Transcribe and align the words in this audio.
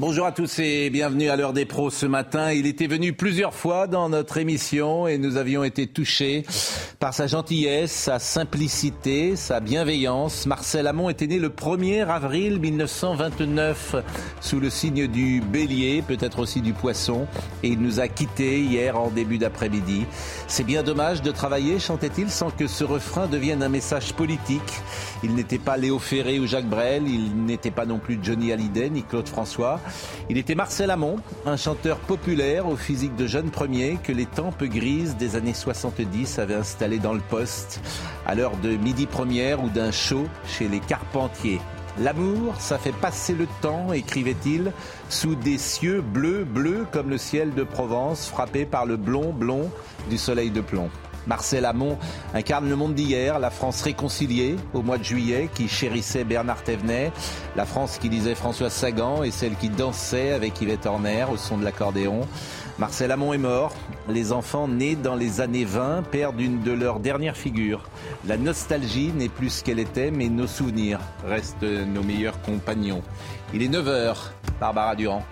Bonjour 0.00 0.24
à 0.24 0.32
tous 0.32 0.60
et 0.60 0.88
bienvenue 0.88 1.28
à 1.28 1.36
l'heure 1.36 1.52
des 1.52 1.66
pros 1.66 1.90
ce 1.90 2.06
matin. 2.06 2.52
Il 2.52 2.64
était 2.64 2.86
venu 2.86 3.12
plusieurs 3.12 3.52
fois 3.52 3.86
dans 3.86 4.08
notre 4.08 4.38
émission 4.38 5.06
et 5.06 5.18
nous 5.18 5.36
avions 5.36 5.62
été 5.62 5.86
touchés 5.86 6.46
par 6.98 7.12
sa 7.12 7.26
gentillesse, 7.26 7.92
sa 7.92 8.18
simplicité, 8.18 9.36
sa 9.36 9.60
bienveillance. 9.60 10.46
Marcel 10.46 10.86
Amont 10.86 11.10
était 11.10 11.26
né 11.26 11.38
le 11.38 11.50
1er 11.50 12.06
avril 12.06 12.60
1929 12.60 13.96
sous 14.40 14.58
le 14.58 14.70
signe 14.70 15.06
du 15.06 15.42
bélier, 15.42 16.02
peut-être 16.06 16.38
aussi 16.38 16.62
du 16.62 16.72
poisson, 16.72 17.26
et 17.62 17.68
il 17.68 17.80
nous 17.80 18.00
a 18.00 18.08
quittés 18.08 18.60
hier 18.60 18.98
en 18.98 19.08
début 19.08 19.36
d'après-midi. 19.36 20.06
C'est 20.46 20.64
bien 20.64 20.82
dommage 20.82 21.20
de 21.20 21.30
travailler, 21.30 21.78
chantait-il, 21.78 22.30
sans 22.30 22.50
que 22.50 22.66
ce 22.66 22.84
refrain 22.84 23.26
devienne 23.26 23.62
un 23.62 23.68
message 23.68 24.14
politique. 24.14 24.60
Il 25.22 25.34
n'était 25.34 25.58
pas 25.58 25.76
Léo 25.76 25.98
Ferré 25.98 26.38
ou 26.38 26.46
Jacques 26.46 26.68
Brel, 26.68 27.06
il 27.06 27.44
n'était 27.44 27.70
pas 27.70 27.84
non 27.84 27.98
plus 27.98 28.18
Johnny 28.22 28.50
Hallyday 28.50 28.88
ni 28.88 29.02
Claude 29.02 29.28
François. 29.28 29.80
Il 30.28 30.38
était 30.38 30.54
Marcel 30.54 30.90
Amont, 30.90 31.16
un 31.46 31.56
chanteur 31.56 31.98
populaire 31.98 32.68
au 32.68 32.76
physique 32.76 33.16
de 33.16 33.26
jeune 33.26 33.50
premier 33.50 33.98
que 34.02 34.12
les 34.12 34.26
tempes 34.26 34.64
grises 34.64 35.16
des 35.16 35.36
années 35.36 35.54
70 35.54 36.38
avaient 36.38 36.54
installé 36.54 36.98
dans 36.98 37.14
le 37.14 37.20
poste 37.20 37.80
à 38.26 38.34
l'heure 38.34 38.56
de 38.62 38.76
midi 38.76 39.06
première 39.06 39.62
ou 39.62 39.68
d'un 39.68 39.90
show 39.90 40.24
chez 40.46 40.68
les 40.68 40.80
Carpentiers. 40.80 41.60
L'amour, 41.98 42.54
ça 42.58 42.78
fait 42.78 42.94
passer 42.94 43.34
le 43.34 43.46
temps, 43.60 43.92
écrivait-il, 43.92 44.72
sous 45.08 45.34
des 45.34 45.58
cieux 45.58 46.00
bleus, 46.00 46.44
bleus 46.44 46.86
comme 46.92 47.10
le 47.10 47.18
ciel 47.18 47.52
de 47.54 47.64
Provence, 47.64 48.28
frappé 48.28 48.64
par 48.64 48.86
le 48.86 48.96
blond, 48.96 49.32
blond 49.32 49.70
du 50.08 50.16
soleil 50.16 50.50
de 50.50 50.60
plomb. 50.60 50.88
Marcel 51.26 51.64
Amont 51.64 51.98
incarne 52.34 52.68
le 52.68 52.76
monde 52.76 52.94
d'hier, 52.94 53.38
la 53.38 53.50
France 53.50 53.82
réconciliée 53.82 54.56
au 54.74 54.82
mois 54.82 54.98
de 54.98 55.04
juillet 55.04 55.48
qui 55.54 55.68
chérissait 55.68 56.24
Bernard 56.24 56.62
Thévenet, 56.62 57.12
la 57.56 57.66
France 57.66 57.98
qui 57.98 58.08
lisait 58.08 58.34
François 58.34 58.70
Sagan 58.70 59.22
et 59.22 59.30
celle 59.30 59.56
qui 59.56 59.68
dansait 59.68 60.32
avec 60.32 60.60
Yvette 60.60 60.86
Horner 60.86 61.26
au 61.32 61.36
son 61.36 61.58
de 61.58 61.64
l'accordéon. 61.64 62.26
Marcel 62.78 63.12
Amont 63.12 63.34
est 63.34 63.38
mort. 63.38 63.74
Les 64.08 64.32
enfants 64.32 64.66
nés 64.66 64.96
dans 64.96 65.14
les 65.14 65.40
années 65.42 65.66
20 65.66 66.04
perdent 66.10 66.40
une 66.40 66.62
de 66.62 66.72
leurs 66.72 66.98
dernières 66.98 67.36
figures. 67.36 67.82
La 68.26 68.38
nostalgie 68.38 69.12
n'est 69.14 69.28
plus 69.28 69.50
ce 69.50 69.64
qu'elle 69.64 69.78
était, 69.78 70.10
mais 70.10 70.28
nos 70.28 70.46
souvenirs 70.46 71.00
restent 71.26 71.62
nos 71.62 72.02
meilleurs 72.02 72.40
compagnons. 72.40 73.02
Il 73.52 73.62
est 73.62 73.68
9h, 73.68 74.16
Barbara 74.58 74.96
Durand. 74.96 75.22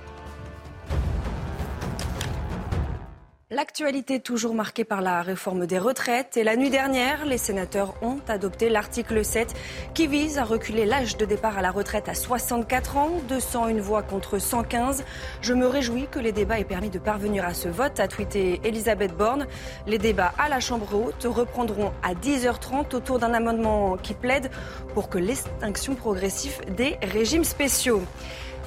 L'actualité 3.51 4.21
toujours 4.21 4.53
marquée 4.55 4.85
par 4.85 5.01
la 5.01 5.23
réforme 5.23 5.67
des 5.67 5.79
retraites. 5.79 6.37
Et 6.37 6.45
la 6.45 6.55
nuit 6.55 6.69
dernière, 6.69 7.25
les 7.25 7.39
sénateurs 7.39 7.95
ont 8.03 8.19
adopté 8.29 8.69
l'article 8.69 9.25
7 9.25 9.55
qui 9.95 10.07
vise 10.07 10.37
à 10.37 10.45
reculer 10.45 10.85
l'âge 10.85 11.17
de 11.17 11.25
départ 11.25 11.57
à 11.57 11.63
la 11.63 11.71
retraite 11.71 12.11
à 12.11 12.15
64 12.15 12.99
ans, 12.99 13.11
201 13.27 13.81
voix 13.81 14.03
contre 14.03 14.39
115. 14.39 15.03
Je 15.41 15.55
me 15.55 15.67
réjouis 15.67 16.09
que 16.11 16.19
les 16.19 16.31
débats 16.31 16.61
aient 16.61 16.65
permis 16.65 16.91
de 16.91 16.99
parvenir 16.99 17.47
à 17.47 17.55
ce 17.55 17.71
vote, 17.71 17.99
a 18.01 18.07
tweeté 18.07 18.61
Elisabeth 18.65 19.17
Borne. 19.17 19.47
Les 19.87 19.97
débats 19.97 20.35
à 20.39 20.51
la 20.51 20.61
Chambre 20.61 20.95
haute 20.95 21.25
reprendront 21.25 21.95
à 22.03 22.13
10h30 22.13 22.95
autour 22.95 23.19
d'un 23.19 23.33
amendement 23.33 23.97
qui 23.97 24.13
plaide 24.13 24.51
pour 24.93 25.09
que 25.09 25.17
l'extinction 25.17 25.95
progressive 25.95 26.61
des 26.77 26.99
régimes 27.01 27.45
spéciaux. 27.45 28.03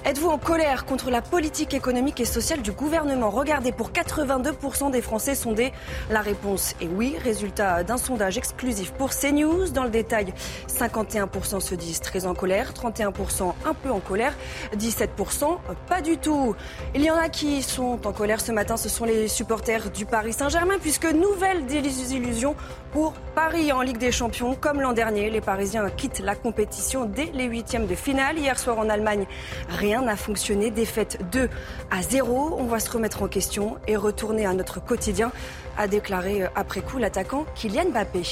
Êtes-vous 0.03 0.29
en 0.29 0.39
colère 0.39 0.85
contre 0.85 1.11
la 1.11 1.21
politique 1.21 1.75
économique 1.75 2.19
et 2.19 2.25
sociale 2.25 2.63
du 2.63 2.71
gouvernement? 2.71 3.29
Regardez, 3.29 3.71
pour 3.71 3.91
82% 3.91 4.89
des 4.89 5.01
Français 5.01 5.35
sondés, 5.35 5.71
la 6.09 6.21
réponse 6.21 6.73
est 6.81 6.87
oui. 6.87 7.15
Résultat 7.23 7.83
d'un 7.83 7.97
sondage 7.97 8.35
exclusif 8.35 8.93
pour 8.93 9.11
CNews. 9.11 9.69
Dans 9.69 9.83
le 9.83 9.91
détail, 9.91 10.33
51% 10.67 11.59
se 11.59 11.75
disent 11.75 11.99
très 11.99 12.25
en 12.25 12.33
colère, 12.33 12.73
31% 12.73 13.53
un 13.63 13.73
peu 13.75 13.91
en 13.91 13.99
colère, 13.99 14.33
17% 14.75 15.59
pas 15.87 16.01
du 16.01 16.17
tout. 16.17 16.55
Il 16.95 17.03
y 17.03 17.11
en 17.11 17.17
a 17.17 17.29
qui 17.29 17.61
sont 17.61 17.99
en 18.07 18.11
colère 18.11 18.41
ce 18.41 18.51
matin, 18.51 18.77
ce 18.77 18.89
sont 18.89 19.05
les 19.05 19.27
supporters 19.27 19.91
du 19.91 20.07
Paris 20.07 20.33
Saint-Germain, 20.33 20.79
puisque 20.81 21.05
nouvelle 21.05 21.67
désillusion 21.67 22.55
pour 22.91 23.13
Paris 23.35 23.71
en 23.71 23.81
Ligue 23.81 23.99
des 23.99 24.11
Champions. 24.11 24.55
Comme 24.55 24.81
l'an 24.81 24.93
dernier, 24.93 25.29
les 25.29 25.41
Parisiens 25.41 25.87
quittent 25.91 26.21
la 26.21 26.33
compétition 26.33 27.05
dès 27.05 27.29
les 27.35 27.45
huitièmes 27.45 27.85
de 27.85 27.95
finale. 27.95 28.39
Hier 28.39 28.57
soir 28.57 28.79
en 28.79 28.89
Allemagne, 28.89 29.27
rien 29.69 29.90
n'a 29.99 30.15
fonctionné. 30.15 30.71
Défaite 30.71 31.19
2 31.31 31.49
à 31.89 32.01
0. 32.01 32.55
On 32.57 32.65
va 32.65 32.79
se 32.79 32.89
remettre 32.89 33.23
en 33.23 33.27
question 33.27 33.75
et 33.87 33.97
retourner 33.97 34.45
à 34.45 34.53
notre 34.53 34.81
quotidien, 34.83 35.31
a 35.77 35.87
déclaré 35.87 36.43
après 36.55 36.81
coup 36.81 36.97
l'attaquant 36.97 37.45
Kylian 37.55 37.89
Mbappé. 37.89 38.23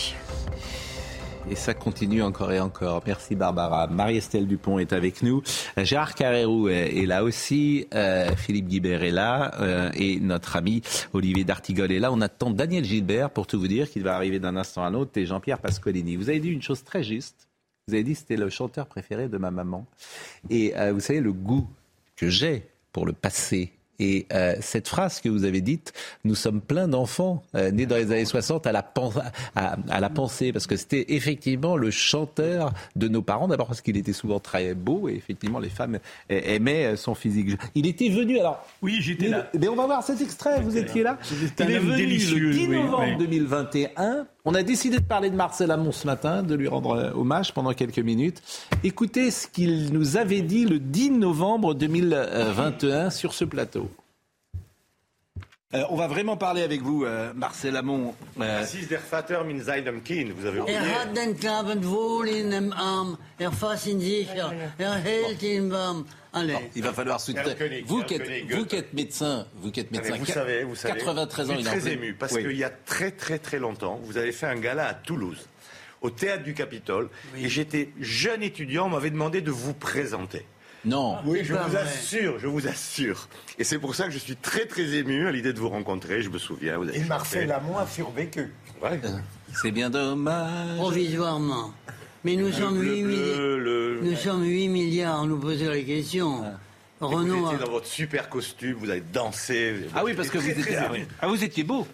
Et 1.50 1.56
ça 1.56 1.74
continue 1.74 2.22
encore 2.22 2.52
et 2.52 2.59
encore. 2.59 3.02
Merci 3.08 3.36
Barbara. 3.36 3.88
Marie-Estelle 3.88 4.46
Dupont 4.46 4.78
est 4.78 4.94
avec 4.94 5.24
nous. 5.24 5.42
Gérard 5.78 6.14
Carrérou 6.14 6.69
est, 6.69 7.06
là 7.08 7.24
aussi. 7.24 7.88
Euh, 7.94 8.36
Philippe 8.36 8.68
Guibert 8.68 9.03
est 9.03 9.12
là. 9.12 9.52
Euh, 9.59 9.90
et 9.96 10.19
notre 10.19 10.56
ami 10.56 10.81
Olivier 11.14 11.44
D'Artigol 11.44 11.92
est 11.92 12.00
là. 12.00 12.12
On 12.12 12.22
attend 12.22 12.52
Daniel 12.52 12.86
Gilbert 12.86 13.31
pour 13.31 13.48
tout 13.48 13.59
vous 13.59 13.68
dire 13.68 13.90
qu'il 13.90 14.03
va 14.03 14.16
arriver 14.16 14.40
d'un 14.40 14.56
instant 14.56 14.84
à 14.84 14.92
l'autre 14.92 15.12
et 15.16 15.25
Jean-Pierre 15.25 15.59
Pasqualini. 15.59 16.18
Vous 16.18 16.30
avez 16.30 16.40
dit 16.40 16.50
une 16.50 16.62
chose 16.62 16.84
très 16.84 17.03
juste. 17.03 17.49
Vous 17.89 17.95
avez 17.95 18.03
dit 18.03 18.13
c'était 18.13 18.38
le 18.38 18.51
chanteur 18.51 18.85
préféré 18.85 19.27
de 19.27 19.38
ma 19.39 19.50
maman. 19.50 19.88
Et 20.51 20.77
euh, 20.77 20.94
vous 20.94 21.00
savez 21.00 21.22
le 21.22 21.33
goût 21.33 21.67
que 22.16 22.29
j'ai 22.29 22.69
pour 22.91 23.07
le 23.07 23.13
passé 23.13 23.73
et 24.00 24.26
euh, 24.34 24.56
cette 24.62 24.88
phrase 24.88 25.20
que 25.20 25.30
vous 25.30 25.44
avez 25.44 25.62
dite, 25.62 25.94
nous 26.24 26.36
sommes 26.36 26.62
plein 26.62 26.88
d'enfants 26.88 27.44
euh, 27.56 27.72
nés 27.72 27.86
dans 27.86 27.96
les 27.96 28.12
années 28.12 28.26
60 28.26 28.68
à 28.68 28.72
la, 28.72 28.94
à, 29.56 29.78
à 29.90 30.00
la 30.00 30.10
pensée, 30.10 30.52
parce 30.54 30.68
que 30.68 30.76
c'était 30.76 31.06
effectivement 31.10 31.76
le 31.76 31.92
chanteur 31.92 32.72
de 32.96 33.08
nos 33.08 33.22
parents, 33.22 33.48
d'abord 33.48 33.68
parce 33.68 33.82
qu'il 33.82 33.98
était 33.98 34.14
souvent 34.14 34.40
très 34.40 34.74
beau, 34.74 35.10
et 35.10 35.14
effectivement 35.14 35.60
les 35.60 35.70
femmes 35.70 36.00
aimaient 36.30 36.96
son 36.96 37.16
physique. 37.16 37.58
Il 37.76 37.88
était 37.88 38.10
venu, 38.10 38.40
alors... 38.40 38.66
Oui, 38.82 38.98
j'étais 39.02 39.28
là. 39.28 39.50
Mais 39.58 39.68
on 39.68 39.76
va 39.76 39.86
voir 39.86 40.04
cet 40.04 40.22
extrait, 40.22 40.62
vous 40.62 40.78
étiez 40.78 41.04
là. 41.04 41.18
Il 41.60 41.72
est 41.72 41.80
venu 41.80 42.06
le 42.06 42.52
10 42.52 42.68
novembre 42.68 43.00
oui, 43.02 43.12
oui. 43.12 43.18
2021. 43.18 44.26
On 44.46 44.54
a 44.56 44.64
décidé 44.64 44.98
de 44.98 45.04
parler 45.04 45.30
de 45.30 45.36
Marcel 45.36 45.70
Amont 45.70 45.92
ce 45.92 46.08
matin, 46.08 46.44
de 46.44 46.56
lui 46.56 46.68
rendre 46.68 47.12
hommage 47.16 47.54
pendant 47.54 47.74
quelques 47.74 48.00
minutes. 48.00 48.42
Écoutez 48.84 49.31
ce 49.31 49.48
qu'il 49.48 49.92
nous 49.94 50.18
avait 50.18 50.42
dit 50.42 50.66
le 50.66 50.80
10 50.80 51.12
novembre 51.12 51.76
2021 51.76 53.10
sur 53.10 53.34
ce 53.34 53.46
plateau. 53.46 53.88
Euh, 55.75 55.84
on 55.91 55.96
va 55.97 56.07
vraiment 56.07 56.35
parler 56.35 56.63
avec 56.63 56.81
vous, 56.81 57.06
euh, 57.06 57.31
Marcel 57.35 57.78
Amont. 57.78 58.16
Euh... 58.41 58.66
der 58.90 59.00
Vater 59.12 59.44
min 59.46 59.63
seinem 59.63 60.02
Kind, 60.02 60.31
vous 60.31 60.47
avez 60.47 60.62
oublié. 60.62 60.75
Er 60.75 61.00
hat 61.00 61.13
den 61.16 61.35
Knaben 61.35 61.84
wohl 61.84 62.28
in 62.28 62.50
dem 62.50 62.74
Arm, 62.74 63.19
er 63.38 63.52
fasst 63.52 63.85
ihn 63.85 64.02
sicher, 64.02 64.52
er 64.80 64.96
hält 64.96 65.44
ihn 65.44 65.69
warm. 65.69 66.06
Allez. 66.34 66.53
Non, 66.53 66.62
il 66.75 66.81
va 66.81 66.91
falloir 66.91 67.22
soutenir. 67.22 67.56
Vous, 67.85 68.02
qui 68.02 68.16
êtes, 68.16 68.50
vous 68.50 68.66
qui 68.66 68.78
êtes 68.78 68.94
médecin, 68.94 69.46
vous 69.57 69.69
qui 69.69 69.81
êtes 69.81 69.91
médecin, 69.91 70.16
vous 70.18 70.25
savez, 70.25 70.63
vous 70.63 70.75
savez, 70.75 70.97
93 70.97 71.52
ans, 71.52 71.53
je 71.53 71.59
suis 71.59 71.68
il 71.68 71.81
très 71.81 71.91
ému 71.91 72.13
parce 72.16 72.34
oui. 72.34 72.41
qu'il 72.41 72.57
y 72.57 72.63
a 72.63 72.72
très 72.72 73.12
très 73.12 73.38
très 73.38 73.59
longtemps, 73.59 74.00
vous 74.01 74.18
avez 74.18 74.31
fait 74.31 74.47
un 74.47 74.59
gala 74.59 74.88
à 74.88 74.96
Toulouse, 74.96 75.50
au 76.01 76.09
théâtre 76.09 76.41
du 76.41 76.56
Capitole, 76.56 77.09
oui. 77.36 77.46
et 77.46 77.47
j'étais 77.47 77.91
jeune 78.00 78.41
étudiant, 78.41 78.88
on 78.88 78.90
m'avait 78.90 79.12
demandé 79.12 79.41
de 79.41 79.51
vous 79.51 79.75
présenter. 79.75 80.48
Non. 80.86 81.18
Oui, 81.26 81.42
je 81.44 81.54
vous 81.54 81.76
assure, 81.78 82.40
je 82.40 82.48
vous 82.48 82.68
assure. 82.68 83.28
Et 83.58 83.64
c'est 83.64 83.80
pour 83.80 83.96
ça 83.96 84.06
que 84.06 84.12
je 84.12 84.18
suis 84.18 84.36
très 84.36 84.66
très 84.66 84.94
ému 84.96 85.28
à 85.28 85.31
l'idée 85.31 85.54
de 85.54 85.60
vous 85.60 85.70
rencontrer. 85.70 86.22
Je 86.22 86.30
me 86.30 86.38
souviens. 86.38 86.78
Vous 86.78 86.88
avez 86.88 87.00
Et 87.00 87.04
Marcel 87.04 87.52
Amont 87.52 87.78
a 87.78 87.86
survécu. 87.86 88.54
Ouais. 88.81 89.00
C'est 89.62 89.72
bien 89.72 89.90
dommage. 89.90 90.78
Provisoirement. 90.78 91.74
Mais 92.24 92.36
nous, 92.36 92.52
sommes, 92.52 92.80
bleu, 92.80 92.98
8 92.98 93.04
bleu, 93.04 93.14
milliards, 93.14 93.40
le... 93.40 94.00
nous 94.04 94.16
sommes 94.16 94.44
8 94.44 94.68
milliards 94.68 95.22
à 95.22 95.26
nous 95.26 95.38
poser 95.38 95.68
la 95.68 95.81
question. 95.81 96.44
Et 96.44 97.06
Renaud 97.06 97.46
vous 97.46 97.54
étiez 97.54 97.66
dans 97.66 97.72
votre 97.72 97.88
super 97.88 98.30
costume, 98.30 98.74
vous 98.74 98.90
avez 98.90 99.00
dansé. 99.02 99.88
Ah 99.96 100.04
oui, 100.04 100.14
parce 100.14 100.30
que 100.30 100.38
vous 100.38 100.52
Très, 100.52 100.62
très 100.62 100.74
étiez, 100.74 101.08
ah, 101.22 101.28
vous 101.28 101.44
étiez 101.44 101.64
beau. 101.64 101.88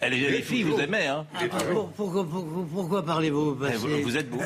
Elle 0.00 0.14
est 0.14 0.30
les 0.30 0.42
filles, 0.42 0.62
vous 0.62 0.78
aimez, 0.78 1.06
hein 1.08 1.26
Ah, 1.34 1.44
pour- 1.72 1.88
pourquoi, 1.90 2.24
pourquoi, 2.24 2.64
pourquoi 2.72 3.04
parlez-vous? 3.04 3.58
Eh, 3.72 3.76
vous, 3.76 4.02
vous 4.02 4.16
êtes 4.16 4.30
beau. 4.30 4.38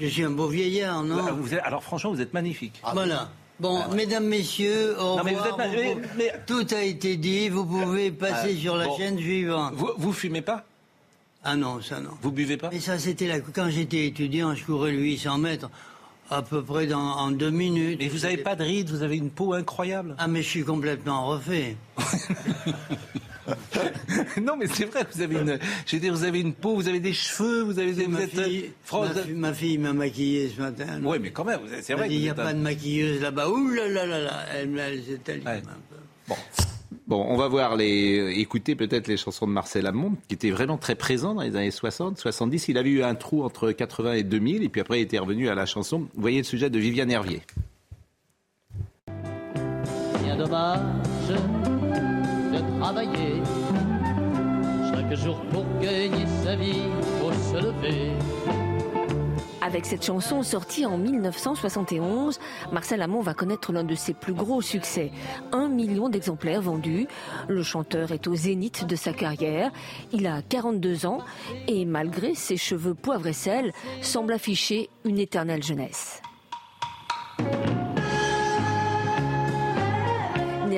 Je 0.00 0.06
suis 0.06 0.22
un 0.24 0.30
beau 0.30 0.48
vieillard, 0.48 1.02
non? 1.04 1.22
Ah, 1.28 1.32
vous 1.32 1.52
êtes- 1.52 1.60
alors 1.64 1.82
franchement, 1.82 2.12
vous 2.12 2.20
êtes 2.22 2.32
magnifique. 2.32 2.80
Voilà. 2.94 3.30
Bon, 3.60 3.88
mesdames, 3.94 4.26
messieurs, 4.26 4.94
au 4.98 5.16
Non, 5.16 5.24
mais 5.24 5.32
vous 5.34 5.42
revoir. 5.42 5.60
êtes- 5.60 5.94
Vous- 5.96 6.00
mais- 6.16 6.32
Tout 6.46 6.66
a 6.74 6.82
été 6.82 7.16
dit, 7.16 7.48
vous 7.50 7.64
pouvez 7.66 8.10
passer 8.10 8.54
Ah, 8.56 8.60
sur 8.60 8.76
la 8.76 8.86
bon. 8.86 8.96
chaîne 8.96 9.18
suivante. 9.18 9.74
Vous, 9.74 9.90
vous 9.98 10.12
fumez 10.12 10.42
pas? 10.42 10.64
Ah 11.44 11.56
non, 11.56 11.80
ça 11.82 12.00
non. 12.00 12.10
Vous 12.22 12.32
buvez 12.32 12.56
pas? 12.56 12.70
Mais 12.72 12.80
ça, 12.80 12.98
c'était 12.98 13.28
là. 13.28 13.36
Quand 13.54 13.68
j'étais 13.70 14.06
étudiant, 14.06 14.54
je 14.54 14.64
courais 14.64 14.92
le 14.92 14.98
800 14.98 15.38
mètres. 15.38 15.70
À 16.28 16.42
peu 16.42 16.60
près 16.62 16.86
dans, 16.88 16.98
en 16.98 17.30
deux 17.30 17.50
minutes. 17.50 17.98
Mais 18.00 18.08
vous 18.08 18.20
n'avez 18.20 18.38
pas 18.38 18.56
de 18.56 18.64
rides, 18.64 18.90
vous 18.90 19.02
avez 19.04 19.16
une 19.16 19.30
peau 19.30 19.52
incroyable. 19.52 20.16
Ah, 20.18 20.26
mais 20.26 20.42
je 20.42 20.48
suis 20.48 20.64
complètement 20.64 21.26
refait. 21.26 21.76
non, 24.42 24.56
mais 24.56 24.66
c'est 24.66 24.84
vrai, 24.86 25.06
vous 25.12 25.20
avez 25.22 25.36
une, 25.36 25.58
je 25.86 25.96
veux 25.96 26.00
dire, 26.00 26.12
vous 26.14 26.24
avez 26.24 26.40
une 26.40 26.52
peau, 26.52 26.74
vous 26.74 26.88
avez 26.88 27.00
des 27.00 27.12
cheveux, 27.12 27.62
vous 27.62 27.78
avez 27.78 27.92
des, 27.92 28.06
ma, 28.08 28.20
êtes, 28.22 28.30
fille, 28.30 28.64
euh, 28.66 28.70
France- 28.84 29.08
ma, 29.14 29.22
fi- 29.22 29.32
ma 29.32 29.52
fille 29.54 29.78
m'a 29.78 29.92
maquillé 29.92 30.50
ce 30.54 30.60
matin. 30.60 31.00
Oui, 31.02 31.18
mais 31.20 31.30
quand 31.30 31.44
même, 31.44 31.60
c'est 31.82 31.94
vrai. 31.94 32.08
il 32.10 32.20
n'y 32.20 32.28
a 32.28 32.34
pas 32.34 32.48
un- 32.48 32.54
de 32.54 32.60
maquilleuse 32.60 33.20
là-bas. 33.20 33.48
Ouh 33.48 33.68
là 33.70 33.88
là 33.88 34.06
là 34.06 34.20
là. 34.20 34.44
Elle, 34.54 34.78
elle 34.78 35.02
s'est 35.02 35.30
allumée 35.30 35.46
Ouais. 35.46 35.56
un 35.58 35.60
peu. 35.60 35.96
Bon. 36.28 36.34
Bon, 37.08 37.24
on 37.28 37.36
va 37.36 37.46
voir 37.46 37.76
les, 37.76 38.34
écouter 38.38 38.74
peut-être 38.74 39.06
les 39.06 39.16
chansons 39.16 39.46
de 39.46 39.52
Marcel 39.52 39.86
Amont, 39.86 40.14
qui 40.26 40.34
était 40.34 40.50
vraiment 40.50 40.76
très 40.76 40.96
présent 40.96 41.34
dans 41.34 41.42
les 41.42 41.54
années 41.54 41.70
60, 41.70 42.18
70. 42.18 42.66
Il 42.66 42.78
avait 42.78 42.90
eu 42.90 43.04
un 43.04 43.14
trou 43.14 43.44
entre 43.44 43.70
80 43.70 44.14
et 44.14 44.22
2000, 44.24 44.64
et 44.64 44.68
puis 44.68 44.80
après 44.80 44.98
il 44.98 45.02
était 45.02 45.18
revenu 45.18 45.48
à 45.48 45.54
la 45.54 45.66
chanson. 45.66 46.00
Vous 46.00 46.20
voyez 46.20 46.38
le 46.38 46.44
sujet 46.44 46.68
de 46.68 46.78
Viviane 46.80 47.10
Hervier. 47.12 47.42
Bien 50.24 50.36
dommage 50.36 50.80
travailler 52.80 53.42
chaque 54.92 55.14
jour 55.14 55.40
pour 55.52 55.64
gagner 55.80 56.26
sa 56.42 56.56
vie, 56.56 56.82
faut 57.20 57.32
se 57.32 57.56
lever. 57.56 58.12
Avec 59.62 59.84
cette 59.84 60.04
chanson 60.04 60.42
sortie 60.42 60.86
en 60.86 60.96
1971, 60.96 62.38
Marcel 62.70 63.02
Amont 63.02 63.20
va 63.20 63.34
connaître 63.34 63.72
l'un 63.72 63.82
de 63.82 63.96
ses 63.96 64.14
plus 64.14 64.32
gros 64.32 64.62
succès. 64.62 65.10
Un 65.50 65.68
million 65.68 66.08
d'exemplaires 66.08 66.62
vendus. 66.62 67.08
Le 67.48 67.64
chanteur 67.64 68.12
est 68.12 68.28
au 68.28 68.36
zénith 68.36 68.86
de 68.86 68.94
sa 68.94 69.12
carrière. 69.12 69.72
Il 70.12 70.28
a 70.28 70.40
42 70.40 71.06
ans 71.06 71.18
et 71.66 71.84
malgré 71.84 72.34
ses 72.34 72.56
cheveux 72.56 72.94
poivre 72.94 73.26
et 73.26 73.32
sel, 73.32 73.72
semble 74.02 74.34
afficher 74.34 74.88
une 75.04 75.18
éternelle 75.18 75.64
jeunesse. 75.64 76.22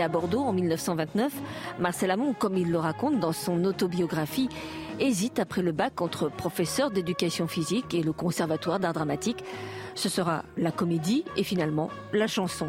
À 0.03 0.09
Bordeaux 0.09 0.41
en 0.41 0.53
1929, 0.53 1.33
Marcel 1.79 2.11
Amont, 2.11 2.33
comme 2.33 2.57
il 2.57 2.71
le 2.71 2.79
raconte 2.79 3.19
dans 3.19 3.33
son 3.33 3.65
autobiographie, 3.65 4.49
hésite 5.01 5.39
après 5.39 5.63
le 5.63 5.73
bac 5.73 6.01
entre 6.01 6.31
professeur 6.31 6.91
d'éducation 6.91 7.49
physique 7.49 7.95
et 7.95 8.03
le 8.03 8.13
conservatoire 8.13 8.79
d'art 8.79 8.93
dramatique. 8.93 9.43
Ce 9.95 10.09
sera 10.09 10.45
la 10.57 10.71
comédie 10.71 11.25
et 11.37 11.43
finalement 11.43 11.91
la 12.13 12.27
chanson. 12.27 12.69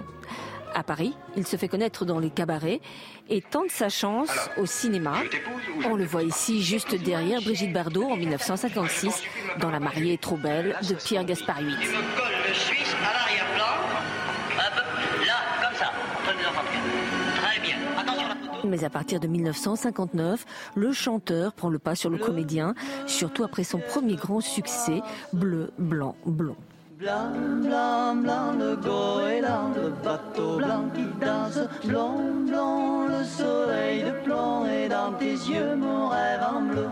À 0.74 0.84
Paris, 0.84 1.16
il 1.36 1.46
se 1.46 1.56
fait 1.56 1.68
connaître 1.68 2.06
dans 2.06 2.20
les 2.20 2.30
cabarets 2.30 2.80
et 3.30 3.42
tente 3.42 3.70
sa 3.70 3.90
chance 3.90 4.50
au 4.58 4.66
cinéma. 4.66 5.16
On 5.86 5.96
le 5.96 6.06
voit 6.06 6.24
ici 6.24 6.62
juste 6.62 6.96
derrière 6.96 7.42
Brigitte 7.42 7.74
Bardot 7.74 8.04
en 8.04 8.16
1956 8.16 9.24
dans 9.60 9.72
La 9.72 9.80
mariée 9.80 10.14
est 10.14 10.22
trop 10.22 10.38
belle 10.38 10.76
de 10.88 10.94
Pierre 10.96 11.26
Gaspard 11.26 11.60
VIII. 11.60 11.76
Mais 18.70 18.84
à 18.84 18.90
partir 18.90 19.20
de 19.20 19.28
1959, 19.28 20.46
le 20.76 20.92
chanteur 20.92 21.54
prend 21.54 21.70
le 21.70 21.80
pas 21.80 21.96
sur 21.96 22.10
le 22.10 22.18
comédien, 22.18 22.76
surtout 23.08 23.44
après 23.44 23.64
son 23.64 23.80
premier 23.80 24.16
grand 24.16 24.42
succès, 24.42 25.02
Bleu, 25.34 25.72
Blanc, 25.80 26.16
Blond. 26.26 26.56
Blanc, 27.00 27.32
blanc, 27.62 28.16
blanc, 28.16 28.52
le 28.60 28.76
goéland, 28.76 29.72
le 29.74 29.90
bateau 30.04 30.58
blanc 30.58 30.84
qui 30.94 31.06
danse. 31.26 31.60
Blanc, 31.86 32.18
blanc, 32.46 33.08
le 33.08 33.24
soleil 33.24 34.04
de 34.04 34.12
plomb 34.26 34.66
et 34.66 34.90
dans 34.90 35.14
tes 35.14 35.32
yeux 35.32 35.76
mon 35.78 36.10
rêve 36.10 36.42
en 36.54 36.62
bleu. 36.62 36.90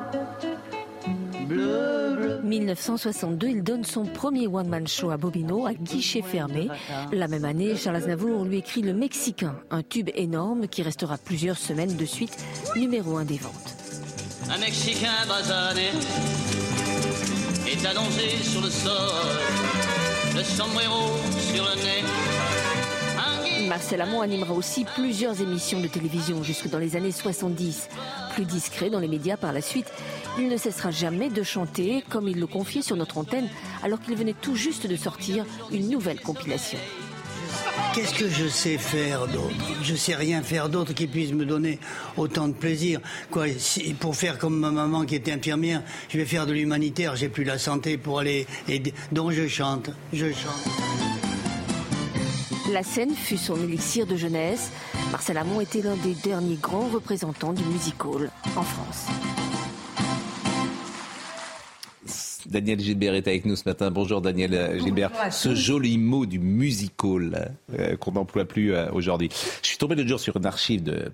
Bleu, 1.48 2.16
bleu. 2.18 2.42
1962, 2.44 3.48
il 3.48 3.64
donne 3.64 3.84
son 3.84 4.04
premier 4.04 4.48
one-man 4.48 4.88
show 4.88 5.12
à 5.12 5.18
Bobino, 5.18 5.66
à 5.66 5.74
guichet 5.74 6.22
fermé. 6.22 6.68
La 7.12 7.28
même 7.28 7.46
année, 7.46 7.76
Charles 7.76 7.98
Aznavour 7.98 8.44
lui 8.44 8.58
écrit 8.58 8.82
Le 8.82 8.94
Mexicain, 8.94 9.56
un 9.72 9.82
tube 9.84 10.10
énorme 10.16 10.68
qui 10.68 10.82
restera 10.82 11.18
plusieurs 11.18 11.58
semaines 11.58 11.96
de 11.96 12.06
suite 12.06 12.38
numéro 12.76 13.18
un 13.18 13.26
des 13.26 13.38
ventes. 13.38 13.76
Un 14.50 14.58
Mexicain 14.60 15.26
basané 15.28 15.90
est 17.68 17.86
allongé 17.86 18.30
sur 18.44 18.62
le 18.62 18.70
sol, 18.70 18.92
le 20.36 20.44
sombrero 20.44 21.18
sur 21.54 21.64
le 21.64 21.76
nez. 21.76 22.04
Un 23.18 23.60
guide 23.60 23.68
Marcel 23.68 24.02
Amont 24.02 24.22
animera 24.22 24.54
aussi 24.54 24.86
plusieurs 24.96 25.42
émissions 25.42 25.82
de 25.82 25.88
télévision 25.88 26.44
jusque 26.44 26.70
dans 26.70 26.80
les 26.80 26.96
années 26.96 27.12
70. 27.12 27.90
Plus 28.36 28.46
discret 28.46 28.90
dans 28.90 29.00
les 29.00 29.08
médias 29.08 29.36
par 29.36 29.52
la 29.52 29.62
suite, 29.62 29.92
il 30.40 30.48
ne 30.50 30.58
cessera 30.58 30.92
jamais 30.92 31.30
de 31.30 31.44
chanter, 31.44 32.04
comme 32.10 32.28
il 32.28 32.40
le 32.40 32.48
confiait 32.48 32.82
sur 32.82 32.96
notre 32.96 33.18
antenne, 33.18 33.50
alors 33.84 34.00
qu'il 34.02 34.16
venait 34.16 34.36
tout 34.40 34.56
juste 34.56 34.88
de 34.88 34.96
sortir 34.96 35.46
une 35.72 35.90
nouvelle 35.90 36.22
compilation. 36.22 36.80
Qu'est-ce 37.94 38.14
que 38.14 38.30
je 38.30 38.48
sais 38.48 38.78
faire 38.78 39.28
d'autre? 39.28 39.56
Je 39.82 39.96
sais 39.96 40.14
rien 40.16 40.42
faire 40.44 40.70
d'autre 40.70 40.94
qui 40.94 41.08
puisse 41.08 41.32
me 41.32 41.46
donner 41.46 41.80
autant 42.16 42.48
de 42.48 42.54
plaisir. 42.54 43.00
Quoi, 43.32 43.46
si- 43.58 43.94
pour 43.96 44.16
faire 44.16 44.38
comme 44.38 44.60
ma 44.60 44.70
maman 44.70 45.06
qui 45.06 45.16
était 45.16 45.32
infirmière, 45.32 45.82
je 46.10 46.18
vais 46.18 46.26
faire 46.26 46.46
de 46.46 46.54
l'humanitaire. 46.54 47.16
J'ai 47.16 47.30
plus 47.30 47.44
la 47.44 47.58
santé 47.58 47.98
pour 47.98 48.20
aller 48.20 48.46
aider. 48.68 48.94
Donc 49.12 49.32
je 49.32 49.48
chante, 49.48 49.90
je 50.14 50.28
chante. 50.32 50.68
La 52.72 52.84
scène 52.84 53.16
fut 53.16 53.38
son 53.38 53.56
élixir 53.64 54.06
de 54.06 54.16
jeunesse. 54.18 54.70
Marcel 55.12 55.38
Amont 55.38 55.62
était 55.62 55.82
l'un 55.82 55.96
des 55.96 56.14
derniers 56.14 56.58
grands 56.62 56.90
représentants 56.90 57.54
du 57.54 57.64
music 57.64 58.04
hall 58.06 58.30
en 58.58 58.62
France. 58.64 59.06
Daniel 62.48 62.80
Gilbert 62.80 63.14
est 63.14 63.28
avec 63.28 63.46
nous 63.46 63.56
ce 63.56 63.68
matin. 63.68 63.92
Bonjour 63.92 64.22
Daniel 64.22 64.54
euh, 64.54 64.80
Gilbert. 64.80 65.12
Ce 65.32 65.54
joli 65.54 65.98
mot 65.98 66.26
du 66.26 66.40
musical 66.40 67.52
euh, 67.78 67.98
qu'on 67.98 68.14
n'emploie 68.14 68.46
plus 68.46 68.74
euh, 68.74 68.90
aujourd'hui. 68.92 69.30
Je 69.62 69.68
suis 69.68 69.78
tombé 69.78 69.96
l'autre 69.96 70.10
jour 70.10 70.20
sur 70.20 70.38
une 70.38 70.46
archive 70.46 70.84
de 70.84 71.12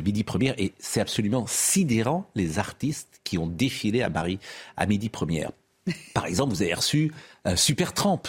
Midi 0.00 0.24
Première 0.24 0.54
et 0.58 0.72
c'est 0.78 1.00
absolument 1.00 1.44
sidérant 1.48 2.30
les 2.34 2.58
artistes 2.58 3.20
qui 3.24 3.38
ont 3.38 3.46
défilé 3.46 4.02
à 4.02 4.10
Paris 4.10 4.38
à 4.76 4.86
Midi 4.86 5.08
Première. 5.08 5.50
Par 6.14 6.26
exemple, 6.26 6.54
vous 6.54 6.62
avez 6.62 6.74
reçu 6.74 7.12
euh, 7.46 7.56
Super 7.56 7.92
Tramp. 7.92 8.22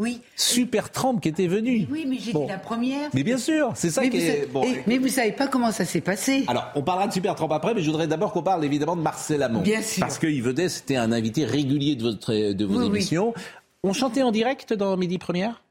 Oui. 0.00 0.20
Super 0.36 0.90
Tramp 0.92 1.18
qui 1.18 1.28
était 1.28 1.48
venu. 1.48 1.86
Oui, 1.90 2.06
mais 2.08 2.18
j'étais 2.18 2.32
Bon. 2.32 2.46
la 2.46 2.58
première. 2.58 3.10
Mais 3.14 3.24
bien 3.24 3.36
sûr, 3.36 3.72
c'est 3.74 3.90
ça 3.90 4.02
mais, 4.02 4.10
qui 4.10 4.18
vous 4.18 4.24
est... 4.24 4.28
savez, 4.30 4.46
bon, 4.46 4.62
et- 4.62 4.82
mais 4.86 4.98
vous 4.98 5.08
savez 5.08 5.32
pas 5.32 5.48
comment 5.48 5.72
ça 5.72 5.84
s'est 5.84 6.00
passé. 6.00 6.44
alors, 6.46 6.68
on 6.76 6.82
parlera 6.82 7.08
de 7.08 7.12
Super 7.12 7.34
Tramp 7.34 7.50
après, 7.50 7.74
mais 7.74 7.80
je 7.82 7.86
voudrais 7.86 8.06
d'abord 8.06 8.32
qu'on 8.32 8.42
parle 8.44 8.64
évidemment 8.64 8.94
de 8.94 9.02
Marcel 9.02 9.42
Amont. 9.42 9.60
Bien 9.60 9.82
sûr. 9.82 10.00
Parce 10.00 10.18
qu'il 10.20 10.40
venait, 10.42 10.68
c'était 10.68 10.94
un 10.96 11.10
invité 11.10 11.44
régulier 11.44 11.96
de, 11.96 12.02
votre, 12.04 12.32
de 12.52 12.64
vos 12.64 12.74
Oui, 12.74 12.80
oui. 12.82 12.96
émissions. 12.98 13.34
On 13.82 13.92
chantait 13.92 14.22
en 14.22 14.30
direct 14.30 14.72
dans 14.72 14.96
Midi 14.96 15.18
Première? 15.18 15.62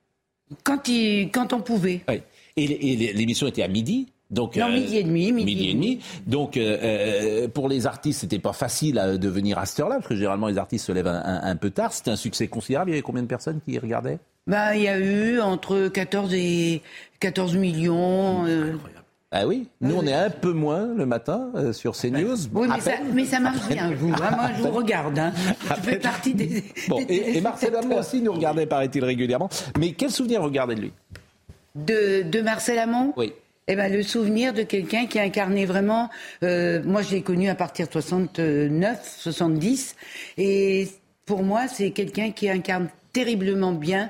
Quand, 0.65 0.87
il, 0.89 1.29
quand 1.31 1.53
on 1.53 1.61
pouvait. 1.61 2.01
Oui. 2.09 2.21
Et 2.57 3.13
l'émission 3.13 3.47
était 3.47 3.63
à 3.63 3.67
midi 3.69 4.07
donc, 4.29 4.55
Non, 4.57 4.69
midi 4.69 4.97
et 4.97 5.03
demi, 5.03 5.31
midi 5.31 5.69
et 5.69 5.73
demi. 5.73 5.99
Donc, 6.25 6.57
euh, 6.57 6.77
euh, 6.81 7.47
pour 7.47 7.69
les 7.69 7.87
artistes, 7.87 8.21
c'était 8.21 8.39
pas 8.39 8.53
facile 8.53 8.97
euh, 8.99 9.17
de 9.17 9.29
venir 9.29 9.57
à 9.57 9.65
cette 9.65 9.79
heure-là, 9.79 9.95
parce 9.95 10.07
que 10.07 10.15
généralement, 10.15 10.47
les 10.47 10.57
artistes 10.57 10.85
se 10.85 10.91
lèvent 10.91 11.07
un, 11.07 11.21
un- 11.23 11.43
un 11.43 11.55
peu 11.55 11.69
tard. 11.69 11.93
C'était 11.93 12.11
un 12.11 12.15
succès 12.17 12.47
considérable. 12.47 12.89
Il 12.89 12.93
y 12.93 12.95
avait 12.97 13.01
combien 13.03 13.23
de 13.23 13.27
personnes 13.27 13.59
qui 13.65 13.77
regardaient? 13.79 14.19
Bah, 14.47 14.75
il 14.75 14.83
y 14.83 14.87
a 14.87 14.97
eu 14.99 15.39
entre 15.41 15.87
14 15.89 16.33
et 16.33 16.81
14 17.19 17.55
millions. 17.57 18.45
euh, 18.47 18.73
Ah 19.31 19.45
oui, 19.47 19.67
nous, 19.81 19.95
on 19.95 20.05
est 20.05 20.13
un 20.13 20.29
peu 20.29 20.53
moins 20.53 20.87
le 20.95 21.05
matin 21.05 21.49
euh, 21.55 21.73
sur 21.73 21.93
CNews. 21.97 22.35
Oui, 22.53 22.67
mais 22.69 22.79
ça, 22.79 22.91
mais 23.13 23.25
ça 23.25 23.39
marche 23.41 23.67
bien, 23.67 23.91
vous. 23.93 24.11
hein. 24.13 24.31
Moi, 24.35 24.49
je 24.57 24.61
vous 24.63 24.71
regarde. 24.71 25.19
Hein. 25.19 25.33
Je 25.69 25.73
fais 25.89 25.99
partie 25.99 26.33
des. 26.33 26.63
Bon, 26.87 26.97
des 27.03 27.13
et, 27.13 27.37
et 27.37 27.41
Marcel 27.41 27.75
Amont 27.75 27.99
aussi 27.99 28.21
nous 28.21 28.31
regardait, 28.33 28.65
paraît-il, 28.65 29.03
régulièrement. 29.03 29.49
Mais 29.79 29.91
quel 29.91 30.11
souvenir 30.11 30.41
vous 30.41 30.49
gardez 30.49 30.75
de 30.75 30.81
lui? 30.81 30.93
De, 31.75 32.23
de 32.23 32.41
Marcel 32.41 32.79
Amont 32.79 33.13
Oui. 33.17 33.33
Eh 33.69 33.75
ben, 33.75 33.91
le 33.91 34.01
souvenir 34.01 34.53
de 34.53 34.63
quelqu'un 34.63 35.07
qui 35.07 35.19
incarnait 35.19 35.65
vraiment. 35.65 36.09
euh, 36.41 36.81
moi, 36.85 37.01
je 37.01 37.11
l'ai 37.11 37.21
connu 37.21 37.49
à 37.49 37.55
partir 37.55 37.87
de 37.87 37.91
69, 37.91 39.17
70, 39.19 39.95
et 40.37 40.87
pour 41.25 41.43
moi, 41.43 41.67
c'est 41.67 41.91
quelqu'un 41.91 42.31
qui 42.31 42.49
incarne 42.49 42.87
terriblement 43.11 43.73
bien 43.73 44.09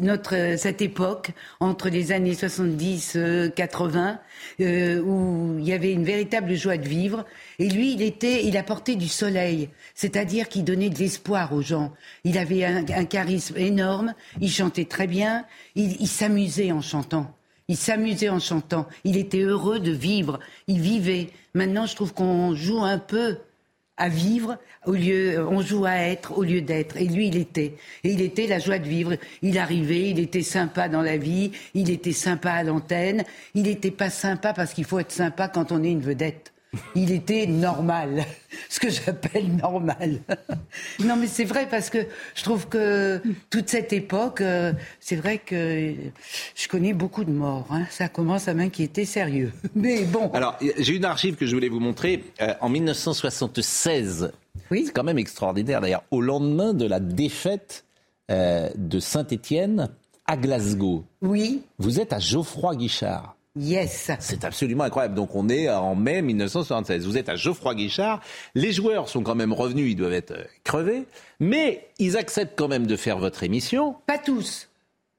notre 0.00 0.36
euh, 0.36 0.56
cette 0.56 0.80
époque 0.80 1.32
entre 1.58 1.88
les 1.88 2.12
années 2.12 2.34
70, 2.34 3.14
euh, 3.16 3.48
80, 3.48 4.20
où 4.60 5.56
il 5.58 5.64
y 5.64 5.72
avait 5.72 5.92
une 5.92 6.04
véritable 6.04 6.54
joie 6.54 6.76
de 6.76 6.86
vivre. 6.86 7.24
Et 7.58 7.68
lui, 7.68 7.94
il 7.94 8.02
était, 8.02 8.44
il 8.44 8.56
apportait 8.56 8.94
du 8.94 9.08
soleil, 9.08 9.70
c'est-à-dire 9.96 10.48
qu'il 10.48 10.62
donnait 10.62 10.90
de 10.90 10.98
l'espoir 11.00 11.52
aux 11.52 11.62
gens. 11.62 11.92
Il 12.22 12.38
avait 12.38 12.64
un, 12.64 13.04
charisme 13.06 13.56
énorme, 13.56 14.14
il 14.40 14.52
chantait 14.52 14.84
très 14.84 15.08
bien, 15.08 15.44
il 15.74 16.06
s'amusait 16.06 16.70
en 16.70 16.80
chantant. 16.80 17.34
Il 17.68 17.76
s'amusait 17.76 18.28
en 18.28 18.40
chantant. 18.40 18.86
Il 19.04 19.16
était 19.16 19.40
heureux 19.40 19.80
de 19.80 19.92
vivre. 19.92 20.38
Il 20.66 20.80
vivait. 20.80 21.30
Maintenant, 21.54 21.86
je 21.86 21.94
trouve 21.94 22.12
qu'on 22.12 22.54
joue 22.54 22.82
un 22.82 22.98
peu 22.98 23.38
à 23.96 24.08
vivre 24.08 24.58
au 24.86 24.92
lieu, 24.92 25.46
on 25.48 25.62
joue 25.62 25.84
à 25.84 25.94
être 25.94 26.36
au 26.36 26.42
lieu 26.42 26.60
d'être. 26.60 26.96
Et 26.96 27.06
lui, 27.06 27.28
il 27.28 27.36
était. 27.36 27.76
Et 28.02 28.10
il 28.10 28.20
était 28.20 28.46
la 28.46 28.58
joie 28.58 28.78
de 28.78 28.88
vivre. 28.88 29.14
Il 29.42 29.58
arrivait, 29.58 30.10
il 30.10 30.18
était 30.18 30.42
sympa 30.42 30.88
dans 30.88 31.02
la 31.02 31.16
vie, 31.16 31.52
il 31.74 31.90
était 31.90 32.12
sympa 32.12 32.52
à 32.52 32.62
l'antenne. 32.64 33.24
Il 33.54 33.62
n'était 33.62 33.90
pas 33.90 34.10
sympa 34.10 34.52
parce 34.52 34.74
qu'il 34.74 34.84
faut 34.84 34.98
être 34.98 35.12
sympa 35.12 35.48
quand 35.48 35.72
on 35.72 35.82
est 35.82 35.90
une 35.90 36.00
vedette. 36.00 36.53
Il 36.94 37.12
était 37.12 37.46
normal, 37.46 38.24
ce 38.68 38.80
que 38.80 38.90
j'appelle 38.90 39.56
normal. 39.56 40.20
non, 41.00 41.16
mais 41.16 41.26
c'est 41.26 41.44
vrai 41.44 41.66
parce 41.70 41.90
que 41.90 41.98
je 42.34 42.42
trouve 42.42 42.68
que 42.68 43.20
toute 43.50 43.68
cette 43.68 43.92
époque, 43.92 44.40
euh, 44.40 44.72
c'est 45.00 45.16
vrai 45.16 45.38
que 45.38 45.94
je 46.54 46.68
connais 46.68 46.92
beaucoup 46.92 47.24
de 47.24 47.32
morts. 47.32 47.66
hein. 47.70 47.84
Ça 47.90 48.08
commence 48.08 48.48
à 48.48 48.54
m'inquiéter 48.54 49.04
sérieux. 49.04 49.52
Mais 49.74 50.04
bon. 50.04 50.30
Alors, 50.32 50.58
j'ai 50.78 50.94
une 50.94 51.04
archive 51.04 51.36
que 51.36 51.46
je 51.46 51.54
voulais 51.54 51.68
vous 51.68 51.80
montrer. 51.80 52.24
Euh, 52.40 52.54
en 52.60 52.68
1976, 52.68 54.32
c'est 54.70 54.92
quand 54.92 55.04
même 55.04 55.18
extraordinaire 55.18 55.80
d'ailleurs, 55.80 56.04
au 56.10 56.20
lendemain 56.20 56.74
de 56.74 56.86
la 56.86 57.00
défaite 57.00 57.84
euh, 58.30 58.70
de 58.76 58.98
Saint-Étienne 59.00 59.90
à 60.26 60.36
Glasgow. 60.36 61.04
Oui. 61.20 61.62
Vous 61.78 62.00
êtes 62.00 62.12
à 62.12 62.18
Geoffroy 62.18 62.76
Guichard. 62.76 63.33
Yes. 63.56 64.10
C'est 64.18 64.44
absolument 64.44 64.84
incroyable. 64.84 65.14
Donc 65.14 65.34
on 65.36 65.48
est 65.48 65.68
en 65.70 65.94
mai 65.94 66.22
1976. 66.22 67.06
Vous 67.06 67.16
êtes 67.16 67.28
à 67.28 67.36
Geoffroy 67.36 67.74
Guichard. 67.76 68.20
Les 68.54 68.72
joueurs 68.72 69.08
sont 69.08 69.22
quand 69.22 69.36
même 69.36 69.52
revenus, 69.52 69.92
ils 69.92 69.96
doivent 69.96 70.12
être 70.12 70.32
euh, 70.32 70.44
crevés, 70.64 71.04
mais 71.38 71.86
ils 71.98 72.16
acceptent 72.16 72.58
quand 72.58 72.68
même 72.68 72.86
de 72.86 72.96
faire 72.96 73.18
votre 73.18 73.44
émission. 73.44 73.94
Pas 74.06 74.18
tous. 74.18 74.68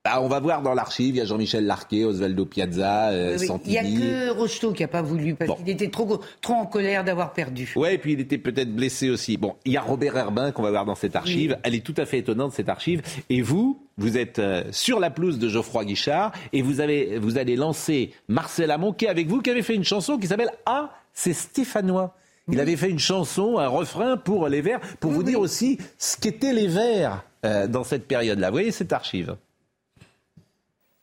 Bah, 0.03 0.19
on 0.21 0.27
va 0.27 0.39
voir 0.39 0.61
dans 0.61 0.75
l'archive, 0.75 1.15
il 1.15 1.17
y 1.17 1.21
a 1.21 1.25
Jean-Michel 1.25 1.65
Larquet, 1.65 2.03
Osvaldo 2.03 2.45
Piazza, 2.45 3.07
euh, 3.09 3.37
Oui, 3.39 3.47
oui. 3.49 3.59
Il 3.65 3.71
n'y 3.71 3.77
a 3.77 3.83
que 3.83 4.29
Rocheteau 4.37 4.71
qui 4.71 4.83
n'a 4.83 4.87
pas 4.87 5.01
voulu 5.01 5.33
parce 5.33 5.47
Bon. 5.49 5.55
qu'il 5.55 5.69
était 5.69 5.89
trop, 5.89 6.21
trop 6.41 6.53
en 6.53 6.65
colère 6.67 7.03
d'avoir 7.03 7.33
perdu. 7.33 7.71
Ouais, 7.75 7.95
et 7.95 7.97
puis 7.97 8.13
il 8.13 8.19
était 8.19 8.37
peut-être 8.37 8.71
blessé 8.75 9.09
aussi. 9.09 9.37
Bon, 9.37 9.55
il 9.65 9.71
y 9.71 9.77
a 9.77 9.81
Robert 9.81 10.15
Herbin 10.15 10.51
qu'on 10.51 10.61
va 10.61 10.69
voir 10.69 10.85
dans 10.85 10.93
cette 10.93 11.15
archive. 11.15 11.57
Elle 11.63 11.73
est 11.73 11.83
tout 11.83 11.95
à 11.97 12.05
fait 12.05 12.19
étonnante 12.19 12.51
cette 12.53 12.69
archive. 12.69 13.01
Et 13.31 13.41
vous, 13.41 13.81
vous 13.97 14.17
êtes 14.17 14.39
euh, 14.39 14.63
sur 14.71 14.99
la 14.99 15.09
pelouse 15.09 15.39
de 15.39 15.47
Geoffroy 15.47 15.85
Guichard 15.85 16.33
et 16.51 16.61
vous 16.61 16.81
avez, 16.81 17.17
vous 17.17 17.37
allez 17.37 17.55
lancer 17.55 18.13
Marcel 18.27 18.71
Amont 18.71 18.93
qui 18.93 19.05
est 19.05 19.09
avec 19.09 19.27
vous, 19.27 19.41
qui 19.41 19.49
avait 19.49 19.61
fait 19.61 19.75
une 19.75 19.85
chanson 19.85 20.17
qui 20.17 20.27
s'appelle 20.27 20.51
Ah, 20.65 20.91
c'est 21.13 21.33
Stéphanois. 21.33 22.15
Il 22.51 22.59
avait 22.59 22.75
fait 22.75 22.89
une 22.89 22.99
chanson, 22.99 23.57
un 23.57 23.67
refrain 23.67 24.17
pour 24.17 24.47
les 24.49 24.61
Verts, 24.61 24.79
pour 24.99 25.11
vous 25.11 25.23
dire 25.23 25.39
aussi 25.39 25.79
ce 25.97 26.15
qu'étaient 26.17 26.53
les 26.53 26.67
Verts 26.67 27.23
euh, 27.43 27.67
dans 27.67 27.83
cette 27.83 28.07
période-là. 28.07 28.49
Vous 28.49 28.53
voyez 28.53 28.71
cette 28.71 28.93
archive 28.93 29.35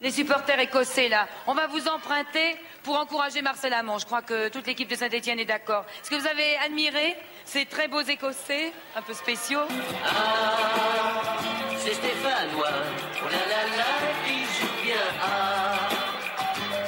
Les 0.01 0.13
supporters 0.13 0.61
écossais, 0.61 1.09
là, 1.09 1.27
on 1.49 1.55
va 1.55 1.67
vous 1.67 1.89
emprunter 1.89 2.55
pour 2.85 2.97
encourager 2.97 3.43
Marcel 3.43 3.73
Amont. 3.73 3.99
Je 3.99 4.07
crois 4.07 4.23
que 4.23 4.51
toute 4.51 4.67
l'équipe 4.69 4.89
de 4.89 4.95
Saint-Etienne 4.95 5.41
est 5.41 5.45
d'accord. 5.45 5.85
Est-ce 6.01 6.11
que 6.11 6.17
vous 6.17 6.29
avez 6.29 6.57
admiré 6.65 7.17
ces 7.45 7.65
très 7.65 7.89
beaux 7.89 8.03
écossais, 8.03 8.73
un 8.95 9.03
peu 9.03 9.15
spéciaux 9.15 9.63
Ah, 10.05 11.62
c'est 11.85 11.95
Stéphanois. 11.95 12.79
Oh 13.25 13.29
là 13.29 13.43
là 13.53 13.63
là, 13.77 13.93
il 14.27 14.45
joue 14.57 14.75
bien. 14.83 15.05
Ah, 15.21 15.89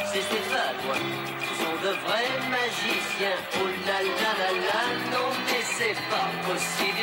c'est 0.07 0.23
Stéphanois. 0.23 1.03
Ce 1.47 1.53
sont 1.63 1.77
de 1.85 1.93
vrais 2.05 2.35
magiciens. 2.51 3.39
Oh 3.57 3.69
là 3.87 3.99
là 4.21 4.31
là 4.41 4.51
là, 4.69 4.83
non 5.13 5.29
mais 5.47 5.63
c'est 5.63 5.99
pas 6.11 6.29
possible. 6.47 6.95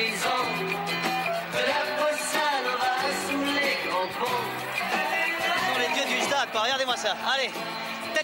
De 1.53 1.61
la 1.71 1.81
bossa 1.97 2.47
nova 2.65 2.95
sous 3.25 3.45
les 3.57 3.75
grands 3.89 4.11
ponts. 4.19 4.47
sont 5.67 5.79
les 5.79 5.93
dieux 5.93 6.15
du 6.15 6.21
stade. 6.21 6.49
Regardez-moi 6.53 6.95
ça. 6.95 7.15
Allez. 7.33 7.51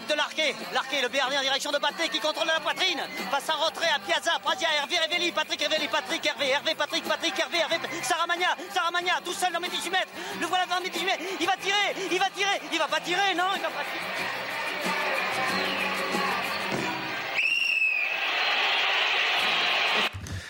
De 0.08 0.14
l'arqué, 0.14 0.54
l'arqué, 0.72 1.02
le 1.02 1.08
Béarnais 1.08 1.36
en 1.36 1.42
direction 1.42 1.70
de 1.70 1.78
Baté 1.78 2.08
qui 2.08 2.18
contrôle 2.18 2.46
la 2.46 2.60
poitrine. 2.60 3.00
Passe 3.30 3.50
en 3.50 3.62
retrait 3.66 3.90
à 3.94 3.98
Piazza, 3.98 4.38
Prazia, 4.42 4.68
Hervé, 4.80 4.96
Révéli, 4.98 5.32
Patrick 5.32 5.60
Révéli, 5.60 5.86
Patrick 5.88 6.24
Hervé, 6.24 6.48
Hervé, 6.48 6.74
Patrick, 6.74 7.04
Patrick, 7.04 7.38
Hervé, 7.38 7.58
Hervé, 7.58 7.76
Saramagna, 8.02 8.56
Saramagna, 8.72 9.20
tout 9.22 9.34
seul 9.34 9.52
dans 9.52 9.60
mes 9.60 9.68
18 9.68 9.90
mètres. 9.90 10.08
Le 10.40 10.46
voilà 10.46 10.64
dans 10.64 10.80
mes 10.80 10.88
18 10.88 11.04
mètres. 11.04 11.24
Il 11.40 11.46
va 11.46 11.56
tirer, 11.56 12.08
il 12.10 12.18
va 12.18 12.30
tirer, 12.30 12.60
il 12.72 12.78
va 12.78 12.88
pas 12.88 13.00
tirer, 13.00 13.34
non, 13.36 13.52
il 13.54 13.60
va 13.60 13.68
pas 13.68 13.84
tirer. 13.84 14.48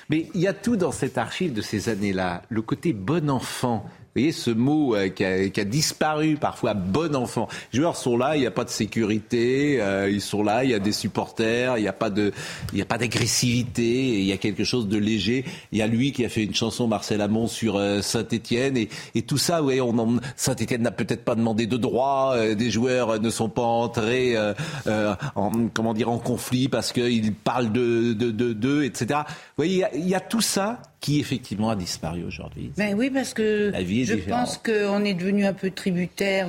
Mais 0.08 0.26
il 0.34 0.40
y 0.40 0.46
a 0.46 0.54
tout 0.54 0.76
dans 0.76 0.92
cette 0.92 1.18
archive 1.18 1.52
de 1.52 1.60
ces 1.60 1.88
années-là. 1.88 2.42
Le 2.48 2.62
côté 2.62 2.92
bon 2.92 3.28
enfant. 3.28 3.84
Vous 4.14 4.22
voyez 4.22 4.32
ce 4.32 4.50
mot 4.50 4.96
euh, 4.96 5.08
qui, 5.10 5.24
a, 5.24 5.48
qui 5.48 5.60
a 5.60 5.64
disparu 5.64 6.36
parfois, 6.40 6.74
bon 6.74 7.14
enfant. 7.14 7.46
Les 7.72 7.78
joueurs 7.78 7.96
sont 7.96 8.16
là, 8.16 8.36
il 8.36 8.40
n'y 8.40 8.46
a 8.46 8.50
pas 8.50 8.64
de 8.64 8.70
sécurité, 8.70 9.80
euh, 9.80 10.10
ils 10.10 10.20
sont 10.20 10.42
là, 10.42 10.64
il 10.64 10.70
y 10.70 10.74
a 10.74 10.78
des 10.80 10.92
supporters, 10.92 11.78
il 11.78 11.82
n'y 11.82 11.88
a 11.88 11.92
pas 11.92 12.10
de, 12.10 12.32
il 12.72 12.76
n'y 12.76 12.82
a 12.82 12.84
pas 12.86 12.98
d'agressivité, 12.98 14.18
il 14.18 14.24
y 14.24 14.32
a 14.32 14.36
quelque 14.36 14.64
chose 14.64 14.88
de 14.88 14.98
léger. 14.98 15.44
Il 15.72 15.78
y 15.78 15.82
a 15.82 15.86
lui 15.86 16.12
qui 16.12 16.24
a 16.24 16.28
fait 16.28 16.42
une 16.44 16.54
chanson 16.54 16.88
Marcel 16.88 17.20
Amont 17.20 17.46
sur 17.46 17.76
euh, 17.76 18.00
Saint-Étienne 18.02 18.76
et, 18.76 18.88
et 19.14 19.22
tout 19.22 19.38
ça. 19.38 19.62
Ouais, 19.62 19.80
on 19.80 19.96
en- 19.98 20.16
Saint-Étienne 20.36 20.82
n'a 20.82 20.90
peut-être 20.90 21.24
pas 21.24 21.34
demandé 21.36 21.66
de 21.66 21.76
droit, 21.76 22.32
euh, 22.34 22.54
des 22.54 22.70
joueurs 22.70 23.10
euh, 23.10 23.18
ne 23.18 23.30
sont 23.30 23.48
pas 23.48 23.62
entrés 23.62 24.34
euh, 24.36 25.14
en 25.36 25.50
comment 25.72 25.94
dire 25.94 26.10
en 26.10 26.18
conflit 26.18 26.68
parce 26.68 26.92
qu'ils 26.92 27.32
parlent 27.34 27.70
de 27.72 28.14
de 28.14 28.30
de 28.30 28.52
d'eux, 28.52 28.84
etc. 28.84 29.20
Vous 29.26 29.34
voyez, 29.58 29.84
il 29.94 30.00
y 30.00 30.08
il 30.08 30.12
y, 30.12 30.14
a 30.14 30.20
tout 30.20 30.40
ça 30.40 30.80
qui 31.00 31.20
effectivement 31.20 31.70
a 31.70 31.76
disparu 31.76 32.24
aujourd'hui. 32.24 32.72
Ben 32.76 32.94
oui, 32.96 33.10
parce 33.10 33.32
que 33.34 33.70
La 33.72 33.82
vie 33.82 34.02
est 34.02 34.04
je 34.06 34.14
différente. 34.14 34.40
pense 34.46 34.58
qu'on 34.58 35.04
est 35.04 35.14
devenu 35.14 35.44
un 35.46 35.52
peu 35.52 35.70
tributaire 35.70 36.48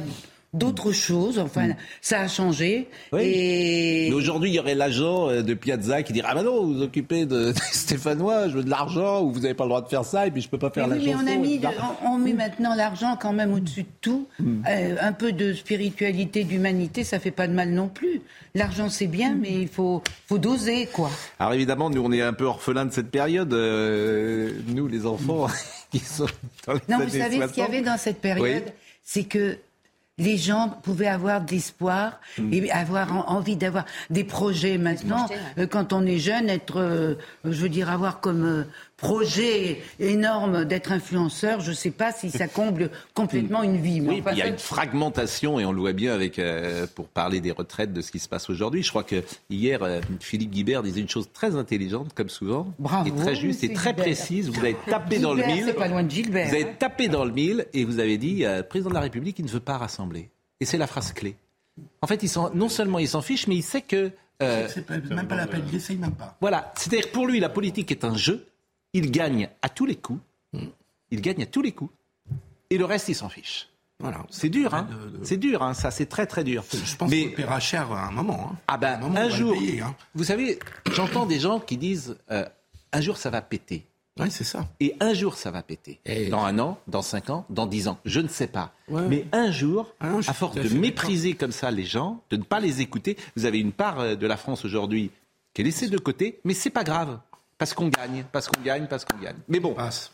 d'autres 0.53 0.91
choses. 0.91 1.37
Enfin, 1.39 1.69
ça 2.01 2.21
a 2.21 2.27
changé. 2.27 2.87
Oui. 3.11 3.21
Et 3.23 4.07
Mais 4.09 4.15
aujourd'hui, 4.15 4.49
il 4.49 4.55
y 4.55 4.59
aurait 4.59 4.75
l'agent 4.75 5.29
euh, 5.29 5.41
de 5.41 5.53
Piazza 5.53 6.01
qui 6.03 6.13
dirait 6.13 6.27
Ah 6.31 6.35
ben 6.35 6.43
non, 6.43 6.65
vous 6.65 6.73
vous 6.75 6.81
occupez 6.81 7.25
de, 7.25 7.53
Stéphanois, 7.71 8.49
je 8.49 8.55
veux 8.57 8.63
de 8.63 8.69
l'argent, 8.69 9.21
ou 9.21 9.31
vous 9.31 9.41
n'avez 9.41 9.53
pas 9.53 9.65
le 9.65 9.69
droit 9.69 9.81
de 9.81 9.87
faire 9.87 10.05
ça, 10.05 10.25
et 10.27 10.31
puis 10.31 10.41
je 10.41 10.49
peux 10.49 10.57
pas 10.57 10.69
faire 10.71 10.87
Mais 10.87 10.95
la 10.95 11.01
oui, 11.01 11.07
mais 11.07 11.13
chanson. 11.13 11.25
on, 11.25 11.31
a 11.31 11.35
mis 11.35 11.61
on, 12.03 12.07
on 12.13 12.17
met 12.17 12.33
maintenant 12.33 12.75
l'argent 12.75 13.17
quand 13.19 13.33
même 13.33 13.53
au-dessus 13.53 13.83
de 13.83 13.87
tout. 14.01 14.27
Mm. 14.39 14.63
Euh, 14.67 14.95
un 15.01 15.13
peu 15.13 15.31
de 15.31 15.53
spiritualité, 15.53 16.43
d'humanité, 16.43 17.03
ça 17.03 17.19
fait 17.19 17.31
pas 17.31 17.47
de 17.47 17.53
mal 17.53 17.69
non 17.69 17.87
plus. 17.87 18.21
L'argent 18.55 18.89
c'est 18.89 19.07
bien, 19.07 19.35
mais 19.35 19.51
il 19.53 19.67
faut, 19.67 20.01
faut 20.27 20.39
doser 20.39 20.87
quoi. 20.91 21.11
Alors 21.39 21.53
évidemment, 21.53 21.89
nous, 21.89 22.03
on 22.03 22.11
est 22.11 22.21
un 22.21 22.33
peu 22.33 22.45
orphelins 22.45 22.85
de 22.85 22.91
cette 22.91 23.11
période, 23.11 23.53
euh, 23.53 24.51
nous, 24.67 24.87
les 24.87 25.05
enfants 25.05 25.47
qui 25.91 25.99
sont 25.99 26.25
dans 26.65 26.73
les 26.73 26.79
Non, 26.89 26.97
vous 27.03 27.09
savez 27.09 27.35
ce 27.39 27.53
qu'il 27.53 27.63
y 27.63 27.65
60. 27.65 27.69
avait 27.69 27.81
dans 27.81 27.97
cette 27.97 28.19
période, 28.19 28.63
Oui. 28.65 28.71
c'est 29.03 29.23
que 29.23 29.57
les 30.19 30.37
gens 30.37 30.69
pouvaient 30.83 31.07
avoir 31.07 31.41
de 31.41 31.51
l'espoir 31.51 32.19
Mm. 32.37 32.53
et 32.53 32.71
avoir 32.71 33.15
en- 33.15 33.27
envie 33.37 33.55
d'avoir 33.55 33.85
des 34.09 34.23
projets 34.23 34.77
maintenant. 34.77 35.25
euh, 35.57 35.65
quand 35.65 35.93
on 35.93 36.05
est 36.05 36.19
jeune, 36.19 36.49
être, 36.49 36.77
euh, 36.79 37.15
je 37.45 37.49
veux 37.61 37.69
dire, 37.69 37.89
avoir 37.89 38.19
comme 38.19 38.43
euh, 38.45 38.63
projet 38.99 39.81
énorme 39.99 40.65
d'être 40.65 40.91
influenceur, 40.91 41.61
je 41.61 41.71
ne 41.71 41.75
sais 41.75 41.91
pas 41.91 42.11
si 42.11 42.29
ça 42.29 42.47
comble 42.47 42.89
complètement 43.13 43.63
une 43.63 43.77
vie. 43.77 44.01
mais 44.01 44.09
Oui, 44.09 44.19
enfin, 44.21 44.31
il 44.33 44.37
y 44.37 44.41
a 44.41 44.45
ça- 44.45 44.51
une 44.51 44.57
fragmentation 44.59 45.59
et 45.59 45.65
on 45.65 45.71
le 45.71 45.79
voit 45.79 45.93
bien 45.93 46.13
avec 46.13 46.39
euh, 46.39 46.85
pour 46.95 47.07
parler 47.07 47.41
des 47.41 47.51
retraites 47.51 47.93
de 47.93 48.01
ce 48.01 48.11
qui 48.11 48.19
se 48.19 48.29
passe 48.29 48.49
aujourd'hui. 48.49 48.83
Je 48.83 48.89
crois 48.89 49.03
que 49.03 49.23
hier 49.49 49.81
euh, 49.83 50.01
Philippe 50.19 50.51
Guibert 50.51 50.83
disait 50.83 51.01
une 51.01 51.09
chose 51.09 51.29
très 51.33 51.55
intelligente 51.55 52.13
comme 52.13 52.29
souvent 52.29 52.67
Bravo, 52.79 53.07
et 53.09 53.21
très 53.21 53.35
juste 53.35 53.63
et 53.63 53.73
très 53.73 53.93
précise. 53.95 54.49
Vous 54.49 54.59
avez 54.59 54.75
tapé 54.85 55.19
dans 55.19 55.33
le 55.33 55.45
mille. 55.45 55.63
c'est 55.65 55.73
pas 55.73 55.87
loin 55.87 56.03
de 56.03 56.11
Gilbert, 56.11 56.47
Vous 56.49 56.55
avez 56.55 56.63
hein. 56.65 56.75
tapé 56.77 57.07
dans 57.07 57.25
le 57.25 57.31
mille 57.31 57.65
et 57.73 57.85
vous 57.85 57.99
avez 57.99 58.17
dit 58.17 58.45
euh, 58.45 58.63
président 58.63 58.89
de 58.89 58.95
la 58.95 59.01
République 59.01 59.39
il 59.39 59.45
ne 59.45 59.49
veut 59.49 59.59
pas 59.59 59.77
rassembler. 59.77 60.29
Et 60.59 60.65
c'est 60.65 60.77
la 60.77 60.87
phrase 60.87 61.13
clé. 61.13 61.35
En 62.01 62.07
fait, 62.07 62.21
non 62.53 62.67
seulement 62.67 62.99
il 62.99 63.07
s'en 63.07 63.21
fiche, 63.21 63.47
mais 63.47 63.55
il 63.55 63.61
sait 63.63 63.81
que 63.81 64.11
euh, 64.41 64.67
C'est 64.67 64.89
même 64.89 65.27
pas 65.27 65.35
la 65.35 65.47
peine, 65.47 65.63
il 65.69 65.75
essaye 65.77 65.95
même 65.97 66.11
pas. 66.11 66.35
voilà, 66.41 66.73
c'est-à-dire 66.75 67.09
pour 67.11 67.27
lui 67.27 67.39
la 67.39 67.49
politique 67.49 67.91
est 67.91 68.03
un 68.03 68.15
jeu. 68.15 68.45
Il 68.93 69.11
gagne 69.11 69.49
à 69.61 69.69
tous 69.69 69.85
les 69.85 69.95
coups. 69.95 70.21
Il 71.11 71.21
gagne 71.21 71.43
à 71.43 71.45
tous 71.45 71.61
les 71.61 71.71
coups. 71.71 71.91
Et 72.69 72.77
le 72.77 72.85
reste, 72.85 73.09
il 73.09 73.15
s'en 73.15 73.29
fiche. 73.29 73.67
Voilà. 73.99 74.23
C'est 74.29 74.49
dur, 74.49 74.73
hein. 74.73 74.87
C'est 75.23 75.37
dur, 75.37 75.61
hein. 75.61 75.73
Ça, 75.73 75.91
c'est 75.91 76.05
très 76.05 76.25
très 76.25 76.43
dur. 76.43 76.63
Je 76.71 76.95
pense 76.95 77.09
Mais 77.09 77.29
qu'on 77.29 77.35
paiera 77.35 77.59
cher 77.59 77.91
à 77.91 78.07
un 78.07 78.11
moment. 78.11 78.51
hein. 78.53 78.57
ah 78.67 78.77
ben, 78.77 78.97
moment, 78.99 79.19
un 79.19 79.29
jour, 79.29 79.53
payer, 79.53 79.81
hein. 79.81 79.95
vous 80.15 80.23
savez, 80.23 80.57
j'entends 80.93 81.25
des 81.25 81.39
gens 81.39 81.59
qui 81.59 81.75
disent 81.77 82.15
euh, 82.31 82.45
un 82.93 83.01
jour 83.01 83.17
ça 83.17 83.29
va 83.29 83.41
péter. 83.41 83.85
Oui, 84.17 84.31
c'est 84.31 84.43
ça. 84.45 84.67
Et 84.79 84.95
un 85.01 85.13
jour 85.13 85.35
ça 85.35 85.51
va 85.51 85.63
péter. 85.63 85.99
Et- 86.05 86.27
Dans 86.27 86.43
un 86.45 86.59
an, 86.59 86.77
dans 86.87 87.01
cinq 87.01 87.29
ans, 87.29 87.45
dans 87.49 87.65
dix 87.65 87.87
ans, 87.89 87.99
je 88.05 88.19
ne 88.21 88.27
sais 88.29 88.47
pas. 88.47 88.73
Ouais. 88.87 89.05
Mais 89.07 89.25
un 89.33 89.51
jour, 89.51 89.93
Ah 89.99 90.09
non, 90.09 90.19
à 90.19 90.33
force 90.33 90.55
de 90.55 90.69
mépriser 90.77 91.33
comme 91.35 91.51
ça 91.51 91.69
les 91.71 91.85
gens, 91.85 92.21
de 92.29 92.37
ne 92.37 92.43
pas 92.43 92.59
les 92.61 92.79
écouter, 92.81 93.17
vous 93.35 93.45
avez 93.45 93.59
une 93.59 93.71
part 93.73 93.99
euh, 93.99 94.15
de 94.15 94.27
la 94.27 94.37
France 94.37 94.63
aujourd'hui 94.65 95.11
qui 95.53 95.61
est 95.61 95.65
laissée 95.65 95.87
de 95.89 95.97
côté, 95.97 96.39
mais 96.45 96.53
c'est 96.53 96.69
pas 96.69 96.83
grave. 96.85 97.19
Parce 97.59 97.75
qu'on 97.75 97.89
gagne, 97.89 98.23
parce 98.31 98.47
qu'on 98.47 98.61
gagne, 98.61 98.87
parce 98.87 99.05
qu'on 99.05 99.17
gagne. 99.17 99.35
Mais 99.47 99.59
bon, 99.59 99.73
Passe. 99.73 100.11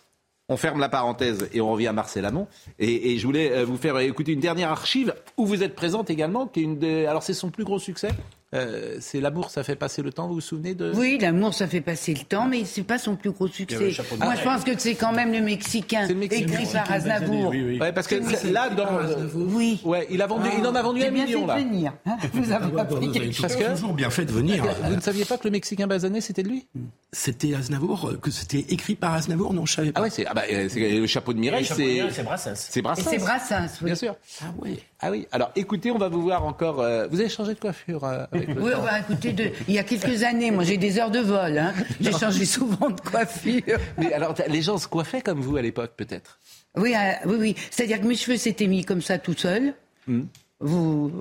on 0.50 0.58
ferme 0.58 0.80
la 0.80 0.90
parenthèse 0.90 1.48
et 1.54 1.62
on 1.62 1.72
revient 1.72 1.88
à 1.88 1.94
Marcel 1.94 2.26
Amont. 2.26 2.48
Et, 2.80 3.14
et 3.14 3.18
je 3.18 3.26
voulais 3.26 3.52
euh, 3.52 3.64
vous 3.64 3.78
faire 3.78 3.98
écouter 4.00 4.34
une 4.34 4.40
dernière 4.42 4.72
archive 4.72 5.14
où 5.38 5.46
vous 5.46 5.64
êtes 5.64 5.76
présente 5.76 6.10
également, 6.10 6.48
qui 6.48 6.60
est 6.60 6.64
une 6.64 6.80
des... 6.80 7.06
Alors 7.06 7.24
c'est 7.24 7.36
son 7.36 7.52
plus 7.52 7.64
gros 7.64 7.80
succès. 7.80 8.10
Euh, 8.56 8.98
c'est 9.02 9.20
L'amour, 9.20 9.50
ça 9.50 9.64
fait 9.64 9.76
passer 9.76 10.02
le 10.02 10.12
temps. 10.14 10.28
Vous 10.28 10.36
vous 10.36 10.42
souvenez 10.42 10.74
de 10.76 10.92
Oui, 10.96 11.18
l'amour, 11.20 11.54
ça 11.54 11.68
fait 11.68 11.82
passer 11.82 12.14
le 12.14 12.22
temps, 12.24 12.46
mais 12.48 12.64
c'est 12.66 12.84
pas 12.84 12.98
son 12.98 13.16
plus 13.16 13.32
gros 13.32 13.48
succès. 13.48 13.92
Moi, 14.20 14.36
je 14.36 14.44
pense 14.44 14.64
que 14.64 14.72
c'est 14.78 14.96
quand 14.96 15.12
même 15.12 15.32
le 15.32 15.42
Mexicain, 15.42 16.06
C'est 16.08 16.14
le 16.14 16.20
Mexicain. 16.20 16.54
écrit 16.54 16.66
par 16.72 16.92
Aznavour. 16.92 17.50
Oui, 17.50 17.64
oui. 17.66 17.80
Ouais, 17.80 17.92
parce 17.92 18.08
que 18.08 18.16
C'est- 18.24 18.52
là, 18.52 18.70
dans, 18.70 18.86
Oui. 19.36 19.80
ouais, 19.84 20.08
il 20.10 20.22
a 20.22 20.28
vendu, 20.28 20.50
il 20.58 20.66
en 20.66 20.74
a 20.76 20.82
vendu 20.82 21.02
J'ai 21.02 21.08
un 21.08 21.12
bien 21.12 21.26
million 21.26 21.42
fait 21.42 21.48
là. 21.48 21.56
de 21.56 21.60
venir. 21.68 21.94
hein. 22.06 22.18
Vous 22.34 22.52
avez 22.52 22.72
Vous 22.72 22.80
appris 22.80 23.12
quelque 23.12 23.42
Parce 23.42 23.54
chose. 23.54 23.64
que- 23.64 23.72
toujours 23.76 23.94
bien 23.94 24.10
fait 24.10 24.26
de 24.26 24.32
venir. 24.32 24.64
Vous 24.84 24.96
ne 24.96 25.02
saviez 25.02 25.26
pas 25.26 25.38
que 25.38 25.44
le 25.46 25.52
Mexicain 25.52 25.88
basané 25.88 26.22
c'était 26.22 26.44
de 26.44 26.50
lui? 26.50 26.68
C'était 27.12 27.56
Aznavour, 27.56 28.10
euh, 28.10 28.18
que 28.18 28.30
c'était 28.32 28.66
écrit 28.70 28.96
par 28.96 29.14
Aznavour, 29.14 29.54
non, 29.54 29.66
je 29.66 29.74
savais 29.74 29.92
pas. 29.92 30.02
Ah 30.02 30.04
ouais, 30.04 30.10
c'est 30.10 30.26
ah 30.28 30.34
bah, 30.34 30.44
euh, 30.52 30.68
le 30.76 31.08
chapeau 31.08 31.34
de 31.34 31.40
Mireille, 31.40 31.66
c'est 31.66 32.10
C'est 32.12 32.24
Brassens. 32.24 32.52
c'est 32.56 32.82
Brassens. 32.82 33.10
c'est 33.10 33.18
Brassens, 33.18 33.68
oui. 33.82 33.86
Bien 33.86 33.96
sûr. 33.96 34.16
Ah 34.42 34.46
ouais. 34.62 34.78
Ah 35.00 35.12
oui. 35.12 35.28
Alors 35.32 35.52
écoutez, 35.56 35.92
on 35.92 35.98
va 35.98 36.10
vous 36.10 36.22
voir 36.22 36.46
encore. 36.46 36.80
euh, 36.82 37.08
vous 37.10 37.20
avez 37.20 37.30
changé 37.30 37.54
de 37.54 37.60
coiffure 37.60 38.04
euh, 38.04 38.26
avec 38.32 38.45
Oui, 38.48 38.72
bah, 38.84 39.00
écoutez, 39.00 39.34
de- 39.34 39.52
il 39.68 39.74
y 39.74 39.80
a 39.80 39.84
quelques 39.84 40.24
années, 40.24 40.52
moi 40.52 40.64
j'ai 40.64 40.78
des 40.78 40.98
heures 41.00 41.12
de 41.12 41.20
vol. 41.20 41.58
hein. 41.58 41.74
J'ai 42.02 42.12
changé 42.12 42.46
souvent 42.46 42.90
de 42.90 43.00
coiffure. 43.02 43.62
Mais 43.98 44.14
alors, 44.14 44.34
les 44.48 44.62
gens 44.62 44.78
se 44.78 44.88
coiffaient 44.88 45.22
comme 45.22 45.42
vous 45.42 45.58
à 45.58 45.62
l'époque, 45.62 45.92
peut-être? 45.98 46.40
Oui, 46.78 46.94
euh, 46.96 47.12
oui, 47.26 47.36
oui. 47.40 47.56
C'est-à-dire 47.72 48.02
que 48.02 48.06
mes 48.08 48.16
cheveux 48.16 48.38
s'étaient 48.38 48.68
mis 48.68 48.84
comme 48.86 49.02
ça 49.02 49.18
tout 49.18 49.34
seuls. 49.38 49.74
Hmm. 50.08 50.24
Vous, 50.60 51.12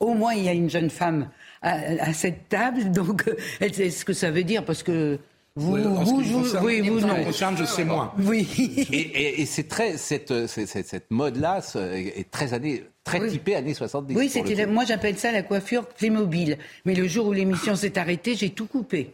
au 0.00 0.14
moins, 0.14 0.34
il 0.34 0.44
y 0.44 0.48
a 0.48 0.52
une 0.52 0.70
jeune 0.70 0.90
femme 0.90 1.28
à, 1.62 1.72
à 2.00 2.12
cette 2.12 2.48
table, 2.48 2.90
donc 2.92 3.26
euh, 3.28 3.36
elle 3.60 3.74
sait 3.74 3.90
ce 3.90 4.04
que 4.04 4.12
ça 4.12 4.30
veut 4.30 4.44
dire 4.44 4.64
parce 4.64 4.82
que 4.82 5.18
vous, 5.56 5.74
Oui, 5.74 5.84
en 5.86 6.04
ce 6.04 6.10
vous, 6.10 6.20
vous- 6.20 6.40
concerne- 6.42 6.64
oui, 6.64 6.80
vous 6.80 6.96
en 6.98 7.00
ce 7.00 7.04
qui 7.06 7.10
me 7.12 7.18
non. 7.18 7.24
concerne, 7.24 7.56
je 7.56 7.64
sais 7.64 7.84
moins. 7.84 8.12
Oui. 8.18 8.48
Et, 8.92 8.98
et- 8.98 9.40
et 9.42 9.46
c'est 9.46 9.68
très 9.68 9.96
cette, 9.96 10.46
cette, 10.46 10.68
cette- 10.68 10.86
cette 10.88 11.10
mode-là 11.10 11.60
est 11.92 12.30
très 12.30 12.54
année, 12.54 12.84
très 13.04 13.26
typée 13.28 13.54
années 13.54 13.74
70. 13.74 14.16
Oui, 14.16 14.28
c'était 14.28 14.66
moi 14.66 14.84
j'appelle 14.84 15.18
ça 15.18 15.30
la 15.30 15.42
coiffure 15.42 15.86
Playmobil. 15.86 16.58
Mais 16.84 16.94
le 16.94 17.06
jour 17.06 17.26
où 17.26 17.32
l'émission 17.32 17.76
s'est 17.76 17.98
arrêtée, 17.98 18.34
j'ai 18.34 18.50
tout 18.50 18.66
coupé. 18.66 19.12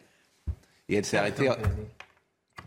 Et 0.89 0.97
elle 0.97 1.05
s'est 1.05 1.19
arrêtée. 1.19 1.51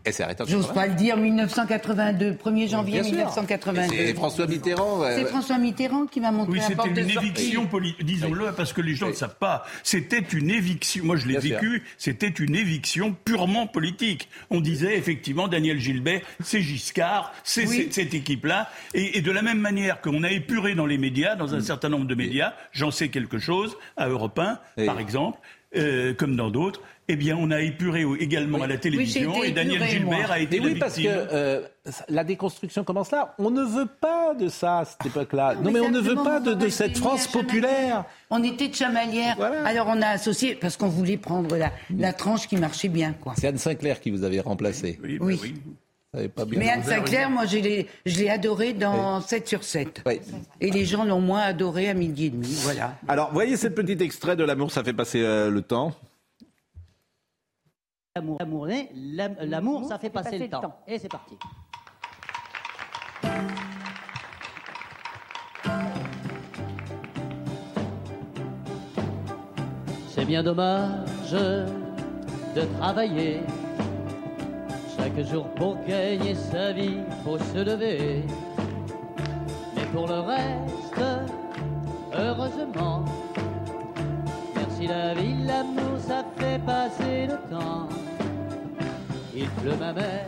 Elle 0.04 0.12
s'est 0.12 0.22
arrêtée 0.22 0.42
en 0.42 0.46
J'ose 0.46 0.66
80. 0.66 0.74
pas 0.74 0.86
le 0.86 0.94
dire, 0.94 1.16
1982, 1.16 2.32
1er 2.32 2.68
janvier 2.68 2.92
Bien 3.00 3.02
sûr. 3.04 3.12
1982. 3.16 3.94
Et 3.94 4.14
François 4.14 4.46
Mitterrand. 4.46 5.02
euh, 5.02 5.16
C'est 5.16 5.24
François 5.26 5.58
Mitterrand 5.58 6.06
qui 6.06 6.20
m'a 6.20 6.30
montré 6.30 6.52
Oui, 6.52 6.58
la 6.58 6.64
c'était 6.64 6.74
porte 6.76 6.92
de 6.92 7.00
une 7.00 7.10
sortie. 7.10 7.28
éviction 7.28 7.66
politique, 7.66 8.04
disons-le, 8.04 8.52
parce 8.52 8.72
que 8.72 8.80
les 8.82 8.94
gens 8.94 9.08
ne 9.08 9.12
savent 9.14 9.36
pas. 9.38 9.64
C'était 9.82 10.18
une 10.18 10.50
éviction, 10.50 11.04
moi 11.04 11.16
je 11.16 11.26
l'ai 11.26 11.38
vécu, 11.38 11.82
c'était 11.98 12.28
une 12.28 12.54
éviction 12.54 13.16
purement 13.24 13.66
politique. 13.66 14.28
On 14.50 14.60
disait 14.60 14.96
effectivement, 14.98 15.48
Daniel 15.48 15.78
Gilbert, 15.80 16.20
c'est 16.42 16.60
Giscard, 16.60 17.32
c'est 17.42 17.66
Oui. 17.66 17.88
cette, 17.90 18.12
équipe-là. 18.14 18.68
Et, 18.92 19.16
et 19.18 19.22
de 19.22 19.30
la 19.30 19.42
même 19.42 19.58
manière 19.58 20.00
qu'on 20.02 20.22
a 20.22 20.30
épuré 20.30 20.74
dans 20.74 20.86
les 20.86 20.98
médias, 20.98 21.34
dans 21.34 21.54
un 21.54 21.60
certain 21.60 21.88
nombre 21.88 22.06
de 22.06 22.14
médias, 22.14 22.52
j'en 22.72 22.90
sais 22.90 23.08
quelque 23.08 23.38
chose, 23.38 23.74
à 23.96 24.08
Europe 24.08 24.38
1, 24.38 24.58
Oui. 24.76 24.84
par 24.86 25.00
exemple, 25.00 25.38
euh, 25.76 26.14
comme 26.14 26.36
dans 26.36 26.50
d'autres, 26.50 26.80
eh 27.08 27.16
bien 27.16 27.36
on 27.38 27.50
a 27.50 27.60
épuré 27.60 28.04
également 28.20 28.62
à 28.62 28.66
la 28.66 28.78
télévision, 28.78 29.34
été 29.38 29.48
et 29.48 29.52
Daniel 29.52 29.74
épuré, 29.76 29.90
Gilbert 29.90 30.18
moi. 30.28 30.30
a 30.30 30.38
été 30.38 30.60
Mais 30.60 30.66
oui, 30.66 30.74
la 30.74 30.80
parce 30.80 30.94
que 30.94 31.00
victime. 31.00 31.26
euh, 31.32 31.62
la 32.08 32.24
déconstruction 32.24 32.84
commence 32.84 33.10
là. 33.10 33.34
On 33.38 33.50
ne 33.50 33.62
veut 33.62 33.86
pas 34.00 34.34
de 34.34 34.48
ça 34.48 34.78
à 34.80 34.84
cette 34.84 35.04
époque-là. 35.06 35.54
Non, 35.62 35.70
mais 35.70 35.80
on 35.80 35.90
ne 35.90 36.00
veut 36.00 36.14
pas 36.16 36.40
de, 36.40 36.68
cette 36.68 36.96
France 36.96 37.26
populaire. 37.26 38.04
On 38.30 38.42
était 38.42 38.68
de 38.68 38.74
chamalière. 38.74 39.36
Alors 39.64 39.86
on 39.88 40.00
a 40.00 40.08
associé, 40.08 40.54
parce 40.54 40.76
qu'on 40.76 40.88
voulait 40.88 41.16
prendre 41.18 41.56
la, 41.56 41.72
la 41.96 42.12
tranche 42.12 42.48
qui 42.48 42.56
marchait 42.56 42.88
bien. 42.88 43.12
quoi. 43.20 43.34
C'est 43.36 43.48
Anne 43.48 43.58
Sinclair 43.58 44.00
qui 44.00 44.10
vous 44.10 44.24
avait 44.24 44.40
remplacé. 44.40 44.98
Oui, 45.02 45.18
Oui. 45.20 45.34
bah 45.36 45.40
oui. 45.42 46.28
Pas 46.28 46.44
bien 46.44 46.58
Mais 46.60 46.70
Anne. 46.70 46.84
Sinclair, 46.84 47.28
moi 47.28 47.44
je 47.44 47.58
l'ai 47.58 48.30
adoré 48.30 48.72
dans 48.72 49.20
7 49.20 49.48
sur 49.48 49.64
7. 49.64 50.02
Oui. 50.06 50.20
Et 50.60 50.70
les 50.70 50.84
gens 50.84 51.04
l'ont 51.04 51.20
moins 51.20 51.40
adoré 51.42 51.88
à 51.90 51.94
midi 51.94 52.26
et 52.26 52.30
demi. 52.30 52.56
Voilà. 52.62 52.96
Alors, 53.08 53.32
voyez 53.32 53.56
ce 53.56 53.66
petit 53.66 54.00
extrait 54.02 54.36
de 54.36 54.44
L'amour, 54.44 54.70
ça 54.70 54.84
fait 54.84 54.92
passer 54.92 55.20
euh, 55.22 55.50
le 55.50 55.60
temps. 55.60 55.92
L'amour, 58.16 58.38
l'amour, 58.38 58.68
l'amour, 59.40 59.88
ça 59.88 59.98
fait 59.98 60.08
passer 60.08 60.38
le 60.38 60.48
temps. 60.48 60.72
Et 60.86 61.00
c'est 61.00 61.08
parti. 61.08 61.36
C'est 70.06 70.24
bien 70.24 70.44
dommage 70.44 71.32
de 71.32 72.62
travailler 72.78 73.40
chaque 74.96 75.20
jour 75.24 75.48
pour 75.56 75.84
gagner 75.84 76.36
sa 76.36 76.70
vie, 76.70 76.98
faut 77.24 77.36
se 77.36 77.64
lever. 77.64 78.22
Mais 79.74 79.86
pour 79.92 80.06
le 80.06 80.20
reste, 80.20 81.02
heureusement, 82.16 83.04
merci 84.54 84.86
la 84.86 85.14
vie, 85.14 85.42
l'amour, 85.42 85.93
ça 86.06 86.24
fait 86.36 86.60
passer 86.64 87.26
le 87.26 87.38
temps. 87.50 87.88
Il 89.34 89.48
pleut 89.48 89.76
ma 89.78 89.92
mère 89.92 90.26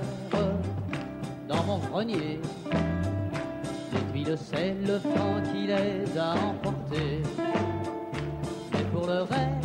dans 1.49 1.63
mon 1.65 1.79
grenier. 1.79 2.41
Des 3.93 4.13
tuiles, 4.13 4.39
c'est 4.39 4.75
le 4.87 4.97
vent 4.97 5.41
qui 5.53 5.67
les 5.67 6.19
a 6.19 6.35
emportés. 6.51 7.23
Mais 8.73 8.85
pour 8.93 9.07
le 9.07 9.23
reste. 9.23 9.56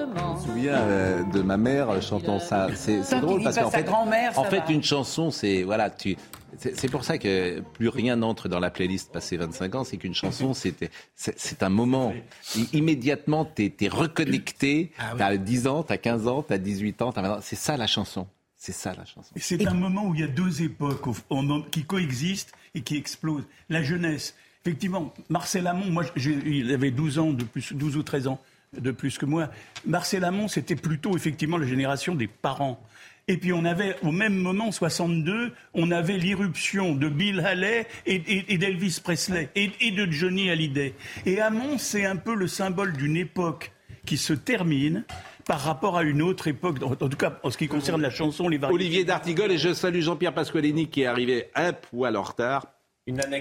Je 0.00 0.34
me 0.34 0.40
souviens 0.54 0.74
euh, 0.78 1.22
de 1.24 1.42
ma 1.42 1.56
mère 1.56 2.00
chantant 2.02 2.38
ça. 2.38 2.68
C'est 2.74 3.00
drôle 3.20 3.42
parce 3.42 3.56
pas 3.56 3.62
qu'en 3.62 3.70
sa 3.70 3.78
fait, 3.78 3.84
grand-mère, 3.84 4.38
en 4.38 4.44
fait, 4.44 4.62
une 4.70 4.82
chanson, 4.82 5.30
c'est 5.30 5.62
voilà, 5.62 5.90
tu. 5.90 6.16
C'est 6.58 6.90
pour 6.90 7.04
ça 7.04 7.16
que 7.16 7.60
plus 7.60 7.88
rien 7.88 8.16
n'entre 8.16 8.48
dans 8.48 8.58
la 8.58 8.70
playlist 8.70 9.12
passé 9.12 9.36
25 9.36 9.74
ans, 9.76 9.84
c'est 9.84 9.96
qu'une 9.98 10.14
chanson, 10.14 10.52
c'était, 10.52 10.90
c'est 11.14 11.62
un 11.62 11.68
moment. 11.68 12.12
I- 12.56 12.68
immédiatement, 12.72 13.44
t'es 13.44 13.72
es 13.80 13.88
reconnecté. 13.88 14.90
T'as 15.16 15.36
10 15.36 15.66
ans, 15.68 15.82
t'as 15.84 15.96
15 15.96 16.26
ans, 16.26 16.42
t'as 16.42 16.58
18 16.58 17.02
ans, 17.02 17.12
t'as 17.12 17.22
20 17.22 17.30
ans. 17.34 17.38
C'est 17.40 17.56
ça 17.56 17.76
la 17.76 17.86
chanson. 17.86 18.26
C'est 18.56 18.72
ça 18.72 18.92
la 18.94 19.04
chanson. 19.06 19.32
C'est 19.36 19.66
un 19.66 19.74
moment 19.74 20.06
où 20.06 20.14
il 20.14 20.20
y 20.20 20.24
a 20.24 20.28
deux 20.28 20.60
époques 20.62 21.06
qui 21.70 21.84
coexistent 21.84 22.52
et 22.74 22.82
qui 22.82 22.96
explosent. 22.96 23.46
La 23.70 23.82
jeunesse. 23.82 24.34
Effectivement, 24.66 25.14
Marcel 25.30 25.66
Amont, 25.66 25.86
moi, 25.86 26.04
il 26.16 26.70
avait 26.74 26.90
12 26.90 27.18
ans 27.18 27.30
de 27.32 27.44
plus, 27.44 27.72
12 27.72 27.96
ou 27.96 28.02
13 28.02 28.26
ans 28.26 28.38
de 28.78 28.90
plus 28.90 29.18
que 29.18 29.26
moi. 29.26 29.50
Marcel 29.84 30.24
Amont, 30.24 30.48
c'était 30.48 30.76
plutôt 30.76 31.16
effectivement 31.16 31.58
la 31.58 31.66
génération 31.66 32.14
des 32.14 32.28
parents. 32.28 32.80
Et 33.28 33.36
puis 33.36 33.52
on 33.52 33.64
avait, 33.64 33.96
au 34.02 34.12
même 34.12 34.34
moment, 34.34 34.68
en 34.68 34.72
62, 34.72 35.52
on 35.74 35.90
avait 35.90 36.18
l'irruption 36.18 36.94
de 36.94 37.08
Bill 37.08 37.40
Haley 37.40 37.86
et, 38.06 38.58
d'Elvis 38.58 39.00
Presley 39.02 39.50
et, 39.54 39.90
de 39.90 40.10
Johnny 40.10 40.50
Hallyday. 40.50 40.94
Et 41.26 41.40
Amont, 41.40 41.78
c'est 41.78 42.06
un 42.06 42.16
peu 42.16 42.34
le 42.34 42.46
symbole 42.46 42.92
d'une 42.92 43.16
époque 43.16 43.72
qui 44.06 44.16
se 44.16 44.32
termine 44.32 45.04
par 45.46 45.60
rapport 45.60 45.96
à 45.96 46.02
une 46.02 46.22
autre 46.22 46.48
époque, 46.48 46.78
en, 46.82 46.94
tout 46.94 47.16
cas 47.16 47.38
en 47.42 47.50
ce 47.50 47.58
qui 47.58 47.68
concerne 47.68 48.00
la 48.00 48.10
chanson. 48.10 48.44
Olivier 48.44 49.04
D'Artigol 49.04 49.50
et 49.50 49.58
je 49.58 49.74
salue 49.74 50.00
Jean-Pierre 50.00 50.34
Pasqualini 50.34 50.88
qui 50.88 51.02
est 51.02 51.06
arrivé 51.06 51.50
un 51.54 51.72
poil 51.72 52.16
en 52.16 52.22
retard. 52.22 52.66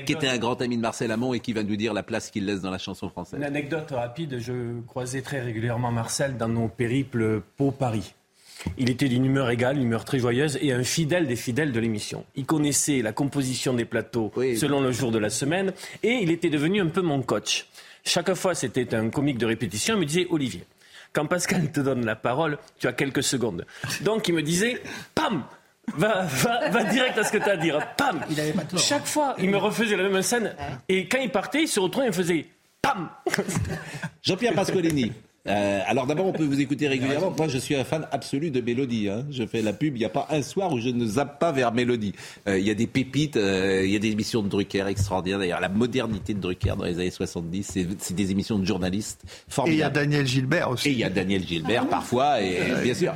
Qui 0.06 0.13
était 0.13 0.28
un 0.28 0.38
grand 0.38 0.62
ami 0.62 0.78
de 0.78 0.82
Marcel 0.82 1.12
Amont 1.12 1.34
et 1.34 1.39
qui 1.41 1.54
va 1.54 1.63
nous 1.63 1.76
dire 1.76 1.93
la 1.93 2.04
place 2.04 2.32
qu'il 2.32 2.45
laisse 2.45 2.62
dans 2.62 2.72
la 2.72 2.78
chanson 2.78 3.10
française. 3.10 3.39
Une 3.39 3.45
anecdote 3.45 3.91
rapide, 3.91 4.39
je 4.39 4.80
croisais 4.88 5.22
très 5.22 5.41
régulièrement 5.41 5.91
Marcel 5.91 6.38
dans 6.38 6.48
nos 6.48 6.69
périples 6.69 7.41
Pau-Paris. 7.58 8.13
Il 8.78 8.89
était 8.89 9.08
d'une 9.08 9.26
humeur 9.26 9.50
égale, 9.50 9.78
une 9.78 9.84
humeur 9.84 10.06
très 10.06 10.19
joyeuse 10.19 10.58
et 10.62 10.74
un 10.74 10.84
fidèle 10.84 11.28
des 11.28 11.36
fidèles 11.36 11.72
de 11.72 11.80
l'émission. 11.80 12.26
Il 12.36 12.45
connaissait 12.45 13.02
la 13.02 13.13
composition 13.13 13.74
des 13.74 13.86
plateaux 13.86 14.32
selon 14.36 14.82
le 14.82 14.91
jour 14.91 15.12
de 15.12 15.19
la 15.19 15.30
semaine 15.30 15.74
et 16.04 16.19
il 16.22 16.32
était 16.32 16.50
devenu 16.50 16.82
un 16.82 16.88
peu 16.88 17.02
mon 17.02 17.22
coach. 17.22 17.67
Chaque 18.04 18.34
fois, 18.34 18.56
c'était 18.56 18.95
un 18.95 19.10
comique 19.10 19.38
de 19.38 19.45
répétition. 19.45 19.95
Il 19.95 20.00
me 20.00 20.06
disait, 20.06 20.28
Olivier, 20.30 20.63
quand 21.13 21.26
Pascal 21.26 21.72
te 21.72 21.80
donne 21.80 22.06
la 22.06 22.15
parole, 22.15 22.58
tu 22.80 22.88
as 22.88 22.93
quelques 22.93 23.24
secondes. 23.24 23.65
Donc 24.02 24.28
il 24.28 24.34
me 24.34 24.41
disait, 24.41 24.82
pam 25.15 25.43
Va, 25.97 26.23
va, 26.23 26.69
va 26.69 26.84
direct 26.86 27.17
à 27.17 27.23
ce 27.23 27.32
que 27.32 27.38
tu 27.38 27.49
as 27.49 27.54
à 27.54 27.58
dire. 27.58 27.80
Pam 27.97 28.21
Chaque 28.78 29.06
fois, 29.06 29.36
il 29.39 29.49
me 29.49 29.58
refaisait 29.58 29.95
la 29.97 30.10
même 30.10 30.21
scène. 30.21 30.56
Et 30.88 31.08
quand 31.08 31.19
il 31.19 31.30
partait, 31.32 31.63
il 31.63 31.67
se 31.67 31.80
retournait 31.80 32.08
et 32.08 32.10
il 32.10 32.12
me 32.12 32.15
faisait 32.23 32.45
Pam 32.82 33.10
Jean-Pierre 34.21 34.54
Pasqualini. 34.54 35.12
Euh, 35.47 35.80
alors 35.88 36.06
d'abord, 36.06 36.25
on 36.28 36.34
peut 36.34 36.43
vous 36.43 36.60
écouter 36.60 36.88
régulièrement. 36.88 37.34
Moi, 37.36 37.47
je 37.47 37.58
suis 37.58 37.75
un 37.75 37.84
fan 37.86 38.06
absolu 38.12 38.52
de 38.52 38.60
Mélodie. 38.62 39.10
hein. 39.10 39.25
Je 39.32 39.45
fais 39.45 39.62
la 39.62 39.73
pub. 39.73 39.95
Il 39.95 39.99
n'y 39.99 40.06
a 40.06 40.10
pas 40.10 40.28
un 40.30 40.41
soir 40.41 40.71
où 40.73 40.80
je 40.80 40.89
ne 40.89 41.06
zappe 41.06 41.39
pas 41.39 41.52
vers 41.52 41.71
Mélodie. 41.73 42.13
Euh, 42.47 42.60
Il 42.60 42.67
y 42.67 42.69
a 42.69 42.73
des 42.73 42.88
pépites. 42.88 43.38
euh, 43.38 43.84
Il 43.86 43.91
y 43.91 43.95
a 43.95 43.99
des 43.99 44.10
émissions 44.12 44.43
de 44.43 44.49
Drucker 44.49 44.86
extraordinaires. 44.88 45.39
D'ailleurs, 45.39 45.62
la 45.62 45.69
modernité 45.69 46.34
de 46.34 46.39
Drucker 46.39 46.73
dans 46.78 46.84
les 46.86 46.95
années 46.95 47.10
70, 47.12 47.63
c'est 47.63 47.88
c'est 47.99 48.13
des 48.13 48.32
émissions 48.32 48.60
de 48.60 48.65
journalistes 48.65 49.21
Et 49.23 49.28
il 49.28 49.30
y 49.30 49.34
a 49.49 49.54
formidables. 49.54 49.93
Daniel 49.95 50.28
Gilbert 50.28 50.69
aussi. 50.71 50.89
Et 50.89 50.91
il 50.91 50.97
y 50.99 51.04
a 51.04 51.10
Daniel 51.10 51.45
Gilbert 51.47 51.88
parfois, 51.88 52.41
et 52.41 52.58
bien 52.84 52.93
sûr. 52.93 53.13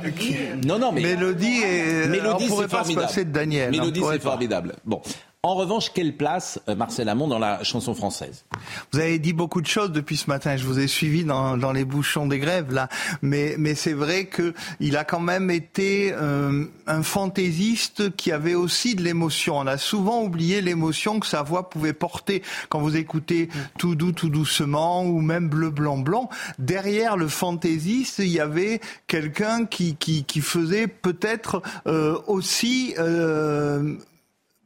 Non, 0.66 0.78
non, 0.78 0.92
mais 0.92 1.02
Mélodie 1.02 1.60
et 1.62 2.08
Mélodie, 2.08 2.44
on 2.44 2.48
pourrait 2.48 2.64
c'est 2.64 2.70
pas 2.70 2.78
se 2.78 2.84
formidable. 2.84 3.06
passer 3.06 3.24
de 3.26 3.30
Daniel. 3.30 3.68
hein, 3.68 3.70
Mélodie, 3.70 4.00
c'est 4.10 4.18
pas. 4.18 4.30
formidable. 4.30 4.74
Bon. 4.84 5.00
En 5.44 5.56
revanche, 5.56 5.92
quelle 5.92 6.16
place 6.16 6.58
euh, 6.70 6.74
Marcel 6.74 7.06
Amont 7.06 7.28
dans 7.28 7.38
la 7.38 7.62
chanson 7.64 7.94
française? 7.94 8.46
Vous 8.92 8.98
avez 8.98 9.18
dit 9.18 9.34
beaucoup 9.34 9.60
de 9.60 9.66
choses 9.66 9.92
depuis 9.92 10.16
ce 10.16 10.30
matin. 10.30 10.56
Je 10.56 10.64
vous 10.64 10.78
ai 10.78 10.86
suivi 10.86 11.22
dans, 11.22 11.72
les 11.72 11.84
bouchons 11.84 12.26
des 12.26 12.38
grèves 12.38 12.72
là, 12.72 12.88
mais 13.20 13.54
mais 13.58 13.74
c'est 13.74 13.92
vrai 13.92 14.24
que 14.24 14.54
il 14.80 14.96
a 14.96 15.04
quand 15.04 15.20
même 15.20 15.50
été 15.50 16.14
euh, 16.14 16.64
un 16.86 17.02
fantaisiste 17.02 18.16
qui 18.16 18.32
avait 18.32 18.54
aussi 18.54 18.94
de 18.94 19.02
l'émotion. 19.02 19.58
On 19.58 19.66
a 19.66 19.76
souvent 19.76 20.22
oublié 20.22 20.62
l'émotion 20.62 21.20
que 21.20 21.26
sa 21.26 21.42
voix 21.42 21.68
pouvait 21.68 21.92
porter 21.92 22.42
quand 22.70 22.80
vous 22.80 22.96
écoutez 22.96 23.50
Tout 23.78 23.96
doux, 23.96 24.12
tout 24.12 24.30
doucement 24.30 25.04
ou 25.04 25.20
même 25.20 25.50
Bleu, 25.50 25.68
blanc, 25.68 25.98
blanc. 25.98 26.30
Derrière 26.58 27.18
le 27.18 27.28
fantaisiste, 27.28 28.18
il 28.20 28.28
y 28.28 28.40
avait 28.40 28.80
quelqu'un 29.08 29.66
qui 29.66 29.96
qui 29.96 30.40
faisait 30.40 30.86
peut-être 30.86 31.60
euh, 31.86 32.18
aussi 32.26 32.94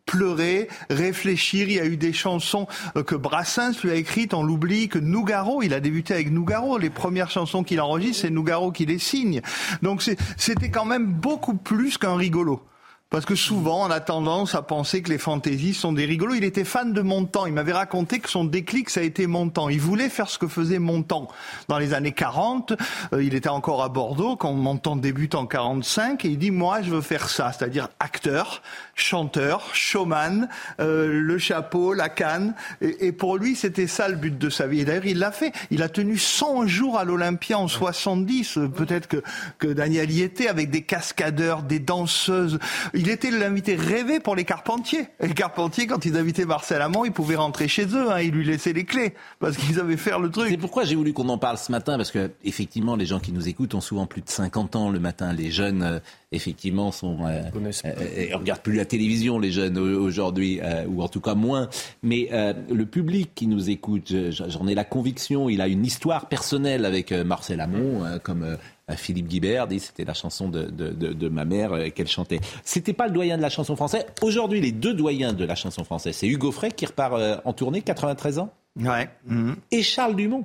pleurer, 0.08 0.68
réfléchir. 0.90 1.68
Il 1.68 1.74
y 1.74 1.80
a 1.80 1.84
eu 1.84 1.96
des 1.96 2.12
chansons 2.12 2.66
euh, 2.96 3.04
que 3.04 3.14
Brassens 3.14 3.82
lui 3.84 3.90
a 3.90 3.94
écrites, 3.94 4.34
on 4.34 4.42
l'oublie, 4.42 4.88
que 4.88 4.98
Nougaro, 4.98 5.62
il 5.62 5.74
a 5.74 5.80
débuté 5.80 6.14
avec 6.14 6.32
Nougaro. 6.32 6.78
Les 6.78 6.90
premières 6.90 7.30
chansons 7.30 7.62
qu'il 7.62 7.80
enregistre, 7.80 8.22
c'est 8.22 8.30
Nougaro 8.30 8.72
qui 8.72 8.86
les 8.86 8.98
signe. 8.98 9.42
Donc 9.82 10.02
c'était 10.36 10.70
quand 10.70 10.86
même 10.86 11.06
beaucoup 11.06 11.54
plus 11.54 11.98
qu'un 11.98 12.16
rigolo. 12.16 12.62
Parce 13.10 13.24
que 13.24 13.34
souvent, 13.34 13.86
on 13.86 13.90
a 13.90 14.00
tendance 14.00 14.54
à 14.54 14.60
penser 14.60 15.00
que 15.00 15.08
les 15.08 15.16
fantaisies 15.16 15.72
sont 15.72 15.94
des 15.94 16.04
rigolos. 16.04 16.34
Il 16.34 16.44
était 16.44 16.64
fan 16.64 16.92
de 16.92 17.00
Montand. 17.00 17.46
Il 17.46 17.54
m'avait 17.54 17.72
raconté 17.72 18.18
que 18.18 18.28
son 18.28 18.44
déclic, 18.44 18.90
ça 18.90 19.00
a 19.00 19.02
été 19.02 19.26
Montand. 19.26 19.70
Il 19.70 19.80
voulait 19.80 20.10
faire 20.10 20.28
ce 20.28 20.38
que 20.38 20.46
faisait 20.46 20.78
Montand. 20.78 21.26
Dans 21.68 21.78
les 21.78 21.94
années 21.94 22.12
40, 22.12 22.74
euh, 23.14 23.24
il 23.24 23.34
était 23.34 23.48
encore 23.48 23.82
à 23.82 23.88
Bordeaux 23.88 24.36
quand 24.36 24.52
Montand 24.52 24.94
débute 24.94 25.34
en 25.34 25.46
45 25.46 26.22
et 26.26 26.28
il 26.28 26.36
dit, 26.36 26.50
moi, 26.50 26.82
je 26.82 26.90
veux 26.90 27.00
faire 27.00 27.30
ça. 27.30 27.50
C'est-à-dire 27.50 27.88
acteur, 27.98 28.60
chanteur, 28.94 29.74
showman, 29.74 30.46
euh, 30.78 31.08
le 31.10 31.38
chapeau, 31.38 31.94
la 31.94 32.10
canne. 32.10 32.54
Et, 32.82 33.12
pour 33.12 33.38
lui, 33.38 33.56
c'était 33.56 33.86
ça 33.86 34.08
le 34.08 34.16
but 34.16 34.36
de 34.36 34.50
sa 34.50 34.66
vie. 34.66 34.80
Et 34.80 34.84
d'ailleurs, 34.84 35.06
il 35.06 35.18
l'a 35.18 35.32
fait. 35.32 35.52
Il 35.70 35.82
a 35.82 35.88
tenu 35.88 36.18
100 36.18 36.66
jours 36.66 36.98
à 36.98 37.04
l'Olympia 37.04 37.58
en 37.58 37.68
70. 37.68 38.58
Euh, 38.58 38.68
Peut-être 38.68 39.08
que, 39.08 39.22
que 39.58 39.68
Daniel 39.68 40.10
y 40.10 40.20
était 40.20 40.48
avec 40.48 40.68
des 40.68 40.82
cascadeurs, 40.82 41.62
des 41.62 41.78
danseuses. 41.78 42.58
Il 42.98 43.08
était 43.08 43.30
l'invité 43.30 43.76
rêvé 43.76 44.18
pour 44.18 44.34
les 44.34 44.44
Carpentiers. 44.44 45.06
Et 45.20 45.28
les 45.28 45.34
Carpentiers, 45.34 45.86
quand 45.86 46.04
ils 46.04 46.16
invitaient 46.16 46.44
Marcel 46.44 46.82
Amont, 46.82 47.04
ils 47.04 47.12
pouvaient 47.12 47.36
rentrer 47.36 47.68
chez 47.68 47.86
eux. 47.94 48.10
Hein, 48.10 48.20
ils 48.20 48.32
lui 48.32 48.44
laissaient 48.44 48.72
les 48.72 48.84
clés 48.84 49.14
parce 49.38 49.56
qu'ils 49.56 49.78
avaient 49.78 49.96
fait 49.96 50.10
le 50.18 50.28
truc. 50.30 50.48
C'est 50.50 50.56
pourquoi 50.56 50.84
j'ai 50.84 50.96
voulu 50.96 51.12
qu'on 51.12 51.28
en 51.28 51.38
parle 51.38 51.58
ce 51.58 51.70
matin, 51.70 51.96
parce 51.96 52.10
que 52.10 52.32
effectivement, 52.44 52.96
les 52.96 53.06
gens 53.06 53.20
qui 53.20 53.30
nous 53.32 53.48
écoutent 53.48 53.74
ont 53.74 53.80
souvent 53.80 54.06
plus 54.06 54.20
de 54.22 54.28
50 54.28 54.74
ans 54.74 54.90
le 54.90 54.98
matin. 54.98 55.32
Les 55.32 55.50
jeunes, 55.52 55.82
euh, 55.84 55.98
effectivement, 56.32 56.90
sont 56.90 57.24
euh, 57.24 57.42
euh, 57.84 58.30
euh, 58.32 58.36
regardent 58.36 58.62
plus 58.62 58.74
la 58.74 58.84
télévision, 58.84 59.38
les 59.38 59.52
jeunes 59.52 59.78
au- 59.78 60.02
aujourd'hui, 60.02 60.60
euh, 60.62 60.84
ou 60.88 61.00
en 61.02 61.08
tout 61.08 61.20
cas 61.20 61.34
moins. 61.36 61.68
Mais 62.02 62.28
euh, 62.32 62.52
le 62.68 62.84
public 62.84 63.30
qui 63.34 63.46
nous 63.46 63.70
écoute, 63.70 64.08
je- 64.10 64.30
j'en 64.48 64.66
ai 64.66 64.74
la 64.74 64.84
conviction, 64.84 65.48
il 65.48 65.60
a 65.60 65.68
une 65.68 65.86
histoire 65.86 66.26
personnelle 66.28 66.84
avec 66.84 67.12
euh, 67.12 67.22
Marcel 67.22 67.60
Amont, 67.60 68.04
euh, 68.04 68.18
comme 68.18 68.42
euh, 68.42 68.56
Philippe 68.96 69.28
Guibert 69.28 69.66
dit, 69.66 69.80
c'était 69.80 70.04
la 70.04 70.14
chanson 70.14 70.48
de, 70.48 70.64
de, 70.64 70.90
de, 70.90 71.12
de 71.12 71.28
ma 71.28 71.44
mère 71.44 71.72
euh, 71.72 71.88
qu'elle 71.90 72.08
chantait. 72.08 72.40
C'était 72.64 72.92
pas 72.92 73.06
le 73.06 73.12
doyen 73.12 73.36
de 73.36 73.42
la 73.42 73.50
chanson 73.50 73.76
française. 73.76 74.04
Aujourd'hui, 74.22 74.60
les 74.60 74.72
deux 74.72 74.94
doyens 74.94 75.32
de 75.32 75.44
la 75.44 75.54
chanson 75.54 75.84
française, 75.84 76.16
c'est 76.16 76.26
Hugo 76.28 76.50
Frey 76.52 76.70
qui 76.70 76.86
repart 76.86 77.14
euh, 77.14 77.36
en 77.44 77.52
tournée, 77.52 77.82
93 77.82 78.38
ans, 78.38 78.52
Ouais. 78.80 79.08
Mhm. 79.26 79.56
et 79.72 79.82
Charles 79.82 80.14
Dumont, 80.16 80.44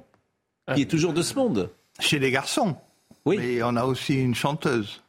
qui 0.76 0.82
est 0.82 0.90
toujours 0.90 1.14
de 1.14 1.22
ce 1.22 1.36
monde. 1.36 1.70
Chez 2.00 2.18
les 2.20 2.32
garçons. 2.32 2.76
Oui. 3.26 3.38
Mais 3.40 3.62
on 3.64 3.76
a 3.76 3.86
aussi 3.86 4.16
une 4.16 4.34
chanteuse 4.36 5.02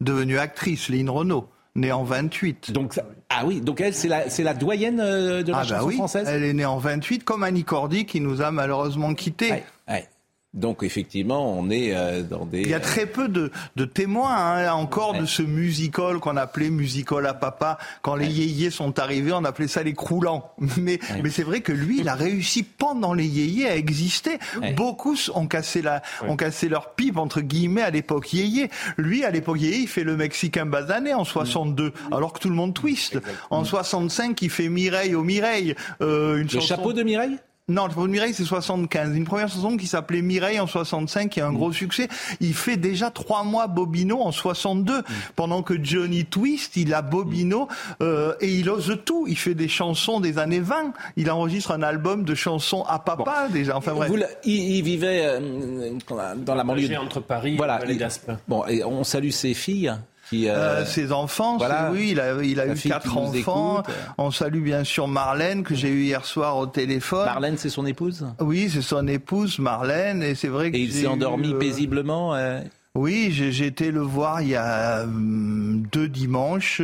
devenue 0.00 0.38
actrice, 0.38 0.88
Lynn 0.88 1.08
Renault, 1.08 1.48
née 1.74 1.90
en 1.92 2.04
28. 2.04 2.70
Donc, 2.72 2.94
ça- 2.94 3.04
ah 3.30 3.44
oui, 3.46 3.60
donc 3.60 3.80
elle, 3.80 3.94
c'est 3.94 4.08
la, 4.08 4.28
c'est 4.28 4.42
la 4.42 4.52
doyenne 4.54 5.00
euh, 5.00 5.42
de 5.42 5.50
la 5.52 5.58
Ah 5.58 5.62
bah 5.62 5.66
chanson 5.76 5.86
oui, 5.86 5.94
française 5.94 6.28
elle 6.28 6.42
est 6.44 6.52
née 6.52 6.64
en 6.66 6.76
28 6.78 7.24
comme 7.24 7.42
Annie 7.42 7.64
Cordy 7.64 8.04
qui 8.04 8.20
nous 8.20 8.42
a 8.42 8.50
malheureusement 8.50 9.14
quittés. 9.14 9.50
Ouais, 9.50 9.64
ouais. 9.88 10.08
Donc 10.54 10.82
effectivement, 10.82 11.58
on 11.58 11.70
est 11.70 11.94
euh, 11.96 12.22
dans 12.22 12.44
des. 12.44 12.60
Il 12.60 12.68
y 12.68 12.74
a 12.74 12.80
très 12.80 13.06
peu 13.06 13.28
de, 13.28 13.50
de 13.76 13.84
témoins 13.86 14.36
hein, 14.36 14.62
là 14.62 14.76
encore 14.76 15.14
de 15.14 15.24
ce 15.24 15.40
musical 15.42 16.18
qu'on 16.18 16.36
appelait 16.36 16.68
musical 16.68 17.26
à 17.26 17.32
papa. 17.32 17.78
Quand 18.02 18.16
les 18.16 18.26
yéyés 18.28 18.70
sont 18.70 18.98
arrivés, 18.98 19.32
on 19.32 19.44
appelait 19.44 19.66
ça 19.66 19.82
les 19.82 19.94
croulants. 19.94 20.52
Mais, 20.76 20.98
mais 21.22 21.30
c'est 21.30 21.42
vrai 21.42 21.60
que 21.60 21.72
lui, 21.72 22.00
il 22.00 22.08
a 22.08 22.14
réussi 22.14 22.62
pendant 22.64 23.14
les 23.14 23.26
yéyés 23.26 23.66
à 23.68 23.76
exister. 23.76 24.38
Ouais. 24.60 24.72
Beaucoup 24.74 25.16
ont 25.34 25.46
cassé, 25.46 25.80
la, 25.80 26.02
ont 26.28 26.36
cassé 26.36 26.68
leur 26.68 26.94
pipe, 26.94 27.16
entre 27.16 27.40
guillemets, 27.40 27.82
à 27.82 27.90
l'époque 27.90 28.32
yéyé. 28.32 28.68
Lui, 28.98 29.24
à 29.24 29.30
l'époque 29.30 29.60
yéyé, 29.60 29.78
il 29.78 29.88
fait 29.88 30.04
le 30.04 30.16
Mexicain 30.16 30.66
basané 30.66 31.14
en 31.14 31.24
62, 31.24 31.92
alors 32.10 32.32
que 32.32 32.40
tout 32.40 32.48
le 32.50 32.54
monde 32.54 32.74
twist. 32.74 33.18
En 33.50 33.64
65, 33.64 34.40
il 34.42 34.50
fait 34.50 34.68
Mireille 34.68 35.14
au 35.14 35.22
Mireille. 35.24 35.74
Euh, 36.00 36.36
une 36.36 36.42
Le 36.44 36.48
chanson- 36.48 36.66
chapeau 36.66 36.92
de 36.92 37.02
Mireille? 37.02 37.38
Non, 37.68 37.86
le 37.86 37.94
de 37.94 38.08
Mireille, 38.08 38.34
c'est 38.34 38.44
75. 38.44 39.16
Une 39.16 39.24
première 39.24 39.48
chanson 39.48 39.76
qui 39.76 39.86
s'appelait 39.86 40.20
Mireille 40.20 40.58
en 40.58 40.66
65, 40.66 41.30
qui 41.30 41.40
a 41.40 41.46
un 41.46 41.52
gros 41.52 41.72
succès. 41.72 42.08
Il 42.40 42.54
fait 42.54 42.76
déjà 42.76 43.10
trois 43.10 43.44
mois 43.44 43.68
Bobino 43.68 44.20
en 44.20 44.32
62, 44.32 45.02
pendant 45.36 45.62
que 45.62 45.74
Johnny 45.82 46.24
Twist, 46.24 46.74
il 46.76 46.92
a 46.92 47.02
Bobino 47.02 47.68
euh, 48.02 48.34
et 48.40 48.48
il 48.52 48.68
ose 48.68 48.98
tout. 49.04 49.26
Il 49.28 49.38
fait 49.38 49.54
des 49.54 49.68
chansons 49.68 50.18
des 50.18 50.38
années 50.38 50.58
20. 50.58 50.92
Il 51.16 51.30
enregistre 51.30 51.70
un 51.70 51.82
album 51.82 52.24
de 52.24 52.34
chansons 52.34 52.82
à 52.82 52.98
papa 52.98 53.46
déjà. 53.48 53.76
Enfin 53.76 53.94
bref. 53.94 54.10
Vous 54.10 54.18
il, 54.44 54.76
il 54.78 54.82
vivait 54.82 55.22
euh, 55.24 55.92
dans 56.36 56.56
la 56.56 56.64
banlieue. 56.64 56.98
Entre 56.98 57.20
Paris 57.20 57.56
Voilà. 57.56 57.80
et 57.88 57.92
il-. 57.92 58.08
Bon, 58.48 58.66
et 58.66 58.82
on 58.82 59.04
salue 59.04 59.30
ses 59.30 59.54
filles. 59.54 59.94
Qui, 60.32 60.48
euh, 60.48 60.54
Euh, 60.56 60.84
ses 60.86 61.12
enfants, 61.12 61.58
voilà. 61.58 61.90
oui, 61.92 62.08
il 62.12 62.20
a, 62.20 62.42
il 62.42 62.58
a 62.58 62.66
eu 62.66 62.74
quatre 62.74 63.18
enfants. 63.18 63.82
écoute. 63.82 63.94
On 64.16 64.30
salue 64.30 64.62
bien 64.62 64.82
sûr 64.82 65.06
Marlène 65.06 65.62
que 65.62 65.74
j'ai 65.74 65.88
eu 65.90 66.04
hier 66.04 66.24
soir 66.24 66.56
au 66.56 66.66
téléphone. 66.66 67.26
Marlène, 67.26 67.58
c'est 67.58 67.68
son 67.68 67.84
épouse? 67.84 68.24
Oui, 68.40 68.70
c'est 68.72 68.80
son 68.80 69.06
épouse 69.08 69.58
Marlène 69.58 70.22
et 70.22 70.34
c'est 70.34 70.48
vrai 70.48 70.70
que 70.70 70.76
Et 70.78 70.80
il 70.80 70.92
s'est 70.92 71.06
endormi 71.06 71.50
eu, 71.50 71.54
euh, 71.54 71.58
paisiblement 71.58 72.34
euh, 72.34 72.60
Oui, 72.94 73.28
j'ai 73.32 73.64
été 73.66 73.90
le 73.90 74.00
voir 74.02 74.42
il 74.42 74.48
y 74.48 74.54
a 74.54 75.04
hum, 75.04 75.82
deux 75.90 76.08
dimanches. 76.08 76.82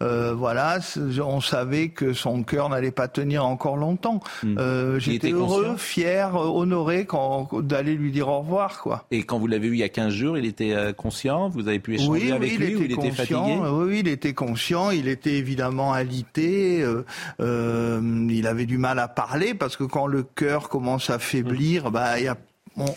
Euh, 0.00 0.32
voilà, 0.32 0.78
on 1.22 1.42
savait 1.42 1.88
que 1.90 2.14
son 2.14 2.42
cœur 2.44 2.70
n'allait 2.70 2.90
pas 2.90 3.08
tenir 3.08 3.44
encore 3.44 3.76
longtemps. 3.76 4.20
Euh, 4.56 4.94
Il 4.96 5.00
J'étais 5.02 5.32
heureux, 5.32 5.74
fier, 5.76 6.34
euh, 6.34 6.46
honoré 6.46 7.04
quand- 7.04 7.60
d'aller 7.60 7.94
lui 7.94 8.10
dire 8.10 8.28
au 8.28 8.38
revoir, 8.40 8.80
quoi. 8.80 9.04
Et 9.10 9.24
quand 9.24 9.38
vous 9.38 9.46
l'avez 9.48 9.68
vu 9.68 9.74
il 9.76 9.80
y 9.80 9.82
a 9.82 9.90
15 9.90 10.14
jours, 10.14 10.38
il 10.38 10.46
était 10.46 10.72
euh, 10.72 10.94
conscient? 10.94 11.50
Vous 11.50 11.68
avez 11.68 11.78
pu 11.78 11.96
échanger 11.96 12.10
Oui, 12.10 12.32
avec 12.32 12.52
oui, 12.52 12.56
lui 12.56 12.66
il 12.70 12.76
ou 12.76 12.78
était 12.78 12.84
il 12.86 12.92
était 12.92 13.08
conscient. 13.10 13.44
fatigué? 13.44 13.60
Oui, 13.62 13.84
oui, 13.86 13.98
il 14.00 14.08
était 14.08 14.32
conscient. 14.32 14.90
Il 14.90 15.08
était 15.08 15.34
évidemment 15.34 15.92
alité. 15.92 16.80
euh, 16.82 17.04
euh, 17.42 18.00
il 18.30 18.46
avait 18.46 18.64
du 18.64 18.78
mal 18.78 18.98
à 18.98 19.08
parler 19.08 19.52
parce 19.52 19.76
que 19.76 19.84
quand 19.84 20.06
le 20.06 20.22
cœur 20.22 20.70
commence 20.70 21.10
à 21.10 21.18
faiblir, 21.18 21.90
bah, 21.90 22.18
il 22.18 22.24
y 22.24 22.28
a 22.28 22.36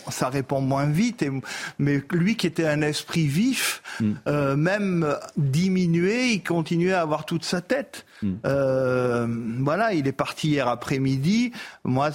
ça 0.08 0.28
répond 0.28 0.60
moins 0.60 0.86
vite. 0.86 1.22
Et, 1.22 1.30
mais 1.78 2.02
lui 2.10 2.36
qui 2.36 2.46
était 2.46 2.66
un 2.66 2.82
esprit 2.82 3.26
vif, 3.26 3.82
euh, 4.26 4.56
même 4.56 5.16
diminué, 5.36 6.32
il 6.32 6.42
continuait 6.42 6.92
à 6.92 7.02
avoir 7.02 7.24
toute 7.24 7.44
sa 7.44 7.60
tête. 7.60 8.06
Euh, 8.44 9.26
voilà, 9.60 9.94
il 9.94 10.06
est 10.06 10.12
parti 10.12 10.48
hier 10.50 10.68
après-midi. 10.68 11.52
Moi, 11.84 12.10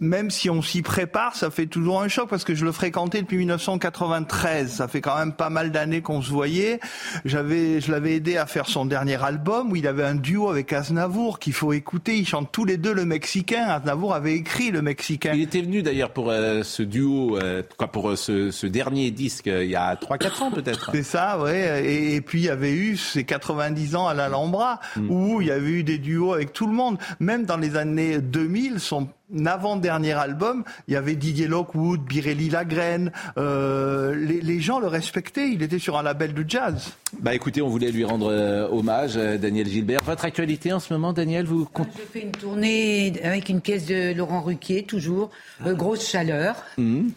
même 0.00 0.30
si 0.30 0.50
on 0.50 0.62
s'y 0.62 0.82
prépare, 0.82 1.36
ça 1.36 1.50
fait 1.50 1.66
toujours 1.66 2.02
un 2.02 2.08
choc 2.08 2.28
parce 2.28 2.44
que 2.44 2.54
je 2.54 2.64
le 2.64 2.72
fréquentais 2.72 3.22
depuis 3.22 3.38
1993. 3.38 4.70
Ça 4.70 4.88
fait 4.88 5.00
quand 5.00 5.16
même 5.18 5.32
pas 5.32 5.50
mal 5.50 5.70
d'années 5.70 6.00
qu'on 6.00 6.22
se 6.22 6.30
voyait. 6.30 6.80
J'avais, 7.24 7.80
je 7.80 7.90
l'avais 7.90 8.14
aidé 8.16 8.36
à 8.36 8.46
faire 8.46 8.68
son 8.68 8.86
dernier 8.86 9.22
album 9.22 9.72
où 9.72 9.76
il 9.76 9.86
avait 9.86 10.04
un 10.04 10.14
duo 10.14 10.48
avec 10.48 10.72
Aznavour 10.72 11.38
qu'il 11.38 11.52
faut 11.52 11.72
écouter. 11.72 12.16
Ils 12.16 12.26
chantent 12.26 12.52
tous 12.52 12.64
les 12.64 12.76
deux 12.76 12.92
le 12.92 13.04
mexicain. 13.04 13.64
Aznavour 13.68 14.14
avait 14.14 14.34
écrit 14.34 14.70
le 14.70 14.82
mexicain. 14.82 15.32
Il 15.34 15.42
était 15.42 15.62
venu 15.62 15.82
d'ailleurs 15.82 16.10
pour 16.10 16.30
euh, 16.30 16.62
ce 16.62 16.82
duo, 16.82 17.38
euh, 17.38 17.62
quoi, 17.76 17.88
pour 17.88 18.10
euh, 18.10 18.16
ce, 18.16 18.50
ce 18.50 18.66
dernier 18.66 19.10
disque 19.10 19.48
euh, 19.48 19.64
il 19.64 19.70
y 19.70 19.76
a 19.76 19.94
3-4 19.94 20.42
ans 20.42 20.50
peut-être. 20.50 20.90
C'est 20.92 21.02
ça, 21.02 21.38
ouais. 21.38 21.84
Et, 21.84 22.14
et 22.16 22.20
puis 22.20 22.40
il 22.40 22.44
y 22.44 22.50
avait 22.50 22.72
eu 22.72 22.96
ces 22.96 23.24
90 23.24 23.96
ans 23.96 24.06
à 24.06 24.14
l'Alhambra 24.14 24.80
où 25.08 25.41
il 25.42 25.48
y 25.48 25.50
avait 25.50 25.70
eu 25.70 25.82
des 25.84 25.98
duos 25.98 26.32
avec 26.32 26.52
tout 26.52 26.66
le 26.66 26.72
monde. 26.72 26.96
Même 27.20 27.44
dans 27.44 27.56
les 27.58 27.76
années 27.76 28.18
2000, 28.20 28.80
son 28.80 29.08
avant-dernier 29.46 30.12
album, 30.12 30.64
il 30.88 30.94
y 30.94 30.96
avait 30.96 31.14
Didier 31.16 31.46
Lockwood, 31.48 32.00
Birelli 32.02 32.48
Lagraine. 32.50 33.12
Euh, 33.38 34.14
les, 34.14 34.40
les 34.40 34.60
gens 34.60 34.78
le 34.78 34.86
respectaient. 34.86 35.50
Il 35.50 35.62
était 35.62 35.78
sur 35.78 35.98
un 35.98 36.02
label 36.02 36.34
de 36.34 36.44
jazz. 36.48 36.92
Bah 37.20 37.34
écoutez, 37.34 37.60
on 37.62 37.68
voulait 37.68 37.90
lui 37.90 38.04
rendre 38.04 38.30
euh, 38.30 38.68
hommage, 38.70 39.12
euh, 39.16 39.38
Daniel 39.38 39.66
Gilbert. 39.66 40.00
Votre 40.04 40.24
actualité 40.24 40.72
en 40.72 40.80
ce 40.80 40.92
moment, 40.92 41.12
Daniel, 41.12 41.44
vous 41.46 41.64
compte- 41.66 41.88
Je 41.96 42.02
fais 42.12 42.24
une 42.24 42.32
tournée 42.32 43.12
avec 43.22 43.48
une 43.48 43.60
pièce 43.60 43.86
de 43.86 44.14
Laurent 44.14 44.42
Ruquier, 44.42 44.82
toujours. 44.84 45.30
Euh, 45.66 45.74
grosse 45.74 46.08
chaleur. 46.08 46.56
Mhm. 46.78 47.10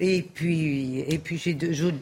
Et 0.00 0.22
puis, 0.22 1.00
et 1.00 1.18
puis 1.18 1.38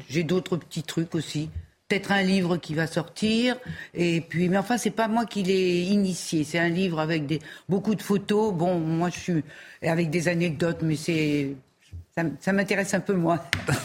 j'ai 0.08 0.22
d'autres 0.22 0.56
petits 0.58 0.82
trucs 0.82 1.14
aussi. 1.14 1.48
Peut-être 1.88 2.10
un 2.10 2.22
livre 2.22 2.56
qui 2.56 2.74
va 2.74 2.86
sortir. 2.88 3.56
Et 3.94 4.20
puis, 4.20 4.48
mais 4.48 4.58
enfin, 4.58 4.76
c'est 4.76 4.90
pas 4.90 5.06
moi 5.08 5.24
qui 5.24 5.42
l'ai 5.44 5.82
initié. 5.82 6.42
C'est 6.42 6.58
un 6.58 6.68
livre 6.68 6.98
avec 6.98 7.26
des, 7.26 7.40
beaucoup 7.68 7.94
de 7.94 8.02
photos. 8.02 8.52
Bon, 8.52 8.78
moi, 8.78 9.08
je 9.10 9.18
suis 9.20 9.44
avec 9.82 10.10
des 10.10 10.26
anecdotes, 10.28 10.78
mais 10.82 10.96
c'est 10.96 11.54
ça, 12.40 12.52
m'intéresse 12.52 12.92
un 12.94 13.00
peu 13.00 13.12
moins. 13.14 13.38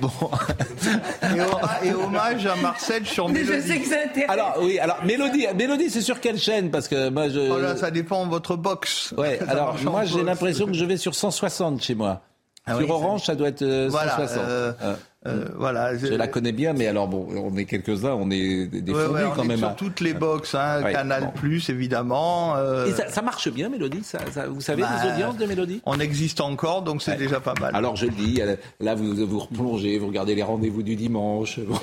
Et, 1.22 1.40
hom- 1.40 1.60
et 1.84 1.92
hommage 1.92 2.46
à 2.46 2.56
Marcel 2.56 3.06
sur 3.06 3.28
Mais 3.28 3.44
je 3.44 3.60
sais 3.60 3.78
que 3.80 3.86
ça 3.86 3.96
intéresse. 4.06 4.30
Alors 4.30 4.56
oui, 4.62 4.78
alors 4.78 4.98
Mélodie, 5.04 5.46
Mélodie, 5.54 5.90
c'est 5.90 6.00
sur 6.00 6.20
quelle 6.20 6.38
chaîne? 6.38 6.70
Parce 6.70 6.88
que 6.88 7.08
moi, 7.10 7.28
je. 7.28 7.38
Oh 7.50 7.58
là, 7.58 7.76
ça 7.76 7.90
dépend 7.90 8.24
de 8.24 8.30
votre 8.30 8.56
box. 8.56 9.14
Ouais. 9.16 9.38
Ça 9.38 9.50
Alors 9.50 9.76
moi, 9.84 10.04
j'ai 10.04 10.22
l'impression 10.22 10.66
que 10.66 10.72
je 10.72 10.84
vais 10.84 10.96
sur 10.96 11.14
160 11.14 11.82
chez 11.82 11.94
moi. 11.94 12.22
Ah 12.66 12.72
sur 12.76 12.80
oui, 12.84 12.90
Orange, 12.90 13.24
ça 13.24 13.34
doit 13.34 13.48
être 13.48 13.62
euh, 13.62 13.88
Voilà, 13.90 14.16
160. 14.16 14.38
euh, 14.38 14.72
Euh, 14.82 14.94
Euh, 15.28 15.44
voilà. 15.58 15.98
je 15.98 16.06
la 16.06 16.28
connais 16.28 16.52
bien, 16.52 16.72
mais 16.72 16.86
alors 16.86 17.06
bon, 17.06 17.28
on 17.30 17.54
est 17.58 17.66
quelques-uns, 17.66 18.14
on 18.14 18.30
est 18.30 18.66
des 18.68 18.90
Ouais, 18.90 19.04
ouais, 19.06 19.20
on 19.26 19.30
quand 19.36 19.42
est 19.44 19.48
même. 19.48 19.58
sur 19.58 19.68
hein. 19.68 19.74
toutes 19.76 20.00
les 20.00 20.14
box, 20.14 20.54
hein, 20.54 20.82
Ouais, 20.82 20.92
Canal 20.94 21.24
bon. 21.24 21.30
Plus 21.32 21.68
évidemment. 21.68 22.56
euh, 22.56 22.86
Et 22.86 22.92
ça, 22.92 23.06
ça 23.10 23.20
marche 23.20 23.50
bien, 23.50 23.68
Mélodie 23.68 24.02
ça, 24.02 24.18
ça- 24.32 24.46
Vous 24.46 24.62
savez 24.62 24.80
Bah, 24.80 24.88
les 25.04 25.10
audiences 25.12 25.36
de 25.36 25.44
Mélodie? 25.44 25.82
On 25.84 26.00
existe 26.00 26.40
encore, 26.40 26.80
donc 26.80 27.02
c'est 27.02 27.10
Ouais. 27.10 27.16
déjà 27.18 27.38
pas 27.38 27.52
mal. 27.60 27.70
Alors 27.76 27.96
je 27.96 28.06
le 28.06 28.12
dis, 28.12 28.40
là 28.80 28.94
vous 28.94 29.14
vous 29.26 29.38
replongez, 29.40 29.98
vous 29.98 30.06
regardez 30.06 30.34
les 30.34 30.42
rendez-vous 30.42 30.82
du 30.82 30.96
dimanche. 30.96 31.58
vous- 31.58 31.78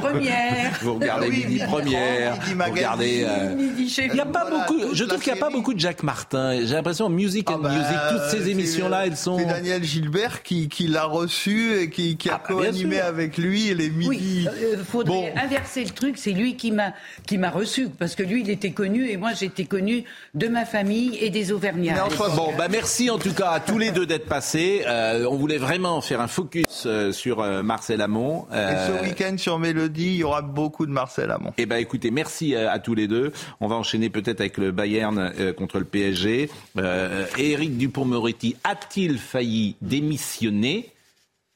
Première. 0.00 0.78
Vous 0.82 0.94
regardez 0.94 1.26
Ah 1.26 1.28
oui, 1.28 1.36
Midi 1.44 1.46
Midi 1.54 1.64
Première. 1.66 2.32
Midi 2.34 2.54
vous 2.54 2.64
regardez. 2.70 3.24
euh, 3.26 3.54
Midi 3.56 3.88
chez 3.88 4.06
Il 4.06 4.14
y 4.14 4.20
a 4.20 4.24
pas 4.26 4.46
Voilà, 4.48 4.64
beaucoup. 4.68 4.94
Je 4.94 5.04
trouve 5.04 5.20
qu'il 5.20 5.32
n'y 5.32 5.38
a 5.38 5.44
pas 5.44 5.50
beaucoup 5.50 5.74
de 5.74 5.80
Jacques 5.80 6.04
Martin. 6.04 6.52
J'ai 6.64 6.74
l'impression 6.74 7.08
Music 7.08 7.50
and 7.50 7.54
Ah 7.58 7.62
bah, 7.64 7.68
Music, 7.70 7.96
toutes 8.10 8.30
ces 8.30 8.44
c'est- 8.44 8.50
émissions-là, 8.50 9.06
elles 9.06 9.16
sont. 9.16 9.36
C'est 9.38 9.46
Daniel 9.46 9.82
Gilbert 9.82 10.42
qui, 10.44 10.68
qui 10.68 10.86
l'a 10.86 11.04
reçu 11.04 11.74
et 11.80 11.90
qui, 11.90 11.97
qui 12.16 12.28
a 12.30 12.34
Ah, 12.34 12.38
bah, 12.48 12.54
co-animé 12.54 13.00
avec 13.00 13.36
lui 13.38 13.74
les 13.74 13.88
Oui, 13.90 14.08
midis. 14.08 14.48
il 14.72 14.78
faudrait 14.84 15.34
inverser 15.36 15.84
le 15.84 15.90
truc. 15.90 16.16
C'est 16.18 16.32
lui 16.32 16.56
qui 16.56 16.70
m'a 16.70 16.92
qui 17.26 17.38
m'a 17.38 17.50
reçu 17.50 17.88
parce 17.88 18.14
que 18.14 18.22
lui, 18.22 18.40
il 18.42 18.50
était 18.50 18.70
connu 18.70 19.08
et 19.10 19.16
moi, 19.16 19.32
j'étais 19.32 19.64
connu 19.64 20.04
de 20.34 20.48
ma 20.48 20.64
famille 20.64 21.16
et 21.20 21.30
des 21.30 21.52
Auvergnats. 21.52 22.06
Bon, 22.36 22.52
bah 22.56 22.68
merci 22.70 23.10
en 23.10 23.18
tout 23.18 23.32
cas 23.34 23.50
à 23.50 23.60
tous 23.60 23.78
les 23.78 23.90
deux 23.90 24.06
d'être 24.06 24.26
passés. 24.26 24.82
Euh, 24.86 25.26
on 25.30 25.36
voulait 25.36 25.58
vraiment 25.58 26.00
faire 26.00 26.20
un 26.20 26.28
focus 26.28 26.84
euh, 26.86 27.12
sur 27.12 27.40
euh, 27.40 27.62
Marcel 27.62 28.00
Amont. 28.00 28.46
Et 28.52 28.74
ce 28.86 29.02
week-end 29.04 29.36
sur 29.38 29.58
Mélodie, 29.58 30.06
il 30.06 30.16
y 30.16 30.24
aura 30.24 30.42
beaucoup 30.42 30.86
de 30.86 30.92
Marcel 30.92 31.30
Amont. 31.30 31.52
Eh 31.58 31.66
ben 31.66 31.76
écoutez, 31.76 32.10
merci 32.10 32.54
à, 32.54 32.70
à 32.72 32.78
tous 32.78 32.94
les 32.94 33.08
deux. 33.08 33.32
On 33.60 33.66
va 33.66 33.76
enchaîner 33.76 34.08
peut-être 34.10 34.40
avec 34.40 34.56
le 34.58 34.70
Bayern 34.72 35.32
euh, 35.38 35.52
contre 35.52 35.78
le 35.78 35.84
PSG. 35.84 36.50
Euh, 36.78 37.24
Éric 37.38 37.76
Dupont-Moretti 37.76 38.56
a-t-il 38.64 39.18
failli 39.18 39.76
démissionner? 39.82 40.90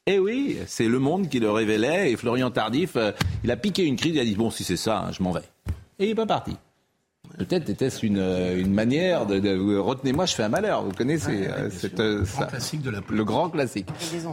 Eh 0.06 0.18
oui, 0.18 0.58
c'est 0.66 0.86
Le 0.88 0.98
Monde 0.98 1.28
qui 1.28 1.38
le 1.38 1.50
révélait 1.50 2.10
et 2.10 2.16
Florian 2.16 2.50
Tardif, 2.50 2.96
euh, 2.96 3.12
il 3.44 3.50
a 3.50 3.56
piqué 3.56 3.84
une 3.84 3.96
crise, 3.96 4.14
il 4.16 4.20
a 4.20 4.24
dit 4.24 4.34
bon 4.34 4.50
si 4.50 4.64
c'est 4.64 4.76
ça, 4.76 4.98
hein, 5.06 5.12
je 5.12 5.22
m'en 5.22 5.30
vais. 5.30 5.42
Et 5.98 6.04
il 6.06 6.08
n'est 6.08 6.14
pas 6.14 6.26
parti. 6.26 6.56
Peut-être 7.38 7.70
était-ce 7.70 8.04
une, 8.04 8.18
euh, 8.18 8.58
une 8.60 8.74
manière 8.74 9.24
de, 9.26 9.38
de- 9.38 9.78
retenez-moi, 9.78 10.26
je 10.26 10.34
fais 10.34 10.42
un 10.42 10.48
malheur. 10.48 10.82
Vous 10.82 10.92
connaissez 10.92 11.46
euh, 11.46 11.70
cette, 11.70 12.00
euh, 12.00 12.24
ça. 12.24 12.46
classique 12.46 12.82
de 12.82 12.90
la 12.90 13.00
le 13.08 13.24
grand 13.24 13.48
classique. 13.48 13.88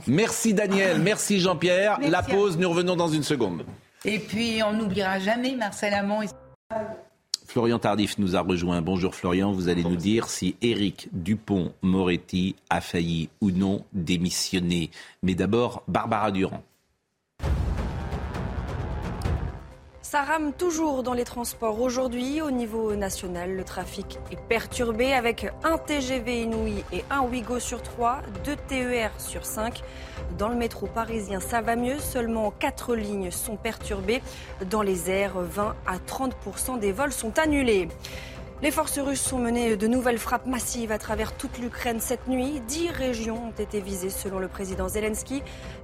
Merci 0.08 0.54
Daniel, 0.54 1.00
merci 1.00 1.40
Jean-Pierre. 1.40 2.00
La 2.02 2.24
pause, 2.24 2.58
nous 2.58 2.70
revenons 2.70 2.96
dans 2.96 3.08
une 3.08 3.24
seconde. 3.24 3.64
Et 4.06 4.20
puis, 4.20 4.62
on 4.64 4.74
n'oubliera 4.74 5.20
jamais 5.20 5.56
Marcel 5.56 5.94
Amont. 5.94 6.22
et- 6.24 6.28
Florian 7.50 7.80
Tardif 7.80 8.20
nous 8.20 8.36
a 8.36 8.42
rejoint. 8.42 8.80
Bonjour 8.84 9.16
Florian, 9.16 9.52
vous 9.52 9.70
allez 9.70 9.84
nous 9.84 9.96
dire 9.96 10.30
si 10.30 10.56
Éric 10.62 11.10
Dupont-Moretti 11.14 12.56
a 12.70 12.80
failli 12.80 13.30
ou 13.42 13.50
non 13.50 13.86
démissionner. 13.92 14.92
Mais 15.24 15.34
d'abord, 15.34 15.82
Barbara 15.88 16.30
Durand. 16.30 16.62
Ça 20.12 20.24
rame 20.24 20.54
toujours 20.54 21.04
dans 21.04 21.14
les 21.14 21.24
transports. 21.24 21.80
Aujourd'hui, 21.80 22.42
au 22.42 22.50
niveau 22.50 22.96
national, 22.96 23.56
le 23.56 23.64
trafic 23.64 24.18
est 24.32 24.42
perturbé 24.42 25.14
avec 25.14 25.46
un 25.64 25.78
TGV 25.78 26.42
Inouï 26.42 26.84
et 26.92 27.06
un 27.12 27.22
Ouigo 27.22 27.60
sur 27.60 27.84
3, 27.84 28.24
deux 28.44 28.56
TER 28.56 29.12
sur 29.20 29.46
5. 29.46 29.84
Dans 30.40 30.50
le 30.50 30.56
métro 30.56 30.88
parisien, 30.88 31.40
ça 31.40 31.62
va 31.62 31.76
mieux. 31.76 32.00
Seulement 32.00 32.50
4 32.50 32.96
lignes 32.96 33.30
sont 33.30 33.56
perturbées. 33.56 34.24
Dans 34.72 34.82
les 34.82 35.12
airs, 35.12 35.38
20 35.38 35.76
à 35.86 35.98
30% 35.98 36.80
des 36.80 36.92
vols 36.92 37.14
sont 37.14 37.38
annulés. 37.38 37.88
Les 38.62 38.72
forces 38.72 39.00
russes 39.00 39.32
ont 39.32 39.38
mené 39.38 39.78
de 39.78 39.88
nouvelles 39.88 40.18
frappes 40.18 40.46
massives 40.46 40.92
à 40.92 40.98
travers 40.98 41.32
toute 41.32 41.60
l'Ukraine 41.60 42.02
cette 42.02 42.28
nuit. 42.28 42.62
Dix 42.68 42.90
régions 42.90 43.48
ont 43.48 43.62
été 43.62 43.80
visées 43.80 44.10
selon 44.10 44.38
le 44.38 44.50
président 44.50 44.90
Zelensky, 44.90 45.42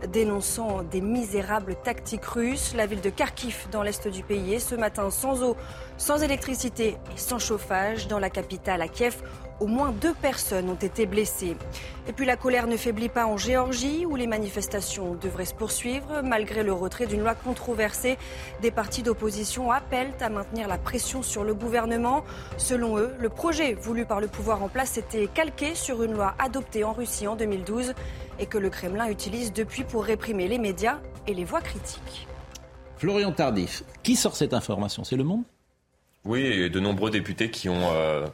dénonçant 0.09 0.83
des 0.83 0.99
misérables 0.99 1.77
tactiques 1.81 2.25
russes. 2.25 2.73
La 2.75 2.85
ville 2.85 2.99
de 2.99 3.09
Kharkiv 3.09 3.67
dans 3.71 3.81
l'est 3.81 4.09
du 4.09 4.23
pays 4.23 4.55
est 4.55 4.59
ce 4.59 4.75
matin 4.75 5.09
sans 5.09 5.41
eau, 5.41 5.55
sans 5.95 6.21
électricité 6.21 6.97
et 7.13 7.17
sans 7.17 7.39
chauffage. 7.39 8.09
Dans 8.09 8.19
la 8.19 8.29
capitale, 8.29 8.81
à 8.81 8.89
Kiev, 8.89 9.21
au 9.59 9.67
moins 9.67 9.91
deux 9.91 10.13
personnes 10.13 10.69
ont 10.69 10.75
été 10.75 11.05
blessées. 11.05 11.55
Et 12.07 12.13
puis 12.13 12.25
la 12.25 12.35
colère 12.35 12.67
ne 12.67 12.77
faiblit 12.77 13.09
pas 13.09 13.25
en 13.25 13.37
Géorgie, 13.37 14.05
où 14.05 14.15
les 14.15 14.27
manifestations 14.27 15.15
devraient 15.15 15.45
se 15.45 15.53
poursuivre. 15.53 16.21
Malgré 16.23 16.63
le 16.63 16.73
retrait 16.73 17.07
d'une 17.07 17.21
loi 17.21 17.35
controversée, 17.35 18.17
des 18.61 18.71
partis 18.71 19.03
d'opposition 19.03 19.71
appellent 19.71 20.13
à 20.19 20.29
maintenir 20.29 20.67
la 20.67 20.77
pression 20.77 21.23
sur 21.23 21.43
le 21.43 21.53
gouvernement. 21.53 22.23
Selon 22.57 22.97
eux, 22.97 23.13
le 23.19 23.29
projet 23.29 23.73
voulu 23.73 24.05
par 24.05 24.19
le 24.19 24.27
pouvoir 24.27 24.61
en 24.61 24.69
place 24.69 24.97
était 24.97 25.27
calqué 25.27 25.75
sur 25.75 26.03
une 26.03 26.13
loi 26.13 26.35
adoptée 26.39 26.83
en 26.83 26.93
Russie 26.93 27.27
en 27.27 27.35
2012 27.35 27.93
et 28.39 28.45
que 28.45 28.57
le 28.57 28.69
Kremlin 28.69 29.09
utilise 29.09 29.53
depuis 29.53 29.83
pour 29.83 30.03
réprimer 30.03 30.47
les 30.47 30.59
médias 30.59 30.99
et 31.27 31.33
les 31.33 31.45
voix 31.45 31.61
critiques. 31.61 32.27
Florian 32.97 33.31
Tardif, 33.31 33.83
qui 34.03 34.15
sort 34.15 34.35
cette 34.35 34.53
information? 34.53 35.03
C'est 35.03 35.15
Le 35.15 35.23
Monde? 35.23 35.43
Oui, 36.23 36.41
et 36.41 36.69
de 36.69 36.79
nombreux 36.79 37.11
députés 37.11 37.51
qui 37.51 37.69
ont 37.69 37.91
euh, 37.93 38.25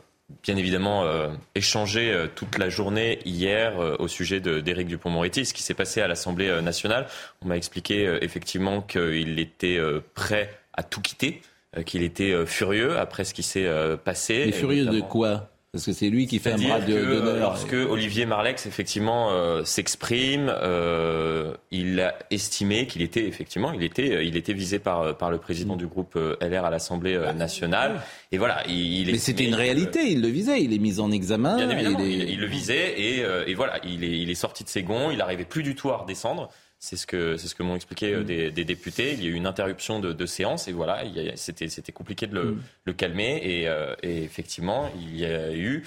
bien 0.44 0.56
évidemment 0.58 1.04
euh, 1.06 1.30
échangé 1.56 2.12
euh, 2.12 2.28
toute 2.34 2.58
la 2.58 2.70
journée 2.70 3.20
hier 3.26 3.80
euh, 3.80 3.96
au 4.00 4.08
sujet 4.08 4.39
de- 4.39 4.60
d'Éric 4.60 4.88
Dupont-Moretti, 4.88 5.46
ce 5.46 5.54
qui 5.54 5.63
s'est 5.63 5.74
passé 5.74 6.02
à 6.02 6.08
l'Assemblée 6.08 6.50
euh, 6.50 6.62
nationale. 6.62 7.08
On 7.41 7.48
m'a 7.48 7.58
expliqué 7.58 8.08
euh, 8.08 8.20
effectivement 8.22 8.82
qu'il 8.82 9.39
était 9.39 9.78
euh, 9.78 10.00
prêt 10.13 10.50
à 10.74 10.84
tout 10.84 11.02
quitter, 11.02 11.41
euh, 11.78 11.84
qu'il 11.84 12.04
était 12.04 12.32
euh, 12.32 12.46
furieux 12.46 12.98
après 12.98 13.24
ce 13.24 13.34
qui 13.34 13.44
s'est 13.44 13.65
euh, 13.65 13.98
passé. 13.98 14.34
Et 14.48 14.52
furieux 14.52 14.86
de 14.86 15.00
quoi? 15.02 15.50
Parce 15.74 15.86
que 15.86 15.94
c'est 15.94 16.10
lui 16.10 16.28
qui 16.28 16.40
fait 16.40 16.52
un 16.52 16.58
bras 16.58 16.82
d'honneur. 16.82 17.40
Lorsque 17.40 17.72
Olivier 17.72 18.26
Marlex 18.26 18.66
effectivement 18.66 19.32
euh, 19.32 19.64
s'exprime, 19.64 20.52
euh, 20.62 21.54
il 21.72 22.02
a 22.02 22.14
estimé 22.30 22.88
qu'il 22.88 23.02
était 23.02 23.26
effectivement, 23.26 23.72
il 23.72 23.82
était, 23.82 24.12
euh, 24.16 24.24
il 24.24 24.36
était 24.36 24.52
visé 24.52 24.80
par 24.80 25.02
euh, 25.02 25.14
par 25.14 25.32
le 25.32 25.38
président 25.38 25.78
du 25.78 25.88
groupe 25.88 26.18
euh, 26.18 26.36
LR 26.42 26.66
à 26.66 26.70
l'Assemblée 26.72 27.18
nationale. 27.38 28.02
Et 28.34 28.38
voilà, 28.38 28.64
il, 28.68 28.76
il 29.08 29.12
Mais 29.14 29.18
c'était 29.18 29.46
une 29.46 29.56
réalité, 29.56 30.12
il 30.12 30.22
le 30.22 30.28
visait, 30.28 30.62
il 30.62 30.74
est 30.74 30.78
mis 30.78 31.00
en 31.00 31.10
examen. 31.10 31.56
Bien 31.56 31.70
évidemment, 31.70 32.00
il 32.02 32.22
est- 32.22 32.26
il, 32.26 32.30
il 32.32 32.40
le 32.42 32.48
visait 32.48 33.00
et, 33.00 33.24
et 33.48 33.54
voilà, 33.54 33.80
il 33.86 34.04
est, 34.04 34.20
il 34.20 34.30
est 34.30 34.36
sorti 34.36 34.66
de 34.66 34.70
ses 34.70 34.84
gonds, 34.84 35.10
il 35.10 35.20
n'arrivait 35.20 35.46
plus 35.46 35.64
du 35.64 35.74
tout 35.76 35.90
à 35.90 35.98
redescendre. 36.00 36.50
C'est 36.84 36.98
ce 36.98 37.06
que 37.06 37.38
c'est 37.38 37.48
ce 37.48 37.54
que 37.54 37.62
m'ont 37.62 37.76
expliqué 37.76 38.12
Mm. 38.12 38.20
euh, 38.20 38.24
des, 38.24 38.52
des 38.52 38.65
députés. 38.65 39.13
Il 39.13 39.24
y 39.24 39.28
a 39.28 39.30
eu 39.30 39.34
une 39.36 39.46
interruption 39.46 40.00
de, 40.00 40.13
de 40.13 40.26
séance 40.26 40.67
et 40.67 40.72
voilà, 40.72 41.04
c'était 41.36 41.70
c'était 41.70 41.91
compliqué 41.91 42.26
de 42.28 42.34
le, 42.34 42.44
Mm. 42.54 42.62
le 42.86 42.94
calmer 42.94 43.39
et, 43.44 43.67
euh, 43.70 43.94
et 44.02 44.24
effectivement, 44.24 44.89
il 44.96 45.15
y 45.15 45.26
a 45.26 45.54
eu 45.56 45.84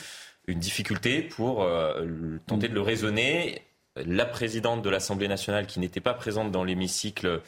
une 0.46 0.60
difficulté 0.60 1.20
pour 1.22 1.62
euh, 1.64 2.38
tenter 2.46 2.68
de 2.68 2.74
le 2.74 2.80
raisonner. 2.80 3.60
La 3.96 4.24
présidente 4.24 4.82
de 4.82 4.90
l'Assemblée 4.90 5.28
nationale, 5.28 5.66
qui 5.66 5.78
n'était 5.80 6.00
pas 6.00 6.14
présente 6.14 6.50
dans 6.52 6.62
l'hémicycle, 6.64 7.40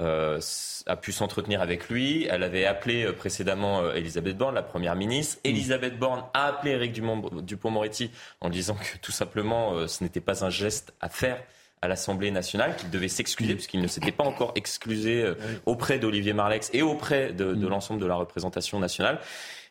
euh, 0.00 0.40
a 0.86 0.96
pu 0.96 1.12
s'entretenir 1.12 1.60
avec 1.62 1.88
lui. 1.90 2.26
Elle 2.30 2.42
avait 2.42 2.64
appelé 2.66 3.10
précédemment 3.12 3.80
euh, 3.82 3.94
Elisabeth 3.94 4.36
Borne, 4.36 4.54
la 4.54 4.62
première 4.62 4.94
ministre. 4.96 5.38
Elisabeth 5.44 5.98
Borne 5.98 6.24
a 6.34 6.46
appelé 6.48 6.72
Éric 6.72 6.92
Dumont- 6.92 7.42
Dupont-Moretti 7.42 8.10
en 8.40 8.48
disant 8.50 8.74
que 8.76 8.98
tout 9.00 9.12
simplement 9.12 9.74
euh, 9.74 9.86
ce 9.88 10.02
n'était 10.04 10.20
pas 10.22 10.44
un 10.44 10.50
geste 10.50 10.92
à 11.00 11.08
faire 11.10 11.42
à 11.82 11.88
l'Assemblée 11.88 12.30
nationale, 12.30 12.76
qu'il 12.76 12.90
devait 12.90 13.08
s'excuser, 13.08 13.54
puisqu'il 13.54 13.80
ne 13.80 13.86
s'était 13.86 14.12
pas 14.12 14.24
encore 14.24 14.52
excusé 14.54 15.22
euh, 15.22 15.34
auprès 15.64 15.98
d'Olivier 15.98 16.34
Marlex 16.34 16.70
et 16.74 16.82
auprès 16.82 17.32
de, 17.32 17.54
de 17.54 17.66
l'ensemble 17.66 18.00
de 18.00 18.06
la 18.06 18.16
représentation 18.16 18.78
nationale. 18.78 19.18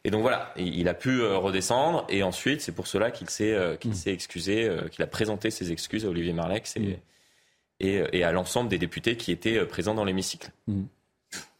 Et 0.03 0.11
donc 0.11 0.21
voilà, 0.21 0.53
il 0.57 0.87
a 0.87 0.93
pu 0.93 1.21
euh, 1.21 1.37
redescendre 1.37 2.05
et 2.09 2.23
ensuite 2.23 2.61
c'est 2.61 2.71
pour 2.71 2.87
cela 2.87 3.11
qu'il 3.11 3.29
s'est 3.29 3.53
euh, 3.53 3.75
qu'il 3.75 3.93
s'est 3.95 4.13
excusé, 4.13 4.69
qu'il 4.91 5.03
a 5.03 5.07
présenté 5.07 5.51
ses 5.51 5.71
excuses 5.71 6.05
à 6.05 6.09
Olivier 6.09 6.33
Marlex 6.33 6.77
et, 6.77 6.99
et, 7.79 8.01
et 8.13 8.23
à 8.23 8.31
l'ensemble 8.31 8.69
des 8.69 8.77
députés 8.77 9.15
qui 9.17 9.31
étaient 9.31 9.63
présents 9.65 9.93
dans 9.93 10.05
l'hémicycle. 10.05 10.51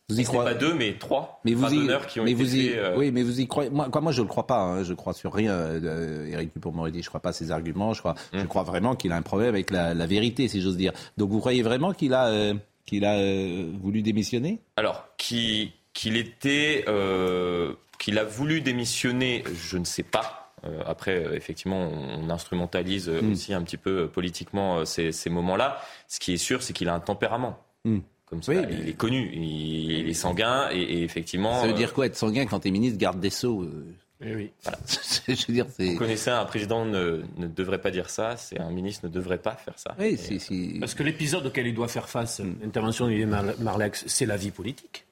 Vous 0.10 0.20
y 0.20 0.24
croyez 0.24 0.44
pas 0.54 0.56
deux, 0.56 0.74
mais 0.74 0.98
trois 0.98 1.40
Mais 1.46 1.54
vous 1.54 1.72
y, 1.72 1.88
qui 2.08 2.20
ont 2.20 2.24
mais 2.24 2.32
été 2.32 2.44
vous 2.44 2.56
y, 2.56 2.68
faits, 2.70 2.78
euh, 2.80 2.96
oui, 2.98 3.12
mais 3.12 3.22
vous 3.24 3.40
y 3.40 3.48
croyez. 3.48 3.70
Moi, 3.70 3.90
quoi, 3.90 4.02
moi, 4.02 4.12
je 4.12 4.22
le 4.24 4.28
crois 4.28 4.48
pas. 4.48 4.60
hein. 4.60 4.84
Je 4.84 4.94
crois 4.94 5.14
sur 5.14 5.32
rien. 5.34 5.52
Euh, 5.54 6.26
Éric 6.28 6.52
Dupond-Moretti, 6.56 7.04
je 7.04 7.10
crois 7.10 7.20
pas 7.22 7.30
à 7.30 7.34
ses 7.34 7.52
arguments. 7.52 7.94
Je 7.94 8.00
crois, 8.00 8.16
Hum. 8.34 8.40
je 8.42 8.46
crois 8.48 8.64
vraiment 8.64 8.96
qu'il 8.96 9.12
a 9.12 9.16
un 9.18 9.22
problème 9.22 9.50
avec 9.50 9.70
la, 9.72 9.94
la 9.94 10.06
vérité, 10.08 10.48
si 10.48 10.62
j'ose 10.62 10.78
dire. 10.78 10.94
Donc, 11.18 11.30
vous 11.30 11.40
croyez 11.40 11.62
vraiment 11.62 11.94
qu'il 11.94 12.14
a, 12.16 12.28
euh, 12.28 12.54
qu'il 12.86 13.06
a 13.06 13.14
euh, 13.20 13.72
voulu 13.82 14.02
démissionner? 14.02 14.60
Alors, 14.78 15.06
qui- 15.18 15.74
qu'il 15.94 16.18
était, 16.18 16.86
euh, 16.88 17.74
qu'il 18.00 18.18
a 18.18 18.24
voulu 18.24 18.62
démissionner, 18.62 19.44
je 19.54 19.78
ne 19.78 19.86
sais 19.86 20.04
pas. 20.04 20.54
Euh, 20.66 20.82
après, 20.88 21.24
euh, 21.24 21.36
effectivement, 21.36 21.88
on 21.90 22.30
instrumentalise 22.30 23.10
euh, 23.10 23.22
Mm. 23.22 23.32
aussi 23.32 23.54
un 23.54 23.62
petit 23.64 23.78
peu 23.78 24.02
euh, 24.04 24.08
politiquement 24.08 24.80
euh, 24.80 24.86
ces, 24.86 25.12
ces 25.12 25.30
moments-là. 25.30 25.80
Ce 26.08 26.20
qui 26.20 26.34
est 26.34 26.38
sûr, 26.38 26.64
c'est 26.64 26.74
qu'il 26.74 26.90
a 26.90 26.94
un 26.96 27.00
tempérament. 27.00 27.58
Mm. 27.86 28.00
Comme 28.30 28.44
ça, 28.44 28.54
il 28.54 28.90
est 28.90 28.94
connu, 28.94 29.30
il, 29.34 29.92
il 29.92 30.10
est 30.10 30.14
sanguin 30.14 30.70
et, 30.72 30.80
et 30.82 31.04
effectivement. 31.04 31.62
Ça 31.62 31.68
veut 31.68 31.74
euh, 31.74 31.76
dire 31.76 31.94
quoi 31.94 32.06
être 32.06 32.16
sanguin 32.16 32.46
quand 32.46 32.60
t'es 32.60 32.72
ministre 32.72 32.98
garde 33.00 33.20
des 33.20 33.30
sceaux 33.32 33.64
euh, 33.64 33.96
oui. 34.22 34.52
Voilà. 34.64 34.78
Je 35.28 35.34
veux 35.48 35.54
dire. 35.54 35.66
Vous 35.80 35.96
connaissez 35.98 36.30
un 36.30 36.44
président 36.46 36.86
ne, 36.86 37.22
ne 37.38 37.48
devrait 37.48 37.82
pas 37.82 37.90
dire 37.90 38.10
ça, 38.10 38.36
c'est 38.38 38.60
un 38.60 38.70
ministre 38.70 39.08
ne 39.08 39.12
devrait 39.12 39.38
pas 39.38 39.56
faire 39.56 39.76
ça. 39.78 39.96
Oui, 39.98 40.18
Et- 40.30 40.40
c'est. 40.40 40.80
Parce 40.80 40.94
que 40.94 41.04
l'épisode 41.04 41.46
auquel 41.46 41.68
il 41.68 41.74
doit 41.74 41.88
faire 41.88 42.10
face, 42.10 42.42
l'intervention 42.62 43.06
d'Olivier 43.06 43.26
Mar- 43.26 43.60
Marlex, 43.60 44.04
c'est 44.08 44.26
la 44.26 44.38
vie 44.38 44.52
politique. 44.52 45.06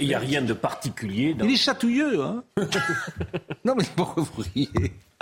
Il 0.00 0.06
n'y 0.06 0.14
a, 0.14 0.18
rien 0.18 0.42
de 0.42 0.52
particulier. 0.52 1.34
Dans... 1.34 1.46
Il 1.46 1.54
est 1.54 1.56
chatouilleux, 1.56 2.20
hein 2.22 2.44
Non, 3.64 3.74
mais 3.74 3.84
pourquoi 3.96 4.22
vous 4.22 4.42
riez? 4.54 4.68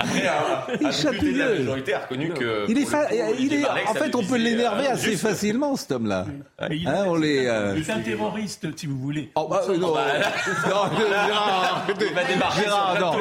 Après, 0.02 0.26
un, 0.28 0.76
Il 0.80 0.86
un 0.86 0.90
chatouille. 0.92 1.18
député 1.20 1.32
de 1.34 1.38
la 1.38 1.58
majorité 1.58 1.94
a 1.94 1.98
reconnu 2.00 2.28
que. 2.30 2.64
Il 2.68 2.78
est, 2.78 2.84
fa- 2.86 3.06
coup, 3.06 3.14
il 3.38 3.54
est, 3.54 3.64
en 3.66 3.94
fait, 3.94 4.14
on 4.14 4.24
peut 4.24 4.36
l'énerver 4.36 4.86
euh, 4.88 4.92
assez 4.92 5.10
juste. 5.10 5.22
facilement, 5.22 5.76
cet 5.76 5.92
homme-là. 5.92 6.26
Mais 6.68 6.76
il- 6.78 6.88
Hein, 6.88 7.04
on 7.06 7.14
les. 7.16 7.46
euh, 7.46 7.82
C'est 7.84 7.92
un 7.92 8.00
terroriste, 8.00 8.66
si 8.78 8.86
vous 8.86 8.98
voulez. 8.98 9.30
Oh, 9.34 9.46
bah, 9.48 9.62
euh, 9.68 9.76
non, 9.78 9.94
bah, 9.94 10.06
là- 10.18 10.32
non, 10.68 10.96
Gérard. 11.26 11.86
Il 11.88 12.14
va 12.14 12.24
débarquer 12.24 12.62
Gérard, 12.62 13.00
non. 13.00 13.12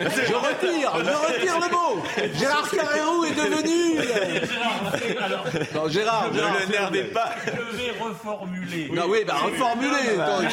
Je 0.00 0.06
retire, 0.34 0.92
je 0.98 1.34
retire 1.34 1.60
le 1.60 1.70
mot. 1.70 2.02
Gérard 2.38 2.70
Carrérou 2.70 3.24
est 3.24 3.34
devenu. 3.34 3.98
Alors, 5.24 5.44
Non, 5.74 5.88
Gérard, 5.88 6.30
Ne 6.32 6.66
l'énervez 6.66 7.04
pas. 7.04 7.30
je 7.46 7.76
vais 7.76 7.90
reformuler. 8.00 8.90
Non, 8.92 9.02
oui, 9.08 9.18
bah 9.26 9.34
reformulez. 9.44 10.16
donc. 10.16 10.50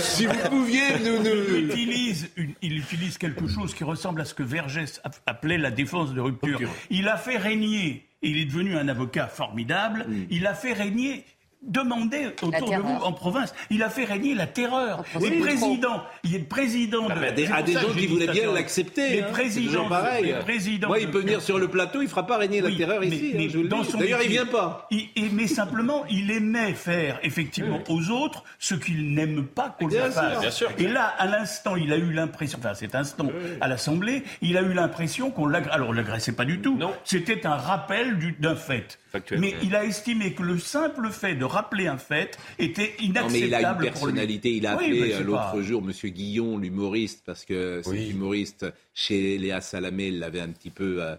Si 0.00 0.26
vous 0.26 0.34
pouviez 0.50 0.98
nous. 1.04 1.14
Il 1.14 1.22
nous... 1.22 1.56
utilise, 1.70 2.28
une- 2.36 2.54
il 2.62 2.78
utilise 2.78 3.13
quelque 3.18 3.46
chose 3.46 3.74
qui 3.74 3.84
ressemble 3.84 4.20
à 4.20 4.24
ce 4.24 4.34
que 4.34 4.42
Vergès 4.42 5.00
appelait 5.26 5.58
la 5.58 5.70
défense 5.70 6.14
de 6.14 6.20
rupture. 6.20 6.60
Il 6.90 7.08
a 7.08 7.16
fait 7.16 7.36
régner, 7.36 8.08
et 8.22 8.28
il 8.28 8.38
est 8.38 8.44
devenu 8.44 8.76
un 8.76 8.88
avocat 8.88 9.26
formidable, 9.26 10.06
il 10.30 10.46
a 10.46 10.54
fait 10.54 10.72
régner 10.72 11.24
demandez 11.66 12.26
autour 12.26 12.50
de 12.50 12.82
vous 12.82 13.02
en 13.04 13.12
province. 13.12 13.54
Il 13.70 13.82
a 13.82 13.88
fait 13.90 14.04
régner 14.04 14.34
la 14.34 14.46
terreur. 14.46 15.04
Les 15.20 15.28
oui, 15.30 15.40
présidents, 15.40 16.02
il 16.22 16.34
est 16.34 16.38
le 16.38 16.44
président 16.44 17.06
de 17.08 17.12
À 17.12 17.30
des, 17.32 17.46
à 17.46 17.56
pour 17.56 17.64
des 17.64 17.72
gens 17.72 17.80
qui 17.96 18.06
voulaient 18.06 18.26
bien 18.28 18.52
l'accepter. 18.52 19.10
Les 19.10 19.20
hein. 19.22 19.26
Présidents, 19.32 19.72
toujours 19.72 19.88
pareil. 19.88 20.24
les 20.26 20.32
présidents 20.34 20.88
Moi, 20.88 21.00
il 21.00 21.10
peut 21.10 21.20
venir 21.20 21.40
sur 21.42 21.58
le 21.58 21.68
plateau, 21.68 22.02
il 22.02 22.08
fera 22.08 22.26
pas 22.26 22.36
régner 22.36 22.60
la 22.60 22.70
terreur 22.70 23.00
mais- 23.00 23.08
ici. 23.08 23.32
hein, 23.34 23.48
le 23.54 23.98
D'ailleurs, 23.98 24.20
il 24.22 24.30
vient 24.30 24.46
pas. 24.46 24.86
il- 24.90 25.08
il- 25.16 25.34
mais 25.34 25.46
simplement, 25.46 26.04
il 26.10 26.30
aimait 26.30 26.72
faire 26.74 27.18
effectivement 27.22 27.80
aux 27.88 28.10
autres 28.10 28.44
ce 28.58 28.74
qu'il 28.74 29.14
n'aime 29.14 29.44
pas 29.44 29.74
qu'on 29.78 29.88
sûr. 29.90 30.00
fasse. 30.12 30.40
Bien 30.40 30.50
sûr. 30.50 30.70
Et 30.78 30.86
là, 30.88 31.12
à 31.18 31.26
l'instant, 31.26 31.76
il 31.76 31.92
a 31.92 31.96
eu 31.96 32.12
l'impression, 32.12 32.58
enfin, 32.58 32.70
à 32.70 32.74
cet 32.74 32.94
instant, 32.94 33.28
à 33.60 33.68
l'Assemblée, 33.68 34.22
il 34.42 34.56
a 34.56 34.62
eu 34.62 34.72
l'impression 34.72 35.30
qu'on 35.30 35.46
l'agressait. 35.46 35.74
Alors, 35.74 35.88
on 35.88 35.92
l'agressait 35.92 36.32
pas 36.32 36.44
du 36.44 36.60
tout. 36.60 36.76
Non. 36.76 36.92
C'était 37.04 37.46
un 37.46 37.56
rappel 37.56 38.18
du- 38.18 38.36
d'un 38.38 38.54
fait. 38.56 38.98
Factuel. 39.14 39.38
Mais 39.40 39.54
il 39.62 39.76
a 39.76 39.84
estimé 39.84 40.32
que 40.34 40.42
le 40.42 40.58
simple 40.58 41.08
fait 41.10 41.36
de 41.36 41.44
rappeler 41.44 41.86
un 41.86 41.98
fait 41.98 42.36
était 42.58 42.94
Non, 42.98 43.28
mais 43.30 43.38
inacceptable 43.38 43.48
il 43.48 43.54
a 43.54 43.70
une 43.72 43.78
personnalité. 43.78 44.50
Il 44.56 44.66
a 44.66 44.72
appelé 44.72 45.12
euh, 45.12 45.22
l'autre 45.22 45.62
jour 45.62 45.82
Monsieur 45.82 46.08
Guillon, 46.08 46.58
l'humoriste, 46.58 47.22
parce 47.24 47.44
que 47.44 47.80
cet 47.84 47.92
Oui. 47.92 48.10
humoriste 48.10 48.66
chez 48.92 49.38
Léa 49.38 49.60
Salamé 49.60 50.10
l'avait 50.10 50.40
un 50.40 50.48
petit 50.48 50.70
peu, 50.70 50.96
euh, 51.00 51.14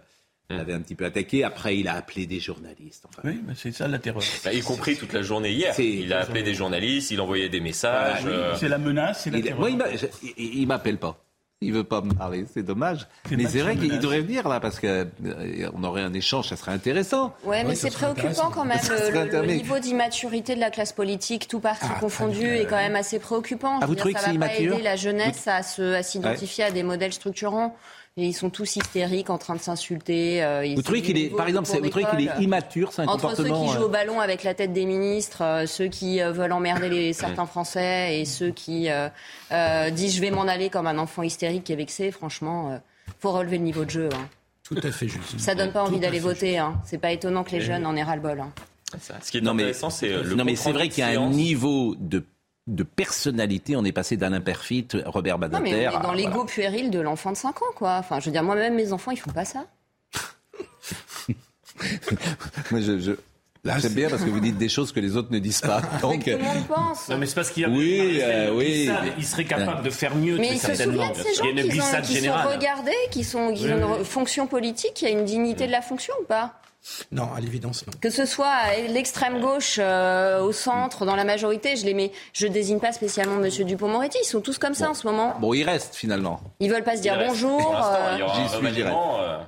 l'avait 0.50 0.74
un 0.74 0.80
petit 0.80 0.94
peu 0.94 1.06
attaqué. 1.06 1.42
Après, 1.42 1.78
il 1.78 1.88
a 1.88 1.94
appelé 1.94 2.26
des 2.26 2.38
journalistes. 2.38 3.06
Enfin, 3.08 3.22
Oui, 3.24 3.40
mais 3.46 3.54
c'est 3.56 3.72
ça 3.72 3.88
la 3.88 3.98
terreur. 3.98 4.22
Bah, 4.44 4.52
y 4.52 4.60
compris 4.60 4.96
toute 4.96 5.12
la 5.14 5.22
journée 5.22 5.52
hier. 5.52 5.72
C'est- 5.74 5.88
Il 5.88 6.12
a 6.12 6.20
appelé 6.20 6.42
des 6.42 6.54
journalistes, 6.54 7.10
il 7.10 7.20
envoyait 7.22 7.48
des 7.48 7.60
messages. 7.60 8.24
Oui, 8.24 8.30
euh, 8.32 8.54
C'est 8.56 8.68
la 8.68 8.78
menace, 8.78 9.22
c'est 9.24 9.30
la 9.30 9.38
il, 9.38 9.44
terreur. 9.44 9.58
moi, 9.60 9.70
il 9.70 9.82
il- 10.36 10.58
il 10.60 10.66
m'appelle 10.66 10.98
pas. 10.98 11.22
Il 11.62 11.72
veut 11.72 11.84
pas 11.84 12.02
me 12.02 12.12
parler, 12.12 12.44
c'est 12.52 12.62
dommage. 12.62 13.06
Mais 13.30 13.46
c'est 13.46 13.60
vrai 13.62 13.76
qu'il 13.76 13.98
devrait 13.98 14.20
venir 14.20 14.46
là 14.46 14.60
parce 14.60 14.78
que 14.78 15.06
euh, 15.24 15.70
on 15.74 15.84
aurait 15.84 16.02
un 16.02 16.12
échange, 16.12 16.50
ça 16.50 16.56
serait 16.56 16.72
intéressant. 16.72 17.34
Ouais, 17.44 17.64
mais 17.64 17.74
c'est 17.74 17.90
préoccupant 17.90 18.50
quand 18.50 18.66
même. 18.66 18.76
Le, 18.90 19.46
niveau 19.54 19.78
d'immaturité 19.78 20.54
de 20.54 20.60
la 20.60 20.70
classe 20.70 20.92
politique, 20.92 21.48
tout 21.48 21.60
parti 21.60 21.86
Ah, 21.88 21.98
confondu, 21.98 22.44
est 22.46 22.66
quand 22.66 22.76
même 22.76 22.94
assez 22.94 23.18
préoccupant. 23.18 23.76
Ah, 23.78 23.78
Je 23.82 23.86
vous 23.86 23.94
dire, 23.94 24.00
trouvez 24.00 24.12
que 24.14 24.20
ça 24.20 24.26
c'est 24.26 24.32
va 24.36 24.38
pas 24.46 24.52
immature 24.52 24.74
aider 24.74 24.82
la 24.82 24.96
jeunesse 24.96 25.48
à 25.48 25.62
se- 25.62 25.94
à 25.94 26.02
s'identifier 26.02 26.64
à 26.64 26.70
des 26.70 26.82
modèles 26.82 27.14
structurants. 27.14 27.74
Et 28.18 28.28
ils 28.28 28.32
sont 28.32 28.48
tous 28.48 28.76
hystériques, 28.76 29.28
en 29.28 29.36
train 29.36 29.54
de 29.56 29.60
s'insulter. 29.60 30.42
euh, 30.42 30.64
ils 30.64 30.74
Vous 30.74 30.80
trouvez 30.80 31.02
qu'il 31.02 31.18
est, 31.18 31.28
par 31.28 31.46
exemple, 31.46 31.68
vous 31.68 31.88
trouvez 31.90 32.06
qu'il 32.06 32.26
est 32.26 32.42
immature, 32.42 32.90
c'est 32.90 33.02
un 33.02 33.08
Entre 33.08 33.36
ceux 33.36 33.42
qui 33.44 33.50
jouent 33.50 33.82
euh, 33.82 33.84
au 33.84 33.88
ballon 33.90 34.20
avec 34.20 34.42
la 34.42 34.54
tête 34.54 34.72
des 34.72 34.86
ministres, 34.86 35.42
euh, 35.44 35.66
ceux 35.66 35.88
qui 35.88 36.22
euh, 36.22 36.32
veulent 36.32 36.52
emmerder 36.52 36.88
les, 36.88 37.12
certains 37.12 37.44
Français 37.44 38.18
et 38.18 38.24
ceux 38.24 38.52
qui 38.52 38.88
euh, 38.88 39.10
euh, 39.52 39.90
disent 39.90 40.16
je 40.16 40.22
vais 40.22 40.30
m'en 40.30 40.48
aller 40.48 40.70
comme 40.70 40.86
un 40.86 40.96
enfant 40.96 41.22
hystérique 41.24 41.64
qui 41.64 41.74
est 41.74 41.76
vexé, 41.76 42.10
franchement, 42.10 42.70
euh, 42.72 42.78
faut 43.20 43.32
relever 43.32 43.58
le 43.58 43.64
niveau 43.64 43.84
de 43.84 43.90
jeu. 43.90 44.08
hein. 44.14 44.28
Tout 44.62 44.76
à 44.82 44.90
fait 44.90 45.08
juste. 45.08 45.38
Ça 45.38 45.54
donne 45.54 45.72
pas 45.72 45.82
envie 45.84 46.00
d'aller 46.00 46.18
voter. 46.18 46.56
Hein. 46.56 46.80
C'est 46.86 46.96
pas 46.98 47.12
étonnant 47.12 47.44
que 47.44 47.50
les 47.50 47.58
Et- 47.58 47.60
jeunes 47.60 47.84
en 47.84 47.94
aient 47.96 48.02
ras-le-bol. 48.02 48.40
hein. 48.40 48.50
Ce 49.22 49.30
qui 49.30 49.36
est 49.36 49.40
Non, 49.42 49.52
mais- 49.52 49.64
intéressant, 49.64 49.90
c'est 49.90 50.10
euh, 50.10 50.22
le 50.22 50.34
non 50.36 50.44
mais 50.46 50.56
c'est 50.56 50.72
vrai 50.72 50.88
qu'il 50.88 51.04
y 51.04 51.06
a 51.06 51.20
un 51.20 51.28
niveau 51.28 51.94
de, 52.00 52.24
de 52.66 52.82
personnalité. 52.82 53.76
On 53.76 53.84
est 53.84 53.92
passé 53.92 54.16
d'Alain 54.16 54.40
Perfit, 54.40 54.88
Robert 55.06 55.36
Non, 55.38 55.48
Badinter. 55.48 55.62
mais 55.70 55.88
on 55.88 55.92
est 55.92 55.96
à- 55.96 56.00
dans 56.00 56.12
l'ego 56.12 56.30
voilà. 56.32 56.46
puéril 56.46 56.90
de 56.90 56.98
l'enfant 57.00 57.30
de 57.32 57.36
5 57.36 57.62
ans, 57.62 57.72
quoi. 57.76 57.96
Enfin, 57.98 58.18
je 58.20 58.26
veux 58.26 58.32
dire, 58.32 58.42
moi-même, 58.42 58.74
mes 58.74 58.92
enfants, 58.92 59.10
ils 59.12 59.18
font 59.20 59.30
pas 59.32 59.44
ça. 59.44 59.66
Moi, 62.70 62.80
je, 62.80 62.98
je... 62.98 63.12
J'aime 63.78 63.94
bien 63.94 64.08
parce 64.08 64.22
que 64.22 64.30
vous 64.30 64.38
dites 64.38 64.56
des 64.58 64.68
choses 64.68 64.92
que 64.92 65.00
les 65.00 65.16
autres 65.16 65.32
ne 65.32 65.40
disent 65.40 65.60
pas. 65.60 65.82
Donc, 66.00 66.22
Tout 66.24 66.30
le 66.30 66.38
monde 66.38 66.66
pense. 66.68 67.08
Non, 67.08 67.18
mais 67.18 67.26
c'est 67.26 67.34
parce 67.34 67.50
qu'il 67.50 67.64
y 67.64 67.66
a 67.66 67.68
Oui, 67.68 68.20
euh, 68.22 68.50
il, 68.52 68.56
oui. 68.56 68.90
il 69.18 69.26
serait 69.26 69.44
capable 69.44 69.82
de 69.82 69.90
faire 69.90 70.14
mieux, 70.14 70.36
Mais 70.38 70.52
ils 70.52 70.58
se 70.58 70.66
certainement. 70.72 71.12
souviennent 71.12 71.24
de 71.24 71.28
ces 71.28 71.34
gens 71.34 71.44
il 71.44 71.46
y 71.46 71.48
a 71.48 71.62
une 71.62 71.68
qui, 71.68 71.68
glissade 71.76 72.04
qui 72.04 72.16
sont 72.20 72.32
regardés, 72.48 72.92
qui, 73.10 73.24
sont, 73.24 73.52
qui 73.52 73.64
Oui, 73.64 73.72
ont 73.72 73.92
oui. 73.92 73.98
une 73.98 74.04
fonction 74.04 74.46
politique, 74.46 75.02
il 75.02 75.08
y 75.08 75.08
a 75.08 75.18
une 75.18 75.24
dignité 75.24 75.66
de 75.66 75.72
la 75.72 75.82
fonction 75.82 76.14
ou 76.22 76.24
pas? 76.24 76.54
Non, 77.12 77.28
à 77.34 77.40
l'évidence, 77.40 77.86
non. 77.86 77.92
Que 78.00 78.10
ce 78.10 78.24
soit 78.24 78.48
à 78.48 78.76
l'extrême 78.76 79.40
gauche, 79.40 79.76
euh, 79.78 80.40
au 80.40 80.52
centre, 80.52 81.04
dans 81.04 81.16
la 81.16 81.24
majorité, 81.24 81.76
je 81.76 81.84
les 81.84 81.94
mets, 81.94 82.12
je 82.32 82.46
désigne 82.46 82.78
pas 82.78 82.92
spécialement 82.92 83.36
Monsieur 83.36 83.64
Dupont-Moretti, 83.64 84.18
ils 84.22 84.26
sont 84.26 84.40
tous 84.40 84.58
comme 84.58 84.74
ça 84.74 84.90
en 84.90 84.94
ce 84.94 85.06
moment. 85.06 85.34
bon, 85.40 85.54
il 85.54 85.64
reste 85.64 85.94
finalement. 85.94 86.40
Ils 86.60 86.70
veulent 86.70 86.84
pas 86.84 86.96
se 86.96 87.02
dire 87.02 87.18
bonjour. 87.18 87.58
Pour 87.58 87.84
euh, 89.20 89.38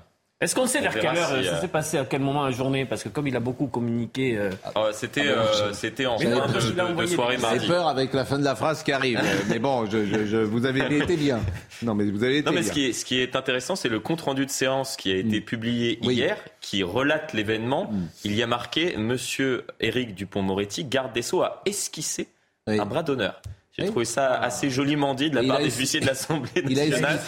euh, 0.40 0.44
Est-ce 0.44 0.55
qu'on 0.55 0.66
sait 0.66 0.81
vers 0.81 0.94
quelle 0.94 1.16
heure 1.16 1.29
si, 1.29 1.44
ça 1.44 1.57
euh, 1.57 1.61
s'est 1.61 1.68
passé, 1.68 1.98
à 1.98 2.05
quel 2.05 2.20
moment 2.20 2.44
la 2.44 2.51
journée? 2.51 2.85
Parce 2.87 3.03
que 3.03 3.09
comme 3.09 3.27
il 3.27 3.37
a 3.37 3.40
beaucoup 3.40 3.66
communiqué. 3.66 4.37
euh, 4.37 4.51
euh, 4.77 4.90
C'était 4.92 5.24
Ah, 5.29 5.40
euh, 5.64 5.72
c'était 5.72 6.07
en 6.07 6.18
fin 6.18 6.24
de, 6.29 6.53
de- 6.55 7.07
soirée 7.07 7.37
des- 7.37 7.42
J'ai 7.42 7.48
mardi. 7.48 7.66
peur 7.66 7.88
avec 7.88 8.12
la 8.14 8.24
fin 8.24 8.38
de 8.38 8.44
la 8.44 8.55
phrase 8.55 8.83
qui 8.83 8.92
arrive. 8.92 9.18
Euh, 9.18 9.38
mais 9.48 9.59
bon, 9.59 9.87
je, 9.87 10.05
je- 10.05 10.27
je- 10.27 10.37
vous 10.37 10.64
avez 10.66 10.96
été 10.98 11.16
bien. 11.16 11.40
Non, 11.83 11.94
mais 11.94 12.05
vous 12.11 12.22
avez 12.24 12.38
été 12.38 12.46
Non, 12.46 12.53
mais 12.53 12.61
bien. 12.61 12.68
ce 12.68 12.72
qui 12.72 12.87
est, 12.87 12.92
ce 12.92 13.05
qui 13.05 13.20
est 13.20 13.37
intéressant, 13.37 13.77
c'est 13.77 13.88
le 13.88 14.01
compte 14.01 14.20
rendu 14.22 14.46
de 14.46 14.51
séance 14.51 14.96
qui 14.96 15.11
a 15.12 15.16
été 15.16 15.40
publié 15.40 15.98
Mm. 16.03 16.07
Oui. 16.07 16.14
Mm. 16.14 16.18
hier, 16.18 16.37
qui 16.61 16.83
relate 16.83 17.33
l'événement. 17.33 17.90
Il 18.24 18.35
y 18.35 18.42
a 18.42 18.46
marqué 18.46 18.96
Monsieur 18.96 19.64
Éric 19.81 20.14
Dupont-Moretti, 20.14 20.85
garde 20.85 21.12
des 21.12 21.22
Sceaux, 21.22 21.42
a 21.42 21.62
esquissé 21.66 22.29
Oui. 22.66 22.79
un 22.79 22.87
bras 22.87 23.03
d'honneur. 23.03 23.40
J'ai 23.78 23.86
trouvé 23.86 24.04
ça 24.04 24.34
assez 24.34 24.70
joliment 24.70 25.14
dit 25.14 25.30
de 25.30 25.36
la 25.36 25.42
part 25.44 25.58
des 25.58 25.66
es- 25.66 25.78
huissiers 25.78 26.00
de 26.00 26.06
l'Assemblée 26.06 26.50
Il 26.68 26.78
a 26.80 26.86
nationale. 26.88 27.20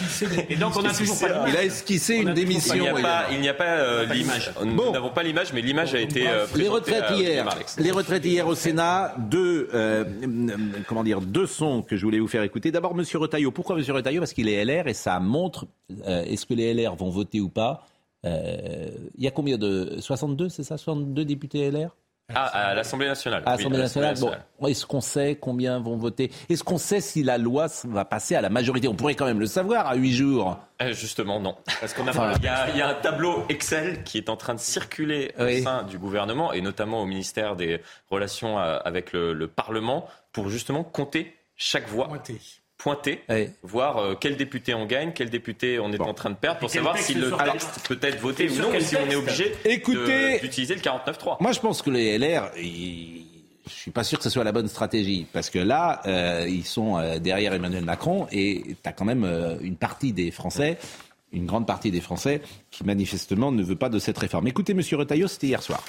Et 0.49 0.55
donc 0.55 0.73
on 0.75 0.83
a 0.83 0.93
toujours 0.93 1.17
pas 1.19 1.45
Il 1.47 1.55
a 1.55 1.63
esquissé 1.63 2.15
une 2.15 2.33
démission. 2.33 2.75
Il 3.31 3.39
n'y 3.39 3.47
a 3.49 3.53
pas, 3.53 3.63
euh, 3.65 4.05
l'image. 4.05 4.51
Nous 4.63 4.91
n'avons 4.91 5.09
pas 5.11 5.23
l'image, 5.23 5.53
mais 5.53 5.61
l'image 5.61 5.95
a 5.95 5.99
été 6.01 6.27
euh, 6.27 6.45
Les 6.55 6.65
présentée 6.65 6.69
retraites 6.99 7.17
hier, 7.17 7.49
les 7.77 7.91
retraites 7.91 8.25
hier 8.25 8.47
au 8.47 8.55
Sénat, 8.55 9.15
deux, 9.17 9.69
euh, 9.73 10.03
comment 10.87 11.03
dire, 11.03 11.21
deux 11.21 11.45
sons 11.47 11.81
que 11.81 11.95
je 11.95 12.03
voulais 12.03 12.19
vous 12.19 12.27
faire 12.27 12.43
écouter. 12.43 12.71
D'abord, 12.71 12.95
Monsieur 12.95 13.19
Retailleau. 13.19 13.51
Pourquoi 13.51 13.75
Monsieur 13.77 13.93
Retailleau? 13.93 14.19
Parce 14.19 14.33
qu'il 14.33 14.49
est 14.49 14.63
LR 14.65 14.87
et 14.87 14.93
ça 14.93 15.19
montre 15.19 15.65
est-ce 16.05 16.45
que 16.45 16.53
les 16.53 16.73
LR 16.73 16.95
vont 16.95 17.09
voter 17.09 17.39
ou 17.39 17.49
pas. 17.49 17.85
Il 18.25 18.29
y 19.23 19.27
a 19.27 19.31
combien 19.31 19.57
de 19.57 19.95
62, 19.99 20.49
c'est 20.49 20.63
ça? 20.63 20.77
62 20.77 21.23
députés 21.25 21.69
LR 21.71 21.95
Ah, 22.33 22.45
à 22.69 22.73
l'Assemblée 22.75 23.07
nationale. 23.07 23.43
à 23.45 23.57
l'Assemblée 23.57 23.79
nationale. 23.79 24.15
Bon, 24.59 24.67
est-ce 24.67 24.85
qu'on 24.85 25.01
sait 25.01 25.35
combien 25.39 25.79
vont 25.79 25.97
voter? 25.97 26.31
Est-ce 26.49 26.63
qu'on 26.63 26.77
sait 26.77 27.01
si 27.01 27.23
la 27.23 27.37
loi 27.37 27.67
va 27.83 28.05
passer 28.05 28.35
à 28.35 28.41
la 28.41 28.49
majorité? 28.49 28.87
On 28.87 28.95
pourrait 28.95 29.15
quand 29.15 29.25
même 29.25 29.39
le 29.41 29.47
savoir 29.47 29.87
à 29.87 29.95
huit 29.95 30.13
jours. 30.13 30.57
Euh, 30.81 30.93
Justement, 30.93 31.41
non. 31.41 31.57
Parce 31.81 31.93
qu'on 31.93 32.07
a 32.07 32.11
Enfin, 32.11 32.31
Il 32.37 32.45
y, 32.45 32.47
a, 32.47 32.69
il 32.69 32.77
y 32.77 32.81
a 32.81 32.87
un 32.87 32.93
tableau 32.93 33.43
Excel 33.49 34.03
qui 34.03 34.17
est 34.17 34.29
en 34.29 34.37
train 34.37 34.53
de 34.53 34.59
circuler 34.61 35.33
Oui. 35.39 35.59
au 35.59 35.63
sein 35.63 35.83
du 35.83 35.97
gouvernement 35.97 36.53
et 36.53 36.61
notamment 36.61 37.01
au 37.01 37.05
ministère 37.05 37.57
des 37.57 37.81
Relations 38.09 38.59
euh, 38.59 38.79
avec 38.85 39.11
le, 39.11 39.33
le 39.33 39.47
Parlement 39.47 40.07
pour 40.31 40.47
justement 40.49 40.83
compter 40.85 41.35
chaque 41.57 41.89
voix. 41.89 42.07
Pointer, 42.81 43.21
Oui. 43.29 43.47
voir 43.63 43.97
euh, 43.97 44.15
quel 44.19 44.37
député 44.37 44.73
on 44.73 44.85
gagne, 44.85 45.11
quel 45.13 45.29
député 45.29 45.79
on 45.79 45.91
est 45.93 45.97
Bon. 45.97 46.05
en 46.05 46.13
train 46.13 46.29
de 46.31 46.35
perdre 46.35 46.59
pour 46.59 46.69
savoir 46.69 46.97
si 46.97 47.13
le 47.13 47.31
texte 47.51 47.87
peut 47.87 47.99
être 48.01 48.19
voté 48.19 48.49
ou 48.49 48.55
non, 48.55 48.69
ou 48.75 48.79
si 48.79 48.95
on 48.95 49.09
est 49.09 49.15
obligé 49.15 49.55
d'utiliser 50.41 50.75
le 50.75 50.81
49.3. 50.81 51.37
Moi, 51.39 51.51
je 51.51 51.59
pense 51.59 51.81
que 51.81 51.89
les 51.89 52.17
LR, 52.17 52.51
ils- 52.57 53.25
je 53.67 53.73
suis 53.73 53.91
pas 53.91 54.03
sûr 54.03 54.17
que 54.17 54.23
ce 54.23 54.29
soit 54.29 54.43
la 54.43 54.51
bonne 54.51 54.67
stratégie. 54.67 55.27
Parce 55.31 55.49
que 55.49 55.59
là, 55.59 56.01
euh, 56.05 56.45
ils 56.49 56.65
sont 56.65 56.97
euh, 56.97 57.19
derrière 57.19 57.53
Emmanuel 57.53 57.85
Macron 57.85 58.27
et 58.31 58.63
tu 58.83 58.89
as 58.89 58.91
quand 58.93 59.05
même 59.05 59.23
euh, 59.23 59.57
une 59.61 59.75
partie 59.77 60.11
des 60.13 60.31
Français, 60.31 60.77
une 61.31 61.45
grande 61.45 61.65
partie 61.67 61.91
des 61.91 62.01
Français, 62.01 62.41
qui 62.71 62.83
manifestement 62.83 63.51
ne 63.51 63.63
veut 63.63 63.75
pas 63.77 63.89
de 63.89 63.99
cette 63.99 64.17
réforme. 64.17 64.47
Écoutez, 64.47 64.73
Monsieur 64.73 64.97
Retailleau, 64.97 65.27
c'était 65.27 65.47
hier 65.47 65.61
soir. 65.63 65.83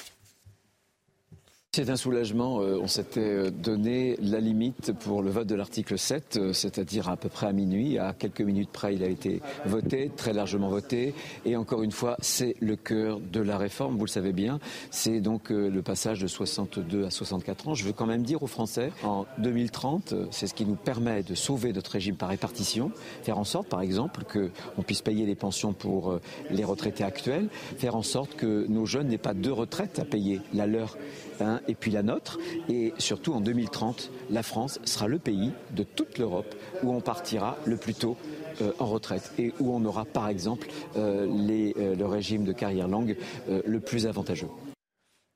C'est 1.74 1.88
un 1.88 1.96
soulagement. 1.96 2.60
Euh, 2.60 2.78
On 2.82 2.86
s'était 2.86 3.20
euh, 3.20 3.50
donné 3.50 4.18
la 4.20 4.40
limite 4.40 4.92
pour 4.92 5.22
le 5.22 5.30
vote 5.30 5.46
de 5.46 5.54
l'article 5.54 5.96
7, 5.98 6.36
euh, 6.36 6.52
c'est-à-dire 6.52 7.08
à 7.08 7.16
peu 7.16 7.30
près 7.30 7.46
à 7.46 7.52
minuit. 7.52 7.96
À 7.96 8.12
quelques 8.12 8.42
minutes 8.42 8.68
près, 8.70 8.94
il 8.94 9.02
a 9.02 9.06
été 9.06 9.40
voté, 9.64 10.10
très 10.14 10.34
largement 10.34 10.68
voté. 10.68 11.14
Et 11.46 11.56
encore 11.56 11.82
une 11.82 11.90
fois, 11.90 12.18
c'est 12.20 12.56
le 12.60 12.76
cœur 12.76 13.20
de 13.20 13.40
la 13.40 13.56
réforme, 13.56 13.96
vous 13.96 14.04
le 14.04 14.10
savez 14.10 14.34
bien. 14.34 14.60
C'est 14.90 15.20
donc 15.20 15.48
le 15.48 15.80
passage 15.80 16.20
de 16.20 16.26
62 16.26 17.06
à 17.06 17.10
64 17.10 17.68
ans. 17.68 17.74
Je 17.74 17.84
veux 17.84 17.94
quand 17.94 18.04
même 18.04 18.22
dire 18.22 18.42
aux 18.42 18.48
Français, 18.48 18.92
en 19.02 19.24
2030, 19.38 20.12
euh, 20.12 20.26
c'est 20.30 20.48
ce 20.48 20.52
qui 20.52 20.66
nous 20.66 20.76
permet 20.76 21.22
de 21.22 21.34
sauver 21.34 21.72
notre 21.72 21.92
régime 21.92 22.16
par 22.16 22.28
répartition, 22.28 22.92
faire 23.22 23.38
en 23.38 23.44
sorte, 23.44 23.68
par 23.68 23.80
exemple, 23.80 24.24
qu'on 24.30 24.82
puisse 24.82 25.00
payer 25.00 25.24
les 25.24 25.36
pensions 25.36 25.72
pour 25.72 26.18
les 26.50 26.64
retraités 26.64 27.02
actuels, 27.02 27.48
faire 27.78 27.96
en 27.96 28.02
sorte 28.02 28.36
que 28.36 28.66
nos 28.68 28.84
jeunes 28.84 29.08
n'aient 29.08 29.16
pas 29.16 29.32
deux 29.32 29.54
retraites 29.54 30.00
à 30.00 30.04
payer, 30.04 30.42
la 30.52 30.66
leur 30.66 30.98
hein, 31.42 31.60
et 31.68 31.74
puis 31.74 31.90
la 31.90 32.02
nôtre. 32.02 32.38
Et 32.68 32.94
surtout 32.98 33.34
en 33.34 33.40
2030, 33.40 34.10
la 34.30 34.42
France 34.42 34.80
sera 34.84 35.06
le 35.08 35.18
pays 35.18 35.52
de 35.72 35.82
toute 35.82 36.18
l'Europe 36.18 36.54
où 36.82 36.92
on 36.94 37.00
partira 37.00 37.56
le 37.66 37.76
plus 37.76 37.94
tôt 37.94 38.16
euh, 38.60 38.72
en 38.78 38.86
retraite 38.86 39.32
et 39.38 39.52
où 39.60 39.74
on 39.74 39.84
aura 39.84 40.04
par 40.04 40.28
exemple 40.28 40.68
euh, 40.96 41.26
les, 41.30 41.74
euh, 41.78 41.94
le 41.94 42.06
régime 42.06 42.44
de 42.44 42.52
carrière 42.52 42.88
longue 42.88 43.16
euh, 43.48 43.60
le 43.66 43.80
plus 43.80 44.06
avantageux. 44.06 44.48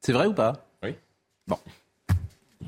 C'est 0.03 0.13
vrai 0.13 0.27
ou 0.27 0.33
pas? 0.35 0.67
Oui. 0.83 0.95
Bon. 1.47 1.59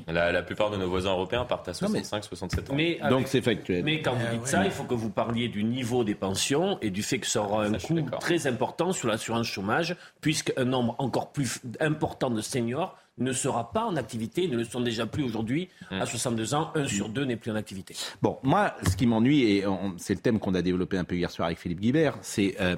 La, 0.07 0.31
la 0.31 0.41
plupart 0.41 0.71
de 0.71 0.77
nos 0.77 0.89
voisins 0.89 1.11
européens 1.11 1.45
partent 1.45 1.67
à 1.67 1.73
65, 1.73 2.23
67 2.23 2.69
ans. 2.71 2.73
Mais 2.75 2.99
avec- 2.99 3.11
Donc 3.11 3.27
c'est 3.27 3.41
factuel. 3.41 3.83
Mais 3.83 4.01
quand 4.01 4.13
vous 4.15 4.37
dites 4.37 4.47
ça, 4.47 4.65
il 4.65 4.71
faut 4.71 4.83
que 4.85 4.95
vous 4.95 5.09
parliez 5.11 5.49
du 5.49 5.63
niveau 5.63 6.03
des 6.03 6.15
pensions 6.15 6.79
et 6.81 6.89
du 6.89 7.03
fait 7.03 7.19
que 7.19 7.27
ça 7.27 7.41
aura 7.43 7.65
un 7.65 7.73
coût 7.73 7.99
très 8.19 8.47
important 8.47 8.91
sur 8.91 9.07
l'assurance 9.07 9.45
chômage, 9.47 9.95
puisqu'un 10.21 10.65
nombre 10.65 10.95
encore 10.97 11.31
plus 11.31 11.61
important 11.79 12.29
de 12.31 12.41
seniors 12.41 12.97
ne 13.19 13.31
sera 13.33 13.71
pas 13.71 13.85
en 13.85 13.95
activité, 13.95 14.47
ne 14.47 14.57
le 14.57 14.63
sont 14.63 14.81
déjà 14.81 15.05
plus 15.05 15.23
aujourd'hui. 15.23 15.69
À 15.91 16.05
62 16.05 16.53
ans, 16.53 16.71
un 16.75 16.87
sur 16.87 17.09
deux 17.09 17.25
n'est 17.25 17.35
plus 17.35 17.51
en 17.51 17.55
activité. 17.55 17.95
Bon, 18.21 18.37
moi, 18.43 18.75
ce 18.89 18.95
qui 18.95 19.05
m'ennuie, 19.05 19.43
et 19.43 19.65
c'est 19.97 20.13
le 20.13 20.21
thème 20.21 20.39
qu'on 20.39 20.55
a 20.55 20.61
développé 20.61 20.97
un 20.97 21.03
peu 21.03 21.15
hier 21.15 21.29
soir 21.29 21.47
avec 21.47 21.59
Philippe 21.59 21.81
Guibert, 21.81 22.17
c'est, 22.21 22.55
euh, 22.59 22.75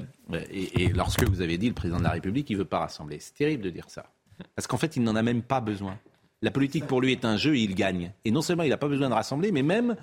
et, 0.51 0.83
et 0.83 0.87
lorsque 0.89 1.23
vous 1.23 1.41
avez 1.41 1.57
dit 1.57 1.67
le 1.67 1.73
président 1.73 1.99
de 1.99 2.03
la 2.03 2.11
République, 2.11 2.49
il 2.49 2.57
veut 2.57 2.65
pas 2.65 2.79
rassembler. 2.79 3.17
C'est 3.19 3.35
terrible 3.35 3.63
de 3.63 3.69
dire 3.69 3.85
ça. 3.89 4.05
Parce 4.55 4.67
qu'en 4.67 4.77
fait, 4.77 4.95
il 4.95 5.03
n'en 5.03 5.15
a 5.15 5.21
même 5.21 5.41
pas 5.43 5.61
besoin. 5.61 5.97
La 6.41 6.51
politique 6.51 6.87
pour 6.87 7.01
lui 7.01 7.11
est 7.11 7.25
un 7.25 7.37
jeu 7.37 7.55
et 7.55 7.61
il 7.61 7.75
gagne. 7.75 8.13
Et 8.25 8.31
non 8.31 8.41
seulement 8.41 8.63
il 8.63 8.69
n'a 8.69 8.77
pas 8.77 8.87
besoin 8.87 9.09
de 9.09 9.13
rassembler, 9.13 9.51
mais 9.51 9.61
même 9.61 9.95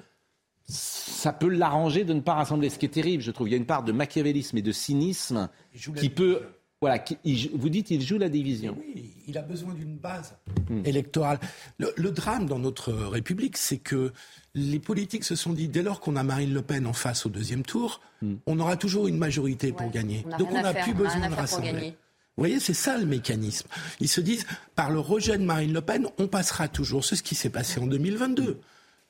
ça 0.64 1.32
peut 1.32 1.48
l'arranger 1.48 2.04
de 2.04 2.12
ne 2.12 2.20
pas 2.20 2.34
rassembler. 2.34 2.68
Ce 2.70 2.78
qui 2.78 2.86
est 2.86 2.90
terrible, 2.90 3.22
je 3.22 3.30
trouve. 3.30 3.48
Il 3.48 3.52
y 3.52 3.54
a 3.54 3.56
une 3.56 3.66
part 3.66 3.82
de 3.82 3.92
machiavélisme 3.92 4.58
et 4.58 4.62
de 4.62 4.72
cynisme 4.72 5.48
qui 5.96 6.10
peut. 6.10 6.42
Voilà, 6.80 6.98
qui- 7.00 7.18
il- 7.24 7.50
vous 7.54 7.68
dites 7.68 7.90
il 7.90 8.00
joue 8.02 8.18
la 8.18 8.28
division. 8.28 8.76
Oui, 8.94 9.12
il 9.26 9.36
a 9.36 9.42
besoin 9.42 9.74
d'une 9.74 9.96
base 9.96 10.34
Hmm. 10.70 10.82
électorale. 10.84 11.40
Le, 11.78 11.92
le 11.96 12.10
drame 12.12 12.46
dans 12.46 12.58
notre 12.58 12.92
République, 12.92 13.56
c'est 13.56 13.78
que 13.78 14.12
les 14.54 14.78
politiques 14.78 15.24
se 15.24 15.34
sont 15.34 15.52
dit, 15.52 15.66
dès 15.68 15.82
lors 15.82 15.98
qu'on 16.00 16.14
a 16.14 16.22
Marine 16.22 16.52
Le 16.54 16.62
Pen 16.62 16.86
en 16.86 16.92
face 16.92 17.26
au 17.26 17.28
deuxième 17.30 17.62
tour, 17.62 18.00
Hmm. 18.22 18.34
on 18.46 18.58
aura 18.60 18.76
toujours 18.76 19.08
une 19.08 19.16
majorité 19.18 19.72
pour 19.72 19.90
gagner. 19.90 20.24
On 20.32 20.36
Donc 20.38 20.52
on 20.52 20.60
n'a 20.62 20.74
plus 20.74 20.94
besoin 20.94 21.28
de 21.28 21.34
rassembler. 21.34 21.94
Vous 22.36 22.42
voyez, 22.42 22.60
c'est 22.60 22.74
ça 22.74 22.96
le 22.96 23.06
mécanisme. 23.06 23.66
Ils 23.98 24.08
se 24.08 24.20
disent, 24.20 24.46
par 24.76 24.90
le 24.92 25.00
rejet 25.00 25.36
de 25.38 25.42
Marine 25.44 25.72
Le 25.72 25.80
Pen, 25.80 26.06
on 26.18 26.28
passera 26.28 26.68
toujours. 26.68 27.04
C'est 27.04 27.16
ce 27.16 27.22
qui 27.24 27.34
s'est 27.34 27.50
passé 27.50 27.80
en 27.80 27.86
2022. 27.88 28.60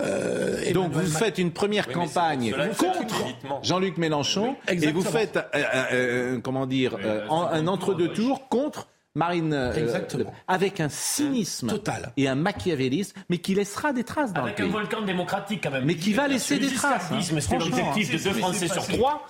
Euh, 0.00 0.72
Donc 0.72 0.92
vous 0.92 1.06
faites 1.06 1.38
une 1.38 1.50
première 1.50 1.86
Oui, 1.88 1.94
campagne 1.94 2.54
contre. 2.78 3.24
Jean-Luc 3.64 3.96
Mélenchon 3.98 4.54
et 4.68 4.92
vous 4.92 5.02
faites 5.02 5.36
euh, 5.36 5.62
euh, 5.92 6.40
comment 6.40 6.66
dire 6.66 6.96
euh, 7.04 7.26
en- 7.28 7.42
un 7.46 7.66
entre-deux 7.66 8.08
tours 8.12 8.48
contre 8.48 8.86
Marine 9.16 9.52
euh, 9.52 9.72
avec 10.46 10.78
un 10.78 10.88
cynisme 10.88 11.66
Total. 11.68 12.12
et 12.16 12.28
un 12.28 12.36
machiavélisme, 12.36 13.18
mais 13.28 13.38
qui 13.38 13.52
laissera 13.56 13.92
des 13.92 14.04
traces 14.04 14.32
dans 14.32 14.42
Avec 14.44 14.60
le 14.60 14.66
un 14.66 14.68
volcan 14.68 15.02
démocratique 15.02 15.62
quand 15.64 15.72
même. 15.72 15.84
Mais 15.84 15.96
qui 15.96 16.12
va 16.12 16.28
laisser 16.28 16.60
des 16.60 16.68
traces, 16.68 17.10
hein. 17.10 17.18
C'était 17.20 17.58
l'objectif 17.58 18.10
hein. 18.10 18.16
de 18.16 18.22
deux 18.22 18.38
Français 18.38 18.68
sur 18.68 18.86
trois. 18.86 19.26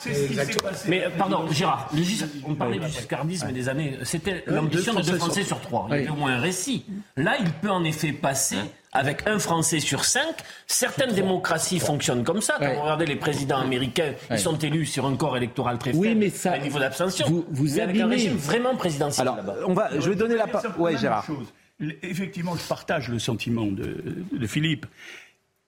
Mais 0.89 1.05
pardon, 1.17 1.47
Gérard, 1.51 1.89
le 1.95 2.03
gis- 2.03 2.27
on 2.47 2.55
parlait 2.55 2.79
du 2.79 2.89
giscardisme 2.89 3.51
des 3.53 3.69
années. 3.71 3.97
C'était 4.03 4.45
l'ambition 4.47 4.93
de 4.93 5.01
deux 5.01 5.17
Français 5.17 5.45
sur 5.45 5.61
trois. 5.63 5.87
Il 5.89 5.95
y 5.97 5.99
avait 6.01 6.09
au 6.11 6.17
moins 6.17 6.33
un 6.33 6.41
récit. 6.41 6.85
Là, 7.17 7.37
il 7.41 7.51
peut 7.51 7.71
en 7.71 7.85
effet 7.85 8.13
passer 8.13 8.59
avec 8.93 9.27
un 9.27 9.39
Français 9.39 9.81
sur 9.81 10.05
cinq. 10.05 10.35
Certaines 10.67 11.13
démocraties 11.13 11.79
fonctionnent 11.79 12.25
comme 12.25 12.41
ça. 12.41 12.55
Quand 12.59 12.65
Ouais. 12.67 12.75
vous 12.75 12.83
regardez 12.83 13.07
les 13.07 13.17
présidents 13.17 13.59
américains, 13.61 14.13
Ouais. 14.31 14.37
ils 14.37 14.39
sont 14.39 14.57
élus 14.59 14.87
sur 14.87 15.07
un 15.07 15.17
corps 15.17 15.37
électoral 15.37 15.79
très 15.79 15.95
Oui, 15.95 16.09
faible, 16.09 16.21
mais 16.21 16.31
ça- 16.31 16.53
à 16.53 16.59
niveau 16.59 16.79
d'abstention. 16.79 17.27
vous- 17.29 17.47
vous 17.51 17.65
Mais 17.77 17.81
avec 17.83 17.97
un 17.97 18.01
abîmez. 18.01 18.15
régime 18.17 18.37
vraiment 18.37 18.75
présidentiel 18.77 19.23
Alors, 19.29 19.37
là-bas. 19.37 19.57
on 19.67 19.75
va, 19.75 19.91
je 19.99 20.09
vais 20.09 20.17
donner 20.17 20.37
la 20.37 20.47
parole. 20.47 20.93
une 20.93 20.99
Gérard. 20.99 21.25
chose. 21.25 21.47
Effectivement, 22.03 22.57
je 22.57 22.67
partage 22.67 23.09
le 23.09 23.19
sentiment 23.21 23.67
de, 23.67 24.25
de 24.33 24.47
Philippe. 24.47 24.87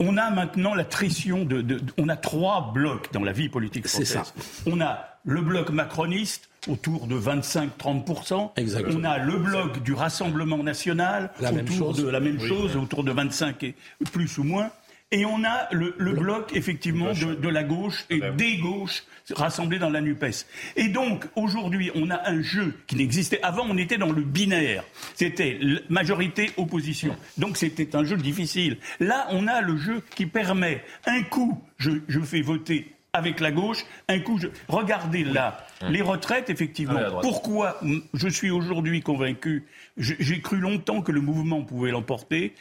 On 0.01 0.17
a 0.17 0.31
maintenant 0.31 0.75
la 0.75 0.85
trission 0.85 1.45
de, 1.45 1.61
de- 1.63 1.79
de- 1.79 1.93
On 1.99 2.09
a 2.09 2.17
trois 2.17 2.73
blocs 2.75 3.13
dans 3.13 3.23
la 3.23 3.33
vie 3.33 3.49
politique 3.49 3.87
C'est 3.87 4.05
française. 4.05 4.35
On 4.67 4.81
a 4.81 5.05
le 5.25 5.41
bloc 5.43 5.71
macroniste 5.71 6.50
autour 6.69 7.07
de 7.07 7.19
25-30%. 7.19 8.51
Exactement. 8.57 8.99
On 9.01 9.05
a 9.05 9.19
le 9.19 9.37
bloc 9.39 9.83
du 9.83 9.93
Rassemblement 9.95 10.63
national 10.63 11.31
La 11.41 11.53
autour 11.53 11.95
de 11.95 12.09
la 12.09 12.21
même 12.21 12.39
Oui. 12.41 12.49
chose, 12.49 12.77
autour 12.77 13.05
de 13.05 13.13
25 13.13 13.63
et 13.65 13.75
plus 14.13 14.39
ou 14.39 14.45
moins. 14.45 14.71
Et 15.13 15.25
on 15.25 15.43
a 15.43 15.67
le, 15.73 15.97
le 15.99 16.13
bloc, 16.13 16.53
effectivement, 16.55 17.13
de, 17.13 17.35
de 17.35 17.49
la 17.49 17.65
gauche 17.65 18.05
et 18.11 18.21
des 18.37 18.59
gauches 18.59 19.03
rassemblés 19.33 19.81
dans 19.81 19.91
la 19.91 20.01
NUPES. 20.01 20.47
Et 20.77 20.87
donc, 20.87 21.27
aujourd'hui, 21.35 21.91
on 21.97 22.11
a 22.11 22.29
un 22.31 22.41
jeu 22.43 22.75
qui 22.87 22.95
n'existait. 22.95 23.41
Avant, 23.43 23.67
on 23.69 23.77
était 23.77 23.99
dans 23.99 24.13
le 24.13 24.23
binaire. 24.23 24.85
C'était 25.17 25.59
majorité-opposition. 25.89 27.17
Donc, 27.39 27.57
c'était 27.57 27.97
un 27.97 28.05
jeu 28.05 28.17
difficile. 28.17 28.79
Là, 29.01 29.27
on 29.31 29.49
a 29.49 29.61
le 29.63 29.77
jeu 29.79 30.01
qui 30.15 30.27
permet, 30.27 30.85
un 31.07 31.23
coup, 31.25 31.61
je, 31.79 31.91
je 32.07 32.21
fais 32.21 32.41
voter 32.43 32.93
avec 33.13 33.41
la 33.41 33.51
gauche, 33.51 33.85
un 34.09 34.21
coup, 34.21 34.39
je... 34.39 34.47
regardez 34.69 35.25
là, 35.25 35.67
les 35.89 36.03
retraites, 36.03 36.51
effectivement. 36.51 37.01
Pourquoi 37.23 37.81
je 38.15 38.29
suis 38.29 38.51
aujourd'hui 38.51 39.01
convaincu 39.03 39.65
J'ai 39.97 40.41
cru 40.41 40.59
longtemps 40.59 41.03
que 41.03 41.11
le 41.13 41.21
mouvement 41.21 41.63
pouvait 41.63 41.91
l'emporter. 41.91 42.55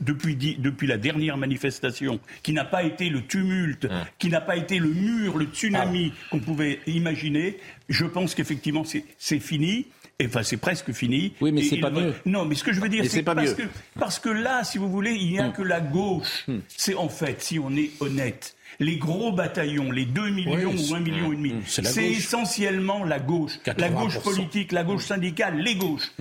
Depuis, 0.00 0.86
la 0.86 0.96
dernière 0.98 1.36
manifestation, 1.36 2.20
qui 2.42 2.52
n'a 2.52 2.64
pas 2.64 2.82
été 2.82 3.08
le 3.08 3.26
tumulte, 3.26 3.88
qui 4.18 4.28
n'a 4.28 4.40
pas 4.40 4.56
été 4.56 4.78
le 4.78 4.88
mur, 4.88 5.36
le 5.36 5.46
tsunami 5.46 6.12
Ah. 6.14 6.26
qu'on 6.30 6.40
pouvait 6.40 6.80
imaginer, 6.86 7.58
je 7.88 8.04
pense 8.04 8.34
qu'effectivement 8.34 8.84
c'est 9.18 9.38
fini. 9.40 9.86
Enfin, 10.24 10.42
c'est 10.42 10.56
presque 10.56 10.90
fini. 10.92 11.34
Oui, 11.40 11.52
mais 11.52 11.62
c'est 11.62 11.76
pas 11.76 11.90
mieux. 11.90 12.12
Non, 12.26 12.44
mais 12.44 12.56
ce 12.56 12.64
que 12.64 12.72
je 12.72 12.80
veux 12.80 12.88
dire, 12.88 13.04
c'est 13.08 13.22
parce 13.22 13.40
mieux. 13.40 13.54
que 13.54 13.62
parce 13.98 14.18
que 14.18 14.28
là, 14.28 14.64
si 14.64 14.76
vous 14.76 14.88
voulez, 14.90 15.12
il 15.12 15.30
n'y 15.30 15.38
a 15.38 15.50
que 15.50 15.62
la 15.62 15.80
gauche. 15.80 16.46
C'est 16.66 16.94
en 16.94 17.08
fait, 17.08 17.40
si 17.40 17.58
on 17.60 17.70
est 17.76 17.90
honnête, 18.00 18.56
les 18.80 18.96
gros 18.96 19.32
bataillons, 19.32 19.90
les 19.90 20.04
2 20.04 20.30
millions 20.30 20.70
Oui, 20.70 20.90
ou 20.90 20.94
1 20.94 21.00
million 21.00 21.32
et 21.32 21.36
demi, 21.36 21.54
c'est 21.66 21.82
la 21.82 21.90
c'est 21.90 22.10
essentiellement 22.10 23.04
la 23.04 23.18
gauche. 23.18 23.58
La 23.76 23.88
gauche 23.88 24.18
80%. 24.18 24.22
politique, 24.22 24.72
la 24.72 24.84
gauche 24.84 25.04
syndicale, 25.04 25.58
les 25.58 25.74
gauches. 25.74 26.12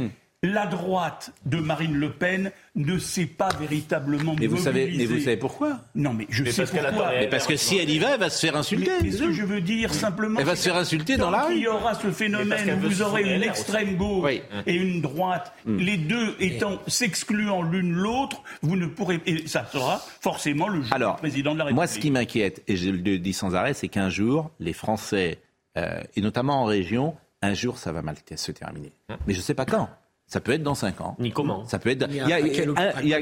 La 0.44 0.68
droite 0.68 1.32
de 1.48 1.58
Marine 1.58 1.96
Le 1.96 2.12
Pen 2.12 2.52
ne 2.76 3.00
sait 3.00 3.26
pas 3.26 3.50
véritablement 3.60 4.36
Mais 4.40 4.46
vous 4.46 4.58
savez, 4.58 4.94
mais 4.96 5.06
vous 5.08 5.20
savez 5.20 5.36
pourquoi 5.38 5.80
Non, 5.96 6.14
mais 6.14 6.28
je 6.30 6.44
Mais 6.44 6.52
sais 6.52 6.62
parce 6.62 6.72
pourquoi. 6.72 7.10
Mais 7.10 7.28
parce 7.28 7.48
que 7.48 7.56
si 7.56 7.80
elle 7.80 7.90
y 7.90 7.98
va, 7.98 8.14
elle 8.14 8.20
va 8.20 8.30
se 8.30 8.46
faire 8.46 8.56
insulter. 8.56 8.92
Mais, 9.02 9.10
mais 9.10 9.12
ce 9.12 9.24
que 9.24 9.32
je 9.32 9.44
veux 9.44 9.62
dire 9.62 9.92
simplement, 9.96 10.40
Elle 10.40 10.46
va 10.46 10.56
se 10.56 10.66
faire 10.70 10.76
insulter 10.76 11.18
dans 11.18 11.32
la 11.32 11.46
rue. 11.46 11.54
qu'il 11.56 11.64
y 11.64 11.68
aura 11.68 11.96
ce 11.96 12.12
phénomène 12.12 12.78
où 12.78 12.88
vous 12.88 13.02
aurez 13.02 13.36
une 13.36 13.42
extrême 13.42 13.96
gauche 13.98 14.26
Oui. 14.26 14.42
et 14.68 14.76
une 14.76 15.02
droite, 15.02 15.54
les 15.66 15.98
deux 15.98 16.36
étant 16.40 16.80
s'excluant 16.86 17.64
l'une 17.64 17.94
l'autre, 17.94 18.44
vous 18.62 18.76
ne 18.76 18.86
pourrez 18.86 19.20
et 19.26 19.48
ça 19.48 19.66
sera 19.66 20.00
forcément 20.22 20.68
le 20.68 20.84
jeu 20.84 20.94
Alors, 20.94 21.16
du 21.16 21.22
président 21.22 21.54
de 21.54 21.58
la 21.58 21.64
République. 21.64 21.78
Moi, 21.78 21.88
ce 21.88 21.98
qui 21.98 22.12
m'inquiète, 22.12 22.62
et 22.68 22.76
je 22.78 22.92
le 22.92 23.18
dis 23.18 23.34
sans 23.34 23.56
arrêt, 23.56 23.74
c'est 23.74 23.88
qu'un 23.88 24.12
jour, 24.12 24.52
les 24.60 24.74
Français, 24.74 25.40
euh, 25.80 26.00
et 26.16 26.22
notamment 26.22 26.62
en 26.62 26.66
région, 26.66 27.16
un 27.42 27.56
jour, 27.56 27.80
ça 27.80 27.92
va 27.92 28.04
mal 28.04 28.18
se 28.36 28.52
terminer. 28.52 28.92
Mais 29.26 29.34
je 29.34 29.40
ne 29.40 29.44
sais 29.44 29.56
pas 29.56 29.66
quand. 29.66 29.90
Ça 30.28 30.42
peut 30.42 30.52
être 30.52 30.64
dans 30.64 30.76
5 30.76 31.00
ans. 31.02 31.16
Ni 31.20 31.32
comment. 31.32 31.66
Ça 31.66 31.80
peut 31.80 31.90
être. 31.90 32.06
Il 32.10 32.16
y 32.18 32.20
a- 32.20 32.40
il 32.40 32.48
y 32.48 32.50
a- 32.50 32.54
quelle 32.54 32.70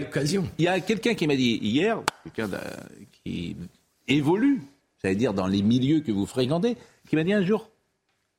occasion? 0.08 0.44
Il 0.58 0.64
y 0.66 0.68
a 0.68 0.80
quelqu'un 0.80 1.14
qui 1.14 1.28
m'a 1.28 1.36
dit 1.36 1.60
hier, 1.62 2.00
quelqu'un 2.24 2.58
qui 3.24 3.56
évolue, 4.08 4.62
j'allais 5.04 5.16
dire 5.16 5.34
dans 5.34 5.48
les 5.48 5.62
milieux 5.62 6.00
que 6.00 6.12
vous 6.12 6.26
fréquentez, 6.26 6.76
qui 7.08 7.16
m'a 7.16 7.24
dit 7.24 7.34
un 7.34 7.44
jour, 7.46 7.70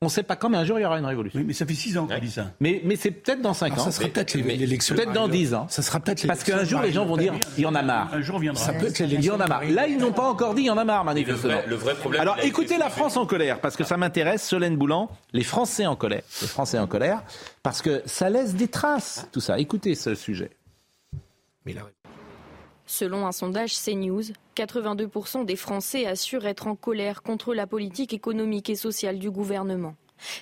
on 0.03 0.05
ne 0.05 0.11
sait 0.11 0.21
pas 0.21 0.35
quand, 0.35 0.49
mais 0.49 0.57
un 0.57 0.63
jour 0.63 0.77
il 0.77 0.83
y 0.83 0.85
aura 0.85 0.99
une 0.99 1.05
révolution. 1.05 1.39
Oui, 1.39 1.45
mais 1.47 1.53
ça 1.53 1.65
fait 1.65 1.73
six 1.73 1.97
ans 1.97 2.05
qu'il 2.05 2.19
dit 2.19 2.29
ça. 2.29 2.51
Mais, 2.59 2.81
mais 2.85 2.95
c'est 2.95 3.09
peut-être 3.09 3.41
dans 3.41 3.55
5 3.55 3.73
Alors, 3.73 3.79
ans. 3.87 3.91
ça 3.91 3.91
sera 3.91 4.07
peut-être 4.09 4.35
l'é- 4.35 4.55
l'élection. 4.55 4.93
Peut-être 4.93 5.07
dans 5.11 5.27
de 5.27 5.29
Marine 5.29 5.31
Le- 5.31 5.37
10 5.47 5.53
ans. 5.55 5.65
Ça 5.69 5.81
sera 5.81 5.99
peut-être 5.99 6.27
Parce 6.27 6.43
qu'un 6.43 6.63
jour, 6.63 6.81
les 6.81 6.91
gens 6.91 7.03
vont 7.05 7.17
dire 7.17 7.33
il 7.57 7.63
y 7.63 7.65
en 7.65 7.73
a 7.73 7.81
marre. 7.81 8.13
Un 8.13 8.21
jour 8.21 8.37
viendra. 8.37 8.63
Ça 8.63 8.73
peut 8.73 8.85
être 8.85 8.99
Il 8.99 9.23
y 9.25 9.31
en 9.31 9.39
a 9.39 9.47
marre. 9.47 9.63
Là, 9.65 9.87
ils 9.87 9.97
n'ont 9.97 10.11
pas 10.13 10.29
encore 10.29 10.53
dit 10.53 10.61
il 10.61 10.67
y 10.67 10.69
en 10.69 10.77
a 10.77 10.83
marre, 10.85 11.03
le, 11.03 11.05
manifestement. 11.05 11.53
vrai, 11.53 11.65
le 11.67 11.75
vrai 11.75 11.95
problème. 11.95 12.21
Alors 12.21 12.37
écoutez 12.43 12.77
la. 12.77 12.89
France 12.91 13.17
en 13.17 13.25
colère, 13.25 13.59
parce 13.59 13.75
que 13.75 13.83
ça 13.83 13.97
m'intéresse, 13.97 14.47
Solène 14.47 14.75
Boulan, 14.77 15.09
les 15.33 15.43
Français 15.43 15.85
en 15.87 15.95
colère. 15.95 16.21
Les 16.41 16.47
Français 16.47 16.77
en 16.79 16.87
colère, 16.87 17.23
parce 17.63 17.81
que 17.81 18.01
ça 18.05 18.29
laisse 18.29 18.53
des 18.55 18.67
traces, 18.67 19.27
tout 19.31 19.39
ça. 19.41 19.57
Écoutez 19.59 19.93
ce 19.95 20.13
sujet. 20.15 20.51
Mais 21.65 21.73
la- 21.73 21.81
Selon 22.89 23.27
un 23.27 23.33
sondage 23.33 23.75
CNews, 23.75 24.23
82% 24.55 25.43
des 25.43 25.57
Français 25.57 26.05
assurent 26.05 26.45
être 26.45 26.67
en 26.67 26.75
colère 26.75 27.21
contre 27.21 27.53
la 27.53 27.67
politique 27.67 28.13
économique 28.13 28.69
et 28.69 28.75
sociale 28.75 29.19
du 29.19 29.29
gouvernement. 29.29 29.95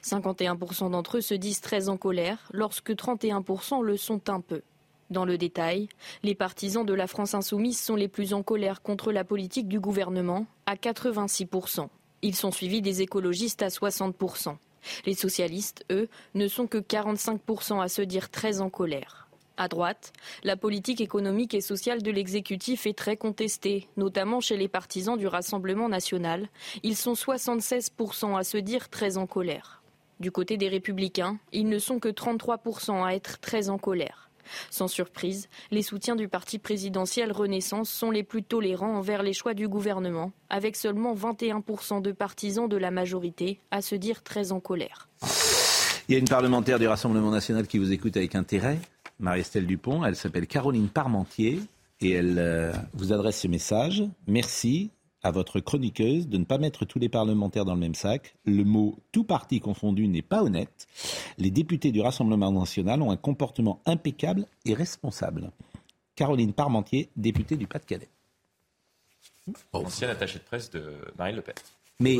51% 0.03 0.91
d'entre 0.91 1.17
eux 1.17 1.21
se 1.21 1.33
disent 1.33 1.59
très 1.59 1.89
en 1.89 1.97
colère, 1.97 2.47
lorsque 2.53 2.91
31% 2.91 3.81
le 3.81 3.97
sont 3.97 4.29
un 4.29 4.41
peu. 4.41 4.61
Dans 5.09 5.25
le 5.25 5.39
détail, 5.39 5.89
les 6.21 6.35
partisans 6.35 6.85
de 6.85 6.93
la 6.93 7.07
France 7.07 7.33
insoumise 7.33 7.81
sont 7.81 7.95
les 7.95 8.07
plus 8.07 8.33
en 8.33 8.43
colère 8.43 8.83
contre 8.83 9.11
la 9.11 9.23
politique 9.23 9.67
du 9.67 9.79
gouvernement, 9.79 10.45
à 10.67 10.75
86%. 10.75 11.89
Ils 12.21 12.35
sont 12.35 12.51
suivis 12.51 12.81
des 12.81 13.01
écologistes 13.01 13.63
à 13.63 13.67
60%. 13.67 14.55
Les 15.07 15.15
socialistes, 15.15 15.83
eux, 15.91 16.07
ne 16.35 16.47
sont 16.47 16.67
que 16.67 16.77
45% 16.77 17.81
à 17.81 17.87
se 17.87 18.03
dire 18.03 18.29
très 18.29 18.61
en 18.61 18.69
colère. 18.69 19.24
À 19.57 19.69
droite, 19.69 20.11
la 20.43 20.57
politique 20.57 20.99
économique 20.99 21.53
et 21.53 21.61
sociale 21.61 22.01
de 22.01 22.11
l'exécutif 22.11 22.85
est 22.85 22.97
très 22.97 23.15
contestée, 23.15 23.87
notamment 23.95 24.41
chez 24.41 24.57
les 24.57 24.67
partisans 24.67 25.17
du 25.17 25.27
Rassemblement 25.27 25.87
national. 25.87 26.49
Ils 26.83 26.97
sont 26.97 27.13
76% 27.13 28.37
à 28.37 28.43
se 28.43 28.57
dire 28.57 28.89
très 28.89 29.17
en 29.17 29.27
colère. 29.27 29.81
Du 30.19 30.31
côté 30.31 30.57
des 30.57 30.67
républicains, 30.67 31.37
ils 31.53 31.69
ne 31.69 31.79
sont 31.79 31.99
que 31.99 32.09
33% 32.09 33.05
à 33.05 33.15
être 33.15 33.39
très 33.39 33.69
en 33.69 33.77
colère. 33.77 34.29
Sans 34.69 34.87
surprise, 34.87 35.47
les 35.71 35.81
soutiens 35.81 36.15
du 36.15 36.27
parti 36.27 36.59
présidentiel 36.59 37.31
Renaissance 37.31 37.89
sont 37.89 38.11
les 38.11 38.23
plus 38.23 38.43
tolérants 38.43 38.97
envers 38.97 39.23
les 39.23 39.33
choix 39.33 39.53
du 39.53 39.67
gouvernement, 39.67 40.31
avec 40.49 40.75
seulement 40.75 41.15
21% 41.15 42.01
de 42.01 42.11
partisans 42.11 42.67
de 42.67 42.77
la 42.77 42.91
majorité 42.91 43.59
à 43.71 43.81
se 43.81 43.95
dire 43.95 44.21
très 44.21 44.51
en 44.51 44.59
colère. 44.59 45.07
Il 46.07 46.13
y 46.13 46.15
a 46.15 46.19
une 46.19 46.27
parlementaire 46.27 46.77
du 46.77 46.87
Rassemblement 46.87 47.31
national 47.31 47.67
qui 47.67 47.79
vous 47.79 47.91
écoute 47.91 48.15
avec 48.15 48.35
intérêt, 48.35 48.77
Marie-Estelle 49.19 49.67
Dupont. 49.67 50.05
Elle 50.05 50.15
s'appelle 50.15 50.47
Caroline 50.47 50.89
Parmentier 50.89 51.59
et 52.01 52.11
elle 52.11 52.37
euh, 52.37 52.73
vous 52.93 53.13
adresse 53.13 53.41
ce 53.41 53.47
message. 53.47 54.03
Merci 54.27 54.91
à 55.23 55.31
votre 55.31 55.59
chroniqueuse 55.59 56.27
de 56.27 56.37
ne 56.37 56.43
pas 56.43 56.59
mettre 56.59 56.85
tous 56.85 56.99
les 56.99 57.09
parlementaires 57.09 57.65
dans 57.65 57.73
le 57.73 57.79
même 57.79 57.95
sac. 57.95 58.35
Le 58.45 58.63
mot 58.63 58.95
tout 59.11 59.23
parti 59.23 59.59
confondu 59.59 60.07
n'est 60.07 60.21
pas 60.21 60.43
honnête. 60.43 60.87
Les 61.39 61.49
députés 61.49 61.91
du 61.91 62.01
Rassemblement 62.01 62.51
national 62.51 63.01
ont 63.01 63.11
un 63.11 63.17
comportement 63.17 63.81
impeccable 63.85 64.45
et 64.65 64.75
responsable. 64.75 65.51
Caroline 66.15 66.53
Parmentier, 66.53 67.09
députée 67.15 67.57
du 67.57 67.65
Pas-de-Calais. 67.65 68.09
Ancienne 69.73 70.11
attachée 70.11 70.39
de 70.39 70.43
presse 70.43 70.69
de 70.69 70.93
Marine 71.17 71.37
Le 71.37 71.41
Pen. 71.41 71.55
Mais 71.99 72.17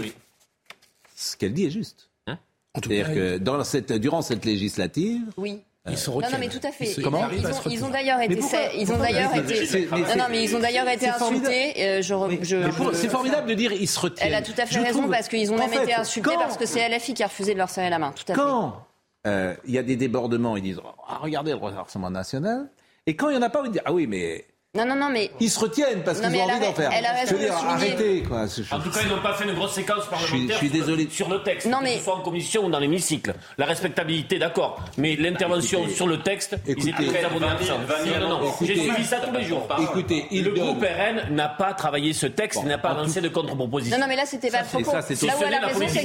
ce 1.15 1.37
qu'elle 1.37 1.53
dit 1.53 1.65
est 1.65 1.71
juste. 1.71 2.09
Hein? 2.27 2.39
C'est-à-dire 2.73 3.13
que 3.13 3.37
dans 3.37 3.63
cette, 3.63 3.93
durant 3.93 4.21
cette 4.21 4.45
législative, 4.45 5.21
Oui. 5.37 5.61
Ils 5.87 5.97
se 5.97 6.09
non, 6.09 6.19
non, 6.19 6.27
mais 6.39 6.47
tout 6.47 6.59
à 6.63 6.71
fait. 6.71 6.85
Ils 6.85 6.93
se- 6.93 6.99
Ils, 6.99 7.03
Comment 7.03 7.21
ont- 7.21 7.27
ils 7.31 7.45
ont, 7.45 7.69
ils 7.69 7.85
ont 7.85 7.89
d'ailleurs 7.89 8.19
été, 8.19 8.35
pourquoi- 8.37 8.59
ils 8.75 8.91
ont 8.91 8.97
d'ailleurs 8.97 9.35
été, 9.35 9.85
non, 9.91 9.97
non, 10.17 10.23
mais 10.31 10.43
ils 10.43 10.55
ont 10.55 10.59
d'ailleurs 10.59 10.87
été 10.89 11.07
insultés. 11.07 11.73
euh, 11.77 12.01
je, 12.01 12.13
je, 12.41 12.71
je- 12.71 12.93
c'est 12.93 13.09
formidable 13.09 13.47
de 13.47 13.53
dire 13.53 13.71
ils 13.71 13.87
se 13.87 13.99
retiennent. 13.99 14.29
Elle 14.29 14.33
a 14.35 14.41
tout 14.41 14.53
à 14.57 14.65
fait 14.65 14.73
Je 14.75 14.79
raison 14.79 14.99
trouve 15.01 15.11
parce 15.11 15.27
qu'ils 15.27 15.51
ont 15.51 15.57
qu'en 15.57 15.67
même 15.67 15.83
été 15.83 15.93
insultés 15.93 16.29
quand- 16.29 16.39
parce 16.39 16.57
que 16.57 16.65
c'est 16.65 16.79
LFI 16.89 17.13
qui 17.13 17.21
a 17.23 17.27
refusé 17.27 17.53
de 17.53 17.59
leur 17.59 17.69
serrer 17.69 17.89
la 17.91 17.99
main. 17.99 18.13
Tout 18.15 18.23
à 18.31 18.33
fait. 18.35 18.41
Quand 18.41 18.83
euh, 19.27 19.53
il 19.65 19.73
y 19.75 19.77
a 19.77 19.83
des 19.83 19.95
débordements, 19.95 20.57
ils 20.57 20.63
disent 20.63 20.81
ah, 21.07 21.19
regardez 21.21 21.51
le 21.51 21.57
Rassemblement 21.57 22.09
national. 22.11 22.67
Et 23.05 23.15
quand 23.15 23.29
il 23.29 23.33
n'y 23.33 23.37
en 23.37 23.45
a 23.45 23.49
pas, 23.51 23.61
ils 23.65 23.71
disent 23.71 23.81
ah 23.85 23.93
oui, 23.93 24.07
mais. 24.07 24.43
Non, 24.75 24.85
non, 24.85 24.95
non, 24.95 25.09
mais. 25.09 25.31
Ils 25.39 25.49
se 25.49 25.59
retiennent 25.59 26.03
parce 26.03 26.17
Non, 26.19 26.23
qu'ils 26.27 26.31
mais 26.37 26.41
ont 26.43 26.49
elle 26.49 26.55
envie 26.55 26.65
a- 26.65 26.67
d'en 26.67 26.73
faire. 26.73 26.91
elle 26.93 27.05
a 27.05 27.15
Je 27.15 27.19
raison 27.21 27.33
veux 27.35 27.39
dire, 27.39 27.55
arrêtez 27.55 28.23
quoi. 28.23 28.41
En 28.71 28.79
tout 28.79 28.91
cas, 28.91 28.99
ils 29.03 29.09
n'ont 29.09 29.21
pas 29.21 29.33
fait 29.33 29.45
une 29.45 29.53
grosse 29.53 29.73
séquence 29.73 30.05
parlementaire 30.07 30.39
je 30.49 30.53
suis 30.57 30.67
sur 30.69 30.73
le- 30.77 30.79
désolé. 30.81 31.07
sur 31.09 31.29
le 31.29 31.43
texte, 31.43 31.67
Non, 31.67 31.79
que 31.79 31.83
mais- 31.85 31.97
ce 31.97 32.03
soit 32.03 32.15
en 32.15 32.21
commission 32.21 32.65
ou 32.65 32.69
dans 32.69 32.79
l'hémicycle. 32.79 33.33
La 33.57 33.65
respectabilité, 33.65 34.37
d'accord, 34.37 34.79
mais 34.97 35.15
l'intervention 35.15 35.87
sur 35.87 36.07
le 36.07 36.19
texte, 36.21 36.55
ils 36.67 36.89
étaient 36.89 37.05
très 37.05 37.23
abonnés 37.25 37.45
à 37.47 37.57
ça. 37.63 37.75
Vanille, 37.87 38.13
Non, 38.19 38.29
non, 38.29 38.39
non, 38.41 38.53
j'ai 38.61 38.75
suivi 38.77 39.03
ça 39.05 39.17
tous 39.17 39.31
les 39.33 39.43
jours. 39.43 39.67
Écoutez, 39.81 40.25
il 40.31 40.43
le 40.43 40.51
donne- 40.51 40.65
groupe 40.65 40.83
RN 40.83 41.33
n'a 41.35 41.47
pas 41.49 41.73
travaillé 41.73 42.13
ce 42.13 42.25
texte, 42.27 42.63
n'a 42.63 42.77
pas 42.77 42.93
lancé 42.93 43.21
de 43.21 43.29
contre-proposition. 43.29 43.97
Non, 43.97 44.03
non, 44.03 44.09
mais 44.09 44.15
là, 44.17 44.25
c'était 44.25 44.49
pas 44.51 44.59
le 44.61 44.65
c'est- 44.65 44.81
propos. 44.81 44.91
ça, 44.91 45.01
c'est 45.01 45.21
Là 45.25 45.33
où 45.37 45.43
elle 45.43 45.53
a 45.53 45.59
la 45.61 45.67
raison, 45.67 45.79
politique 45.79 46.01
c'est 46.01 46.03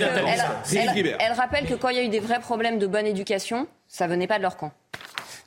qu'elle 1.18 1.32
rappelle 1.32 1.66
que 1.66 1.74
quand 1.74 1.88
il 1.88 1.96
y 1.96 2.00
a 2.00 2.02
eu 2.04 2.08
des 2.08 2.20
vrais 2.20 2.40
problèmes 2.40 2.78
de 2.78 2.86
bonne 2.86 3.06
éducation, 3.06 3.66
ça 3.88 4.06
venait 4.06 4.26
pas 4.26 4.38
de 4.38 4.42
leur 4.42 4.56
camp. 4.56 4.72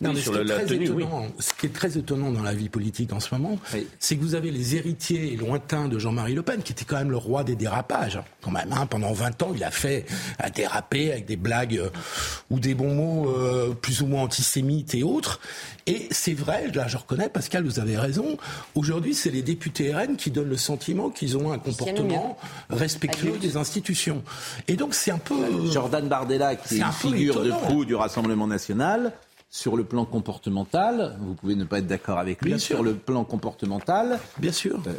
Non, 0.03 0.09
Oui, 0.09 0.15
mais 0.15 0.21
sur 0.21 0.33
ce, 0.33 0.39
qui 0.39 0.43
est 0.43 0.47
la 0.47 0.59
très 0.59 0.75
oui. 0.75 0.83
étonnant, 0.83 1.27
ce 1.39 1.53
qui 1.53 1.65
est 1.65 1.73
très 1.73 1.97
étonnant 1.97 2.31
dans 2.31 2.43
la 2.43 2.53
vie 2.53 2.69
politique 2.69 3.13
en 3.13 3.19
ce 3.19 3.33
moment, 3.33 3.57
c'est 3.99 4.15
que 4.15 4.21
vous 4.21 4.35
avez 4.35 4.51
les 4.51 4.75
héritiers 4.75 5.35
lointains 5.35 5.87
de 5.87 5.99
Jean-Marie 5.99 6.33
Le 6.33 6.41
Pen, 6.41 6.61
qui 6.61 6.73
était 6.73 6.85
quand 6.85 6.97
même 6.97 7.11
le 7.11 7.17
roi 7.17 7.43
des 7.43 7.55
dérapages. 7.55 8.19
Quand 8.41 8.51
même, 8.51 8.71
hein, 8.71 8.85
pendant 8.85 9.13
20 9.13 9.43
ans, 9.43 9.51
il 9.55 9.63
a 9.63 9.71
fait 9.71 10.05
à 10.39 10.49
déraper 10.49 11.11
avec 11.11 11.25
des 11.25 11.37
blagues 11.37 11.77
euh, 11.77 11.89
ou 12.49 12.59
des 12.59 12.73
bons 12.73 12.93
mots 12.93 13.29
euh, 13.29 13.73
plus 13.73 14.01
ou 14.01 14.07
moins 14.07 14.23
antisémites 14.23 14.95
et 14.95 15.03
autres. 15.03 15.39
Et 15.85 16.07
c'est 16.11 16.33
vrai, 16.33 16.71
là 16.73 16.87
je 16.87 16.97
reconnais, 16.97 17.29
Pascal, 17.29 17.65
vous 17.65 17.79
avez 17.79 17.97
raison, 17.97 18.37
aujourd'hui 18.75 19.13
c'est 19.13 19.29
les 19.29 19.41
députés 19.41 19.93
RN 19.93 20.15
qui 20.15 20.31
donnent 20.31 20.49
le 20.49 20.57
sentiment 20.57 21.09
qu'ils 21.09 21.37
ont 21.37 21.51
un 21.51 21.59
comportement 21.59 22.37
respectueux 22.69 23.37
des 23.37 23.57
institutions. 23.57 24.23
Et 24.67 24.75
donc 24.75 24.93
c'est 24.93 25.11
un 25.11 25.17
peu... 25.17 25.35
Jordan 25.71 26.07
Bardella, 26.07 26.55
qui 26.55 26.75
est, 26.75 26.79
une 26.79 26.91
figure 26.91 27.35
étonnant. 27.43 27.59
de 27.59 27.65
proue 27.65 27.85
du 27.85 27.95
Rassemblement 27.95 28.47
national, 28.47 29.11
sur 29.55 29.77
le 29.77 29.83
plan 29.83 30.03
comportemental, 30.03 31.15
vous 31.21 31.35
pouvez 31.35 31.53
ne 31.53 31.63
pas 31.63 31.77
être 31.77 31.85
d'accord 31.85 32.17
avec 32.17 32.41
lui, 32.41 32.49
Bien 32.49 32.57
sûr. 32.57 32.77
sur 32.77 32.83
le 32.83 32.95
plan 32.95 33.23
comportemental, 33.23 34.19
Bien 34.39 34.51
sûr. 34.51 34.81
euh, 34.87 34.93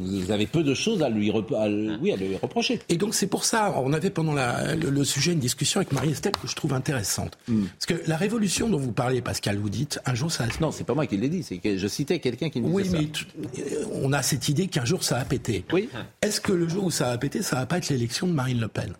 vous 0.00 0.32
avez 0.32 0.46
peu 0.48 0.64
de 0.64 0.74
choses 0.74 1.00
à 1.04 1.08
lui, 1.08 1.30
rep- 1.30 1.54
à, 1.54 1.68
oui, 2.02 2.10
à 2.10 2.16
lui 2.16 2.34
reprocher. 2.36 2.80
Et 2.88 2.96
donc 2.96 3.14
c'est 3.14 3.28
pour 3.28 3.44
ça, 3.44 3.72
on 3.76 3.92
avait 3.92 4.10
pendant 4.10 4.32
la- 4.32 4.74
le, 4.74 4.90
le 4.90 5.04
sujet 5.04 5.32
une 5.32 5.38
discussion 5.38 5.78
avec 5.78 5.92
Marie-Estelle 5.92 6.32
que 6.32 6.48
je 6.48 6.56
trouve 6.56 6.72
intéressante. 6.74 7.38
Parce 7.46 7.86
que 7.86 8.08
la 8.08 8.16
révolution 8.16 8.68
dont 8.68 8.78
vous 8.78 8.90
parlez, 8.90 9.22
Pascal, 9.22 9.58
vous 9.58 9.70
dites, 9.70 10.00
un 10.06 10.14
jour 10.16 10.32
ça... 10.32 10.44
Non, 10.60 10.72
c'est 10.72 10.82
pas 10.82 10.94
moi 10.94 11.06
qui 11.06 11.16
l'ai 11.16 11.28
dit, 11.28 11.44
c'est 11.44 11.58
que 11.58 11.76
je 11.78 11.86
citais 11.86 12.18
quelqu'un 12.18 12.50
qui 12.50 12.60
me 12.60 12.66
Oui, 12.68 12.82
disait 12.82 12.98
mais 12.98 13.04
ça. 13.04 13.10
tu- 13.12 13.26
euh, 13.76 13.84
on 14.02 14.12
a 14.12 14.22
cette 14.22 14.48
idée 14.48 14.66
qu'un 14.66 14.84
jour 14.84 15.04
ça 15.04 15.18
va 15.18 15.24
péter. 15.24 15.64
Oui. 15.72 15.88
Est-ce 16.20 16.40
que 16.40 16.52
le 16.52 16.68
jour 16.68 16.82
où 16.82 16.90
ça 16.90 17.10
va 17.10 17.18
péter, 17.18 17.42
ça 17.42 17.54
va 17.54 17.66
pas 17.66 17.78
être 17.78 17.90
l'élection 17.90 18.26
de 18.26 18.32
Marine 18.32 18.58
Le 18.58 18.66
Pen? 18.66 18.92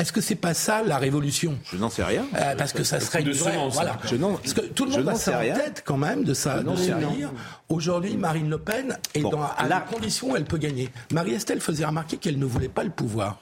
Est-ce 0.00 0.12
que 0.12 0.20
c'est 0.20 0.34
pas 0.34 0.54
ça 0.54 0.82
la 0.82 0.98
révolution? 0.98 1.58
Je 1.70 1.76
n'en 1.76 1.90
sais 1.90 2.02
rien. 2.02 2.24
Euh, 2.34 2.54
Parce 2.56 2.72
que 2.72 2.84
ça 2.84 3.00
serait 3.00 3.20
une 3.22 3.32
vraie- 3.32 3.52
semence, 3.52 3.74
voilà. 3.74 3.98
Je 4.04 4.16
n'en- 4.16 4.34
Parce 4.34 4.54
que 4.54 4.60
tout 4.62 4.84
le 4.86 4.92
monde 4.92 5.08
a 5.08 5.14
sais 5.14 5.30
ça 5.30 5.38
en 5.38 5.42
tête 5.54 5.82
quand 5.84 5.96
même 5.98 6.24
de 6.24 6.34
ça, 6.34 6.58
Je 6.58 6.62
n'en 6.64 6.72
de 6.72 6.78
sais 6.78 6.86
se 6.88 6.92
rien. 6.92 7.10
dire. 7.10 7.30
Aujourd'hui, 7.68 8.16
Marine 8.16 8.48
Le 8.48 8.58
Pen 8.58 8.98
est 9.14 9.20
Bon, 9.20 9.30
dans 9.30 9.42
à 9.42 9.68
la 9.68 9.80
condition 9.80 10.32
où 10.32 10.36
elle 10.36 10.44
peut 10.44 10.58
gagner. 10.58 10.88
Marie-Estelle 11.12 11.60
faisait 11.60 11.84
remarquer 11.84 12.16
qu'elle 12.16 12.38
ne 12.38 12.44
voulait 12.46 12.68
pas 12.68 12.82
le 12.84 12.90
pouvoir. 12.90 13.38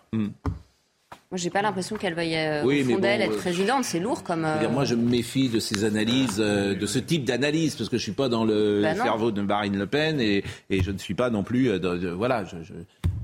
Moi, 1.31 1.37
j'ai 1.37 1.51
pas 1.51 1.61
l'impression 1.61 1.97
qu'elle 1.97 2.15
veuille, 2.15 2.37
euh, 2.37 2.63
Oui, 2.65 2.81
au 2.83 2.91
fond 2.91 2.99
d'elle, 2.99 3.21
bon, 3.21 3.27
être 3.27 3.35
euh, 3.35 3.41
présidente. 3.41 3.85
C'est 3.85 4.01
lourd 4.01 4.23
comme. 4.23 4.47
Je 4.47 4.53
veux 4.55 4.59
dire, 4.61 4.71
euh, 4.71 4.73
moi, 4.73 4.85
je 4.87 4.95
me 4.95 5.07
méfie 5.11 5.51
de 5.51 5.59
ces 5.61 5.85
analyses, 5.85 6.37
euh, 6.39 6.75
de 6.75 6.87
ce 6.87 6.99
type 6.99 7.25
d'analyse, 7.27 7.75
parce 7.75 7.91
que 7.91 7.99
je 7.99 8.03
suis 8.03 8.13
pas 8.13 8.31
dans 8.31 8.47
le 8.47 8.81
Bah 8.83 8.95
cerveau 8.95 9.31
de 9.31 9.43
Marine 9.43 9.77
Le 9.77 9.87
Pen 9.87 10.23
et, 10.23 10.43
et 10.71 10.83
je 10.83 10.91
ne 10.91 10.97
suis 10.97 11.13
pas 11.13 11.29
non 11.29 11.43
plus. 11.43 11.69
euh, 11.69 11.79
dans- 11.79 11.97
de- 11.99 12.09
voilà, 12.09 12.45
je, 12.45 12.57
je, 12.63 12.73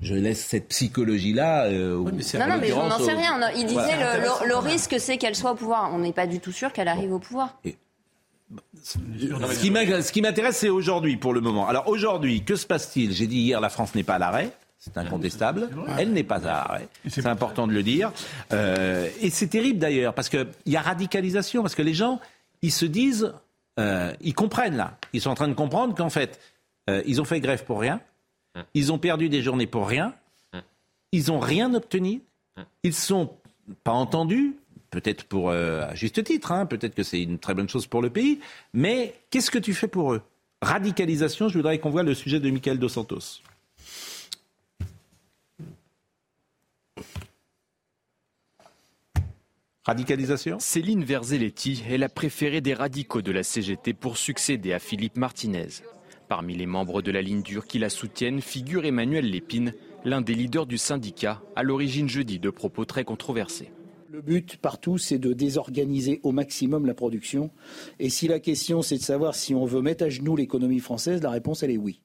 je 0.02 0.14
laisse 0.14 0.44
cette 0.44 0.68
psychologie-là. 0.68 1.64
euh, 1.68 1.94
au- 1.96 2.04
Non, 2.10 2.46
non, 2.46 2.58
mais 2.60 2.72
on 2.74 2.88
n'en 2.88 2.98
sait 2.98 3.12
rien. 3.14 3.40
Il 3.56 3.64
disait 3.64 3.74
Voilà. 3.80 4.18
le, 4.18 4.22
le- 4.24 4.48
le 4.48 4.56
risque, 4.58 4.96
c'est 4.98 5.16
qu'elle 5.16 5.34
soit 5.34 5.52
au 5.52 5.56
pouvoir. 5.56 5.90
On 5.94 5.98
n'est 6.00 6.12
pas 6.12 6.26
du 6.26 6.40
tout 6.40 6.52
sûr 6.52 6.74
qu'elle 6.74 6.88
arrive 6.88 7.12
au 7.14 7.18
pouvoir. 7.18 7.58
Ce 8.82 10.12
qui 10.12 10.20
m'intéresse, 10.20 10.58
c'est 10.58 10.68
aujourd'hui, 10.68 11.16
pour 11.16 11.32
le 11.32 11.40
moment. 11.40 11.66
Alors 11.66 11.88
aujourd'hui, 11.88 12.44
que 12.44 12.54
se 12.54 12.66
passe-t-il? 12.66 13.12
J'ai 13.14 13.26
dit 13.26 13.38
hier, 13.38 13.62
la 13.62 13.70
France 13.70 13.94
n'est 13.94 14.02
pas 14.02 14.16
à 14.16 14.18
l'arrêt. 14.18 14.50
C'est 14.84 14.98
incontestable. 14.98 15.70
Elle 15.98 16.12
n'est 16.12 16.24
pas 16.24 16.46
à 16.46 16.64
l'arrêt. 16.64 16.88
C'est 17.08 17.24
important 17.24 17.66
de 17.66 17.72
le 17.72 17.82
dire. 17.82 18.12
Euh, 18.52 19.08
et 19.22 19.30
c'est 19.30 19.46
terrible 19.46 19.78
d'ailleurs, 19.78 20.12
parce 20.12 20.28
qu'il 20.28 20.46
y 20.66 20.76
a 20.76 20.82
radicalisation, 20.82 21.62
parce 21.62 21.74
que 21.74 21.80
les 21.80 21.94
gens, 21.94 22.20
ils 22.60 22.70
se 22.70 22.84
disent, 22.84 23.32
euh, 23.80 24.12
ils 24.20 24.34
comprennent 24.34 24.76
là. 24.76 24.98
Ils 25.14 25.22
sont 25.22 25.30
en 25.30 25.34
train 25.34 25.48
de 25.48 25.54
comprendre 25.54 25.94
qu'en 25.94 26.10
fait, 26.10 26.38
euh, 26.90 27.02
ils 27.06 27.22
ont 27.22 27.24
fait 27.24 27.40
grève 27.40 27.64
pour 27.64 27.80
rien. 27.80 28.00
Ils 28.74 28.92
ont 28.92 28.98
perdu 28.98 29.30
des 29.30 29.42
journées 29.42 29.66
pour 29.66 29.88
rien. 29.88 30.14
Ils 31.12 31.28
n'ont 31.28 31.40
rien 31.40 31.72
obtenu. 31.74 32.20
Ils 32.82 32.94
sont 32.94 33.30
pas 33.84 33.92
entendus. 33.92 34.54
Peut-être 34.90 35.24
pour 35.24 35.50
euh, 35.50 35.88
à 35.88 35.94
juste 35.94 36.22
titre, 36.22 36.52
hein, 36.52 36.66
peut-être 36.66 36.94
que 36.94 37.02
c'est 37.02 37.20
une 37.20 37.40
très 37.40 37.54
bonne 37.54 37.68
chose 37.68 37.88
pour 37.88 38.00
le 38.00 38.10
pays, 38.10 38.38
mais 38.74 39.14
qu'est-ce 39.30 39.50
que 39.50 39.58
tu 39.58 39.74
fais 39.74 39.88
pour 39.88 40.12
eux? 40.12 40.22
Radicalisation, 40.62 41.48
je 41.48 41.58
voudrais 41.58 41.80
qu'on 41.80 41.90
voit 41.90 42.04
le 42.04 42.14
sujet 42.14 42.38
de 42.38 42.48
Michael 42.48 42.78
Dos 42.78 42.90
Santos. 42.90 43.40
Radicalisation? 49.86 50.56
Céline 50.60 51.04
Verzelletti 51.04 51.84
est 51.90 51.98
la 51.98 52.08
préférée 52.08 52.62
des 52.62 52.72
radicaux 52.72 53.20
de 53.20 53.30
la 53.30 53.42
CGT 53.42 53.92
pour 53.92 54.16
succéder 54.16 54.72
à 54.72 54.78
Philippe 54.78 55.18
Martinez. 55.18 55.68
Parmi 56.26 56.56
les 56.56 56.64
membres 56.64 57.02
de 57.02 57.10
la 57.10 57.20
ligne 57.20 57.42
dure 57.42 57.66
qui 57.66 57.78
la 57.78 57.90
soutiennent 57.90 58.40
figure 58.40 58.86
Emmanuel 58.86 59.28
Lépine, 59.30 59.74
l'un 60.06 60.22
des 60.22 60.32
leaders 60.32 60.64
du 60.64 60.78
syndicat, 60.78 61.42
à 61.54 61.62
l'origine 61.62 62.08
jeudi 62.08 62.38
de 62.38 62.48
propos 62.48 62.86
très 62.86 63.04
controversés. 63.04 63.72
Le 64.10 64.22
but 64.22 64.56
partout, 64.56 64.96
c'est 64.96 65.18
de 65.18 65.34
désorganiser 65.34 66.18
au 66.22 66.32
maximum 66.32 66.86
la 66.86 66.94
production. 66.94 67.50
Et 67.98 68.08
si 68.08 68.26
la 68.26 68.40
question, 68.40 68.80
c'est 68.80 68.96
de 68.96 69.02
savoir 69.02 69.34
si 69.34 69.54
on 69.54 69.66
veut 69.66 69.82
mettre 69.82 70.04
à 70.04 70.08
genoux 70.08 70.34
l'économie 70.34 70.80
française, 70.80 71.22
la 71.22 71.30
réponse, 71.30 71.62
elle 71.62 71.72
est 71.72 71.76
oui. 71.76 72.00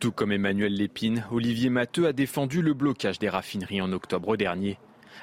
Tout 0.00 0.10
comme 0.10 0.32
Emmanuel 0.32 0.74
Lépine, 0.74 1.24
Olivier 1.30 1.70
Matteux 1.70 2.08
a 2.08 2.12
défendu 2.12 2.60
le 2.60 2.74
blocage 2.74 3.20
des 3.20 3.28
raffineries 3.28 3.82
en 3.82 3.92
octobre 3.92 4.36
dernier. 4.36 4.78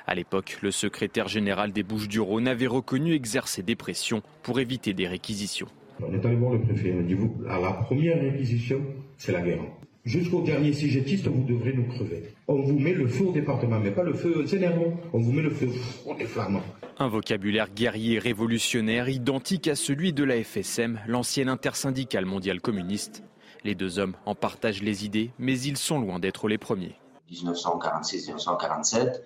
À 0.05 0.15
l'époque, 0.15 0.57
le 0.61 0.71
secrétaire 0.71 1.27
général 1.27 1.71
des 1.71 1.83
Bouches-du-Rhône 1.83 2.47
avait 2.47 2.67
reconnu 2.67 3.13
exercer 3.13 3.63
des 3.63 3.75
pressions 3.75 4.21
pour 4.43 4.59
éviter 4.59 4.93
des 4.93 5.07
réquisitions. 5.07 5.67
On 6.01 6.13
est 6.13 6.25
allé 6.25 6.35
voir 6.35 6.53
le 6.53 6.61
préfet. 6.61 6.93
On 6.97 7.01
dit, 7.01 7.13
vous, 7.13 7.35
à 7.49 7.59
la 7.59 7.71
première 7.71 8.19
réquisition, 8.21 8.81
c'est 9.17 9.31
la 9.31 9.41
guerre. 9.41 9.61
Jusqu'au 10.05 10.41
dernier 10.41 10.71
CGTiste, 10.71 11.27
vous 11.27 11.43
devrez 11.43 11.73
nous 11.73 11.83
crever. 11.83 12.23
On 12.47 12.61
vous 12.61 12.79
met 12.79 12.93
le 12.93 13.07
feu 13.07 13.25
au 13.25 13.31
département, 13.33 13.77
mais 13.77 13.91
pas 13.91 14.03
le 14.03 14.13
feu 14.13 14.47
Sénérement. 14.47 14.97
On 15.11 15.19
vous 15.19 15.33
met 15.33 15.41
le 15.41 15.49
feu. 15.49 15.67
On 16.05 16.17
est 16.17 16.25
flammant. 16.25 16.63
Un 16.97 17.09
vocabulaire 17.09 17.69
guerrier 17.73 18.17
révolutionnaire 18.17 19.09
identique 19.09 19.67
à 19.67 19.75
celui 19.75 20.13
de 20.13 20.23
la 20.23 20.41
FSM, 20.41 21.01
l'ancienne 21.07 21.49
intersyndicale 21.49 22.25
mondiale 22.25 22.61
communiste. 22.61 23.21
Les 23.65 23.75
deux 23.75 23.99
hommes 23.99 24.15
en 24.25 24.33
partagent 24.33 24.81
les 24.81 25.03
idées, 25.03 25.31
mais 25.39 25.59
ils 25.59 25.75
sont 25.75 25.99
loin 25.99 26.19
d'être 26.19 26.47
les 26.47 26.57
premiers. 26.57 26.95
1946-1947, 27.31 29.21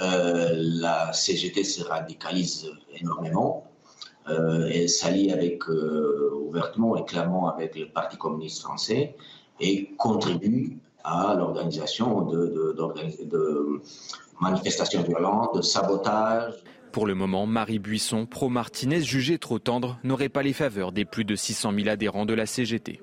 euh, 0.00 0.50
la 0.54 1.12
CGT 1.12 1.64
se 1.64 1.82
radicalise 1.82 2.70
énormément. 3.00 3.66
Euh, 4.28 4.68
elle 4.72 4.88
s'allie 4.88 5.30
avec, 5.32 5.68
euh, 5.68 6.32
ouvertement 6.46 6.96
et 6.96 7.04
clairement 7.04 7.48
avec 7.48 7.76
le 7.76 7.86
Parti 7.86 8.16
communiste 8.16 8.62
français 8.62 9.14
et 9.60 9.90
contribue 9.96 10.78
à 11.04 11.34
l'organisation 11.36 12.22
de, 12.22 12.74
de, 12.76 13.80
manifestations 14.40 15.02
violentes, 15.02 15.54
de 15.54 15.62
sabotage. 15.62 16.54
Pour 16.90 17.06
le 17.06 17.14
moment, 17.14 17.46
Marie 17.46 17.78
Buisson, 17.78 18.26
pro-Martinez, 18.26 19.00
jugée 19.00 19.38
trop 19.38 19.58
tendre, 19.58 19.98
n'aurait 20.02 20.28
pas 20.28 20.42
les 20.42 20.52
faveurs 20.52 20.92
des 20.92 21.04
plus 21.04 21.24
de 21.24 21.36
600 21.36 21.72
000 21.72 21.88
adhérents 21.88 22.26
de 22.26 22.34
la 22.34 22.46
CGT. 22.46 23.00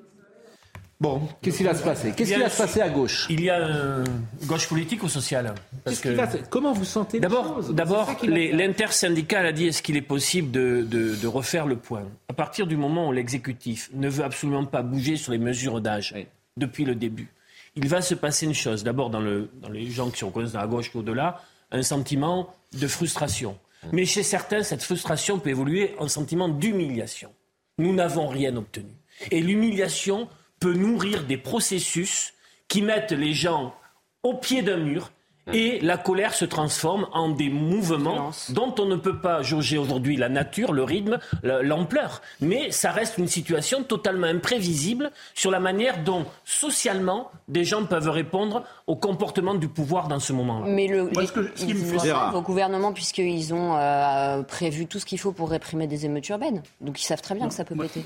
Bon, 1.00 1.20
qu'est-ce 1.42 1.58
qui 1.58 1.64
va 1.64 1.74
se 1.74 1.82
passer? 1.82 2.12
Qu'est-ce 2.16 2.32
qui 2.34 2.40
va 2.40 2.48
se 2.48 2.56
passer 2.56 2.80
à 2.80 2.88
gauche? 2.88 3.26
Il 3.28 3.42
y 3.42 3.50
a 3.50 3.58
euh, 3.60 4.04
gauche 4.46 4.68
politique 4.68 5.02
ou 5.02 5.08
sociale 5.08 5.54
Parce 5.84 6.04
va 6.06 6.28
Comment 6.48 6.72
vous 6.72 6.84
sentez 6.84 7.20
D'abord, 7.20 7.62
d'abord, 7.64 8.14
l'intersyndical 8.22 9.44
a 9.46 9.52
dit 9.52 9.66
est-ce 9.66 9.82
qu'il 9.82 9.96
est 9.96 10.02
possible 10.02 10.50
de, 10.50 10.86
de- 10.88 11.14
de 11.16 11.26
refaire 11.26 11.66
le 11.66 11.76
point? 11.76 12.04
À 12.28 12.32
partir 12.32 12.66
du 12.66 12.76
moment 12.76 13.08
où 13.08 13.12
l'exécutif 13.12 13.90
ne 13.92 14.08
veut 14.08 14.24
absolument 14.24 14.64
pas 14.64 14.82
bouger 14.82 15.16
sur 15.16 15.32
les 15.32 15.38
mesures 15.38 15.80
d'âge 15.80 16.14
depuis 16.56 16.84
le 16.84 16.94
début, 16.94 17.28
il 17.76 17.88
va 17.88 18.00
se 18.00 18.14
passer 18.14 18.46
une 18.46 18.54
chose. 18.54 18.84
D'abord, 18.84 19.10
dans, 19.10 19.20
le- 19.20 19.50
dans 19.60 19.68
les 19.70 19.90
gens 19.90 20.10
qui 20.10 20.24
reconnaissent 20.24 20.52
dans 20.52 20.60
la 20.60 20.66
gauche 20.68 20.90
au-delà, 20.94 21.40
un 21.72 21.82
sentiment 21.82 22.54
de 22.72 22.86
frustration. 22.86 23.58
Mais 23.92 24.06
chez 24.06 24.22
certains, 24.22 24.62
cette 24.62 24.82
frustration 24.82 25.38
peut 25.40 25.50
évoluer 25.50 25.94
en 25.98 26.08
sentiment 26.08 26.48
d'humiliation. 26.48 27.30
Nous 27.78 27.92
n'avons 27.92 28.28
rien 28.28 28.56
obtenu. 28.56 28.88
Et 29.30 29.40
l'humiliation 29.40 30.28
peut 30.64 30.72
nourrir 30.72 31.24
des 31.24 31.36
processus 31.36 32.32
qui 32.68 32.80
mettent 32.80 33.12
les 33.12 33.34
gens 33.34 33.74
au 34.22 34.32
pied 34.32 34.62
d'un 34.62 34.78
mur 34.78 35.10
et 35.52 35.78
la 35.82 35.98
colère 35.98 36.32
se 36.32 36.46
transforme 36.46 37.06
en 37.12 37.28
des 37.28 37.50
mouvements 37.50 38.30
dont 38.48 38.74
on 38.78 38.86
ne 38.86 38.96
peut 38.96 39.18
pas 39.20 39.42
jauger 39.42 39.76
aujourd'hui 39.76 40.16
la 40.16 40.30
nature, 40.30 40.72
le 40.72 40.84
rythme, 40.84 41.18
le- 41.42 41.60
l'ampleur. 41.60 42.22
Mais 42.40 42.70
ça 42.70 42.92
reste 42.92 43.18
une 43.18 43.28
situation 43.28 43.82
totalement 43.82 44.26
imprévisible 44.26 45.10
sur 45.34 45.50
la 45.50 45.60
manière 45.60 46.02
dont 46.02 46.24
socialement 46.46 47.30
des 47.48 47.64
gens 47.64 47.84
peuvent 47.84 48.08
répondre 48.08 48.64
au 48.86 48.96
comportement 48.96 49.54
du 49.54 49.68
pouvoir 49.68 50.08
dans 50.08 50.18
ce 50.18 50.32
moment-là. 50.32 50.66
Mais 50.66 50.86
le, 50.88 51.10
Moi, 51.10 51.20
les- 51.20 51.26
ce 51.26 51.32
que- 51.32 51.50
ce 51.54 51.64
qui 51.66 51.72
ils 51.72 51.74
me 51.76 51.84
fait- 51.84 51.92
le 51.92 51.98
Gérard. 51.98 52.32
savent 52.32 52.36
au 52.36 52.42
gouvernement 52.42 52.94
puisqu'ils 52.94 53.52
ont 53.52 53.76
euh, 53.76 54.42
prévu 54.44 54.86
tout 54.86 54.98
ce 54.98 55.04
qu'il 55.04 55.18
faut 55.20 55.32
pour 55.32 55.50
réprimer 55.50 55.86
des 55.86 56.06
émeutes 56.06 56.26
urbaines. 56.30 56.62
Donc 56.80 56.98
ils 57.02 57.04
savent 57.04 57.20
très 57.20 57.34
bien 57.34 57.48
que 57.48 57.54
ça 57.54 57.66
peut 57.66 57.76
péter. 57.76 58.02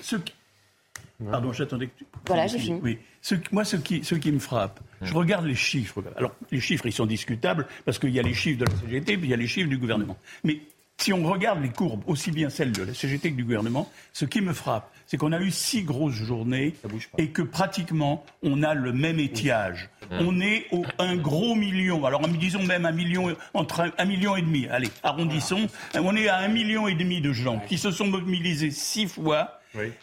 Pardon, 1.31 1.53
j'attendais 1.53 1.89
que 1.89 1.99
tu. 1.99 2.07
Voilà, 2.27 2.47
j'ai 2.47 2.59
fini. 2.59 2.81
Oui. 2.83 2.99
Ce, 3.23 3.35
moi, 3.51 3.65
ce 3.65 3.77
qui, 3.77 4.05
ce 4.05 4.15
qui 4.15 4.31
me 4.31 4.39
frappe, 4.39 4.81
je 5.03 5.13
regarde 5.13 5.45
les 5.47 5.57
chiffres. 5.57 6.03
Alors, 6.17 6.33
les 6.51 6.61
chiffres, 6.61 6.87
ils 6.87 6.93
sont 6.93 7.07
discutables 7.07 7.67
parce 7.85 7.99
qu'il 7.99 8.11
y 8.11 8.21
a 8.21 8.23
les 8.23 8.35
chiffres 8.35 8.61
de 8.61 8.65
la 8.65 8.77
CGT 8.77 9.17
puis 9.17 9.27
il 9.27 9.31
y 9.31 9.35
a 9.35 9.37
les 9.37 9.49
chiffres 9.49 9.69
du 9.69 9.79
gouvernement. 9.79 10.17
Mais 10.45 10.61
si 10.97 11.13
on 11.13 11.25
regarde 11.25 11.63
les 11.63 11.71
courbes, 11.71 12.03
aussi 12.07 12.31
bien 12.31 12.51
celles 12.51 12.73
de 12.73 12.83
la 12.83 12.95
CGT 12.95 13.33
que 13.33 13.37
du 13.37 13.45
gouvernement, 13.45 13.91
ce 14.13 14.25
qui 14.25 14.41
me 14.41 14.53
frappe, 14.53 14.93
c'est 15.07 15.17
qu'on 15.17 15.33
a 15.33 15.41
eu 15.41 15.51
six 15.51 15.83
grosses 15.83 16.15
journées 16.15 16.75
et 17.19 17.31
que 17.31 17.43
pratiquement 17.43 18.25
on 18.43 18.63
a 18.63 18.75
le 18.75 18.93
même 18.93 19.19
étiage. 19.19 19.91
On 20.11 20.41
est 20.41 20.67
au 20.71 20.85
un 20.99 21.17
gros 21.17 21.55
million. 21.55 22.05
Alors 22.05 22.27
disons 22.29 22.63
même 22.63 22.85
un 22.87 22.93
million 22.93 23.35
entre 23.55 23.81
un, 23.81 23.91
un 23.99 24.05
million 24.05 24.37
et 24.37 24.43
demi. 24.43 24.67
Allez, 24.69 24.91
arrondissons. 25.03 25.67
On 25.95 26.15
est 26.17 26.29
à 26.29 26.39
un 26.39 26.49
million 26.49 26.87
et 26.89 26.95
demi 26.95 27.21
de 27.21 27.33
gens 27.33 27.61
qui 27.69 27.79
se 27.79 27.91
sont 27.91 28.07
mobilisés 28.07 28.71
six 28.71 29.07
fois. 29.07 29.58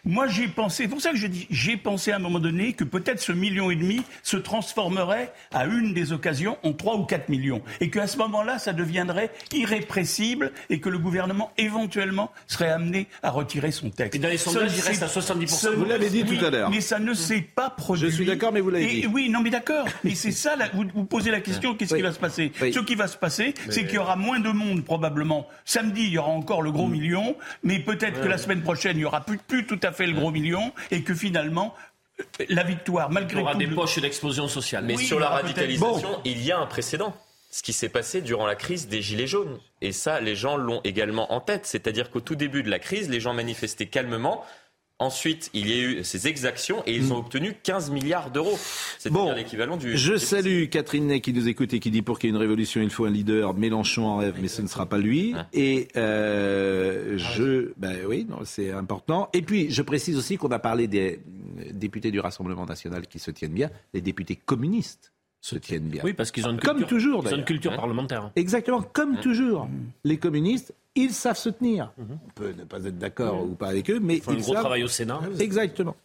Moi, 0.05 0.28
j'ai 0.28 0.47
pensé, 0.47 0.84
c'est 0.84 0.89
pour 0.89 1.01
ça 1.01 1.11
que 1.11 1.18
je 1.18 1.28
dis, 1.28 1.47
j'ai 1.49 1.76
pensé 1.78 2.11
à 2.11 2.16
un 2.18 2.20
moment 2.20 2.39
donné 2.39 2.74
que 2.74 2.84
peut-être 2.84 3.20
ce 3.20 3.32
million 3.32 3.72
et 3.72 3.76
demi 3.76 4.01
se 4.24 4.38
transformerait 4.38 5.32
à 5.53 5.66
une 5.66 5.93
des 5.93 6.13
occasions 6.13 6.57
en 6.63 6.74
3 6.74 6.95
ou 6.97 7.03
4 7.05 7.30
millions. 7.30 7.61
Et 7.82 7.89
qu'à 7.89 8.07
ce 8.07 8.18
moment-là, 8.18 8.59
ça 8.59 8.74
deviendrait 8.74 9.32
irrépressible 9.53 10.51
et 10.70 10.80
que 10.80 10.89
le 10.89 10.97
gouvernement, 10.97 11.51
éventuellement, 11.57 12.32
serait 12.47 12.70
amené 12.70 13.07
à 13.24 13.32
retirer 13.32 13.72
son 13.72 13.89
texte. 13.89 14.16
Et 14.16 14.20
dans 14.20 14.30
les 14.30 14.38
sondages, 14.38 14.72
il 14.76 14.82
reste 14.82 15.03
à 15.03 15.07
70%. 15.07 15.47
ce- 15.72 15.76
Vous 15.76 15.86
l'avez 15.86 16.09
dit 16.09 16.24
oui, 16.28 16.38
tout 16.38 16.45
à 16.45 16.49
l'heure. 16.49 16.70
Mais 16.70 16.82
ça 16.82 16.99
ne 16.99 17.13
s'est 17.13 17.41
pas 17.41 17.70
produit. 17.70 18.09
Je 18.09 18.16
suis 18.16 18.26
d'accord, 18.26 18.51
mais 18.53 18.61
vous 18.61 18.70
l'avez 18.70 18.86
Et- 18.99 19.01
dit. 19.01 19.07
Oui, 19.07 19.30
non, 19.30 19.41
mais 19.41 19.49
d'accord. 19.49 19.86
Mais 20.03 20.16
c'est 20.16 20.32
ça, 20.32 20.55
là, 20.55 20.70
vous, 20.74 20.86
vous 20.93 21.05
posez 21.05 21.32
la 21.32 21.41
question, 21.41 21.76
qu'est-ce 21.76 21.95
qui 21.95 22.01
va 22.01 22.11
se 22.13 22.20
passer? 22.20 22.51
Ce 22.59 22.80
qui 22.80 22.95
va 22.95 23.07
se 23.07 23.18
passer, 23.18 23.53
c'est 23.70 23.86
qu'il 23.86 23.95
y 23.95 23.99
aura 23.99 24.16
moins 24.16 24.39
de 24.39 24.49
monde, 24.49 24.84
probablement. 24.84 25.47
Samedi, 25.66 26.03
il 26.03 26.11
y 26.13 26.18
aura 26.18 26.30
encore 26.30 26.61
le 26.61 26.70
Mm. 26.70 26.74
gros 26.74 26.88
million, 26.88 27.36
mais 27.63 27.80
peut-être 27.80 28.22
que 28.22 28.28
la 28.28 28.38
semaine 28.38 28.61
prochaine, 28.61 28.95
il 28.97 28.99
n'y 28.99 29.05
aura 29.05 29.22
plus, 29.26 29.38
plus 29.38 29.64
tout 29.66 29.80
à 29.84 29.91
fait 29.91 30.07
le 30.07 30.13
gros 30.13 30.32
million, 30.32 30.72
et 30.91 31.01
que 31.03 31.13
finalement, 31.13 31.76
la 32.49 32.63
victoire, 32.63 33.07
Il 33.09 33.11
y 33.11 33.16
malgré 33.16 33.41
aura 33.41 33.51
tout... 33.53 33.57
des 33.59 33.66
le- 33.66 33.76
poches 33.76 33.99
d'explosion 33.99 34.47
sociale. 34.47 34.86
Mais 34.86 34.95
Oui, 34.95 35.05
sur 35.05 35.18
il 35.18 35.22
la 35.22 35.30
radicalisation, 35.30 36.22
il 36.26 36.41
y 36.43 36.51
a 36.51 36.57
un 36.59 36.66
précédent. 36.66 37.16
Ce 37.51 37.63
qui 37.63 37.72
s'est 37.72 37.88
passé 37.89 38.22
durant 38.22 38.45
la 38.45 38.55
crise 38.55 38.89
des 38.89 39.01
Gilets 39.01 39.28
jaunes. 39.28 39.59
Et 39.82 39.93
ça, 39.93 40.20
les 40.20 40.36
gens 40.36 40.57
l'ont 40.57 40.82
également 40.84 41.32
en 41.32 41.39
tête. 41.39 41.66
C'est-à-dire 41.66 42.09
qu'au 42.11 42.20
tout 42.20 42.36
début 42.36 42.63
de 42.63 42.70
la 42.70 42.80
crise, 42.80 43.09
les 43.09 43.22
gens 43.22 43.34
manifestaient 43.34 43.86
calmement. 43.86 44.43
Ensuite, 44.97 45.49
il 45.53 45.67
y 45.69 45.73
a 45.73 45.77
eu 45.83 46.03
ces 46.05 46.29
exactions 46.29 46.81
et 46.85 46.95
ils 46.95 47.11
ont 47.11 47.17
obtenu 47.17 47.53
15 47.63 47.91
milliards 47.91 48.31
d'euros. 48.31 48.57
C'est-à-dire 48.97 49.35
l'équivalent 49.35 49.75
du. 49.75 49.97
Je 49.97 50.15
salue 50.15 50.67
Catherine 50.69 51.07
Ney 51.07 51.19
qui 51.19 51.33
nous 51.33 51.49
écoute 51.49 51.73
et 51.73 51.81
qui 51.81 51.91
dit 51.91 52.01
pour 52.01 52.17
qu'il 52.17 52.29
y 52.29 52.31
ait 52.31 52.35
une 52.35 52.39
révolution, 52.41 52.81
il 52.81 52.89
faut 52.89 53.03
un 53.03 53.09
leader. 53.09 53.53
Mélenchon 53.53 54.05
en 54.05 54.17
rêve, 54.17 54.35
mais 54.41 54.47
ce 54.47 54.61
ne 54.61 54.67
sera 54.67 54.85
pas 54.85 54.97
lui. 54.97 55.35
Et 55.51 55.89
euh, 55.97 57.17
je, 57.17 57.73
ben 57.75 58.05
oui, 58.07 58.25
c'est 58.45 58.71
important. 58.71 59.27
Et 59.33 59.41
puis, 59.41 59.69
je 59.69 59.81
précise 59.81 60.17
aussi 60.17 60.37
qu'on 60.37 60.51
a 60.51 60.59
parlé 60.59 60.87
des 60.87 61.19
euh, 61.59 61.63
députés 61.73 62.11
du 62.11 62.21
Rassemblement 62.21 62.65
national 62.65 63.05
qui 63.07 63.19
se 63.19 63.31
tiennent 63.31 63.51
bien. 63.51 63.69
Les 63.93 63.99
députés 63.99 64.37
communistes 64.37 65.11
se 65.41 65.57
tiennent 65.57 65.89
bien. 65.89 66.03
Oui, 66.05 66.13
parce 66.13 66.31
qu'ils 66.31 66.47
ont 66.47 66.51
une 66.51 66.59
comme 66.61 66.77
culture- 66.77 66.87
toujours. 66.87 67.23
ils 67.27 67.33
ont 67.33 67.37
une 67.39 67.43
culture 67.43 67.75
parlementaire. 67.75 68.31
Exactement, 68.37 68.81
comme 68.81 69.19
toujours. 69.19 69.65
Mmh. 69.65 69.71
Les 70.05 70.17
communistes, 70.17 70.73
ils 70.95 71.11
savent 71.13 71.37
se 71.37 71.49
tenir. 71.49 71.91
On 71.99 72.29
peut 72.35 72.53
ne 72.57 72.63
pas 72.63 72.77
être 72.77 72.97
d'accord 72.97 73.43
ou 73.43 73.55
pas 73.55 73.67
avec 73.67 73.89
eux, 73.89 73.99
mais 74.01 74.15
Ils 74.15 74.21
font 74.21 74.31
un 74.31 74.35
ils 74.35 74.41
gros 74.41 74.53
savent- 74.53 74.61
travail 74.63 74.83
au 74.83 74.87
Sénat. 74.87 75.19
Exactement. 75.39 75.95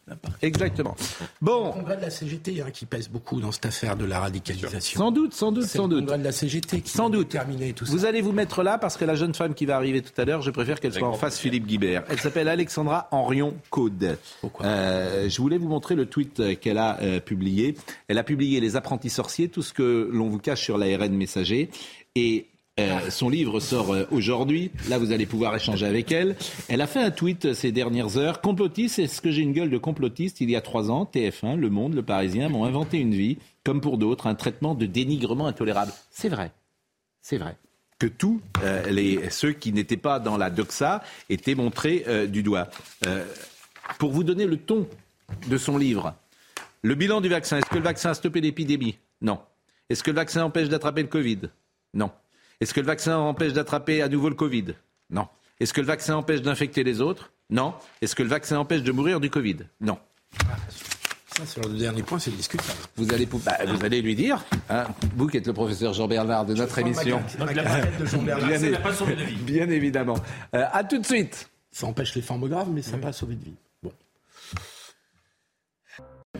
Exactement. 0.41 0.95
Bon. 1.41 1.67
Le 1.67 1.71
congrès 1.71 1.97
de 1.97 2.01
la 2.01 2.09
CGT 2.09 2.61
hein, 2.61 2.71
qui 2.71 2.85
pèse 2.85 3.09
beaucoup 3.09 3.39
dans 3.41 3.51
cette 3.51 3.65
affaire 3.67 3.95
de 3.95 4.05
la 4.05 4.19
radicalisation. 4.19 4.99
Sans 4.99 5.11
doute, 5.11 5.33
sans 5.33 5.51
doute, 5.51 5.63
C'est 5.63 5.77
sans 5.77 5.83
le 5.87 5.89
doute. 5.95 5.99
congrès 6.01 6.17
de 6.19 6.23
la 6.23 6.31
CGT 6.31 6.81
qui 6.81 6.89
Sans 6.91 7.05
va 7.09 7.17
doute. 7.17 7.27
déterminer 7.31 7.73
tout 7.73 7.85
ça. 7.85 7.91
Vous 7.91 8.05
allez 8.05 8.21
vous 8.21 8.31
mettre 8.33 8.63
là 8.63 8.77
parce 8.77 8.97
que 8.97 9.05
la 9.05 9.15
jeune 9.15 9.33
femme 9.33 9.53
qui 9.53 9.65
va 9.65 9.75
arriver 9.75 10.01
tout 10.01 10.19
à 10.19 10.25
l'heure, 10.25 10.41
je 10.41 10.51
préfère 10.51 10.79
qu'elle 10.79 10.93
soit 10.93 11.07
en 11.07 11.13
face 11.13 11.39
Philippe 11.39 11.65
Guibert. 11.67 12.03
Elle 12.09 12.19
s'appelle 12.19 12.47
Alexandra 12.47 13.07
Henrion 13.11 13.53
Caude. 13.69 14.17
Euh, 14.61 15.29
je 15.29 15.41
voulais 15.41 15.57
vous 15.57 15.69
montrer 15.69 15.95
le 15.95 16.05
tweet 16.05 16.39
euh, 16.39 16.55
qu'elle 16.55 16.77
a 16.77 16.99
euh, 17.01 17.19
publié. 17.19 17.75
Elle 18.07 18.17
a 18.17 18.23
publié 18.23 18.59
Les 18.59 18.75
apprentis 18.75 19.09
sorciers, 19.09 19.47
tout 19.49 19.61
ce 19.61 19.73
que 19.73 20.09
l'on 20.11 20.27
vous 20.29 20.39
cache 20.39 20.61
sur 20.61 20.77
l'ARN 20.77 21.13
messager. 21.15 21.69
Et 22.15 22.47
euh, 22.89 23.09
son 23.09 23.29
livre 23.29 23.59
sort 23.59 23.93
euh, 23.93 24.05
aujourd'hui. 24.11 24.71
Là, 24.89 24.97
vous 24.97 25.11
allez 25.11 25.25
pouvoir 25.25 25.55
échanger 25.55 25.85
avec 25.85 26.11
elle. 26.11 26.35
Elle 26.69 26.81
a 26.81 26.87
fait 26.87 27.01
un 27.01 27.11
tweet 27.11 27.45
euh, 27.45 27.53
ces 27.53 27.71
dernières 27.71 28.17
heures. 28.17 28.41
Complotiste, 28.41 28.99
est-ce 28.99 29.21
que 29.21 29.31
j'ai 29.31 29.41
une 29.41 29.53
gueule 29.53 29.69
de 29.69 29.77
complotiste 29.77 30.41
Il 30.41 30.49
y 30.49 30.55
a 30.55 30.61
trois 30.61 30.91
ans, 30.91 31.09
TF1, 31.11 31.55
Le 31.55 31.69
Monde, 31.69 31.93
Le 31.93 32.03
Parisien 32.03 32.49
m'ont 32.49 32.65
inventé 32.65 32.97
une 32.97 33.13
vie, 33.13 33.37
comme 33.63 33.81
pour 33.81 33.97
d'autres, 33.97 34.27
un 34.27 34.35
traitement 34.35 34.75
de 34.75 34.85
dénigrement 34.85 35.47
intolérable. 35.47 35.91
C'est 36.11 36.29
vrai. 36.29 36.51
C'est 37.21 37.37
vrai 37.37 37.55
que 38.01 38.07
tous 38.07 38.41
euh, 38.63 38.89
les, 38.89 39.29
ceux 39.29 39.53
qui 39.53 39.71
n'étaient 39.71 39.95
pas 39.95 40.19
dans 40.19 40.35
la 40.35 40.49
doxa 40.49 41.03
étaient 41.29 41.53
montrés 41.53 42.03
euh, 42.07 42.25
du 42.25 42.41
doigt. 42.41 42.67
Euh, 43.05 43.23
pour 43.99 44.09
vous 44.09 44.23
donner 44.23 44.47
le 44.47 44.57
ton 44.57 44.87
de 45.47 45.57
son 45.57 45.77
livre, 45.77 46.15
le 46.81 46.95
bilan 46.95 47.21
du 47.21 47.29
vaccin, 47.29 47.59
est-ce 47.59 47.69
que 47.69 47.75
le 47.75 47.83
vaccin 47.83 48.09
a 48.09 48.13
stoppé 48.15 48.41
l'épidémie? 48.41 48.97
Non. 49.21 49.39
Est-ce 49.87 50.01
que 50.01 50.09
le 50.09 50.15
vaccin 50.15 50.43
empêche 50.43 50.67
d'attraper 50.67 51.03
le 51.03 51.09
Covid? 51.09 51.41
Non. 51.93 52.09
Est-ce 52.61 52.75
que 52.75 52.79
le 52.79 52.85
vaccin 52.85 53.17
empêche 53.17 53.53
d'attraper 53.53 54.03
à 54.03 54.07
nouveau 54.07 54.29
le 54.29 54.35
Covid? 54.35 54.75
Non. 55.09 55.27
Est-ce 55.59 55.73
que 55.73 55.81
le 55.81 55.87
vaccin 55.87 56.15
empêche 56.15 56.41
d'infecter 56.43 56.83
les 56.83 57.01
autres? 57.01 57.31
Non. 57.49 57.73
Est-ce 58.01 58.15
que 58.15 58.21
le 58.21 58.29
vaccin 58.29 58.59
empêche 58.59 58.83
de 58.83 58.91
mourir 58.91 59.19
du 59.19 59.31
Covid? 59.31 59.57
Non. 59.81 59.97
Ça, 61.37 61.45
sur 61.45 61.61
le 61.67 61.77
dernier 61.77 62.03
point, 62.03 62.19
c'est 62.19 62.29
discutable. 62.31 62.77
Vous 62.97 63.11
allez, 63.13 63.25
bah, 63.25 63.57
vous 63.67 63.83
allez 63.83 64.01
lui 64.01 64.15
dire, 64.15 64.43
hein, 64.69 64.85
vous 65.15 65.27
qui 65.27 65.37
êtes 65.37 65.47
le 65.47 65.53
professeur 65.53 65.93
Jean 65.93 66.07
Bernard 66.07 66.45
de 66.45 66.53
notre 66.53 66.77
émission. 66.77 67.17
carte. 67.17 67.37
Donc, 67.39 67.55
la 67.55 67.63
plaquette 67.63 67.99
de 67.99 68.05
Jean 68.05 68.21
Bernard, 68.21 68.47
Bien 68.47 68.79
pas 68.79 68.91
de 68.91 69.23
vie. 69.23 69.35
Bien 69.37 69.69
évidemment. 69.69 70.17
Euh, 70.53 70.65
à 70.71 70.83
tout 70.83 70.99
de 70.99 71.05
suite. 71.05 71.49
Ça 71.71 71.87
empêche 71.87 72.13
les 72.15 72.21
formes 72.21 72.47
graves, 72.47 72.69
mais 72.69 72.83
ça 72.83 72.91
n'a 72.91 72.97
pas 72.99 73.13
sauvé 73.13 73.35
de 73.35 73.43
vie. 73.45 73.55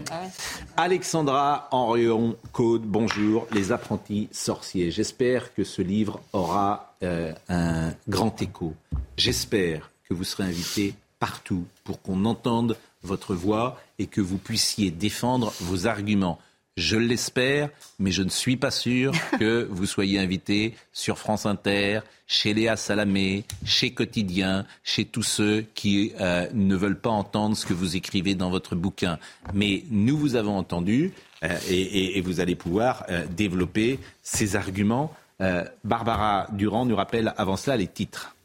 Bon. 0.09 0.31
Alexandra 0.77 1.67
Henrion 1.71 2.35
Code, 2.51 2.83
bonjour, 2.83 3.47
Les 3.51 3.71
apprentis 3.71 4.29
sorciers. 4.31 4.91
J'espère 4.91 5.53
que 5.53 5.63
ce 5.63 5.81
livre 5.81 6.21
aura 6.33 6.95
euh, 7.03 7.33
un 7.49 7.93
grand 8.07 8.41
écho. 8.41 8.73
J'espère 9.17 9.91
que 10.07 10.13
vous 10.13 10.23
serez 10.23 10.43
invité 10.43 10.95
partout 11.19 11.65
pour 11.83 12.01
qu'on 12.01 12.25
entende 12.25 12.77
votre 13.03 13.35
voix 13.35 13.79
et 13.99 14.07
que 14.07 14.21
vous 14.21 14.37
puissiez 14.37 14.91
défendre 14.91 15.53
vos 15.59 15.87
arguments. 15.87 16.39
Je 16.81 16.97
l'espère, 16.97 17.69
mais 17.99 18.11
je 18.11 18.23
ne 18.23 18.29
suis 18.29 18.57
pas 18.57 18.71
sûr 18.71 19.11
que 19.39 19.67
vous 19.69 19.85
soyez 19.85 20.17
invité 20.19 20.73
sur 20.93 21.19
France 21.19 21.45
Inter, 21.45 21.99
chez 22.27 22.53
Léa 22.53 22.75
Salamé, 22.75 23.43
chez 23.65 23.91
Quotidien, 23.91 24.65
chez 24.83 25.05
tous 25.05 25.21
ceux 25.23 25.65
qui 25.75 26.13
euh, 26.19 26.47
ne 26.53 26.75
veulent 26.75 26.99
pas 26.99 27.09
entendre 27.11 27.55
ce 27.55 27.65
que 27.67 27.73
vous 27.73 27.95
écrivez 27.95 28.33
dans 28.35 28.49
votre 28.49 28.75
bouquin. 28.75 29.19
Mais 29.53 29.83
nous 29.91 30.17
vous 30.17 30.35
avons 30.35 30.57
entendu 30.57 31.11
euh, 31.43 31.55
et, 31.69 31.81
et- 31.81 32.17
et 32.17 32.21
vous 32.21 32.39
allez 32.39 32.55
pouvoir 32.55 33.03
euh, 33.09 33.25
développer 33.29 33.99
ces 34.23 34.55
arguments. 34.55 35.13
Barbara 35.83 36.45
Durand 36.53 36.85
nous 36.85 36.95
rappelle 36.95 37.33
avant 37.35 37.57
cela 37.57 37.75
les 37.75 37.87
titres. 37.87 38.35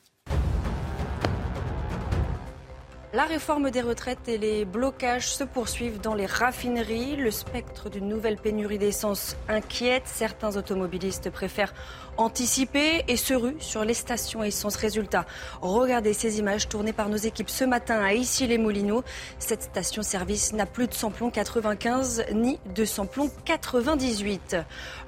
La 3.16 3.24
réforme 3.24 3.70
des 3.70 3.80
retraites 3.80 4.28
et 4.28 4.36
les 4.36 4.66
blocages 4.66 5.28
se 5.28 5.42
poursuivent 5.42 6.02
dans 6.02 6.14
les 6.14 6.26
raffineries. 6.26 7.16
Le 7.16 7.30
spectre 7.30 7.88
d'une 7.88 8.08
nouvelle 8.08 8.36
pénurie 8.36 8.76
d'essence 8.76 9.38
inquiète. 9.48 10.02
Certains 10.04 10.58
automobilistes 10.58 11.30
préfèrent 11.30 11.72
anticiper 12.18 13.04
et 13.08 13.16
se 13.16 13.32
ruent 13.32 13.56
sur 13.58 13.86
les 13.86 13.94
stations 13.94 14.44
essence. 14.44 14.76
Résultat, 14.76 15.24
regardez 15.62 16.12
ces 16.12 16.38
images 16.40 16.68
tournées 16.68 16.92
par 16.92 17.08
nos 17.08 17.16
équipes 17.16 17.48
ce 17.48 17.64
matin 17.64 18.02
à 18.02 18.12
Issy-les-Moulineaux. 18.12 19.02
Cette 19.38 19.62
station-service 19.62 20.52
n'a 20.52 20.66
plus 20.66 20.86
de 20.86 20.92
samplon 20.92 21.30
95 21.30 22.26
ni 22.34 22.58
de 22.74 22.84
samplon 22.84 23.30
98. 23.46 24.58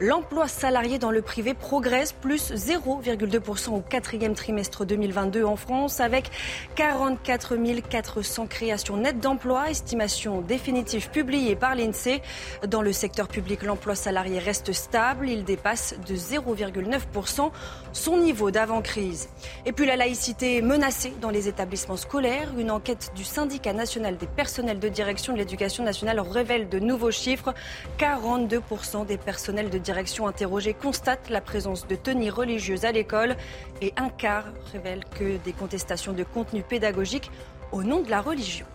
L'emploi 0.00 0.48
salarié 0.48 0.98
dans 0.98 1.10
le 1.10 1.20
privé 1.20 1.52
progresse 1.52 2.12
plus 2.12 2.52
0,2% 2.52 3.68
au 3.68 3.80
quatrième 3.80 4.32
trimestre 4.32 4.86
2022 4.86 5.44
en 5.44 5.56
France 5.56 6.00
avec 6.00 6.30
44 6.74 7.56
400 7.56 7.97
créations 8.48 8.96
nettes 8.96 9.20
d'emplois, 9.20 9.70
estimation 9.70 10.40
définitive 10.40 11.10
publiée 11.10 11.56
par 11.56 11.74
l'INSEE. 11.74 12.22
Dans 12.66 12.82
le 12.82 12.92
secteur 12.92 13.28
public, 13.28 13.62
l'emploi 13.62 13.94
salarié 13.94 14.38
reste 14.38 14.72
stable. 14.72 15.28
Il 15.28 15.44
dépasse 15.44 15.94
de 16.06 16.14
0,9% 16.14 17.50
son 17.92 18.16
niveau 18.16 18.50
d'avant-crise. 18.50 19.28
Et 19.66 19.72
puis 19.72 19.86
la 19.86 19.96
laïcité 19.96 20.62
menacée 20.62 21.12
dans 21.20 21.30
les 21.30 21.48
établissements 21.48 21.96
scolaires. 21.96 22.50
Une 22.58 22.70
enquête 22.70 23.12
du 23.14 23.24
syndicat 23.24 23.72
national 23.72 24.16
des 24.16 24.26
personnels 24.26 24.78
de 24.78 24.88
direction 24.88 25.32
de 25.32 25.38
l'éducation 25.38 25.84
nationale 25.84 26.20
révèle 26.20 26.68
de 26.68 26.78
nouveaux 26.78 27.10
chiffres. 27.10 27.54
42% 27.98 29.06
des 29.06 29.18
personnels 29.18 29.70
de 29.70 29.78
direction 29.78 30.26
interrogés 30.26 30.74
constatent 30.74 31.30
la 31.30 31.40
présence 31.40 31.86
de 31.86 31.96
tenues 31.96 32.30
religieuses 32.30 32.84
à 32.84 32.92
l'école 32.92 33.36
et 33.80 33.92
un 33.96 34.08
quart 34.08 34.44
révèle 34.72 35.04
que 35.18 35.36
des 35.38 35.52
contestations 35.52 36.12
de 36.12 36.24
contenu 36.24 36.62
pédagogique 36.62 37.30
au 37.72 37.82
nom 37.82 38.02
de 38.02 38.10
la 38.10 38.20
religion. 38.20 38.66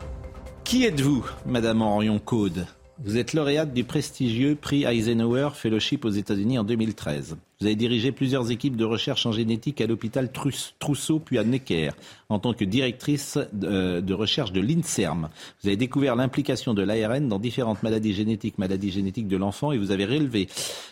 Qui 0.63 0.85
êtes-vous, 0.85 1.25
Madame 1.45 1.81
Orion 1.81 2.19
Code 2.19 2.65
Vous 3.03 3.17
êtes 3.17 3.33
lauréate 3.33 3.73
du 3.73 3.83
prestigieux 3.83 4.55
prix 4.55 4.85
Eisenhower 4.85 5.49
Fellowship 5.53 6.05
aux 6.05 6.09
États-Unis 6.09 6.57
en 6.57 6.63
2013. 6.63 7.37
Vous 7.59 7.65
avez 7.65 7.75
dirigé 7.75 8.11
plusieurs 8.11 8.51
équipes 8.51 8.75
de 8.75 8.85
recherche 8.85 9.25
en 9.25 9.31
génétique 9.31 9.81
à 9.81 9.87
l'hôpital 9.87 10.31
Trousseau 10.79 11.19
puis 11.19 11.37
à 11.37 11.43
Necker 11.43 11.91
en 12.29 12.39
tant 12.39 12.53
que 12.53 12.65
directrice 12.65 13.37
de, 13.53 13.99
de 13.99 14.13
recherche 14.13 14.51
de 14.51 14.61
l'INSERM. 14.61 15.29
Vous 15.61 15.67
avez 15.67 15.77
découvert 15.77 16.15
l'implication 16.15 16.73
de 16.73 16.81
l'ARN 16.81 17.27
dans 17.27 17.39
différentes 17.39 17.83
maladies 17.83 18.13
génétiques, 18.13 18.57
maladies 18.57 18.91
génétiques 18.91 19.27
de 19.27 19.37
l'enfant 19.37 19.71
et 19.71 19.77
vous 19.77 19.91
avez 19.91 20.05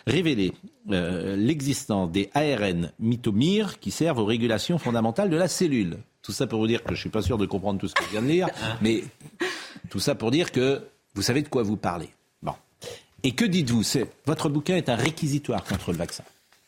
révélé, 0.08 0.54
euh, 0.92 1.36
l'existence 1.36 2.12
des 2.12 2.30
ARN 2.34 2.92
mitomyres 3.00 3.80
qui 3.80 3.92
servent 3.92 4.20
aux 4.20 4.26
régulations 4.26 4.78
fondamentales 4.78 5.30
de 5.30 5.38
la 5.38 5.48
cellule. 5.48 5.98
Tout 6.22 6.32
ça 6.32 6.48
pour 6.48 6.60
vous 6.60 6.68
dire 6.68 6.84
que 6.84 6.94
je 6.94 7.00
suis 7.00 7.10
pas 7.10 7.22
sûr 7.22 7.38
de 7.38 7.46
comprendre 7.46 7.80
tout 7.80 7.88
ce 7.88 7.96
que 7.96 8.04
je 8.04 8.10
viens 8.10 8.22
de 8.22 8.28
lire, 8.28 8.48
mais 8.82 9.04
tout 9.90 10.00
ça 10.00 10.16
pour 10.16 10.32
dire 10.32 10.52
que 10.52 10.82
vous 11.16 11.22
savez 11.22 11.42
de 11.42 11.48
quoi 11.48 11.64
vous 11.64 11.78
parlez. 11.78 12.10
Bon. 12.44 12.54
Et 13.24 13.32
que 13.34 13.46
dites-vous? 13.46 13.84
C'est 13.84 14.08
votre 14.26 14.50
bouquin 14.50 14.76
est 14.76 14.90
un 14.90 14.96
réquisitoire 14.96 15.64
contre 15.64 15.92
le 15.92 15.98
vaccin, 15.98 16.24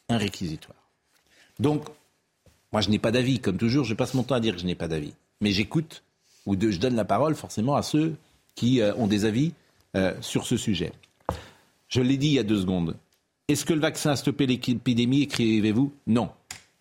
un 0.10 0.18
réquisitoire. 0.18 0.78
Donc, 1.60 1.86
moi, 2.72 2.82
je 2.82 2.89
n'ai 2.89 2.99
pas 2.99 3.12
d'avis, 3.12 3.39
comme 3.39 3.58
toujours. 3.58 3.86
Je 3.86 3.93
passe 3.93 4.16
mon 4.16 4.24
temps 4.24 4.36
à 4.36 4.39
dire 4.39 4.56
que 4.56 4.62
je 4.62 4.66
n'ai 4.66 4.76
pas 4.76 4.88
d'avis, 4.88 5.14
mais 5.41 5.51
j'écoute 5.51 6.04
ou 6.45 6.56
de, 6.56 6.72
je 6.72 6.80
donne 6.80 6.95
la 6.95 7.06
parole 7.06 7.36
forcément 7.36 7.76
à 7.76 7.84
ceux 7.84 8.16
qui 8.56 8.82
euh, 8.82 8.93
ont 8.95 9.08
des 9.08 9.26
avis 9.26 9.54
euh, 9.95 10.14
sur 10.22 10.45
ce 10.45 10.58
sujet. 10.58 10.91
Je 11.88 12.01
l'ai 12.01 12.18
dit 12.18 12.28
il 12.28 12.34
y 12.34 12.39
a 12.39 12.43
deux 12.43 12.60
secondes. 12.60 12.97
Est-ce 13.47 13.66
que 13.66 13.74
le 13.74 13.80
vaccin 13.80 14.12
a 14.12 14.16
stoppé 14.16 14.47
l'épidémie 14.47 15.22
Écrivez-vous? 15.22 15.93
Non. 16.08 16.30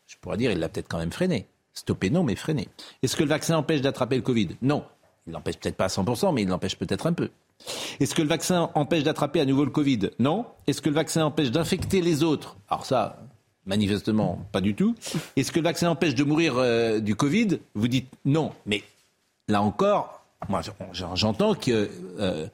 Je 0.07 0.17
pourrais 0.21 0.37
dire, 0.39 0.51
il 0.51 0.59
l'a 0.59 0.69
peut-être 0.69 0.89
quand 0.89 0.99
même 0.99 1.13
freiné. 1.13 1.47
Stopper, 1.75 2.11
non, 2.11 2.23
mais 2.23 2.37
freiner. 2.37 2.69
Est-ce 3.03 3.17
que 3.17 3.23
le 3.23 3.29
vaccin 3.29 3.57
empêche 3.57 3.81
d'attraper 3.81 4.17
le 4.17 4.23
Covid? 4.23 4.49
Non. 4.61 4.85
Il 5.27 5.33
l'empêche 5.33 5.57
peut-être 5.57 5.77
pas 5.77 5.85
à 5.85 5.89
100%, 5.89 6.35
mais 6.35 6.43
il 6.43 6.49
l'empêche 6.49 6.77
peut-être 6.77 7.07
un 7.07 7.13
peu. 7.13 7.31
Est-ce 8.01 8.15
que 8.15 8.23
le 8.23 8.29
vaccin 8.29 8.71
empêche 8.75 9.05
d'attraper 9.05 9.41
à 9.41 9.45
nouveau 9.45 9.65
le 9.65 9.71
Covid? 9.71 10.11
Non. 10.19 10.47
Est-ce 10.67 10.83
que 10.83 10.89
le 10.89 10.95
vaccin 10.95 11.25
empêche 11.25 11.51
d'infecter 11.51 12.01
les 12.01 12.23
autres? 12.23 12.57
Alors 12.69 12.87
ça, 12.87 13.23
manifestement, 13.67 14.45
pas 14.53 14.61
du 14.61 14.75
tout. 14.75 14.95
Est-ce 15.37 15.53
que 15.53 15.61
le 15.61 15.65
vaccin 15.65 15.91
empêche 15.91 16.15
de 16.15 16.25
mourir 16.25 16.55
euh, 16.57 17.01
du 17.01 17.15
Covid? 17.15 17.61
Vous 17.75 17.89
dites 17.89 18.13
non. 18.25 18.53
Mais 18.67 18.83
là 19.49 19.63
encore, 19.63 20.25
moi 20.49 20.61
j'entends 20.93 21.55
que 21.55 21.89
euh, 22.19 22.49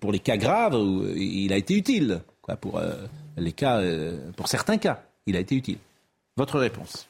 pour 0.00 0.12
les 0.12 0.18
cas 0.18 0.36
graves, 0.36 0.76
il 1.16 1.52
a 1.52 1.56
été 1.56 1.74
utile. 1.74 2.22
Euh, 2.48 4.30
pour 4.36 4.48
certains 4.48 4.78
cas, 4.78 5.02
il 5.26 5.36
a 5.36 5.40
été 5.40 5.54
utile. 5.54 5.78
Votre 6.36 6.58
réponse 6.58 7.08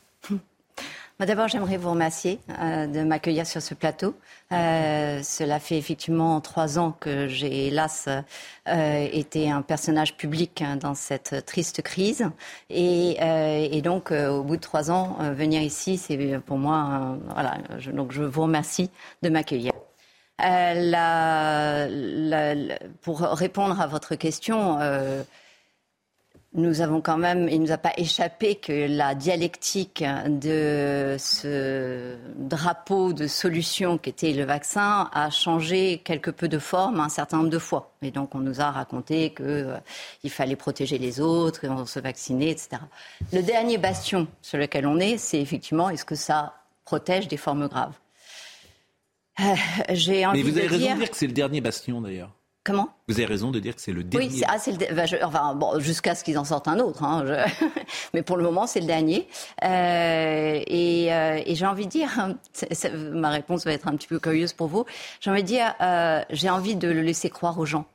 D'abord, 1.18 1.48
j'aimerais 1.48 1.78
vous 1.78 1.90
remercier 1.90 2.40
euh, 2.60 2.86
de 2.86 3.02
m'accueillir 3.02 3.46
sur 3.46 3.62
ce 3.62 3.72
plateau. 3.72 4.14
Euh, 4.52 5.22
cela 5.22 5.58
fait 5.58 5.78
effectivement 5.78 6.42
trois 6.42 6.78
ans 6.78 6.92
que 6.92 7.26
j'ai, 7.26 7.68
hélas, 7.68 8.06
euh, 8.68 9.08
été 9.10 9.50
un 9.50 9.62
personnage 9.62 10.18
public 10.18 10.60
hein, 10.60 10.76
dans 10.76 10.94
cette 10.94 11.46
triste 11.46 11.80
crise. 11.80 12.28
Et, 12.68 13.80
donc, 13.82 14.10
au 14.10 14.42
bout 14.42 14.56
de 14.56 14.60
trois 14.60 14.90
ans, 14.90 15.16
venir 15.32 15.62
ici, 15.62 15.96
c'est 15.96 16.38
pour 16.40 16.58
moi, 16.58 17.16
voilà. 17.32 17.56
Donc, 17.94 18.12
je 18.12 18.22
vous 18.22 18.42
remercie 18.42 18.90
de 19.22 19.30
m'accueillir. 19.30 19.72
Pour 23.00 23.20
répondre 23.20 23.80
à 23.80 23.86
votre 23.86 24.16
question, 24.16 24.78
nous 26.56 26.80
avons 26.80 27.00
quand 27.00 27.18
même, 27.18 27.48
il 27.48 27.60
ne 27.60 27.66
nous 27.66 27.72
a 27.72 27.78
pas 27.78 27.92
échappé 27.96 28.56
que 28.56 28.86
la 28.88 29.14
dialectique 29.14 30.02
de 30.26 31.16
ce 31.18 32.16
drapeau 32.36 33.12
de 33.12 33.26
solution 33.26 33.98
qu'était 33.98 34.32
le 34.32 34.44
vaccin 34.44 35.10
a 35.12 35.30
changé 35.30 36.00
quelque 36.02 36.30
peu 36.30 36.48
de 36.48 36.58
forme 36.58 37.00
un 37.00 37.10
certain 37.10 37.38
nombre 37.38 37.50
de 37.50 37.58
fois. 37.58 37.92
Et 38.02 38.10
donc 38.10 38.34
on 38.34 38.40
nous 38.40 38.60
a 38.60 38.70
raconté 38.70 39.34
qu'il 39.34 39.44
euh, 39.44 39.78
fallait 40.28 40.56
protéger 40.56 40.98
les 40.98 41.20
autres, 41.20 41.66
on 41.68 41.84
se 41.84 42.00
vacciner, 42.00 42.50
etc. 42.50 42.78
Le 43.32 43.42
dernier 43.42 43.76
bastion 43.76 44.26
sur 44.40 44.58
lequel 44.58 44.86
on 44.86 44.98
est, 44.98 45.18
c'est 45.18 45.40
effectivement 45.40 45.90
est-ce 45.90 46.04
que 46.04 46.14
ça 46.14 46.54
protège 46.84 47.28
des 47.28 47.36
formes 47.36 47.68
graves? 47.68 47.94
Euh, 49.40 49.54
J'ai 49.90 50.24
envie 50.24 50.42
Mais 50.42 50.50
vous 50.50 50.56
avez 50.56 50.68
raison 50.68 50.94
de 50.94 50.98
dire 50.98 51.10
que 51.10 51.16
c'est 51.16 51.26
le 51.26 51.32
dernier 51.32 51.60
bastion 51.60 52.00
d'ailleurs. 52.00 52.35
Comment? 52.66 52.88
Vous 53.06 53.14
avez 53.14 53.26
raison 53.26 53.52
de 53.52 53.60
dire 53.60 53.76
que 53.76 53.80
c'est 53.80 53.92
le 53.92 54.02
dernier. 54.02 54.26
Oui, 54.26 54.42
ah, 54.48 54.56
le, 54.66 54.92
bah, 54.92 55.06
je, 55.06 55.14
enfin, 55.22 55.54
bon, 55.54 55.78
jusqu'à 55.78 56.16
ce 56.16 56.24
qu'ils 56.24 56.36
en 56.36 56.44
sortent 56.44 56.66
un 56.66 56.80
autre. 56.80 57.04
Hein, 57.04 57.22
je... 57.24 57.68
Mais 58.12 58.22
pour 58.22 58.36
le 58.36 58.42
moment, 58.42 58.66
c'est 58.66 58.80
le 58.80 58.86
dernier. 58.86 59.28
Euh, 59.62 60.60
et, 60.66 61.14
euh, 61.14 61.40
et 61.46 61.54
j'ai 61.54 61.64
envie 61.64 61.86
de 61.86 61.90
dire, 61.92 62.10
ma 63.12 63.30
réponse 63.30 63.64
va 63.64 63.70
être 63.70 63.86
un 63.86 63.94
petit 63.94 64.08
peu 64.08 64.18
curieuse 64.18 64.52
pour 64.52 64.66
vous. 64.66 64.84
J'ai 65.20 65.30
envie 65.30 65.44
de 65.44 65.46
dire, 65.46 65.76
euh, 65.80 66.22
j'ai 66.30 66.50
envie 66.50 66.74
de 66.74 66.88
le 66.88 67.02
laisser 67.02 67.30
croire 67.30 67.56
aux 67.60 67.66
gens. 67.66 67.86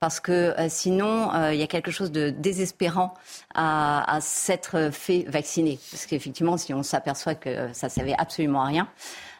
Parce 0.00 0.18
que 0.18 0.32
euh, 0.32 0.66
sinon, 0.68 1.32
euh, 1.32 1.54
il 1.54 1.60
y 1.60 1.62
a 1.62 1.68
quelque 1.68 1.92
chose 1.92 2.10
de 2.10 2.30
désespérant 2.30 3.14
à, 3.54 4.12
à 4.12 4.20
s'être 4.20 4.90
fait 4.92 5.24
vacciner. 5.28 5.78
Parce 5.92 6.04
qu'effectivement, 6.04 6.56
si 6.56 6.74
on 6.74 6.82
s'aperçoit 6.82 7.36
que 7.36 7.72
ça 7.72 7.86
ne 7.86 7.92
servait 7.92 8.14
absolument 8.18 8.62
à 8.62 8.66
rien, 8.66 8.88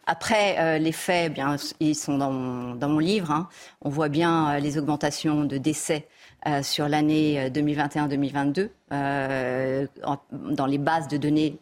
après, 0.07 0.57
euh, 0.59 0.78
les 0.78 0.92
faits, 0.92 1.34
bien, 1.34 1.57
ils 1.80 1.96
sont 1.96 2.16
dans 2.16 2.30
mon, 2.30 2.74
dans 2.76 2.88
mon 2.88 3.00
livre. 3.00 3.32
Hein. 3.32 3.48
On 3.82 3.90
voit 3.90 4.09
bien 4.09 4.54
euh, 4.54 4.59
les 4.61 4.78
augmentations 4.78 5.44
de 5.44 5.59
décès 5.59 6.07
euh, 6.46 6.62
sur 6.62 6.88
l'année 6.88 7.50
2021-2022 7.50 8.68
euh, 8.92 9.86
dans 10.32 10.66
les 10.66 10.78
bases 10.78 11.09
de 11.09 11.16
données 11.16 11.59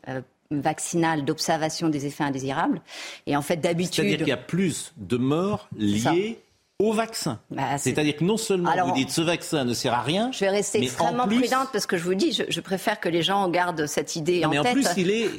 vaccinales 0.50 1.24
d'observation 1.24 1.88
des 1.88 2.04
effets 2.04 2.24
indésirables. 2.24 2.82
Et 3.26 3.34
en 3.34 3.42
fait, 3.42 3.56
d'habitude... 3.56 4.04
C'est-à-dire 4.04 4.18
qu'il 4.18 4.28
y 4.28 4.32
a 4.32 4.36
plus 4.36 4.92
de 4.98 5.16
morts 5.16 5.68
liées 5.76 6.38
au 6.78 6.92
vaccin. 6.92 7.40
Bah, 7.50 7.78
C'est-à-dire 7.78 8.16
que 8.16 8.24
non 8.24 8.36
seulement 8.36 8.70
Alors, 8.70 8.88
vous 8.88 8.94
dites 8.94 9.10
ce 9.10 9.22
vaccin 9.22 9.64
ne 9.64 9.72
sert 9.72 9.94
à 9.94 10.02
rien. 10.02 10.30
Je 10.32 10.40
vais 10.40 10.50
rester 10.50 10.82
extrêmement 10.82 11.26
plus... 11.26 11.40
prudente 11.40 11.68
parce 11.72 11.86
que 11.86 11.96
je 11.96 12.04
vous 12.04 12.14
dis, 12.14 12.32
je, 12.32 12.42
je, 12.48 12.60
préfère 12.60 13.00
que 13.00 13.08
les 13.08 13.22
gens 13.22 13.48
gardent 13.48 13.86
cette 13.86 14.16
idée 14.16 14.40
non, 14.40 14.48
en 14.48 14.50
mais 14.50 14.56
tête. 14.58 14.66
en 14.66 14.72
plus, 14.72 14.88
il 14.98 15.10
est 15.10 15.30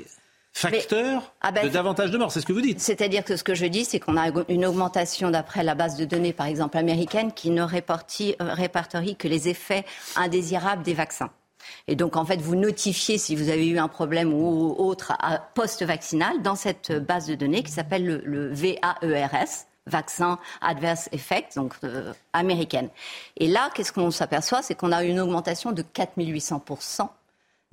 facteur 0.56 1.22
mais, 1.22 1.28
ah 1.42 1.52
ben, 1.52 1.66
de 1.66 1.70
davantage 1.70 2.12
de 2.12 2.18
morts. 2.18 2.32
C'est 2.32 2.42
ce 2.42 2.46
que 2.46 2.54
vous 2.54 2.62
dites. 2.62 2.80
C'est-à-dire 2.80 3.24
que 3.24 3.36
ce 3.36 3.44
que 3.44 3.54
je 3.54 3.66
dis, 3.66 3.86
c'est 3.86 4.00
qu'on 4.00 4.18
a 4.18 4.32
une 4.48 4.66
augmentation 4.66 5.30
d'après 5.30 5.64
la 5.64 5.76
base 5.76 5.98
de 5.98 6.06
données, 6.06 6.34
par 6.34 6.48
exemple 6.48 6.78
américaine, 6.78 7.34
qui 7.34 7.50
ne 7.50 7.62
répartit, 7.62 8.36
euh, 8.42 8.54
répertorie 8.54 9.16
que 9.16 9.28
les 9.28 9.50
effets 9.50 9.86
indésirables 10.16 10.84
des 10.84 10.94
vaccins. 10.94 11.30
Et 11.88 11.96
donc, 11.96 12.16
en 12.16 12.26
fait, 12.26 12.42
vous 12.42 12.56
notifiez 12.56 13.18
si 13.18 13.36
vous 13.36 13.50
avez 13.50 13.68
eu 13.68 13.80
un 13.80 13.88
problème 13.88 14.34
ou 14.34 14.76
autre 14.78 15.14
post-vaccinal 15.56 16.42
dans 16.42 16.56
cette 16.56 16.92
base 16.92 17.28
de 17.28 17.36
données 17.36 17.64
qui 17.64 17.72
s'appelle 17.72 18.06
le, 18.06 18.22
le 18.24 18.54
VAERS, 18.54 19.66
Vaccin 19.88 20.40
Adverse 20.62 21.10
Effect, 21.12 21.56
donc 21.56 21.74
euh, 21.84 22.14
américaine. 22.34 22.90
Et 23.38 23.48
là, 23.48 23.70
qu'est-ce 23.74 23.92
qu'on 23.92 24.12
s'aperçoit? 24.12 24.62
C'est 24.62 24.76
qu'on 24.76 24.92
a 24.92 25.04
une 25.04 25.20
augmentation 25.20 25.72
de 25.72 25.84
4800% 25.84 27.08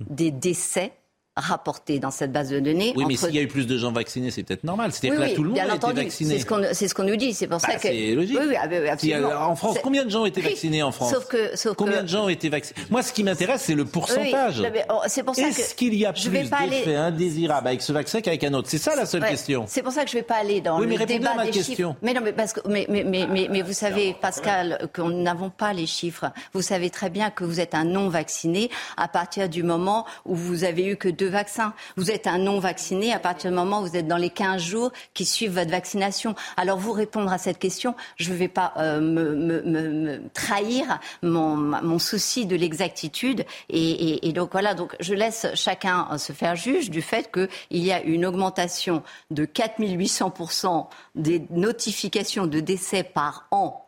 des 0.01 0.31
décès 0.31 0.91
rapporté 1.35 1.99
dans 1.99 2.11
cette 2.11 2.31
base 2.31 2.49
de 2.49 2.59
données. 2.59 2.93
Oui, 2.95 3.05
mais 3.07 3.15
entre- 3.15 3.25
s'il 3.27 3.35
y 3.35 3.39
a 3.39 3.41
eu 3.41 3.47
plus 3.47 3.65
de 3.65 3.77
gens 3.77 3.91
vaccinés, 3.91 4.29
c'est 4.29 4.43
peut-être 4.43 4.63
normal. 4.63 4.91
C'est-à-dire 4.91 5.19
Oui, 5.19 5.25
que 5.25 5.29
là, 5.31 5.35
tout 5.35 5.43
le 5.43 5.49
monde 5.49 5.59
a 5.59 5.75
été 5.75 5.93
vacciné. 5.93 6.35
C'est 6.35 6.39
ce 6.87 6.93
qu'on 6.93 7.03
ce 7.07 7.09
nous 7.09 7.15
dit. 7.15 7.33
C'est 7.33 7.47
pour 7.47 7.57
Bah, 7.59 7.67
ça 7.69 7.75
que 7.75 7.81
c'est 7.81 8.11
logique. 8.13 8.37
Oui, 8.39 8.45
oui, 8.49 8.55
ah, 8.55 8.91
absolument. 8.91 9.29
euh, 9.29 9.37
en 9.37 9.55
France, 9.55 9.77
combien 9.81 10.05
de 10.05 10.09
gens 10.11 10.21
ont 10.21 10.25
été 10.27 10.41
vaccinés 10.41 10.83
en 10.83 10.91
France 10.91 11.11
Sauf 11.11 11.25
que, 11.27 11.55
sauf 11.57 11.75
Combien 11.75 11.97
que- 11.97 12.03
de 12.03 12.07
gens 12.07 12.25
ont 12.25 12.29
été 12.29 12.49
vaccinés 12.49 12.79
Moi, 12.91 13.01
ce 13.01 13.11
qui 13.13 13.23
m'intéresse, 13.23 13.61
c'est 13.63 13.73
le 13.75 13.85
pourcentage. 13.85 14.61
Oh, 14.89 14.99
c'est 15.07 15.23
pour 15.23 15.35
ça 15.35 15.41
que 15.43 15.47
Est-ce 15.49 15.73
qu'il 15.75 15.95
y 15.95 16.05
a 16.05 16.13
plus 16.13 16.49
pas 16.49 16.57
aller- 16.57 16.69
d'effets 16.69 16.95
indésirables 16.95 17.67
avec 17.67 17.81
ce 17.81 17.91
vaccin 17.93 18.21
qu'avec 18.21 18.43
un 18.43 18.53
autre? 18.53 18.69
C'est 18.69 18.77
ça 18.77 18.95
la 18.95 19.05
seule 19.05 19.23
Ouais, 19.23 19.29
question. 19.29 19.65
C'est 19.67 19.81
pour 19.81 19.91
ça 19.91 20.03
que 20.03 20.11
je 20.11 20.15
ne 20.17 20.21
vais 20.21 20.25
pas 20.27 20.35
aller 20.35 20.61
dans 20.61 20.77
mais 20.79 20.97
le 20.97 21.05
débat 21.05 21.31
à 21.31 21.35
ma 21.35 21.45
des 21.45 21.51
question. 21.51 21.73
chiffres. 21.91 21.95
Mais 22.03 22.13
non, 22.13 22.21
mais 22.23 22.33
parce 22.33 22.53
que 22.53 22.59
mais 22.69 22.85
mais 22.89 23.03
mais 23.03 23.25
mais, 23.27 23.47
mais 23.49 23.61
vous 23.63 23.73
savez, 23.73 24.15
Pascal, 24.21 24.87
que 24.93 25.01
nous 25.01 25.21
n'avons 25.23 25.49
pas 25.49 25.73
les 25.73 25.87
chiffres. 25.87 26.25
Vous 26.53 26.61
savez 26.61 26.89
très 26.91 27.09
bien 27.09 27.31
que 27.31 27.43
vous 27.43 27.59
êtes 27.59 27.73
un 27.73 27.85
non 27.85 28.09
vacciné 28.09 28.69
à 28.97 29.07
partir 29.07 29.49
du 29.49 29.63
moment 29.63 30.05
où 30.25 30.35
vous 30.35 30.63
avez 30.63 30.85
eu 30.85 30.95
que 30.95 31.09
deux 31.09 31.22
vaccins. 31.27 31.73
Vous 31.97 32.11
êtes 32.11 32.27
un 32.27 32.37
non 32.37 32.59
vacciné 32.59 33.13
à 33.13 33.19
partir 33.19 33.51
du 33.51 33.55
moment 33.55 33.81
où 33.81 33.87
vous 33.87 33.95
êtes 33.95 34.07
dans 34.07 34.17
les 34.17 34.29
15 34.29 34.61
jours 34.61 34.91
qui 35.13 35.25
suivent 35.25 35.53
votre 35.53 35.71
vaccination. 35.71 36.35
Alors 36.57 36.77
vous 36.77 36.91
répondre 36.91 37.31
à 37.31 37.37
cette 37.37 37.59
question, 37.59 37.95
je 38.17 38.31
ne 38.31 38.37
vais 38.37 38.47
pas 38.47 38.73
euh, 38.77 38.99
me, 38.99 40.21
trahir 40.33 40.99
mon, 41.21 41.99
souci 41.99 42.45
de 42.45 42.55
l'exactitude. 42.55 43.45
Et 43.69 44.31
donc 44.33 44.51
voilà, 44.51 44.73
donc 44.73 44.95
je 44.99 45.13
laisse 45.13 45.47
chacun 45.55 46.07
euh, 46.11 46.17
se 46.17 46.33
faire 46.33 46.55
juge 46.55 46.89
du 46.89 47.01
fait 47.01 47.31
qu'il 47.31 47.83
y 47.83 47.91
a 47.91 48.01
une 48.01 48.25
augmentation 48.25 49.03
de 49.31 49.45
4800% 49.45 50.87
des 51.15 51.45
notifications 51.49 52.47
de 52.47 52.59
décès 52.59 53.03
par 53.03 53.47
an 53.51 53.85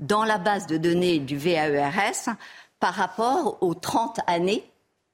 dans 0.00 0.24
la 0.24 0.38
base 0.38 0.66
de 0.66 0.76
données 0.76 1.18
du 1.18 1.36
VAERS 1.36 2.36
par 2.80 2.94
rapport 2.94 3.58
aux 3.62 3.74
30 3.74 4.20
années 4.26 4.64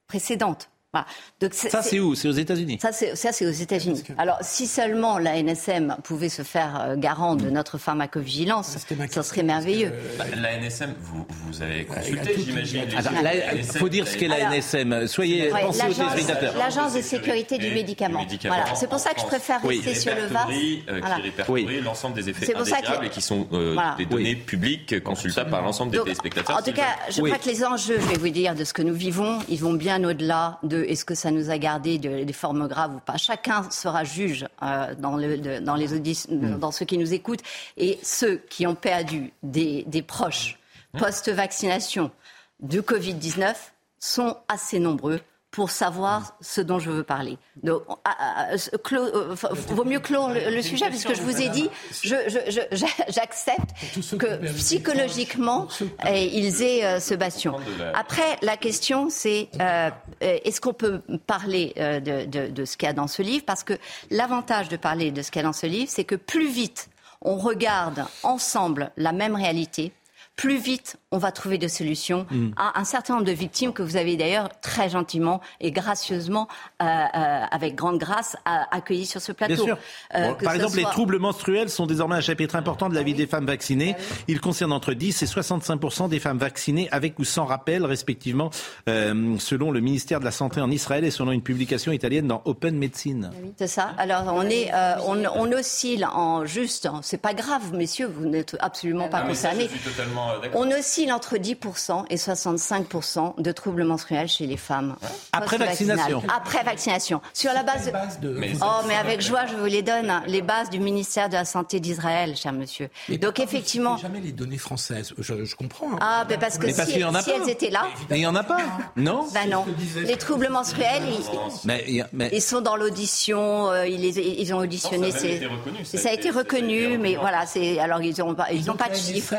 précédentes. 0.07 0.69
Voilà. 0.91 1.05
Donc 1.39 1.53
Ça, 1.53 1.83
c'est 1.83 1.99
où? 1.99 2.15
C'est 2.15 2.27
aux 2.27 2.31
États-Unis. 2.31 2.79
ça, 2.81 2.91
c'est, 2.91 3.15
ça, 3.15 3.31
c'est 3.31 3.45
aux 3.45 3.51
États-Unis. 3.51 4.03
Alors, 4.17 4.37
si 4.41 4.65
seulement 4.65 5.19
la 5.19 5.35
NSM 5.41 5.95
pouvait 6.03 6.29
se 6.29 6.41
faire 6.41 6.81
euh, 6.81 6.95
garant 6.95 7.35
de 7.35 7.47
notre 7.51 7.77
pharmacovigilance, 7.77 8.75
ça 9.11 9.21
serait 9.23 9.43
merveilleux. 9.43 9.93
Bah, 10.17 10.25
La 10.35 10.57
NSM, 10.57 10.95
vous, 10.99 11.27
vous 11.45 11.61
avez 11.61 11.75
il 11.75 11.81
y 11.81 11.85
consulté, 11.85 12.35
j'imagine. 12.39 12.85
la 13.21 13.35
NSM, 13.53 13.79
faut 13.79 13.87
dire 13.89 14.07
ce 14.07 14.17
qu'est 14.17 14.27
la 14.27 14.49
NSM. 14.49 15.05
Soyez, 15.05 15.53
Ouais, 15.53 15.61
pensez 15.61 15.79
aux 15.81 15.83
l'agence- 15.89 16.11
téléspectateurs. 16.13 16.57
L'agence 16.57 16.93
de 16.95 17.01
sécurité 17.01 17.59
du 17.59 17.69
médicament. 17.71 18.25
Voilà. 18.45 18.65
C'est 18.75 18.89
pour 18.89 18.99
ça 18.99 19.13
que 19.13 19.21
je 19.21 19.25
préfère 19.27 19.59
Oui. 19.63 19.81
rester 19.85 19.93
sur 19.93 20.15
le 20.15 20.25
VAS. 20.25 20.47
euh, 20.89 20.97
Voilà. 21.01 21.15
qui 21.17 21.21
répertorie 21.21 21.81
l'ensemble 21.81 22.15
des 22.15 22.29
effets 22.29 22.47
C'est 22.47 22.53
pour 22.53 22.65
ça 22.65 22.77
indésirables 22.77 23.01
que- 23.01 23.05
et 23.05 23.09
qui 23.11 23.21
sont 23.21 23.47
euh, 23.53 23.73
Voilà. 23.75 23.93
des 23.95 24.05
données 24.07 24.35
publiques 24.35 25.03
consultables 25.03 25.51
par 25.51 25.61
l'ensemble 25.61 25.91
des 25.91 25.99
téléspectateurs. 26.01 26.57
En 26.57 26.63
tout 26.63 26.73
cas, 26.73 26.95
je 27.11 27.21
crois 27.21 27.37
que 27.37 27.47
les 27.47 27.63
enjeux, 27.63 27.97
je 27.99 28.07
vais 28.07 28.17
vous 28.17 28.29
dire, 28.29 28.55
de 28.55 28.63
ce 28.63 28.73
que 28.73 28.81
nous 28.81 28.95
vivons, 28.95 29.37
ils 29.49 29.59
vont 29.59 29.73
bien 29.73 30.03
au-delà 30.03 30.57
de 30.63 30.78
est-ce 30.87 31.05
que 31.05 31.15
ça 31.15 31.31
nous 31.31 31.49
a 31.49 31.57
gardé 31.57 31.97
de- 31.97 32.23
des 32.23 32.33
formes 32.33 32.67
graves 32.67 32.95
ou 32.95 32.99
pas. 32.99 33.17
Chacun 33.17 33.69
sera 33.71 34.03
juge 34.03 34.45
euh, 34.63 34.93
dans, 34.95 35.15
le, 35.15 35.37
de- 35.37 35.59
dans 35.59 35.75
les 35.75 35.93
auditions, 35.93 36.29
dans 36.57 36.71
ceux 36.71 36.85
qui 36.85 36.97
nous 36.97 37.13
écoutent. 37.13 37.41
Et 37.77 37.99
ceux 38.03 38.37
qui 38.49 38.65
ont 38.67 38.75
perdu 38.75 39.31
des, 39.43 39.83
des 39.87 40.01
proches 40.01 40.57
post-vaccination 40.97 42.11
du 42.59 42.81
Covid-19 42.81 43.53
sont 43.99 44.37
assez 44.47 44.79
nombreux 44.79 45.19
pour 45.51 45.71
savoir 45.71 46.35
ce 46.41 46.61
dont 46.61 46.77
je 46.77 46.91
veux 46.91 47.03
parler. 47.03 47.37
Donc, 47.63 47.81
ah, 47.87 47.95
ah, 48.05 48.45
ah, 48.51 48.53
euh, 48.53 49.35
vaut 49.69 49.83
mieux 49.83 49.99
clore 49.99 50.29
le, 50.29 50.53
le 50.53 50.61
sujet, 50.61 50.85
parce 50.89 51.03
que 51.03 51.15
je 51.15 51.21
vous 51.23 51.41
ai 51.41 51.49
dit, 51.49 51.69
je- 52.03 52.15
je- 52.27 52.51
je- 52.51 52.75
j'a- 52.75 52.87
j'accepte 53.09 53.71
que 54.19 54.53
psychologiquement, 54.53 55.67
eh, 56.07 56.25
ils 56.37 56.61
aient 56.61 56.85
euh, 56.85 56.99
ce 56.99 57.15
bastion. 57.15 57.55
Après, 57.95 58.37
la 58.41 58.57
question, 58.57 59.09
c'est 59.09 59.49
euh, 59.59 59.89
euh, 60.23 60.37
est-ce 60.43 60.61
qu'on 60.61 60.73
peut 60.73 61.01
parler 61.25 61.73
de, 61.75 62.25
de- 62.25 62.47
de 62.47 62.65
ce 62.65 62.77
qu'il 62.77 62.85
y 62.87 62.89
a 62.89 62.93
dans 62.93 63.07
ce 63.07 63.21
livre? 63.21 63.43
Parce 63.45 63.63
que 63.63 63.73
l'avantage 64.11 64.69
de 64.69 64.77
parler 64.77 65.11
de 65.11 65.21
ce 65.21 65.31
qu'il 65.31 65.39
y 65.41 65.43
a 65.45 65.47
dans 65.47 65.53
ce 65.53 65.65
livre, 65.65 65.89
c'est 65.91 66.03
que 66.05 66.15
plus 66.15 66.47
vite 66.49 66.89
on 67.21 67.35
regarde 67.37 68.05
ensemble 68.23 68.91
la 68.95 69.11
même 69.11 69.35
réalité, 69.35 69.91
plus 70.39 70.57
vite 70.57 70.95
on 71.11 71.17
va 71.17 71.31
trouver 71.31 71.57
des 71.57 71.69
solutions 71.69 72.25
Mm. 72.29 72.49
à 72.55 72.79
un 72.79 72.83
certain 72.83 73.13
nombre 73.15 73.25
de 73.25 73.31
victimes 73.31 73.73
que 73.73 73.81
vous 73.81 73.97
avez 73.97 74.15
d'ailleurs 74.15 74.49
très 74.61 74.89
gentiment 74.89 75.41
et 75.59 75.71
gracieusement, 75.71 76.47
euh, 76.81 76.85
euh, 76.85 77.43
avec 77.51 77.73
grande 77.75 77.97
grâce, 77.97 78.35
a- 78.45 78.67
accueillis 78.75 79.07
sur 79.07 79.19
ce 79.21 79.31
plateau. 79.31 79.55
Bien 79.55 79.63
sûr. 79.63 79.77
Euh, 80.15 80.27
Bon, 80.29 80.35
par 80.45 80.53
exemple, 80.53 80.77
les 80.77 80.83
troubles 80.83 81.17
menstruels 81.17 81.69
sont 81.69 81.87
désormais 81.87 82.15
un 82.15 82.21
chapitre 82.21 82.55
important 82.55 82.89
de 82.89 82.95
la 82.95 83.01
vie 83.03 83.15
des 83.15 83.25
femmes 83.27 83.47
vaccinées. 83.47 83.95
Ils 84.27 84.39
concernent 84.39 84.71
entre 84.71 84.93
10 84.93 85.21
et 85.23 85.25
65 85.25 86.07
des 86.09 86.19
femmes 86.19 86.37
vaccinées 86.37 86.87
avec 86.91 87.17
ou 87.19 87.23
sans 87.23 87.45
rappel, 87.45 87.85
respectivement, 87.85 88.51
euh, 88.87 89.35
selon 89.39 89.71
le 89.71 89.79
ministère 89.81 90.19
de 90.19 90.25
la 90.25 90.31
Santé 90.31 90.61
en 90.61 90.69
Israël 90.69 91.03
et 91.03 91.11
selon 91.11 91.31
une 91.31 91.41
publication 91.41 91.91
italienne 91.91 92.27
dans 92.27 92.41
Open 92.45 92.77
Medicine. 92.77 93.31
C'est 93.57 93.67
ça. 93.67 93.91
Alors 93.97 94.25
on 94.33 94.43
est, 94.43 94.71
euh, 94.73 94.95
on, 95.07 95.23
on 95.25 95.51
oscille 95.51 96.05
en 96.05 96.45
juste. 96.45 96.87
C'est 97.01 97.17
pas 97.21 97.33
grave, 97.33 97.73
messieurs, 97.73 98.07
vous 98.15 98.27
n'êtes 98.29 98.55
absolument 98.59 99.07
pas 99.09 99.21
Ah, 99.23 99.25
mais 99.27 99.33
ça, 99.33 99.49
je 99.49 99.55
concernés. 99.55 99.69
suis 99.79 99.89
totalement 99.91 100.28
euh. 100.28 100.28
On 100.53 100.69
oscille 100.71 101.11
entre 101.11 101.37
10% 101.37 102.05
et 102.09 102.15
65% 102.15 103.41
de 103.41 103.51
troubles 103.51 103.83
menstruels 103.83 104.27
chez 104.27 104.45
les 104.45 104.57
femmes. 104.57 104.95
Après 105.31 105.57
vaccination. 105.57 106.21
Après 106.35 106.63
vaccination. 106.63 107.21
Sur 107.33 107.53
la 107.53 107.63
base 107.63 107.91
de... 108.21 108.35
Oh, 108.61 108.65
mais 108.87 108.95
avec 108.95 109.21
joie, 109.21 109.45
je 109.45 109.55
vous 109.55 109.65
les 109.65 109.81
donne. 109.81 110.09
hein. 110.09 110.23
Les 110.27 110.41
bases 110.41 110.69
du 110.69 110.79
ministère 110.79 111.29
de 111.29 111.33
la 111.33 111.45
Santé 111.45 111.79
d'Israël, 111.79 112.35
cher 112.35 112.53
monsieur. 112.53 112.89
Donc 113.21 113.39
effectivement... 113.39 113.97
jamais 113.97 114.19
les 114.19 114.31
données 114.31 114.57
françaises? 114.57 115.13
Je, 115.17 115.45
je 115.45 115.55
comprends. 115.55 115.91
hein. 115.93 115.99
Ah, 116.01 116.25
ben 116.27 116.39
parce 116.39 116.57
que 116.57 116.65
Mais 116.65 116.73
parce 116.73 116.87
si, 116.87 116.93
qu'il 116.93 117.01
y 117.01 117.05
en 117.05 117.15
a 117.15 117.21
si 117.21 117.29
pas. 117.31 117.37
elles 117.43 117.49
étaient 117.49 117.69
là... 117.69 117.87
Mais 118.09 118.17
il 118.17 118.21
n'y 118.21 118.27
en 118.27 118.35
a 118.35 118.43
pas, 118.43 118.59
non 118.95 119.25
Ben 119.33 119.49
non. 119.49 119.65
Les 120.03 120.17
troubles 120.17 120.49
menstruels, 120.49 121.03
ils, 121.07 121.65
mais, 121.65 122.03
mais- 122.13 122.39
sont 122.39 122.61
dans 122.61 122.75
l'audition, 122.75 123.69
euh, 123.69 123.85
ils, 123.87 124.53
ont 124.53 124.57
auditionné. 124.59 125.11
Non, 125.11 125.11
ça 125.11 125.25
a 125.27 125.29
été 125.29 125.45
reconnu, 125.45 125.85
ça 125.85 125.97
a 125.97 126.01
ça 126.01 126.09
a 126.09 126.11
été- 126.13 126.27
été 126.27 126.29
reconnu, 126.31 126.97
mais 126.97 127.15
voilà, 127.15 127.45
c'est 127.45 127.79
alors 127.79 128.01
ils 128.01 128.17
n'ont 128.19 128.33
pas, 128.33 128.51
ils 128.51 128.69
ont 128.71 128.75
pas 128.75 128.89
de 128.89 128.95
chiffres. 128.95 129.35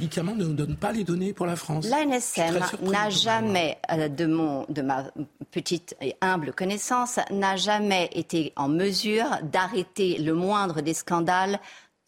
Médicaments 0.00 0.34
ne 0.34 0.44
nous 0.46 0.54
donne 0.54 0.76
pas 0.76 0.92
les 0.92 1.04
données 1.04 1.34
pour 1.34 1.44
la 1.44 1.56
France. 1.56 1.86
L'ANSM 1.86 2.58
n'a 2.90 3.10
jamais, 3.10 3.76
euh, 3.92 4.08
de, 4.08 4.24
mon, 4.24 4.64
de 4.70 4.80
ma 4.80 5.04
petite 5.50 5.94
et 6.00 6.16
humble 6.22 6.54
connaissance, 6.54 7.20
n'a 7.30 7.56
jamais 7.56 8.08
été 8.14 8.54
en 8.56 8.68
mesure 8.68 9.26
d'arrêter 9.42 10.16
le 10.16 10.32
moindre 10.32 10.80
des 10.80 10.94
scandales 10.94 11.60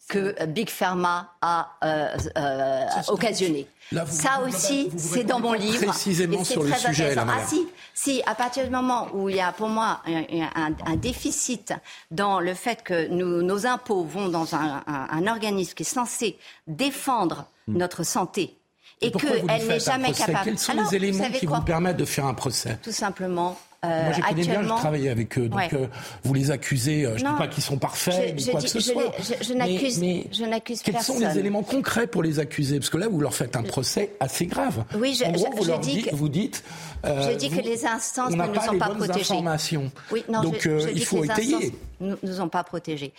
que 0.09 0.35
euh, 0.39 0.45
Big 0.45 0.69
Pharma 0.69 1.33
a 1.41 1.69
euh, 1.83 2.17
euh, 2.37 2.85
occasionné. 3.07 3.67
Là, 3.91 4.03
vous- 4.03 4.15
Ça 4.15 4.39
vous- 4.41 4.49
aussi, 4.49 4.89
c'est 4.97 5.23
dans 5.23 5.39
mon 5.39 5.53
livre. 5.53 5.85
précisément 5.85 6.41
et 6.41 6.43
sur 6.45 6.63
le 6.63 6.73
sujet, 6.73 7.15
là. 7.15 7.25
Ah 7.29 7.45
si, 7.45 7.67
si, 7.93 8.21
à 8.25 8.33
partir 8.35 8.63
du 8.63 8.69
moment 8.69 9.07
où 9.13 9.29
il 9.29 9.35
y 9.35 9.41
a 9.41 9.51
pour 9.51 9.69
moi 9.69 10.01
un, 10.05 10.23
un- 10.55 10.75
un 10.91 10.95
déficit 10.95 11.73
dans 12.11 12.39
le 12.39 12.53
fait 12.53 12.81
que 12.83 13.07
nous- 13.07 13.41
nos 13.43 13.65
impôts 13.65 14.03
vont 14.03 14.29
dans 14.29 14.55
un, 14.55 14.83
un- 14.87 15.07
un 15.09 15.27
organisme 15.27 15.73
qui 15.73 15.83
est 15.83 15.85
censé 15.85 16.37
défendre 16.67 17.45
notre 17.67 18.03
santé 18.03 18.57
et 19.03 19.11
qu'elle 19.11 19.45
n'est 19.45 19.79
jamais 19.79 20.03
procès 20.05 20.25
capable. 20.25 20.45
Quels 20.45 20.57
sont 20.59 20.71
Alors, 20.73 20.89
les 20.91 20.95
éléments 20.97 21.23
vous 21.29 21.37
qui 21.39 21.45
vous 21.45 21.61
permettent 21.61 21.97
de 21.97 22.05
faire 22.05 22.25
un 22.25 22.33
procès 22.33 22.77
Tout 22.81 22.91
simplement. 22.91 23.57
euh, 23.85 24.03
Moi, 24.05 24.13
je 24.13 24.21
connais 24.21 24.41
bien, 24.43 24.63
je 24.63 24.67
travaille 24.69 25.09
avec 25.09 25.37
eux. 25.37 25.49
Donc, 25.49 25.59
Ouais. 25.59 25.69
euh, 25.73 25.87
vous 26.23 26.33
les 26.33 26.51
accusez. 26.51 27.05
euh, 27.05 27.17
je 27.17 27.23
ne 27.25 27.29
dis 27.31 27.35
pas 27.37 27.47
qu'ils 27.47 27.63
sont 27.63 27.77
parfaits 27.77 28.13
Je- 28.29 28.33
ou 28.33 28.45
je 28.45 28.51
quoi 28.51 28.59
dis- 28.61 28.65
que 28.67 28.71
ce 28.71 28.79
je 28.79 28.91
soit. 28.93 29.03
je- 29.19 29.45
je 29.45 29.53
n'accuse- 29.53 29.99
je 30.31 30.45
n'accuse 30.45 30.81
Quels 30.81 31.01
sont 31.01 31.19
les 31.19 31.37
éléments 31.37 31.63
concrets 31.63 32.07
pour 32.07 32.23
les 32.23 32.39
accuser 32.39 32.79
Parce 32.79 32.89
que 32.89 32.97
là, 32.97 33.07
vous 33.09 33.19
leur 33.19 33.33
faites 33.33 33.55
un 33.57 33.63
procès 33.63 34.11
assez 34.21 34.45
grave. 34.45 34.85
Oui, 34.95 35.15
je- 35.19 35.25
en 35.25 35.31
gros, 35.33 35.47
je- 35.51 35.57
vous 35.57 35.63
je 35.65 35.67
leur 35.69 35.79
dis 35.79 35.95
dites, 35.95 36.09
que- 36.11 36.15
vous 36.15 36.29
dites. 36.29 36.63
je 37.03 37.35
dis 37.35 37.49
que 37.49 37.59
les 37.61 37.85
instances 37.85 38.31
ne 38.31 38.35
nous 38.37 38.53
pas 38.53 38.71
ont 38.71 38.77
pas 38.77 38.91
informations. 39.13 39.91
Oui, 40.11 40.23
non, 40.29 40.41
Donc, 40.43 40.55
je, 40.61 40.69
euh, 40.69 40.79
je 40.79 40.87
il 40.89 41.03
faut 41.05 41.23
étayer. 41.25 41.73
nous 41.99 42.39
ont 42.41 42.47
pas 42.49 42.63
protégés. 42.63 43.13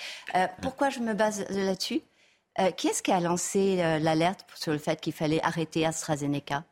Pourquoi 0.63 0.89
je 0.89 1.01
me 1.01 1.13
base 1.15 1.45
là-dessus? 1.51 2.01
Euh, 2.61 2.71
Qui 2.71 2.89
est-ce 2.89 3.03
qui 3.03 3.11
a 3.13 3.21
lancé 3.21 3.79
euh, 3.81 3.99
l'alerte 3.99 4.47
sur 4.55 4.73
le 4.73 4.79
fait 4.79 5.01
qu'il 5.01 5.13
fallait 5.13 5.41
arrêter 5.43 5.85
AstraZeneca? 5.87 6.65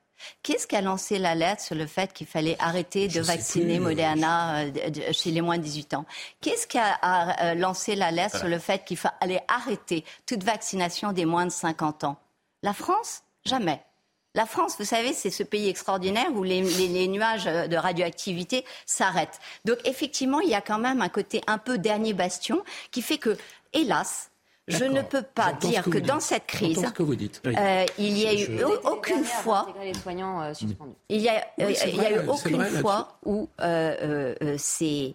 Qui 0.44 0.52
est-ce 0.52 0.68
qui 0.68 0.76
a 0.76 0.80
lancé 0.80 1.18
l'alerte 1.18 1.58
sur 1.60 1.74
le 1.74 1.86
fait 1.88 2.12
qu'il 2.12 2.28
fallait 2.28 2.56
arrêter 2.60 3.08
de 3.08 3.20
vacciner 3.22 3.80
Moderna 3.80 4.58
euh, 4.60 4.70
chez 5.12 5.32
les 5.32 5.40
moins 5.40 5.58
de 5.58 5.64
18 5.64 5.94
ans? 5.94 6.04
Qui 6.40 6.50
est-ce 6.50 6.68
qui 6.68 6.78
a, 6.78 6.92
a, 7.02 7.46
euh, 7.50 7.54
lancé 7.54 7.96
l'alerte 7.96 8.36
sur 8.36 8.46
le 8.46 8.60
fait 8.60 8.84
qu'il 8.84 8.96
fallait 8.98 9.42
arrêter 9.48 10.04
toute 10.24 10.44
vaccination 10.44 11.10
des 11.12 11.24
moins 11.24 11.46
de 11.46 11.50
50 11.50 12.04
ans? 12.04 12.16
La 12.62 12.72
France? 12.72 13.22
Jamais. 13.44 13.82
La 14.36 14.46
France, 14.46 14.76
vous 14.78 14.84
savez, 14.84 15.12
c'est 15.12 15.30
ce 15.30 15.42
pays 15.42 15.68
extraordinaire 15.68 16.28
où 16.32 16.44
les, 16.44 16.62
les- 16.62 16.88
les 16.88 17.08
nuages 17.08 17.44
de 17.44 17.76
radioactivité 17.76 18.64
s'arrêtent. 18.86 19.40
Donc 19.64 19.78
effectivement, 19.84 20.38
il 20.40 20.48
y 20.48 20.54
a 20.54 20.60
quand 20.60 20.78
même 20.78 21.02
un 21.02 21.08
côté 21.08 21.42
un 21.48 21.58
peu 21.58 21.76
dernier 21.78 22.12
bastion 22.14 22.62
qui 22.92 23.02
fait 23.02 23.18
que, 23.18 23.36
hélas, 23.72 24.30
je 24.68 24.84
ne 24.84 25.02
peux 25.02 25.22
pas 25.22 25.52
dire 25.54 25.82
que 25.84 25.98
dans 25.98 26.20
cette 26.20 26.46
crise, 26.46 26.76
J'entends 26.76 26.88
ce 26.88 26.92
que 26.94 27.02
vous 27.02 27.16
dites. 27.16 27.42
Oui. 27.44 27.54
euh, 27.58 27.84
il 27.98 28.16
y 28.18 28.26
a 28.26 28.32
eu 28.34 28.58
Je- 28.58 28.64
aucune 28.88 29.24
fois 29.24 29.66
Les 29.82 29.92
soignants 29.94 30.40
euh, 30.42 30.54
suspendus. 30.54 30.94
il 31.08 31.20
y 31.20 31.28
a, 31.28 31.44
Oui, 31.58 31.74
c'est 31.76 31.90
il 31.90 31.96
y 31.96 32.00
a 32.00 32.02
vrai, 32.02 32.12
eu 32.12 32.18
c'est 32.20 32.28
aucune 32.28 32.56
vrai, 32.62 32.80
fois 32.80 33.18
où 33.24 33.48
euh, 33.60 33.96
euh, 34.02 34.34
euh, 34.42 34.54
c'est 34.58 35.14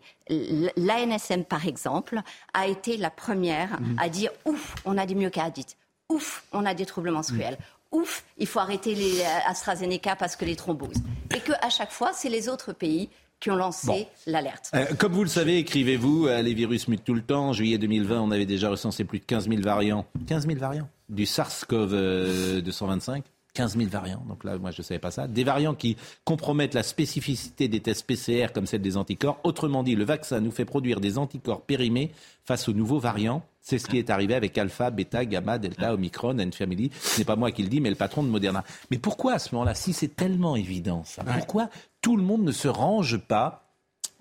l'ANSM 0.76 1.44
par 1.44 1.66
exemple 1.68 2.20
a 2.54 2.68
été 2.68 2.98
la 2.98 3.10
première 3.10 3.80
Mhm. 3.80 3.96
à 4.00 4.10
dire 4.10 4.32
ouf, 4.46 4.76
on 4.86 4.98
a 4.98 5.06
des 5.06 5.16
myocardites, 5.16 5.78
ouf, 6.10 6.44
on 6.52 6.66
a 6.66 6.74
des 6.74 6.86
troubles 6.86 7.12
menstruels. 7.12 7.58
Mhm. 7.60 8.00
Ouf, 8.02 8.26
il 8.38 8.48
faut 8.48 8.60
arrêter 8.60 8.94
les 8.96 9.24
AstraZeneca 9.48 10.18
parce 10.18 10.36
que 10.36 10.44
les 10.44 10.58
thromboses. 10.58 10.98
Et 11.34 11.40
que 11.40 11.54
à 11.62 11.70
chaque 11.70 11.92
fois, 11.92 12.12
c'est 12.14 12.28
les 12.28 12.50
autres 12.50 12.74
pays 12.74 13.10
qui 13.40 13.52
ont 13.52 13.56
lancé 13.56 14.08
l'alerte. 14.26 14.72
Euh, 14.74 14.86
comme 14.98 15.14
vous 15.14 15.24
le 15.24 15.30
savez, 15.30 15.58
écrivez-vous, 15.58 16.28
euh, 16.28 16.42
les 16.42 16.54
virus 16.54 16.88
mutent 16.88 17.04
tout 17.04 17.14
le 17.14 17.22
temps. 17.22 17.50
En 17.50 17.54
juillet 17.54 17.78
2020, 17.78 18.22
on 18.22 18.32
avait 18.32 18.46
déjà 18.46 18.70
recensé 18.70 19.04
plus 19.04 19.20
de 19.20 19.26
15 19.26 19.50
000 19.50 19.62
variants. 19.62 20.06
15 20.28 20.48
000 20.48 20.60
variants 20.60 20.90
du 21.10 21.24
SARS-CoV-225 21.26 23.24
15 23.54 23.76
000 23.76 23.90
variants. 23.90 24.24
Donc 24.30 24.44
là, 24.44 24.56
moi, 24.60 24.70
je 24.70 24.82
ne 24.82 24.84
savais 24.84 25.00
pas 25.00 25.10
ça. 25.10 25.28
Des 25.28 25.44
variants 25.44 25.74
qui 25.74 25.98
compromettent 26.26 26.76
la 26.76 26.84
spécificité 26.84 27.68
des 27.68 27.80
tests 27.80 28.06
PCR 28.06 28.54
comme 28.54 28.68
celle 28.68 28.84
des 28.84 28.98
anticorps. 28.98 29.40
Autrement 29.44 29.82
dit, 29.82 29.96
le 29.96 30.06
vaccin 30.06 30.40
nous 30.42 30.52
fait 30.52 30.66
produire 30.66 31.00
des 31.00 31.18
anticorps 31.18 31.62
périmés 31.62 32.12
face 32.46 32.70
aux 32.70 32.74
nouveaux 32.74 33.00
variants. 33.00 33.42
C'est 33.70 33.80
ce 33.80 33.88
qui 33.88 33.98
est 33.98 34.10
arrivé 34.10 34.34
avec 34.34 34.58
Alpha, 34.58 34.92
Beta, 34.92 35.26
Gamma, 35.26 35.58
Delta, 35.58 35.94
Omicron, 35.94 36.38
N-Family. 36.38 36.90
Ce 37.02 37.18
n'est 37.20 37.26
pas 37.26 37.36
moi 37.36 37.52
qui 37.52 37.64
le 37.64 37.68
dis, 37.68 37.82
mais 37.82 37.90
le 37.90 37.98
patron 37.98 38.24
de 38.24 38.30
Moderna. 38.30 38.64
Mais 38.92 38.98
pourquoi 38.98 39.34
à 39.34 39.40
ce 39.40 39.54
moment-là, 39.56 39.76
si 39.76 39.92
c'est 39.92 40.16
tellement 40.16 40.56
évident 40.56 41.04
ça, 41.06 41.22
pourquoi 41.26 41.70
tout 42.02 42.16
le 42.16 42.24
monde 42.24 42.44
ne 42.46 42.54
se 42.54 42.70
range 42.70 43.18
pas? 43.18 43.66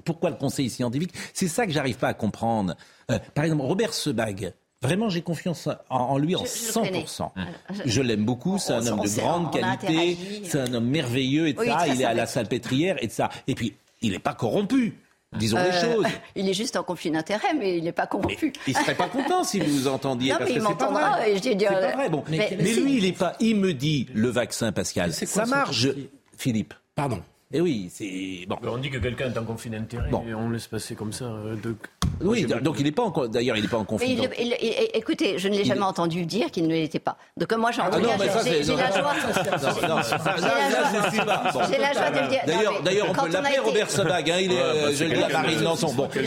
Pourquoi 0.05 0.31
le 0.31 0.37
conseil 0.37 0.69
scientifique? 0.69 1.13
C'est 1.33 1.47
ça 1.47 1.65
que 1.65 1.71
j'arrive 1.71 1.97
pas 1.97 2.09
à 2.09 2.15
comprendre. 2.15 2.75
Euh, 3.13 3.21
par 3.35 3.45
exemple, 3.45 3.63
Robert 3.63 3.95
Sebag, 3.95 4.53
Vraiment, 4.83 5.09
j'ai 5.09 5.23
confiance 5.23 5.69
en, 5.91 6.19
lui 6.19 6.35
en 6.37 6.45
Je- 6.45 6.49
je 6.51 6.67
le 6.81 6.87
100%. 7.07 7.33
connais. 7.33 7.47
Je 7.87 8.03
l'aime 8.03 8.25
beaucoup, 8.25 8.59
c'est 8.59 8.73
un 8.75 8.83
on 8.89 8.99
homme 8.99 9.05
de 9.07 9.17
grande 9.21 9.53
qualité, 9.53 10.19
c'est 10.45 10.61
un 10.61 10.75
homme 10.75 10.87
merveilleux, 10.89 11.49
et 11.49 11.57
Oui, 11.59 11.67
ça. 11.67 11.87
Il 11.89 12.03
est 12.03 12.05
à 12.05 12.13
la 12.15 12.27
salpêtrière, 12.27 12.97
et 13.03 13.09
ça. 13.09 13.31
Et 13.47 13.55
puis, 13.55 13.75
il 14.03 14.11
n'est 14.11 14.19
pas 14.19 14.35
corrompu, 14.35 14.99
disons 15.37 15.59
les 15.59 15.71
Euh, 15.71 15.81
choses. 15.95 16.07
Il 16.37 16.49
est 16.49 16.55
juste 16.55 16.77
en 16.77 16.83
conflit 16.83 17.11
d'intérêt, 17.11 17.55
mais 17.59 17.79
il 17.79 17.85
n'est 17.85 17.93
pas 17.93 18.07
corrompu. 18.07 18.53
Il 18.67 18.77
serait 18.77 18.95
pas 18.95 19.09
content 19.09 19.45
si 19.45 19.61
vous 19.61 19.87
entendiez, 19.89 20.33
Non, 20.33 20.39
parce 20.39 20.51
mais 20.51 20.57
que 20.57 20.61
il 20.61 20.65
m'entendra, 20.65 21.19
C'est 21.25 21.59
pas 21.65 21.95
vrai. 21.97 22.09
Bon, 22.11 22.25
Mais- 22.29 22.37
mais, 22.51 22.57
mais 22.63 22.73
lui, 22.75 22.97
il 22.99 23.05
est 23.05 23.13
pas. 23.13 23.35
Il 23.41 23.57
me 23.57 23.73
dit 23.73 24.09
le 24.13 24.29
vaccin, 24.29 24.73
Pascal. 24.73 25.13
c'est 25.13 25.27
Ça 25.27 25.47
marche, 25.47 25.87
Philippe. 26.37 26.75
Pardon. 26.95 27.21
Et 27.53 27.61
oui, 27.61 27.89
c'est 27.95 28.45
bon. 28.49 28.57
On 28.67 28.77
dit 28.79 28.91
que 28.91 28.99
quelqu'un 28.99 29.33
est 29.33 29.39
en 29.39 29.45
conflit 29.45 29.71
d'intérêt 29.71 30.09
Bon. 30.11 30.25
et 30.29 30.35
on 30.35 30.51
laisse 30.51 30.67
passer 30.67 30.97
comme 30.97 31.13
ça. 31.13 31.27
euh, 31.27 31.55
de- 31.63 31.77
Oui, 32.21 32.45
Moi, 32.45 32.61
donc 32.61 32.77
il 32.81 32.85
n'est 32.85 32.91
pas 32.93 33.05
en. 33.05 33.29
D'ailleurs, 33.29 33.57
il 33.57 33.63
n'est 33.63 33.69
pas 33.69 33.77
en 33.77 33.81
Mais 33.81 33.87
conflit. 33.87 34.13
il- 34.15 34.17
donc- 34.21 34.35
il- 34.37 34.57
il- 34.61 34.75
écoutez, 34.95 35.39
je 35.39 35.47
ne 35.49 35.55
l'ai 35.57 35.65
jamais 35.65 35.83
entendu 35.83 36.27
dire 36.27 36.51
qu'il 36.51 36.67
ne 36.67 36.73
l'était 36.73 36.99
pas. 36.99 37.17
Donc 37.37 37.53
moi, 37.57 37.71
j'ai 37.71 37.83
Ah 37.83 37.89
entendu. 37.89 38.03
non, 38.05 38.11
mais 38.19 38.29
ça, 38.29 38.41
j'ai 38.43 38.51
c'est- 38.51 38.63
j'ai 38.65 38.73
non, 38.73 38.79
la 38.79 38.91
joie. 38.91 39.01
non, 39.03 39.29
non, 39.29 40.03
ça, 40.03 40.13
J'ai 41.71 41.79
la 41.79 41.93
joie- 41.93 42.11
de 42.11 42.19
le 42.21 42.29
dire. 42.29 42.41
D'ailleurs, 42.47 42.83
mais 42.85 43.03
on 43.03 43.13
peut 43.13 43.29
l'appeler 43.31 43.59
Robert 43.59 43.91
Sebag. 43.91 44.31
Hein, 44.31 44.39
il 44.41 44.53
est, 44.53 44.59
euh, 44.61 44.93
je 44.93 45.05
le 45.05 45.15
dis 45.17 45.23
à 45.23 45.29
Marine 45.29 45.59
de- 45.59 45.65
Lançon. 45.65 45.93
Bon, 45.95 46.09
Mais 46.15 46.23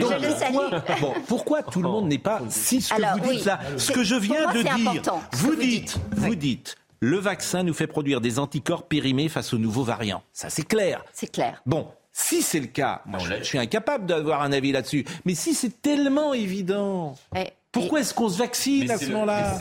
pourquoi, 0.00 0.70
bon, 1.00 1.12
pourquoi 1.26 1.62
tout 1.62 1.82
le 1.82 1.88
monde 1.88 2.08
n'est 2.08 2.18
pas 2.18 2.40
si 2.48 2.80
ce 2.80 2.94
que 2.94 3.02
vous 3.20 3.30
dites 3.32 3.44
là, 3.44 3.58
ce 3.76 3.92
que 3.92 4.04
je 4.04 4.14
viens 4.14 4.50
de 4.52 4.62
dire, 4.62 5.02
vous 5.32 5.54
dites. 5.56 5.96
vous 6.12 6.34
dites, 6.34 6.76
le 7.02 7.18
vaccin 7.18 7.64
nous 7.64 7.74
fait 7.74 7.88
produire 7.88 8.20
des 8.20 8.38
anticorps 8.38 8.84
périmés 8.84 9.28
face 9.28 9.52
aux 9.52 9.58
nouveaux 9.58 9.82
variants. 9.82 10.22
Ça, 10.32 10.50
c'est 10.50 10.62
clair. 10.62 11.04
C'est 11.12 11.32
clair. 11.32 11.60
Bon, 11.66 11.88
si 12.12 12.42
c'est 12.42 12.60
le 12.60 12.68
cas, 12.68 13.02
moi, 13.06 13.18
je, 13.18 13.38
je 13.38 13.42
suis 13.42 13.58
incapable 13.58 14.06
d'avoir 14.06 14.40
un 14.40 14.52
avis 14.52 14.70
là-dessus. 14.70 15.04
Mais 15.24 15.34
si 15.34 15.52
c'est 15.52 15.82
tellement 15.82 16.32
évident. 16.32 17.16
Eh, 17.34 17.48
Pourquoi 17.72 18.00
est-ce 18.00 18.12
qu'on 18.12 18.28
se 18.28 18.36
vaccine 18.38 18.84
Mais 18.86 18.92
à 18.92 18.98
c'est 18.98 19.06
ce 19.06 19.08
le- 19.10 19.14
moment-là 19.16 19.54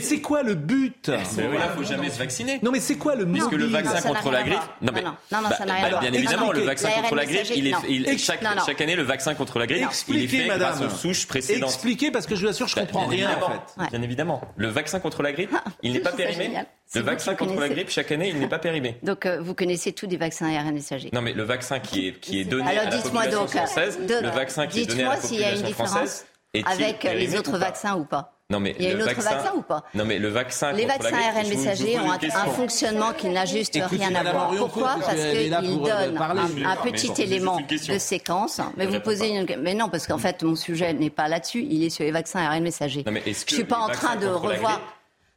c'est 0.00 0.20
quoi 0.20 0.42
le 0.44 0.54
but 0.54 1.10
voilà, 1.34 1.68
faut 1.76 1.82
jamais 1.82 2.08
se 2.10 2.18
vacciner. 2.18 2.60
Non, 2.62 2.70
mais 2.70 2.78
c'est 2.80 2.96
quoi 2.96 3.16
le 3.16 3.26
Puisque 3.26 3.50
le 3.52 3.66
vaccin 3.66 3.94
Non, 3.94 4.00
ça 4.00 4.08
n'a 4.08 4.14
contre 4.14 4.22
rien 4.22 4.32
la 4.32 4.38
à 4.38 4.42
grippe. 4.44 4.60
Non, 4.80 4.92
mais 4.94 5.02
non, 5.02 5.14
non, 5.32 5.40
non, 5.42 5.48
ça 5.56 5.64
n'a 5.64 5.74
rien 5.74 5.84
à 5.84 5.88
voir. 5.90 6.00
Bien 6.02 6.12
évidemment, 6.12 6.52
le 6.52 6.60
vaccin 6.60 6.88
contre 6.90 7.14
la 7.16 7.24
grippe, 7.24 7.38
messager, 7.40 7.58
il 7.88 8.08
est, 8.08 8.18
chaque, 8.18 8.42
non, 8.42 8.50
non. 8.56 8.62
chaque 8.64 8.80
année, 8.80 8.94
le 8.96 9.02
vaccin 9.02 9.34
contre 9.34 9.58
la 9.58 9.66
grippe, 9.66 9.88
il 10.08 10.22
est 10.24 10.26
fait 10.28 10.46
madame. 10.46 10.76
grâce 10.78 10.92
aux 10.92 10.96
souches 10.96 11.26
précédentes. 11.26 11.70
Expliquez, 11.70 12.10
parce 12.12 12.26
que 12.26 12.36
je 12.36 12.42
vous 12.42 12.48
assure, 12.50 12.68
je 12.68 12.76
Bah, 12.76 12.82
comprends 12.82 13.08
bien 13.08 13.26
rien 13.26 13.28
en 13.28 13.32
évidemment, 13.32 13.64
fait. 13.78 13.90
Bien 13.90 14.02
évidemment. 14.02 14.40
Le 14.56 14.68
vaccin 14.68 15.00
contre 15.00 15.22
la 15.22 15.32
grippe, 15.32 15.50
il 15.82 15.92
n'est 15.92 16.00
pas 16.00 16.12
périmé. 16.12 16.50
Le 16.94 17.00
vaccin 17.00 17.34
contre 17.34 17.58
la 17.58 17.68
grippe, 17.68 17.90
chaque 17.90 18.12
année, 18.12 18.28
il 18.28 18.38
n'est 18.38 18.48
pas 18.48 18.58
périmé. 18.60 18.98
Donc 19.02 19.26
euh, 19.26 19.40
vous 19.40 19.54
connaissez 19.54 19.92
tous 19.92 20.06
des 20.06 20.16
vaccins 20.18 20.46
ARN 20.54 20.72
messagers. 20.72 21.10
Non, 21.12 21.22
mais 21.22 21.32
le 21.32 21.42
vaccin 21.42 21.80
qui 21.80 22.08
est, 22.08 22.20
qui 22.20 22.40
est 22.40 22.44
donné 22.44 22.68
Alors 22.70 22.82
à 22.86 22.90
la 22.90 22.96
population 22.98 23.40
donc, 23.40 23.48
française, 23.50 23.98
de- 24.06 24.22
le 24.22 24.28
vaccin 24.30 24.66
qui 24.66 24.82
est 24.82 24.86
donné 24.86 25.02
à 25.04 25.08
la 25.08 25.14
dites-moi 25.16 25.28
s'il 25.28 25.40
y 25.40 25.44
a 25.44 25.48
une 25.48 25.62
population 25.62 25.66
différence 25.84 25.90
française, 25.90 26.26
avec 26.64 27.04
euh, 27.04 27.14
les 27.14 27.36
autres 27.36 27.58
vaccins 27.58 27.96
ou 27.96 28.04
pas. 28.04 28.38
Non, 28.50 28.60
mais 28.60 28.76
Il 28.78 28.84
y 28.84 28.90
a 28.90 28.94
le 28.94 29.04
vaccin 29.04 29.52
ou 29.56 29.62
pas 29.62 29.82
Non, 29.94 30.04
mais 30.04 30.18
le 30.18 30.28
vaccin 30.28 30.72
Les 30.72 30.84
vaccins 30.84 31.16
ARN 31.16 31.48
messagers 31.48 31.98
ont 31.98 32.10
un, 32.10 32.46
fonctionnement 32.50 33.12
qui 33.14 33.28
n'a 33.28 33.46
juste 33.46 33.78
rien 33.90 34.14
à 34.14 34.22
voir. 34.22 34.50
Pourquoi 34.54 34.94
parce 34.94 35.06
Parce 35.06 35.16
qu'elle 35.16 35.36
est 35.38 35.48
là 35.48 35.62
qu'il 35.62 35.78
pour, 35.78 35.86
euh, 35.86 36.06
donne 36.06 36.14
parler. 36.16 36.40
un, 36.42 36.76
mais 36.84 36.92
petit 36.92 37.22
élément 37.22 37.58
de 37.58 37.98
séquence. 37.98 38.60
Mais 38.76 38.86
vous 38.86 39.00
posez 39.00 39.28
une... 39.28 39.46
Mais 39.62 39.72
non, 39.72 39.88
parce 39.88 40.06
qu'en 40.06 40.18
fait, 40.18 40.42
mon 40.42 40.54
sujet 40.54 40.92
n'est 40.92 41.08
pas 41.08 41.28
là-dessus. 41.28 41.66
Il 41.68 41.82
est 41.82 41.90
sur 41.90 42.04
les 42.04 42.10
vaccins 42.10 42.40
ARN 42.40 42.62
messagers. 42.62 43.04
Non, 43.06 43.12
mais 43.12 43.22
est-ce 43.24 43.40
Je 43.40 43.46
que 43.46 43.54
suis 43.54 43.64
pas 43.64 43.78
en 43.78 43.88
train 43.88 44.16
de 44.16 44.26
revoir... 44.26 44.80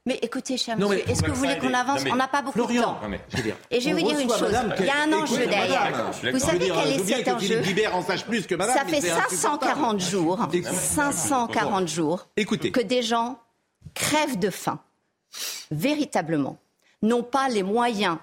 Mais 0.08 0.20
écoutez, 0.22 0.56
cher 0.56 0.78
Non, 0.78 0.89
monsieur, 0.89 1.10
est-ce 1.10 1.24
que 1.24 1.32
vous 1.32 1.38
voulez 1.38 1.58
qu'on 1.58 1.74
avance 1.74 2.03
mais- 2.03 2.12
On 2.12 2.16
n'a 2.16 2.28
pas 2.28 2.43
beaucoup 2.43 2.60
de 2.60 2.80
temps. 2.80 2.99
non, 3.01 3.10
mais, 3.10 3.22
je 3.30 3.38
veux 3.38 3.43
dire, 3.43 3.56
Et 3.72 3.82
je 3.82 3.89
vais 3.89 3.93
vous 4.01 4.08
dire 4.08 4.20
une 4.20 4.30
chose. 4.30 4.41
madame 4.43 4.76
Il 4.80 4.86
y 4.86 4.89
a 4.89 5.01
un 5.01 5.14
enjeu 5.14 5.47
derrière. 5.47 6.12
Vous 6.32 6.39
savez 6.39 6.70
quel 6.70 6.91
est 6.93 7.06
cet 7.06 7.28
enjeu 7.28 7.60
Guibert 7.62 7.95
en 7.95 8.03
sache 8.03 8.24
plus 8.24 8.45
que 8.45 8.53
madame. 8.53 8.78
Ça 8.78 8.86
fait 8.86 9.01
c'est 9.01 9.10
540 9.10 9.99
jours, 9.99 10.39
Écoutez. 10.53 10.62
540 10.76 11.88
jours 11.88 12.28
Écoutez. 12.38 12.72
que 12.72 12.82
des 12.82 13.01
gens 13.01 13.39
crèvent 13.95 14.38
de 14.38 14.51
faim, 14.51 14.80
véritablement, 15.72 16.58
n'ont 17.01 17.24
pas 17.24 17.49
les 17.49 17.64
moyens 17.64 18.18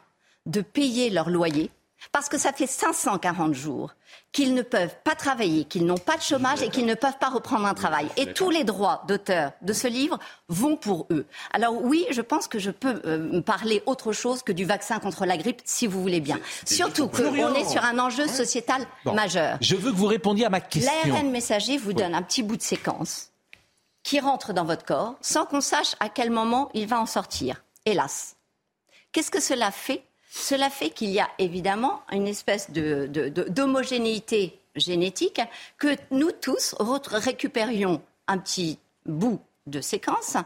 de 0.46 0.60
payer 0.60 1.10
leur 1.10 1.30
loyer, 1.30 1.70
parce 2.12 2.28
que 2.28 2.38
ça 2.38 2.52
fait 2.52 2.66
540 2.68 3.54
jours 3.54 3.92
qu'ils 4.32 4.54
ne 4.54 4.62
peuvent 4.62 4.94
pas 5.04 5.14
travailler, 5.14 5.64
qu'ils 5.64 5.84
n'ont 5.84 5.98
pas 5.98 6.16
de 6.16 6.22
chômage 6.22 6.62
et 6.62 6.70
qu'ils 6.70 6.86
ne 6.86 6.94
peuvent 6.94 7.18
pas 7.18 7.28
reprendre 7.28 7.66
un 7.66 7.74
travail. 7.74 8.08
Et 8.16 8.32
tous 8.32 8.48
les 8.48 8.64
droits 8.64 9.02
d'auteur 9.06 9.52
de 9.60 9.72
ce 9.74 9.86
livre 9.86 10.18
vont 10.48 10.76
pour 10.76 11.06
eux. 11.10 11.26
Alors 11.52 11.74
oui, 11.82 12.06
je 12.10 12.22
pense 12.22 12.48
que 12.48 12.58
je 12.58 12.70
peux 12.70 13.02
euh, 13.04 13.42
parler 13.42 13.82
autre 13.84 14.12
chose 14.12 14.42
que 14.42 14.52
du 14.52 14.64
vaccin 14.64 14.98
contre 15.00 15.26
la 15.26 15.36
grippe, 15.36 15.60
si 15.64 15.86
vous 15.86 16.00
voulez 16.00 16.20
bien. 16.20 16.40
Surtout 16.64 17.08
qu'on 17.08 17.54
est 17.54 17.68
sur 17.68 17.84
un 17.84 17.98
enjeu 17.98 18.26
sociétal 18.26 18.86
Bon. 19.04 19.14
majeur. 19.14 19.58
Je 19.60 19.76
veux 19.76 19.90
que 19.92 19.96
vous 19.96 20.06
répondiez 20.06 20.46
à 20.46 20.50
ma 20.50 20.60
question. 20.60 20.92
L'ARN 21.12 21.30
messager 21.30 21.76
vous 21.76 21.92
donne 21.92 22.14
un 22.14 22.22
petit 22.22 22.42
bout 22.42 22.56
de 22.56 22.62
séquence 22.62 23.28
qui 24.02 24.18
rentre 24.18 24.52
dans 24.52 24.64
votre 24.64 24.84
corps 24.84 25.14
sans 25.20 25.44
qu'on 25.44 25.60
sache 25.60 25.94
à 26.00 26.08
quel 26.08 26.30
moment 26.30 26.70
il 26.74 26.86
va 26.86 26.98
en 27.00 27.06
sortir. 27.06 27.62
Hélas. 27.84 28.36
Qu'est-ce 29.12 29.30
que 29.30 29.40
cela 29.42 29.70
fait 29.70 30.04
Cela 30.34 30.70
fait 30.70 30.88
qu'il 30.88 31.10
y 31.10 31.20
a 31.20 31.28
évidemment 31.38 32.00
une 32.10 32.26
espèce 32.26 32.70
d'homogénéité 32.70 34.58
génétique 34.74 35.42
que 35.76 35.94
nous 36.10 36.32
tous 36.32 36.74
récupérions 36.80 38.00
un 38.28 38.38
petit 38.38 38.78
bout 39.04 39.40
de 39.66 39.82
séquence 39.82 40.38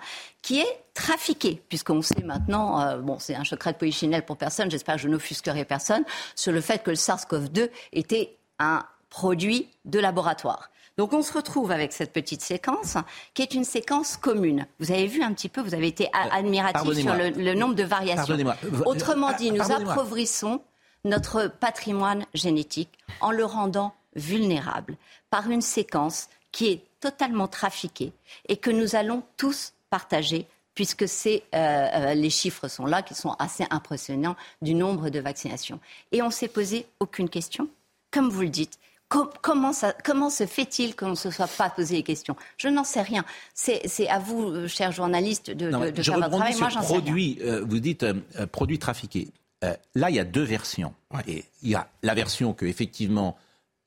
qui 0.42 0.58
est 0.58 0.84
trafiqué, 0.92 1.62
puisqu'on 1.68 2.02
sait 2.02 2.24
maintenant, 2.24 2.80
euh, 2.80 2.98
bon, 2.98 3.20
c'est 3.20 3.36
un 3.36 3.44
secret 3.44 3.74
de 3.74 3.78
polichinelle 3.78 4.24
pour 4.24 4.36
personne, 4.36 4.72
j'espère 4.72 4.96
que 4.96 5.02
je 5.02 5.08
n'offusquerai 5.08 5.64
personne, 5.64 6.04
sur 6.34 6.50
le 6.50 6.60
fait 6.60 6.82
que 6.82 6.90
le 6.90 6.96
SARS-CoV-2 6.96 7.70
était 7.92 8.36
un 8.58 8.84
produit 9.08 9.70
de 9.84 10.00
laboratoire. 10.00 10.68
Donc 10.98 11.12
on 11.12 11.20
se 11.22 11.32
retrouve 11.32 11.70
avec 11.72 11.92
cette 11.92 12.12
petite 12.12 12.40
séquence 12.40 12.96
qui 13.34 13.42
est 13.42 13.52
une 13.54 13.64
séquence 13.64 14.16
commune. 14.16 14.66
Vous 14.80 14.90
avez 14.92 15.06
vu 15.06 15.22
un 15.22 15.32
petit 15.34 15.48
peu, 15.50 15.60
vous 15.60 15.74
avez 15.74 15.88
été 15.88 16.08
a- 16.12 16.34
admiratif 16.36 16.90
sur 16.94 17.14
le, 17.14 17.30
le 17.30 17.54
nombre 17.54 17.74
de 17.74 17.82
variations. 17.82 18.16
Pardonnez-moi. 18.36 18.56
Autrement 18.86 19.32
dit, 19.32 19.50
nous 19.50 19.58
Pardonnez-moi. 19.58 19.92
appauvrissons 19.92 20.62
notre 21.04 21.48
patrimoine 21.48 22.24
génétique 22.34 22.90
en 23.20 23.30
le 23.30 23.44
rendant 23.44 23.94
vulnérable 24.14 24.96
par 25.30 25.50
une 25.50 25.60
séquence 25.60 26.28
qui 26.50 26.68
est 26.68 26.80
totalement 27.00 27.46
trafiquée 27.48 28.12
et 28.48 28.56
que 28.56 28.70
nous 28.70 28.96
allons 28.96 29.22
tous 29.36 29.74
partager 29.90 30.46
puisque 30.74 31.06
c'est, 31.08 31.42
euh, 31.54 31.58
euh, 31.58 32.14
les 32.14 32.28
chiffres 32.30 32.68
sont 32.68 32.84
là, 32.86 33.02
qui 33.02 33.14
sont 33.14 33.32
assez 33.38 33.64
impressionnants 33.70 34.36
du 34.60 34.74
nombre 34.74 35.08
de 35.08 35.20
vaccinations. 35.20 35.80
Et 36.12 36.20
on 36.22 36.30
s'est 36.30 36.48
posé 36.48 36.86
aucune 37.00 37.30
question. 37.30 37.68
Comme 38.10 38.28
vous 38.28 38.42
le 38.42 38.50
dites, 38.50 38.78
com- 39.08 39.30
comment, 39.42 39.72
ça, 39.72 39.94
comment 40.04 40.30
se 40.30 40.46
fait-il 40.46 40.94
qu'on 40.96 41.10
ne 41.10 41.14
se 41.14 41.30
soit 41.30 41.48
pas 41.48 41.70
posé 41.70 41.96
les 41.96 42.02
questions? 42.02 42.36
Je 42.58 42.68
n'en 42.68 42.84
sais 42.84 43.02
rien. 43.02 43.24
C'est 43.54 44.08
à 44.08 44.18
vous, 44.18 44.42
euh, 44.48 44.68
chers 44.68 44.92
journalistes, 44.92 45.50
de, 45.50 45.70
Non, 45.70 45.80
de- 45.80 45.84
mais 45.86 45.92
de 45.92 46.02
je 46.02 46.10
faire 46.10 46.20
votre 46.20 46.30
travail. 46.36 46.54
Moi, 46.58 46.68
j'en 46.68 46.80
sais 46.82 46.86
rien. 46.92 47.00
produit. 47.00 47.38
euh, 47.42 47.64
vous 47.66 47.78
dites 47.80 48.02
euh, 48.02 48.14
euh, 48.38 48.46
produit 48.46 48.78
trafiqué. 48.78 49.28
Euh, 49.64 49.74
là, 49.94 50.10
il 50.10 50.16
y 50.16 50.20
a 50.20 50.24
deux 50.24 50.42
versions. 50.44 50.92
Et 51.26 51.44
il 51.62 51.70
y 51.70 51.74
a 51.74 51.88
la 52.02 52.14
version 52.14 52.52
que 52.52 52.66
effectivement 52.66 53.36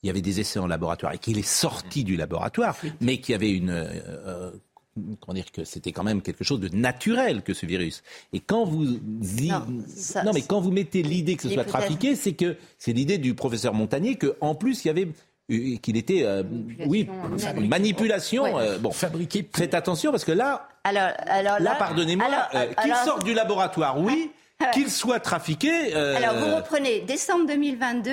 il 0.01 0.07
y 0.07 0.09
avait 0.09 0.21
des 0.21 0.39
essais 0.39 0.59
en 0.59 0.65
laboratoire 0.67 1.11
et 1.13 1.17
qu'il 1.17 1.37
est 1.37 1.41
sorti 1.47 2.05
du 2.05 2.15
laboratoire, 2.15 2.77
mais 3.01 3.19
qu'il 3.19 3.33
y 3.33 3.35
avait 3.35 3.51
une 3.51 3.71
comment 5.19 5.33
dire 5.35 5.51
que 5.51 5.63
c'était 5.63 5.91
quand 5.91 6.03
même 6.03 6.21
quelque 6.21 6.43
chose 6.43 6.59
de 6.59 6.69
naturel 6.69 7.41
que 7.41 7.53
ce 7.53 7.65
virus. 7.65 8.03
Et 8.33 8.39
quand 8.39 8.65
vous 8.65 8.85
y- 8.85 9.49
Non, 9.49 9.63
ça- 9.95 10.23
non 10.23 10.31
mais 10.33 10.41
quand 10.41 10.59
vous 10.61 10.71
mettez 10.71 11.03
l'idée 11.03 11.35
que 11.35 11.43
ce 11.43 11.49
soit 11.49 11.63
trafiqué, 11.65 12.15
c'est 12.15 12.33
que 12.33 12.55
c'est 12.77 12.93
l'idée 12.93 13.17
du 13.17 13.33
professeur 13.33 13.73
Montagnier 13.73 14.15
que 14.15 14.35
en 14.41 14.55
plus 14.55 14.83
il 14.85 14.87
y 14.87 14.91
avait 14.91 15.07
euh, 15.51 15.77
qu'il 15.81 15.97
était 15.97 16.23
euh, 16.23 16.43
oui 16.85 17.07
une 17.57 17.67
manipulation 17.67 18.43
Ouais. 18.43 18.53
euh, 18.57 18.77
bon 18.77 18.91
fabriqué 18.91 19.47
faites 19.55 19.73
attention 19.73 20.11
parce 20.11 20.23
que 20.25 20.31
là 20.31 20.67
Alors, 20.83 21.09
alors 21.25 21.53
Là, 21.53 21.59
là, 21.59 21.75
pardonnez-moi, 21.75 22.27
euh, 22.53 22.65
qu'il 22.81 22.93
sorte 22.95 23.25
du 23.25 23.33
laboratoire, 23.33 23.99
oui, 23.99 24.29
qu'il 24.73 24.89
soit 24.91 25.19
trafiqué. 25.19 25.95
euh, 25.95 26.15
Alors, 26.17 26.35
vous 26.35 26.55
reprenez 26.55 27.01
décembre 27.01 27.45
2022. 27.47 28.11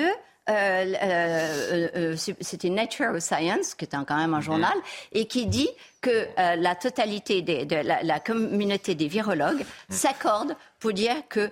Euh, 0.49 0.93
euh, 1.01 1.87
euh, 1.95 2.15
c'était 2.41 2.69
Nature 2.69 3.21
Science, 3.21 3.73
qui 3.75 3.85
est 3.85 3.93
un- 3.95 4.03
quand 4.05 4.17
même 4.17 4.33
un 4.33 4.41
journal, 4.41 4.73
et 5.11 5.25
qui 5.27 5.45
dit 5.47 5.69
que 6.01 6.27
la 6.37 6.75
totalité 6.75 7.41
des- 7.41 7.65
de 7.65 7.75
la, 7.77 8.01
la 8.03 8.19
communauté 8.19 8.95
des 8.95 9.07
virologues 9.07 9.65
s'accorde 9.89 10.55
pour 10.79 10.93
dire 10.93 11.15
que 11.29 11.49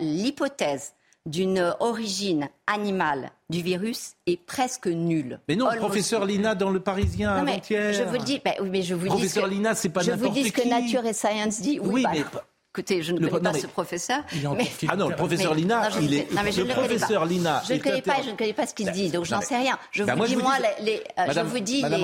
l'hypothèse 0.00 0.92
d'une 1.26 1.74
origine 1.80 2.48
animale 2.66 3.30
du 3.50 3.62
virus 3.62 4.14
est 4.26 4.40
presque 4.42 4.86
nul. 4.86 5.38
Mais 5.48 5.56
non, 5.56 5.66
Almost 5.66 5.86
professeur 5.86 6.24
Lina 6.24 6.54
dans 6.54 6.70
Le 6.70 6.80
Parisien 6.80 7.30
avant-hier. 7.32 7.92
je 7.92 8.02
vous 8.04 8.14
le 8.14 8.18
dis, 8.24 8.40
bah, 8.42 8.52
oui, 8.60 8.68
mais 8.70 8.82
je 8.82 8.94
vous 8.94 9.02
dis 9.02 9.08
Professeur 9.08 9.44
ce 9.44 9.48
que- 9.48 9.54
Lina, 9.54 9.74
c'est 9.74 9.90
pas 9.90 10.00
Je 10.00 10.12
vous 10.12 10.28
dis 10.30 10.48
ce 10.48 10.52
que. 10.52 10.66
Nature 10.66 11.04
et 11.04 11.12
Science 11.12 11.60
dit. 11.60 11.78
Oui, 11.80 11.90
Oui, 11.92 12.02
bah, 12.04 12.10
mais- 12.14 12.24
Écoutez, 12.72 13.02
je 13.02 13.12
ne 13.12 13.18
Le- 13.18 13.26
connais 13.28 13.50
pas 13.50 13.58
ce 13.58 13.66
professeur. 13.66 14.22
Mais- 14.56 14.70
Ah 14.88 14.94
non, 14.94 15.08
le 15.08 15.16
professeur 15.16 15.54
Lina, 15.54 15.88
non, 15.88 15.96
je 15.96 16.04
il 16.04 16.14
est- 16.14 16.32
non, 16.32 16.42
mais 16.44 16.52
je 16.52 16.58
le 16.58 16.64
ne 16.64 16.68
le 16.68 16.74
professeur. 16.74 17.24
Lina 17.24 17.62
Je 17.66 17.74
ne 17.74 17.78
connais 17.80 18.00
pas, 18.00 18.12
inter- 18.12 18.22
je 18.26 18.30
ne 18.30 18.36
connais 18.36 18.52
pas 18.52 18.66
ce 18.68 18.74
qu'il 18.74 18.90
dit, 18.92 19.10
donc 19.10 19.24
j'en 19.24 19.36
Non, 19.36 19.42
sais 19.42 19.56
rien. 19.56 19.76
Je 19.90 20.04
Bah, 20.04 20.12
vous 20.12 20.18
moi, 20.18 20.26
dis, 20.28 20.32
je 20.34 20.38
vous 20.38 20.44
moi, 20.44 20.54
dis- 20.78 20.84
les, 20.84 20.96
euh, 21.18 21.26
Madame- 21.26 21.46
je 21.48 21.52
vous 21.52 21.58
dis 21.58 21.82
Madame 21.82 22.00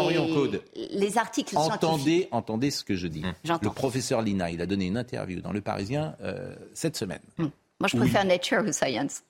les, 0.75 1.19
articles 1.19 1.51
scientifiques. 1.51 1.85
Entendez, 1.85 2.29
entendez 2.33 2.71
ce 2.73 2.83
que 2.83 2.97
je 2.97 3.07
dis. 3.07 3.23
Le 3.63 3.71
professeur 3.71 4.23
Lina, 4.23 4.51
il 4.51 4.61
a 4.61 4.67
donné 4.67 4.87
une 4.87 4.97
interview 4.97 5.41
dans 5.41 5.53
Le 5.53 5.61
Parisien 5.61 6.17
euh, 6.23 6.57
cette 6.75 6.97
semaine. 6.97 7.21
Moi, 7.39 7.51
je 7.89 7.95
Oui. 7.95 8.01
préfère 8.01 8.25
Nature 8.25 8.65
ou 8.67 8.73
Science. 8.73 9.23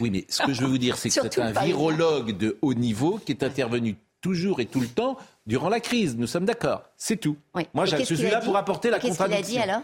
Oui, 0.00 0.08
mais 0.10 0.24
ce 0.30 0.42
que 0.42 0.54
je 0.54 0.62
veux 0.62 0.68
vous 0.68 0.78
dire, 0.78 0.96
c'est 0.96 1.10
que 1.10 1.14
c'est 1.14 1.38
un 1.38 1.50
virologue 1.52 2.34
de 2.34 2.56
haut 2.62 2.72
niveau 2.72 3.20
qui 3.26 3.32
est 3.32 3.42
intervenu 3.42 3.96
toujours 4.22 4.60
et 4.60 4.66
tout 4.66 4.80
le 4.80 4.86
temps 4.88 5.18
durant 5.46 5.68
la 5.68 5.80
crise. 5.80 6.16
Nous 6.16 6.26
sommes 6.26 6.46
d'accord. 6.46 6.84
C'est 6.96 7.18
tout. 7.18 7.36
Moi, 7.74 7.84
je 7.84 7.96
suis 8.04 8.16
là 8.30 8.40
pour 8.40 8.56
apporter 8.56 8.88
la 8.88 8.98
Qu'est-ce 9.00 9.14
qu'il 9.16 9.22
a 9.22 9.26
contradiction. 9.26 9.62
dit 9.62 9.68
alors? 9.70 9.82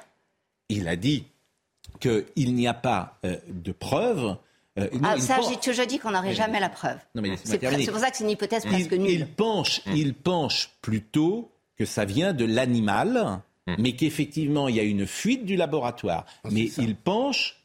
Il 0.68 0.88
a 0.88 0.96
dit 0.96 1.24
qu'il 2.00 2.54
n'y 2.54 2.66
a 2.66 2.74
pas 2.74 3.18
euh, 3.24 3.36
de 3.48 3.72
preuves. 3.72 4.36
euh, 4.78 4.88
non, 4.92 5.00
Ah, 5.04 5.14
il 5.16 5.22
ça, 5.22 5.36
pense- 5.36 5.50
j'ai 5.50 5.56
toujours 5.56 5.86
dit 5.86 5.98
qu'on 5.98 6.10
n'aurait 6.10 6.28
Mais- 6.28 6.34
jamais 6.34 6.60
la 6.60 6.68
preuve. 6.68 6.98
Non, 7.14 7.22
mais 7.22 7.30
laissez-moi 7.30 7.70
C'est 7.78 7.90
pour 7.90 8.00
ça 8.00 8.10
que 8.10 8.16
c'est 8.16 8.24
une 8.24 8.30
hypothèse 8.30 8.64
presque 8.64 8.88
il, 8.92 9.02
nulle. 9.02 9.10
il 9.10 9.26
penche, 9.26 9.80
il 9.94 10.14
penche 10.14 10.70
plutôt 10.82 11.50
que 11.76 11.84
ça 11.84 12.04
vient 12.04 12.32
de 12.32 12.44
l'animal, 12.44 13.40
mais 13.78 13.92
qu'effectivement 13.92 14.68
il 14.68 14.76
y 14.76 14.80
a 14.80 14.84
une 14.84 15.06
fuite 15.06 15.44
du 15.44 15.56
laboratoire. 15.56 16.24
mais 16.50 16.70
il 16.78 16.96
penche 16.96 17.56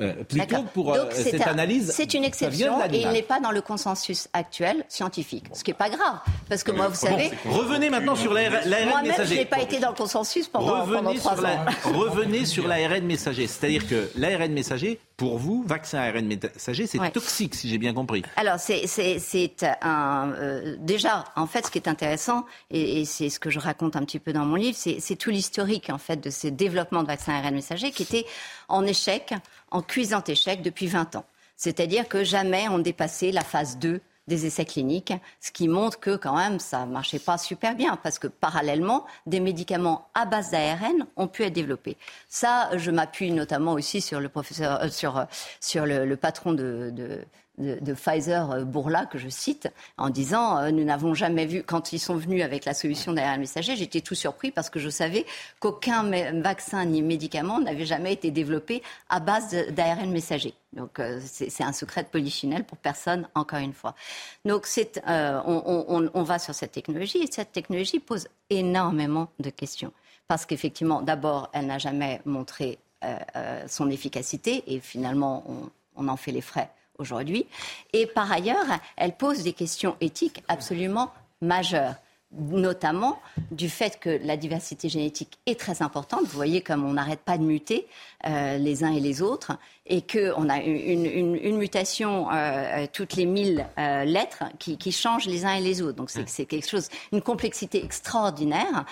euh, 0.00 0.22
plutôt 0.24 0.62
pour 0.74 0.94
euh, 0.94 1.02
Donc, 1.02 1.12
cette 1.12 1.42
un- 1.46 1.50
analyse. 1.50 1.90
C'est 1.94 2.14
une 2.14 2.24
exception 2.24 2.80
et 2.90 3.00
il 3.02 3.08
n'est 3.10 3.22
pas 3.22 3.40
dans 3.40 3.50
le 3.50 3.60
consensus 3.60 4.28
actuel 4.32 4.84
scientifique. 4.88 5.46
Ce 5.52 5.64
qui 5.64 5.70
n'est 5.72 5.76
pas 5.76 5.90
grave. 5.90 6.18
Parce 6.48 6.62
que 6.62 6.70
moi, 6.70 6.86
vous 6.88 7.00
Bon, 7.00 7.08
savez. 7.10 7.30
revenez 7.46 7.90
maintenant 7.90 8.14
sur 8.14 8.32
l'ARN 8.32 8.52
Moi-même, 8.68 9.04
je 9.04 9.08
messager. 9.08 9.34
n'ai 9.36 9.44
pas 9.44 9.60
été 9.60 9.80
dans 9.80 9.90
le 9.90 9.96
consensus 9.96 10.46
pendant, 10.48 10.66
pendant 10.68 10.84
Revenez 11.10 11.18
trois 11.18 11.34
sur, 11.36 11.44
ans. 11.44 11.64
la, 11.64 11.66
revenez 11.98 12.44
sur 12.46 12.68
l'ARN 12.68 13.04
messager. 13.04 13.46
C'est-à-dire 13.46 13.88
que 13.88 14.08
l'ARN 14.16 14.52
messager, 14.52 15.00
pour 15.16 15.38
vous, 15.38 15.64
vaccin 15.66 15.98
ARN 15.98 16.26
messager, 16.26 16.86
c'est 16.86 16.98
Ouais. 17.00 17.10
toxique, 17.10 17.54
si 17.54 17.68
j'ai 17.68 17.78
bien 17.78 17.92
compris. 17.92 18.22
Alors, 18.36 18.58
c'est 18.58 19.64
un. 19.82 20.32
euh, 20.32 20.76
déjà, 20.78 21.24
en 21.36 21.46
fait, 21.46 21.66
ce 21.66 21.70
qui 21.70 21.78
est 21.78 21.88
intéressant, 21.88 22.44
et, 22.70 23.00
et 23.00 23.04
c'est 23.04 23.28
ce 23.30 23.38
que 23.40 23.50
je 23.50 23.58
raconte 23.58 23.96
un 23.96 24.04
petit 24.04 24.18
peu 24.20 24.32
dans 24.32 24.44
mon 24.44 24.54
livre, 24.56 24.76
c'est 24.78 25.16
tout 25.16 25.30
l'historique, 25.30 25.90
en 25.90 25.98
fait, 25.98 26.16
de 26.22 26.30
ces 26.30 26.50
développements 26.50 27.02
de 27.02 27.08
vaccins 27.08 27.34
ARN 27.34 27.54
messagers 27.54 27.90
qui 27.90 28.04
étaient 28.04 28.26
en 28.68 28.84
échec, 28.86 29.34
en 29.72 29.82
cuisant 29.82 30.22
échec 30.24 30.62
depuis 30.62 30.86
20 30.86 31.16
ans. 31.16 31.24
C'est-à-dire 31.56 32.08
que 32.08 32.24
jamais 32.24 32.68
on 32.68 32.78
dépassait 32.78 33.32
la 33.32 33.42
phase 33.42 33.78
2 33.78 34.00
des 34.28 34.46
essais 34.46 34.64
cliniques, 34.64 35.12
ce 35.40 35.50
qui 35.50 35.66
montre 35.66 35.98
que 35.98 36.16
quand 36.16 36.36
même 36.36 36.60
ça 36.60 36.86
marchait 36.86 37.18
pas 37.18 37.38
super 37.38 37.74
bien 37.74 37.96
parce 37.96 38.18
que 38.18 38.28
parallèlement 38.28 39.04
des 39.26 39.40
médicaments 39.40 40.08
à 40.14 40.26
base 40.26 40.52
d'ARN 40.52 41.06
ont 41.16 41.26
pu 41.26 41.42
être 41.42 41.52
développés. 41.52 41.96
Ça, 42.28 42.70
je 42.76 42.90
m'appuie 42.90 43.32
notamment 43.32 43.72
aussi 43.72 44.00
sur 44.00 44.20
le 44.20 44.28
professeur, 44.28 44.80
euh, 44.82 44.88
sur 44.88 45.18
euh, 45.18 45.24
sur 45.60 45.86
le, 45.86 46.04
le 46.04 46.16
patron 46.16 46.52
de, 46.52 46.90
de 46.92 47.24
de, 47.62 47.78
de 47.80 47.94
Pfizer 47.94 48.50
euh, 48.50 48.64
Bourla 48.64 49.06
que 49.06 49.18
je 49.18 49.28
cite 49.28 49.68
en 49.96 50.10
disant 50.10 50.58
euh, 50.58 50.70
nous 50.70 50.84
n'avons 50.84 51.14
jamais 51.14 51.46
vu 51.46 51.62
quand 51.62 51.92
ils 51.92 51.98
sont 51.98 52.16
venus 52.16 52.42
avec 52.42 52.64
la 52.64 52.74
solution 52.74 53.12
d'ARN 53.12 53.40
messager 53.40 53.76
j'étais 53.76 54.00
tout 54.00 54.14
surpris 54.14 54.50
parce 54.50 54.68
que 54.68 54.78
je 54.78 54.90
savais 54.90 55.24
qu'aucun 55.60 56.10
vaccin 56.40 56.84
ni 56.84 57.02
médicament 57.02 57.60
n'avait 57.60 57.86
jamais 57.86 58.12
été 58.12 58.30
développé 58.30 58.82
à 59.08 59.20
base 59.20 59.54
d'ARN 59.70 60.10
messager. 60.10 60.54
Donc 60.72 60.98
euh, 60.98 61.20
c'est 61.24 61.62
un 61.62 61.72
secret 61.72 62.02
de 62.02 62.08
polichinelle 62.08 62.64
pour 62.64 62.78
personne 62.78 63.28
encore 63.34 63.58
une 63.58 63.72
fois. 63.74 63.94
Donc 64.44 64.66
on, 65.06 66.22
va 66.22 66.38
sur 66.38 66.54
cette 66.54 66.72
technologie 66.72 67.18
et 67.18 67.30
cette 67.30 67.52
technologie 67.52 68.00
pose 68.00 68.26
énormément 68.50 69.28
de 69.38 69.50
questions. 69.50 69.92
Parce 70.28 70.46
qu'effectivement 70.46 71.02
d'abord 71.02 71.50
elle 71.52 71.66
n'a 71.66 71.78
jamais 71.78 72.20
montré 72.24 72.78
son 73.66 73.90
efficacité 73.90 74.64
et 74.66 74.80
finalement 74.80 75.44
on 75.96 76.08
en 76.08 76.16
fait 76.16 76.32
les 76.32 76.40
frais 76.40 76.70
aujourd'hui. 77.02 77.46
Et 77.92 78.06
par 78.06 78.32
ailleurs, 78.32 78.64
elle 78.96 79.14
pose 79.14 79.42
des 79.42 79.52
questions 79.52 79.96
éthiques 80.00 80.42
absolument 80.48 81.12
majeures 81.42 81.96
notamment 82.32 83.20
du 83.50 83.68
fait 83.68 83.98
que 83.98 84.20
la 84.24 84.36
diversité 84.36 84.88
génétique 84.88 85.38
est 85.46 85.58
très 85.58 85.82
importante. 85.82 86.22
Vous 86.22 86.36
voyez 86.36 86.62
comme 86.62 86.84
on 86.84 86.94
n'arrête 86.94 87.20
pas 87.20 87.38
de 87.38 87.42
muter 87.42 87.86
euh, 88.26 88.58
les 88.58 88.84
uns 88.84 88.92
et 88.92 89.00
les 89.00 89.22
autres 89.22 89.58
et 89.86 90.02
qu'on 90.02 90.48
a 90.48 90.58
une, 90.62 91.56
mutation 91.56 92.30
euh, 92.30 92.34
euh, 92.34 92.86
toutes 92.92 93.14
les 93.14 93.26
mille 93.26 93.66
euh, 93.78 94.04
lettres 94.04 94.44
qui, 94.58 94.78
qui 94.78 94.92
changent 94.92 95.26
les 95.26 95.44
uns 95.44 95.54
et 95.54 95.60
les 95.60 95.82
autres. 95.82 95.96
Donc 95.96 96.10
c'est 96.10 96.46
quelque 96.46 96.68
chose, 96.68 96.88
une 97.12 97.20
complexité 97.20 97.84
extraordinaire. 97.84 98.84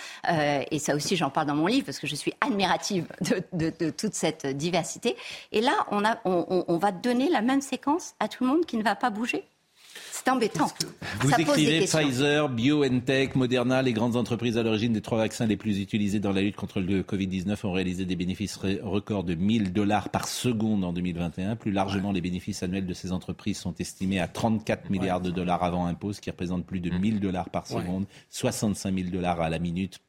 Et 0.70 0.78
ça 0.78 0.94
aussi, 0.94 1.16
j'en 1.16 1.30
parle 1.30 1.46
dans 1.46 1.54
mon 1.54 1.66
livre 1.66 1.86
parce 1.86 1.98
que 1.98 2.06
je 2.06 2.14
suis 2.14 2.32
admirative 2.40 3.06
de, 3.52 3.90
toute 3.90 4.14
cette 4.14 4.46
diversité. 4.46 5.16
Et 5.52 5.60
là, 5.60 5.86
on 5.90 6.76
va 6.78 6.92
donner 6.92 7.28
la 7.28 7.40
même 7.40 7.60
séquence 7.60 8.14
à 8.18 8.28
tout 8.28 8.44
le 8.44 8.50
monde 8.50 8.66
qui 8.66 8.76
ne 8.76 8.82
va 8.82 8.96
pas 8.96 9.10
bouger? 9.10 9.44
C'est 10.22 10.30
embêtant. 10.30 10.68
Vous 11.20 11.30
ça 11.30 11.40
écrivez. 11.40 11.86
Pfizer, 11.86 12.48
BioNTech, 12.50 13.34
Moderna, 13.36 13.80
les 13.80 13.92
grandes 13.94 14.16
entreprises 14.16 14.58
à 14.58 14.62
l'origine 14.62 14.92
des 14.92 15.00
trois 15.00 15.18
vaccins 15.18 15.46
les 15.46 15.56
plus 15.56 15.78
utilisés 15.80 16.20
dans 16.20 16.32
la 16.32 16.42
lutte 16.42 16.56
contre 16.56 16.80
le 16.80 17.02
Covid-19 17.02 17.66
ont 17.66 17.72
réalisé 17.72 18.04
des 18.04 18.16
bénéfices 18.16 18.56
records 18.82 19.24
de 19.24 19.34
1000 19.34 19.72
dollars 19.72 20.10
par 20.10 20.28
seconde 20.28 20.84
en 20.84 20.92
2021. 20.92 21.56
Plus 21.56 21.72
largement, 21.72 22.12
les 22.12 22.20
bénéfices 22.20 22.62
annuels 22.62 22.86
de 22.86 22.94
ces 22.94 23.12
entreprises 23.12 23.58
sont 23.58 23.74
estimés 23.78 24.20
à 24.20 24.28
34 24.28 24.90
milliards 24.90 25.20
de 25.22 25.30
dollars 25.30 25.64
avant 25.64 25.86
impôt, 25.86 26.12
ce 26.12 26.20
qui 26.20 26.30
représente 26.30 26.66
plus 26.66 26.80
de 26.80 26.90
1000 26.90 27.20
dollars 27.20 27.48
par 27.48 27.70
Ouais. 27.70 27.80
seconde, 27.80 28.04
65 28.28 28.94
000 28.94 29.10
dollars 29.10 29.40
à 29.40 29.48
la 29.48 29.58
minute, 29.58 30.00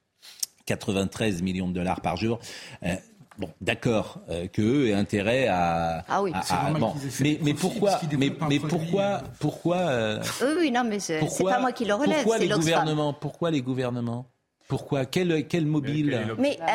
93 0.65 1.41
millions 1.41 1.69
de 1.69 1.73
dollars 1.73 2.01
par 2.01 2.17
jour. 2.17 2.39
Euh, 2.83 2.95
Bon, 3.37 3.49
d'accord, 3.61 4.19
euh, 4.29 4.47
que 4.47 4.61
eux 4.61 4.87
aient 4.89 4.93
intérêt 4.93 5.47
à. 5.47 6.03
Ah 6.09 6.21
oui. 6.21 6.31
à- 6.33 6.67
à- 6.67 6.71
bon. 6.71 6.93
mais, 7.21 7.53
pourquoi, 7.53 7.99
mais, 8.17 8.17
mais 8.17 8.29
produit, 8.29 8.59
pourquoi, 8.59 9.21
pourquoi, 9.39 9.77
euh, 9.77 10.21
Oui, 10.41 10.47
oui, 10.59 10.71
non, 10.71 10.83
mais 10.83 10.99
c'est 10.99 11.19
c'est 11.19 11.25
pourquoi- 11.25 11.53
pas 11.53 11.59
moi 11.59 11.71
qui 11.71 11.85
le 11.85 11.93
relève, 11.93 12.17
Pourquoi 12.17 12.37
les 12.37 12.49
gouvernements 12.49 13.13
Pourquoi 13.13 13.51
les 13.51 13.61
gouvernements? 13.61 14.25
Pourquoi 14.67 15.05
quel, 15.05 15.47
quel 15.49 15.65
mobile? 15.65 16.35
Mais 16.37 16.57
euh, 16.61 16.65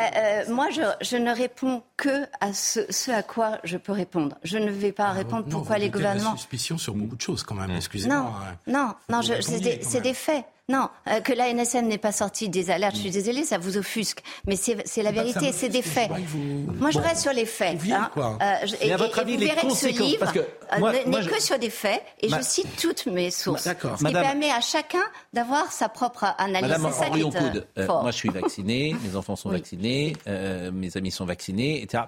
euh, 0.49 0.53
moi, 0.53 0.67
je, 0.71 0.81
je 1.01 1.17
ne 1.17 1.31
réponds 1.35 1.81
que 1.95 2.25
à 2.41 2.53
ce, 2.53 2.81
ce 2.91 3.09
à 3.09 3.23
quoi 3.23 3.57
je 3.63 3.77
peux 3.77 3.91
répondre. 3.91 4.35
Je 4.43 4.59
ne 4.59 4.69
vais 4.69 4.91
pas 4.91 5.09
répondre 5.11 5.45
Ah, 5.47 5.49
Non, 5.49 5.57
pourquoi 5.59 5.77
vous 5.77 5.81
les 5.81 5.87
la 5.87 5.93
gouvernements. 5.93 6.35
suspicion 6.35 6.77
sur 6.77 6.93
beaucoup 6.93 7.15
de 7.15 7.21
choses 7.21 7.41
quand 7.41 7.55
même, 7.55 7.71
excusez-moi. 7.71 8.17
Non, 8.17 8.25
hein. 8.27 8.93
non, 9.09 9.17
non, 9.21 9.21
c'est 9.41 10.01
des 10.01 10.13
faits. 10.13 10.45
Non, 10.69 10.89
euh, 11.07 11.21
que 11.21 11.31
la 11.31 11.47
NSM 11.53 11.87
n'ait 11.87 11.97
pas 11.97 12.11
sorti 12.11 12.49
des 12.49 12.69
alertes, 12.69 12.95
je 12.95 12.99
suis 12.99 13.09
désolée, 13.09 13.45
ça 13.45 13.57
vous 13.57 13.77
offusque. 13.77 14.19
Mais 14.45 14.57
c'est 14.57 14.75
la 14.75 14.83
ça 15.05 15.11
vérité, 15.11 15.53
c'est 15.53 15.69
des 15.69 15.81
faits. 15.81 16.11
vous- 16.25 16.73
Moi, 16.73 16.91
je 16.91 16.97
Bon. 16.99 17.05
reste 17.05 17.21
sur 17.21 17.31
les 17.31 17.45
faits. 17.45 17.79
hein. 17.89 18.09
quoi. 18.13 18.37
Euh, 18.41 18.55
je- 18.65 18.75
Mais 18.83 18.91
à 18.91 18.95
et- 18.95 18.97
votre 18.97 19.17
et 19.17 19.21
avis, 19.21 19.33
vous 19.35 19.39
les 19.39 19.45
verrez 19.45 19.61
que 19.61 19.69
ce 19.69 19.85
conséquences- 19.85 20.07
livre 20.07 20.19
parce 20.19 20.33
que 20.33 20.39
euh, 20.39 20.79
moi- 20.79 20.91
n'est 20.91 21.05
n'est 21.05 21.21
je- 21.21 21.29
que 21.29 21.41
sur 21.41 21.57
des 21.57 21.69
faits, 21.69 22.03
et 22.19 22.27
Ma- 22.27 22.39
je 22.39 22.43
cite 22.43 22.67
toutes 22.81 23.05
mes 23.05 23.31
sources. 23.31 23.63
D'accord. 23.63 23.93
Ce 23.93 23.97
qui 23.99 24.03
Madame- 24.03 24.23
permet 24.23 24.51
à 24.51 24.59
chacun 24.59 25.03
d'avoir 25.31 25.71
sa 25.71 25.87
propre 25.87 26.25
analyse. 26.37 26.69
Madame 26.69 26.91
ça 26.91 27.09
qui 27.11 27.21
est, 27.21 27.23
euh, 27.23 27.61
euh, 27.77 27.85
fort. 27.85 28.01
moi 28.01 28.11
je 28.11 28.17
suis 28.17 28.29
vacciné, 28.29 28.93
mes 29.09 29.15
enfants 29.15 29.37
sont 29.37 29.47
Oui. 29.49 29.55
vaccinés, 29.55 30.17
euh, 30.27 30.69
mes 30.73 30.97
amis 30.97 31.11
sont 31.11 31.25
vaccinés, 31.25 31.81
etc. 31.81 32.03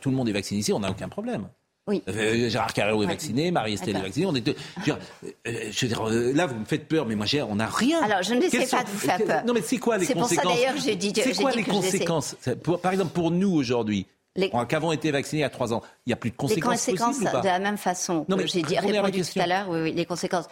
Tout 0.00 0.10
le 0.10 0.16
monde 0.16 0.28
est 0.28 0.32
vacciné 0.32 0.60
ici, 0.60 0.72
on 0.72 0.78
n'a 0.78 0.90
aucun 0.92 1.08
problème. 1.08 1.48
Oui. 1.88 2.02
Euh, 2.08 2.48
Gérard 2.48 2.72
Carreau 2.74 3.02
est 3.02 3.06
vacciné, 3.06 3.50
Marie-Estelle 3.50 3.96
est 3.96 4.00
vaccinée. 4.02 4.26
On 4.26 4.34
est, 4.34 4.40
deux- 4.42 4.54
je 4.86 4.92
veux 4.92 5.88
dire, 5.88 6.06
euh, 6.06 6.10
euh, 6.12 6.32
là, 6.34 6.46
vous 6.46 6.54
me 6.60 6.64
faites 6.64 6.86
peur, 6.86 7.06
mais 7.06 7.14
moi, 7.16 7.26
on 7.48 7.56
n'a 7.56 7.66
rien. 7.66 8.02
Alors, 8.02 8.22
je 8.22 8.34
ne 8.34 8.42
sais 8.42 8.66
pas 8.66 8.84
de 8.84 8.88
vous 8.90 8.98
faire 8.98 9.18
peur. 9.24 9.42
Non, 9.46 9.54
mais 9.54 9.62
c'est 9.62 9.78
quoi 9.78 9.96
les 9.98 10.04
C'est 10.06 10.12
pour 10.14 10.28
ça, 10.28 10.36
conséquences 10.36 10.54
d'ailleurs, 10.56 10.74
j'ai 10.84 10.94
dit- 10.96 11.12
C'est 11.14 11.34
quoi 11.34 11.50
dit 11.50 11.58
les 11.58 11.64
que 11.64 11.70
conséquences? 11.70 12.36
Pour- 12.62 12.80
Par 12.80 12.92
exemple, 12.92 13.12
pour 13.12 13.30
nous 13.30 13.50
aujourd'hui, 13.52 14.06
Les- 14.36 14.50
qu'avons 14.68 14.92
été 14.92 15.10
vaccinés 15.10 15.42
a 15.42 15.50
trois 15.50 15.72
ans, 15.72 15.82
il 16.06 16.10
n'y 16.10 16.12
a 16.12 16.16
plus 16.16 16.30
de 16.30 16.34
Les 16.34 16.36
conséquences, 16.36 16.70
conséquences, 16.74 17.08
possibles 17.08 17.28
ou 17.28 17.32
pas 17.32 17.40
de 17.40 17.46
la 17.46 17.58
même 17.58 17.76
façon 17.78 18.24
que 18.24 18.46
j'ai 18.46 18.60
à 18.76 18.80
répondu 18.80 19.10
tout 19.10 19.16
question. 19.18 19.42
à 19.42 19.46
l'heure, 19.48 19.66
oui, 19.68 19.80
oui, 19.82 19.92
les 19.92 20.04
conséquences. 20.04 20.44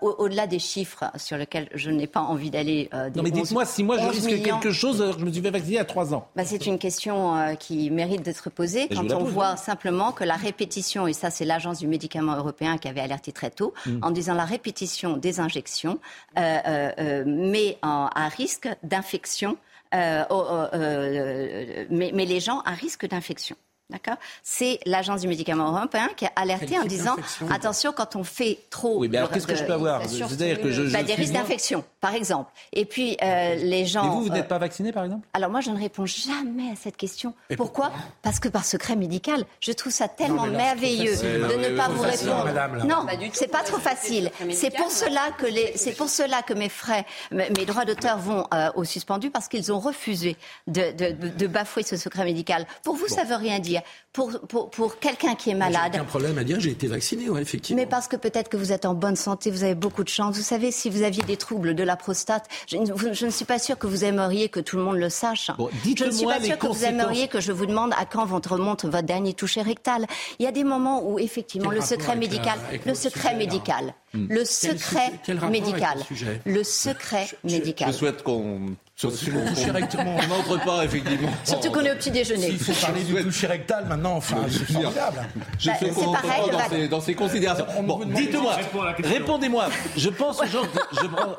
Au- 0.00 0.14
Au-delà 0.18 0.46
des 0.46 0.60
chiffres 0.60 1.04
sur 1.16 1.36
lesquels 1.36 1.68
je 1.74 1.90
n'ai 1.90 2.06
pas 2.06 2.20
envie 2.20 2.50
d'aller. 2.50 2.88
euh, 2.94 3.10
Non, 3.16 3.22
mais 3.24 3.30
11 3.32 3.42
dites-moi, 3.42 3.64
si 3.64 3.82
moi 3.82 3.98
je 3.98 4.04
11 4.04 4.10
risque 4.10 4.26
millions, 4.30 4.42
quelque 4.60 4.70
chose 4.70 5.02
alors 5.02 5.14
que 5.14 5.20
je 5.22 5.26
me 5.26 5.32
suis 5.32 5.42
fait 5.42 5.50
vacciner 5.50 5.78
a 5.80 5.84
trois 5.84 6.14
ans. 6.14 6.28
bah, 6.36 6.44
c'est 6.44 6.66
une 6.66 6.78
question 6.78 7.36
euh, 7.36 7.54
qui 7.56 7.90
mérite 7.90 8.22
d'être 8.22 8.48
posée 8.50 8.86
quand 8.88 9.10
on 9.12 9.24
pose, 9.24 9.32
voit 9.32 9.52
oui. 9.52 9.58
simplement 9.58 10.12
que 10.12 10.22
la 10.22 10.36
répétition, 10.36 11.08
et 11.08 11.12
ça 11.12 11.30
c'est 11.30 11.44
l'agence 11.44 11.78
du 11.80 11.88
médicament 11.88 12.36
européen 12.36 12.78
qui 12.78 12.86
avait 12.86 13.00
alerté 13.00 13.32
très 13.32 13.50
tôt, 13.50 13.74
Mm. 13.86 13.98
en 14.02 14.10
disant 14.12 14.34
la 14.34 14.44
répétition 14.44 15.16
des 15.16 15.40
injections 15.40 15.98
euh, 16.38 16.58
euh, 16.68 16.92
euh, 17.00 17.24
met 17.26 17.78
en- 17.82 18.08
à 18.14 18.28
risque 18.28 18.68
d'infection, 18.84 19.56
euh, 19.94 20.24
oh, 20.30 20.44
oh, 20.48 20.66
euh, 20.74 21.84
met, 21.90 22.12
met 22.12 22.24
les 22.24 22.40
gens 22.40 22.60
à 22.60 22.72
risque 22.72 23.06
d'infection. 23.06 23.56
D'accord 23.90 24.16
C'est 24.42 24.80
l'agence 24.86 25.20
du 25.20 25.28
médicament 25.28 25.76
européen 25.76 26.08
qui 26.16 26.24
a 26.24 26.32
alerté 26.36 26.78
en 26.78 26.84
disant 26.84 27.14
attention 27.50 27.92
quand 27.92 28.16
on 28.16 28.24
fait 28.24 28.58
trop. 28.70 28.98
Oui, 29.00 29.08
mais 29.08 29.18
alors 29.18 29.30
qu'est-ce 29.30 29.46
que 29.46 29.54
je 29.54 29.64
peux 29.64 29.74
avoir 29.74 30.02
C'est-à-dire 30.08 30.62
que 30.62 30.70
je- 30.70 30.86
je 30.86 30.92
bah, 30.92 31.02
des 31.02 31.14
risques 31.14 31.34
d'infection. 31.34 31.84
par 32.00 32.14
exemple. 32.14 32.50
Et 32.72 32.84
puis, 32.86 33.16
euh, 33.22 33.54
les 33.56 33.84
gens... 33.84 34.04
Et 34.04 34.08
vous, 34.08 34.22
vous 34.22 34.28
euh, 34.30 34.32
n'êtes 34.34 34.48
pas 34.48 34.58
vacciné, 34.58 34.92
par 34.92 35.04
exemple? 35.04 35.28
Alors 35.34 35.50
moi, 35.50 35.60
je 35.60 35.70
ne 35.70 35.78
réponds 35.78 36.06
jamais 36.06 36.70
à 36.72 36.74
cette 36.76 36.96
question. 36.96 37.34
pourquoi, 37.56 37.92
Parce 38.22 38.40
que 38.40 38.48
par 38.48 38.64
secret 38.64 38.96
médical, 38.96 39.44
je 39.60 39.72
trouve 39.72 39.92
ça 39.92 40.08
tellement 40.08 40.46
là, 40.46 40.56
merveilleux 40.56 41.12
facile. 41.12 41.32
de 41.34 41.38
Non, 41.38 41.58
ne 41.70 41.76
pas 41.76 41.88
vous 41.88 42.02
facile, 42.02 42.28
répondre. 42.30 42.44
madame, 42.46 42.86
non, 42.86 43.06
tout. 43.06 43.30
c'est 43.34 43.48
pas 43.50 43.62
trop 43.62 43.78
facile. 43.78 44.30
C'est 44.52 44.74
pour 44.74 44.90
cela 44.90 45.20
que 45.36 45.46
les, 45.46 45.72
c'est 45.76 45.92
pour 45.92 46.08
cela 46.08 46.40
que 46.42 46.54
mes 46.54 46.68
frais, 46.70 47.04
mes 47.30 47.50
mes 47.50 47.66
droits 47.66 47.84
d'auteur 47.84 48.16
vont 48.18 48.46
euh, 48.54 48.70
au 48.74 48.84
suspendu 48.84 49.30
parce 49.30 49.48
qu'ils 49.48 49.70
ont 49.70 49.78
refusé 49.80 50.36
de, 50.66 50.92
de- 50.92 51.12
de- 51.12 51.28
de 51.28 51.46
bafouer 51.46 51.82
ce 51.82 51.96
secret 51.96 52.24
médical. 52.24 52.66
Pour 52.84 52.94
vous, 52.96 53.06
ça 53.08 53.24
veut 53.24 53.36
rien 53.36 53.58
dire. 53.58 53.71
Pour, 54.12 54.30
pour, 54.46 54.70
pour 54.70 54.98
quelqu'un 54.98 55.34
qui 55.34 55.48
est 55.48 55.52
J'ai 55.54 55.58
malade, 55.58 55.92
aucun 55.94 56.04
problème 56.04 56.36
à 56.36 56.44
dire, 56.44 56.60
j'ai 56.60 56.70
été 56.70 56.86
vacciné, 56.86 57.30
ouais, 57.30 57.40
effectivement. 57.40 57.80
mais 57.80 57.86
parce 57.86 58.08
que 58.08 58.16
peut-être 58.16 58.50
que 58.50 58.58
vous 58.58 58.70
êtes 58.70 58.84
en 58.84 58.92
bonne 58.92 59.16
santé, 59.16 59.50
vous 59.50 59.64
avez 59.64 59.74
beaucoup 59.74 60.04
de 60.04 60.10
chance. 60.10 60.36
Vous 60.36 60.42
savez, 60.42 60.70
si 60.70 60.90
vous 60.90 61.02
aviez 61.02 61.22
des 61.22 61.38
troubles 61.38 61.74
de 61.74 61.82
la 61.82 61.96
prostate, 61.96 62.44
je, 62.68 62.76
ne- 62.76 62.92
vous- 62.92 63.14
je 63.14 63.24
ne 63.24 63.30
suis 63.30 63.46
pas 63.46 63.58
sûre 63.58 63.78
que 63.78 63.86
vous 63.86 64.04
aimeriez 64.04 64.50
que 64.50 64.60
tout 64.60 64.76
le 64.76 64.82
monde 64.82 64.96
le 64.98 65.08
sache. 65.08 65.50
je 65.96 66.04
ne 66.04 66.10
suis 66.10 66.26
pas 66.26 66.40
sûre 66.42 66.58
que 66.58 66.66
vous 66.66 66.84
aimeriez 66.84 67.28
que 67.28 67.40
je 67.40 67.52
vous 67.52 67.64
demande 67.66 67.92
à 67.98 68.04
quand 68.04 68.26
votre 68.26 68.52
remonte 68.52 68.84
votre 68.84 69.02
dernier 69.02 69.32
toucher 69.32 69.62
rectal. 69.62 70.06
Il 70.38 70.44
y 70.44 70.46
a 70.46 70.52
des 70.52 70.64
moments 70.64 71.02
où 71.08 71.18
effectivement 71.18 71.70
Quel 71.70 71.78
le 71.78 71.84
secret 71.84 72.16
médical, 72.16 72.58
le 72.84 72.94
secret 72.94 73.34
médical, 73.34 73.94
le 74.14 74.44
secret 74.44 75.10
quel 75.24 75.40
médical, 75.48 75.98
le 76.44 76.64
secret 76.64 77.26
médical. 77.44 77.88
Je 77.92 77.96
souhaite 77.96 78.22
qu'on 78.22 78.74
Le 79.10 79.10
toucher 79.10 79.70
on 79.98 80.28
n'entre 80.28 80.64
pas, 80.64 80.84
effectivement. 80.84 81.28
Surtout 81.44 81.70
qu'on 81.70 81.80
est 81.80 81.92
au 81.92 81.96
petit 81.96 82.10
déjeuner. 82.10 82.46
S'il 82.48 82.58
faut 82.58 82.86
parler 82.86 83.02
du 83.02 83.14
toucher 83.22 83.46
rectal 83.46 83.86
maintenant, 83.86 84.16
enfin, 84.16 84.36
c'est 84.48 84.72
formidable. 84.72 85.26
Je 85.58 85.68
Bah, 85.70 85.76
sais 85.78 85.86
c'est 85.86 85.90
qu'on 85.94 86.04
n'entre 86.06 86.22
pareil, 86.22 86.50
pas 86.50 86.52
dans 86.52 86.68
ces, 86.70 86.88
dans 86.88 87.00
ces 87.00 87.14
considérations. 87.14 87.66
Bon, 87.82 88.00
dites-moi, 88.04 88.56
répondez-moi. 89.02 89.68
Je 89.96 90.08
pense 90.08 90.40
aux 90.40 90.46
gens, 90.46 90.62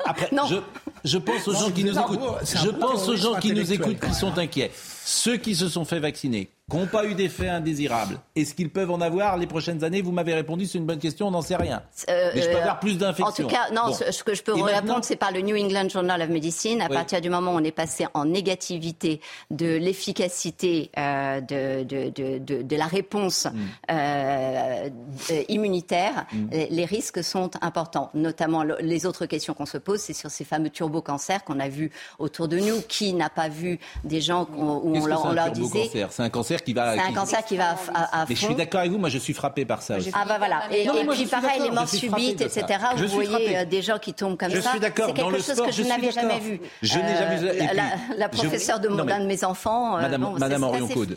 après, 0.04 0.30
je, 0.48 0.56
je 1.04 1.18
pense 1.18 1.48
aux 1.48 1.52
gens 1.54 1.70
qui 1.70 1.84
nous 1.84 1.98
écoutent. 1.98 2.20
Je 2.42 2.68
pense 2.70 3.08
aux 3.08 3.16
gens 3.16 3.34
qui 3.36 3.52
nous 3.52 3.72
écoutent, 3.72 4.00
qui 4.00 4.14
sont 4.14 4.36
inquiets. 4.38 4.70
Ceux 5.06 5.36
qui 5.36 5.54
se 5.54 5.68
sont 5.68 5.84
fait 5.84 6.00
vacciner, 6.00 6.48
qui 6.70 6.76
n'ont 6.78 6.86
pas 6.86 7.04
eu 7.04 7.14
d'effet 7.14 7.48
indésirable, 7.48 8.18
est-ce 8.34 8.54
qu'ils 8.54 8.70
peuvent 8.70 8.90
en 8.90 9.00
avoir 9.02 9.36
les 9.36 9.46
prochaines 9.46 9.84
années 9.84 10.00
Vous 10.00 10.12
m'avez 10.12 10.32
répondu, 10.34 10.64
c'est 10.64 10.78
une 10.78 10.86
bonne 10.86 10.98
question, 10.98 11.28
on 11.28 11.30
n'en 11.30 11.42
sait 11.42 11.56
rien. 11.56 11.82
Euh, 12.08 12.30
Mais 12.34 12.40
je 12.40 12.48
peux 12.48 12.56
euh, 12.56 12.60
avoir 12.60 12.80
plus 12.80 12.96
d'infections. 12.96 13.26
En 13.44 13.48
tout 13.48 13.54
cas, 13.54 13.70
non, 13.70 13.88
Bon. 13.88 13.92
ce, 13.92 14.10
ce 14.10 14.24
que 14.24 14.34
je 14.34 14.42
peux 14.42 14.52
vous 14.52 14.62
répondre, 14.62 15.00
c'est 15.02 15.16
par 15.16 15.30
le 15.30 15.42
New 15.42 15.56
England 15.56 15.88
Journal 15.90 16.22
of 16.22 16.28
Medicine. 16.30 16.80
À 16.80 16.86
Oui. 16.88 16.94
partir 16.94 17.20
du 17.20 17.28
moment 17.28 17.52
où 17.52 17.56
on 17.56 17.64
est 17.64 17.70
passé 17.70 18.06
en 18.14 18.24
négativité 18.24 19.20
de 19.50 19.76
l'efficacité 19.76 20.90
euh, 20.96 21.40
de, 21.42 21.82
de, 21.84 22.08
de, 22.10 22.38
de, 22.38 22.62
de 22.62 22.76
la 22.76 22.86
réponse 22.86 23.44
Mm. 23.46 23.58
euh, 23.90 24.88
immunitaire, 25.48 26.26
les, 26.50 26.68
les 26.70 26.84
risques 26.86 27.22
sont 27.22 27.50
importants. 27.60 28.10
Notamment, 28.14 28.62
le- 28.64 28.78
les 28.80 29.06
autres 29.06 29.26
questions 29.26 29.52
qu'on 29.54 29.66
se 29.66 29.78
pose, 29.78 30.00
c'est 30.00 30.12
sur 30.14 30.30
ces 30.30 30.44
fameux 30.44 30.70
turbocancers 30.70 31.44
qu'on 31.44 31.60
a 31.60 31.68
vus 31.68 31.90
autour 32.18 32.48
de 32.48 32.58
nous. 32.58 32.80
Qui 32.88 33.12
n'a 33.12 33.28
pas 33.30 33.48
vu 33.48 33.78
des 34.04 34.20
gens 34.20 34.48
où 34.56 34.62
on 34.62 34.94
on 34.94 35.04
un 35.28 35.34
leur 35.34 35.50
disait... 35.50 35.90
C'est 36.10 36.22
un 36.22 36.30
cancer 36.30 36.53
qui 36.62 36.72
va. 36.74 36.94
C'est 36.94 37.00
un 37.00 37.08
qui- 37.08 37.14
cancer 37.14 37.44
qui 37.44 37.56
va 37.56 37.70
à, 37.70 37.74
à, 37.94 38.22
à 38.22 38.26
Mais 38.28 38.34
je 38.34 38.44
suis 38.44 38.54
d'accord 38.54 38.80
avec 38.80 38.92
vous, 38.92 38.98
moi 38.98 39.08
je 39.08 39.18
suis 39.18 39.32
frappé 39.34 39.64
par 39.64 39.82
ça 39.82 39.96
aussi. 39.98 40.10
Ah 40.14 40.24
bah 40.26 40.36
voilà. 40.38 40.62
Et, 40.72 40.84
Non, 40.86 40.94
et 40.94 41.04
moi, 41.04 41.14
puis 41.14 41.24
je 41.24 41.30
pareil, 41.30 41.60
les 41.62 41.70
morts 41.70 41.86
je 41.86 41.96
subites, 41.96 42.40
etc. 42.40 42.64
Je 42.96 43.04
Vous 43.04 43.08
voyez 43.14 43.28
frappé. 43.30 43.56
euh, 43.58 43.64
des 43.64 43.82
gens 43.82 43.98
qui 43.98 44.14
tombent 44.14 44.36
comme 44.38 44.50
Je 44.50 44.60
ça. 44.60 44.70
suis 44.70 44.80
d'accord, 44.80 45.06
C'est 45.08 45.14
quelque 45.14 45.36
chose 45.38 45.52
sport, 45.54 45.66
que 45.66 45.72
je 45.72 45.82
je 45.82 45.88
n'avais 45.88 46.10
jamais 46.12 46.38
vu. 46.40 46.60
Je 46.82 46.98
n'ai 46.98 47.16
jamais 47.16 47.36
vu- 47.36 47.58
La, 48.16 48.26
je- 48.30 48.36
professeure 48.36 48.80
de 48.80 48.88
mon- 48.88 48.96
non, 48.96 49.04
mais- 49.04 49.12
d'un 49.12 49.20
de 49.20 49.26
mes 49.26 49.44
enfants. 49.44 49.96
euh, 49.96 50.02
Madame- 50.02 50.22
bon, 50.22 50.30
Madame 50.38 50.64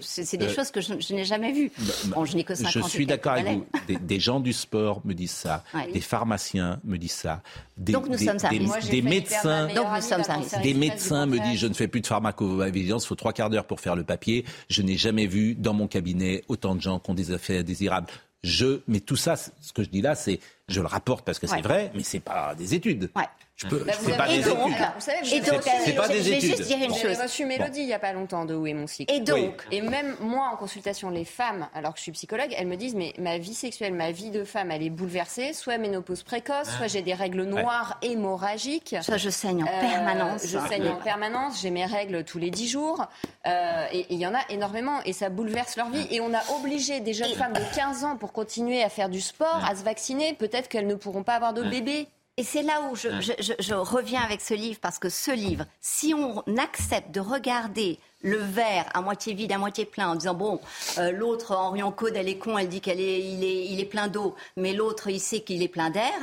c'est- 0.01 0.38
des 0.38 0.45
euh, 0.45 0.53
choses 0.53 0.72
que 0.72 0.81
je, 0.81 0.93
je 0.99 1.14
n'ai 1.14 1.26
jamais 1.26 1.51
vues. 1.51 1.72
Bon, 2.05 2.26
je 2.26 2.35
n'ai 2.35 2.43
que 2.43 2.55
50 2.55 2.72
Je 2.73 2.81
suis 2.89 3.05
d'accord 3.05 3.34
avec 3.34 3.47
vous. 3.47 3.65
Des, 4.01 4.19
gens 4.19 4.39
du 4.39 4.53
sport 4.53 5.01
me 5.05 5.14
disent 5.14 5.31
ça. 5.31 5.64
Des 5.93 6.01
pharmaciens 6.01 6.80
me 6.84 6.97
disent 6.97 7.11
ça. 7.14 7.41
Des, 7.77 7.91
Donc 7.93 8.07
nous 8.07 8.15
des- 8.15 8.26
sommes 8.26 8.38
à 8.43 8.49
des, 8.49 8.59
médecins, 9.01 9.68
Donc 9.68 9.85
nous 9.95 10.01
sommes 10.01 10.61
des 10.64 10.73
médecins 10.73 11.26
me 11.27 11.39
disent 11.39 11.59
je 11.59 11.68
ne 11.68 11.73
fais 11.73 11.88
plus 11.88 12.01
de 12.01 12.07
pharmacovigilance, 12.07 13.03
il 13.03 13.07
faut 13.07 13.15
trois 13.15 13.34
quarts 13.34 13.49
d'heure 13.49 13.65
pour 13.65 13.80
faire 13.80 13.95
le 13.95 14.03
papier. 14.03 14.45
Je 14.69 14.81
n'ai 14.81 14.97
jamais 14.97 15.26
vu 15.27 15.55
dans 15.55 15.73
mon 15.73 15.87
cabinet 15.87 16.43
autant 16.47 16.75
de 16.75 16.81
gens 16.81 16.99
qui 16.99 17.09
ont 17.09 17.13
des 17.13 17.31
effets 17.31 17.59
indésirables. 17.59 18.07
Je, 18.43 18.81
mais 18.87 18.99
tout 18.99 19.15
ça, 19.15 19.35
ce 19.35 19.73
que 19.73 19.83
je 19.83 19.89
dis 19.89 20.01
là, 20.01 20.15
c'est, 20.15 20.39
je 20.67 20.79
le 20.79 20.87
rapporte 20.87 21.25
parce 21.25 21.39
que 21.39 21.47
c'est 21.47 21.61
vrai, 21.61 21.91
mais 21.95 22.03
c'est 22.03 22.19
pas 22.19 22.55
des 22.55 22.73
études. 22.75 23.09
Je 23.57 23.65
peux, 23.65 23.79
Bah, 23.79 23.91
je 23.93 23.97
vous 24.03 24.11
fais 24.11 24.17
pas 24.17 24.27
des 24.27 24.35
et 24.35 24.41
donc, 24.43 24.69
études. 24.69 24.85
vous 24.95 25.01
savez, 25.01 25.35
Et 25.35 25.39
donc, 25.41 25.61
c'est 25.63 25.93
pas 25.93 26.07
des 26.07 26.31
études. 26.31 26.41
juste 26.57 26.61
dire 26.61 26.77
une 26.77 26.93
J'avais 26.93 27.15
chose. 27.15 27.23
reçu 27.23 27.43
Mélodie 27.43 27.79
il 27.81 27.88
n'y 27.88 27.93
a 27.93 27.97
pas 27.97 28.13
longtemps 28.13 28.45
de 28.45 28.53
Où 28.53 28.67
est 28.67 28.73
mon 28.75 28.85
cycle. 28.85 29.11
Et 29.11 29.19
donc 29.19 29.65
Et 29.71 29.81
même 29.81 30.15
moi, 30.19 30.51
en 30.53 30.57
consultation, 30.57 31.09
les 31.09 31.25
femmes, 31.25 31.67
alors 31.73 31.93
que 31.93 31.97
je 31.97 32.03
suis 32.03 32.11
psychologue, 32.11 32.53
elles 32.55 32.67
me 32.67 32.75
disent 32.75 32.93
Mais 32.93 33.13
ma 33.17 33.39
vie 33.39 33.55
sexuelle, 33.55 33.93
ma 33.93 34.11
vie 34.11 34.29
de 34.29 34.43
femme, 34.43 34.69
elle 34.69 34.84
est 34.84 34.91
bouleversée. 34.91 35.53
Soit 35.53 35.79
ménopause 35.79 36.21
précoce, 36.21 36.67
soit 36.77 36.85
j'ai 36.85 37.01
des 37.01 37.15
règles 37.15 37.43
noires 37.45 37.97
hémorragiques. 38.03 38.95
Soit 39.01 39.17
je 39.17 39.31
saigne 39.31 39.63
en 39.63 39.67
Euh, 39.67 39.79
permanence. 39.79 40.43
Je 40.45 40.59
saigne 40.67 40.89
en 40.89 40.97
permanence, 40.97 41.59
j'ai 41.59 41.71
mes 41.71 41.85
règles 41.85 42.23
tous 42.25 42.38
les 42.38 42.51
10 42.51 42.67
jours. 42.67 43.05
Euh, 43.47 43.85
et 43.91 43.97
et 44.07 44.13
il 44.13 44.19
y 44.19 44.27
en 44.27 44.35
a 44.35 44.41
énormément 44.49 44.99
et 45.05 45.11
ça 45.13 45.29
bouleverse 45.29 45.75
leur 45.75 45.89
vie. 45.89 46.05
Et 46.11 46.21
on 46.21 46.31
a 46.34 46.41
obligé 46.59 46.99
des 46.99 47.13
jeunes 47.15 47.34
femmes 47.34 47.53
de 47.53 47.61
15 47.75 48.03
ans 48.05 48.15
pour 48.15 48.31
continuer 48.31 48.84
à 48.84 48.89
faire 48.89 49.09
du 49.09 49.19
sport, 49.21 49.61
à 49.67 49.75
se 49.75 49.84
vacciner. 49.84 50.34
Peut-être 50.35 50.67
qu'elles 50.69 50.85
ne 50.88 50.93
pourront 50.95 51.23
pas 51.23 51.34
avoir 51.34 51.53
de 51.53 51.63
bébé. 51.63 52.07
Et 52.39 52.43
c'est 52.43 52.61
là 52.61 52.81
où 52.91 52.95
je, 52.95 53.09
je- 53.19 53.34
je- 53.39 53.53
je 53.59 53.73
reviens 53.73 54.22
avec 54.22 54.41
ce 54.41 54.53
livre, 54.53 54.80
parce 54.80 54.99
que 54.99 55.09
ce 55.09 55.31
livre, 55.31 55.65
si 55.81 56.14
on 56.14 56.43
accepte 56.57 57.11
de 57.11 57.19
regarder 57.19 57.99
le 58.22 58.38
verre 58.38 58.85
à 58.94 59.02
moitié 59.02 59.34
vide, 59.34 59.52
à 59.52 59.57
moitié 59.57 59.85
plein, 59.85 60.10
en 60.10 60.15
disant 60.15 60.34
bon, 60.34 60.60
euh, 60.98 61.11
l'autre 61.11 61.56
Henrion 61.56 61.91
Code, 61.91 62.15
elle 62.15 62.27
est 62.27 62.38
con, 62.38 62.57
elle 62.57 62.68
dit 62.68 62.81
qu'elle 62.81 62.99
est, 62.99 63.19
il 63.19 63.44
est, 63.44 63.65
il 63.68 63.80
est 63.80 63.85
plein 63.85 64.07
d'eau, 64.07 64.35
mais 64.56 64.73
l'autre 64.73 65.07
il 65.10 65.19
sait 65.19 65.41
qu'il 65.41 65.61
est 65.61 65.68
plein 65.68 65.89
d'air. 65.89 66.14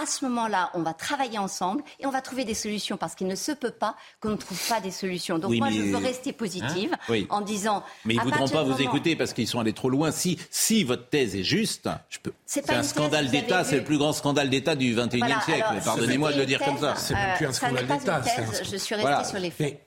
À 0.00 0.06
ce 0.06 0.24
moment-là, 0.24 0.70
on 0.74 0.82
va 0.82 0.92
travailler 0.92 1.38
ensemble 1.38 1.82
et 2.00 2.06
on 2.06 2.10
va 2.10 2.20
trouver 2.20 2.44
des 2.44 2.54
solutions, 2.54 2.96
parce 2.96 3.14
qu'il 3.14 3.26
ne 3.28 3.34
se 3.36 3.52
peut 3.52 3.70
pas 3.70 3.94
qu'on 4.20 4.30
ne 4.30 4.36
trouve 4.36 4.60
pas 4.68 4.80
des 4.80 4.90
solutions. 4.90 5.38
Donc 5.38 5.50
Oui, 5.50 5.58
moi, 5.58 5.68
mais- 5.70 5.76
je 5.76 5.82
veux 5.82 5.96
rester 5.96 6.32
positive 6.32 6.90
Hein 6.92 6.98
Oui. 7.08 7.26
en 7.30 7.40
disant. 7.40 7.82
Mais 8.04 8.14
ils 8.14 8.18
ne 8.18 8.24
voudront 8.24 8.48
pas 8.48 8.62
vous 8.64 8.70
moment- 8.70 8.78
écouter 8.80 9.14
parce 9.16 9.32
qu'ils 9.32 9.46
sont 9.48 9.60
allés 9.60 9.72
trop 9.72 9.88
loin. 9.90 10.10
Si, 10.10 10.38
si 10.50 10.82
votre 10.84 11.08
thèse 11.08 11.36
est 11.36 11.44
juste, 11.44 11.88
je 12.10 12.18
peux. 12.18 12.32
C'est 12.44 12.60
C'est 12.66 12.72
pas 12.72 12.78
un 12.78 12.82
scandale 12.82 13.28
d'État, 13.30 13.62
c'est 13.64 13.76
le 13.76 13.84
plus 13.84 13.98
grand 13.98 14.12
scandale 14.12 14.50
d'État 14.50 14.74
du 14.74 14.94
21e 14.94 15.18
Voilà, 15.28 15.40
siècle. 15.42 15.64
Pardonnez-moi 15.84 16.32
de 16.32 16.38
le 16.38 16.46
dire 16.46 16.60
comme 16.64 16.78
ça. 16.78 16.94
C'est 16.96 17.14
même 17.14 17.36
plus 17.36 17.46
un 17.46 17.50
euh, 17.50 17.52
ça 17.52 17.70
n'est 17.70 17.78
scandale 17.78 17.86
pas 17.86 17.96
d'État, 17.98 18.18
une 18.18 18.24
c'est 18.24 18.30
un 18.30 18.34
thèse, 18.34 18.44
scandale. 18.46 18.64
Je 18.72 18.76
suis 18.76 18.94
restée 18.94 19.00
Voilà. 19.08 19.24
sur 19.24 19.38
les 19.38 19.50
faits. 19.50 19.85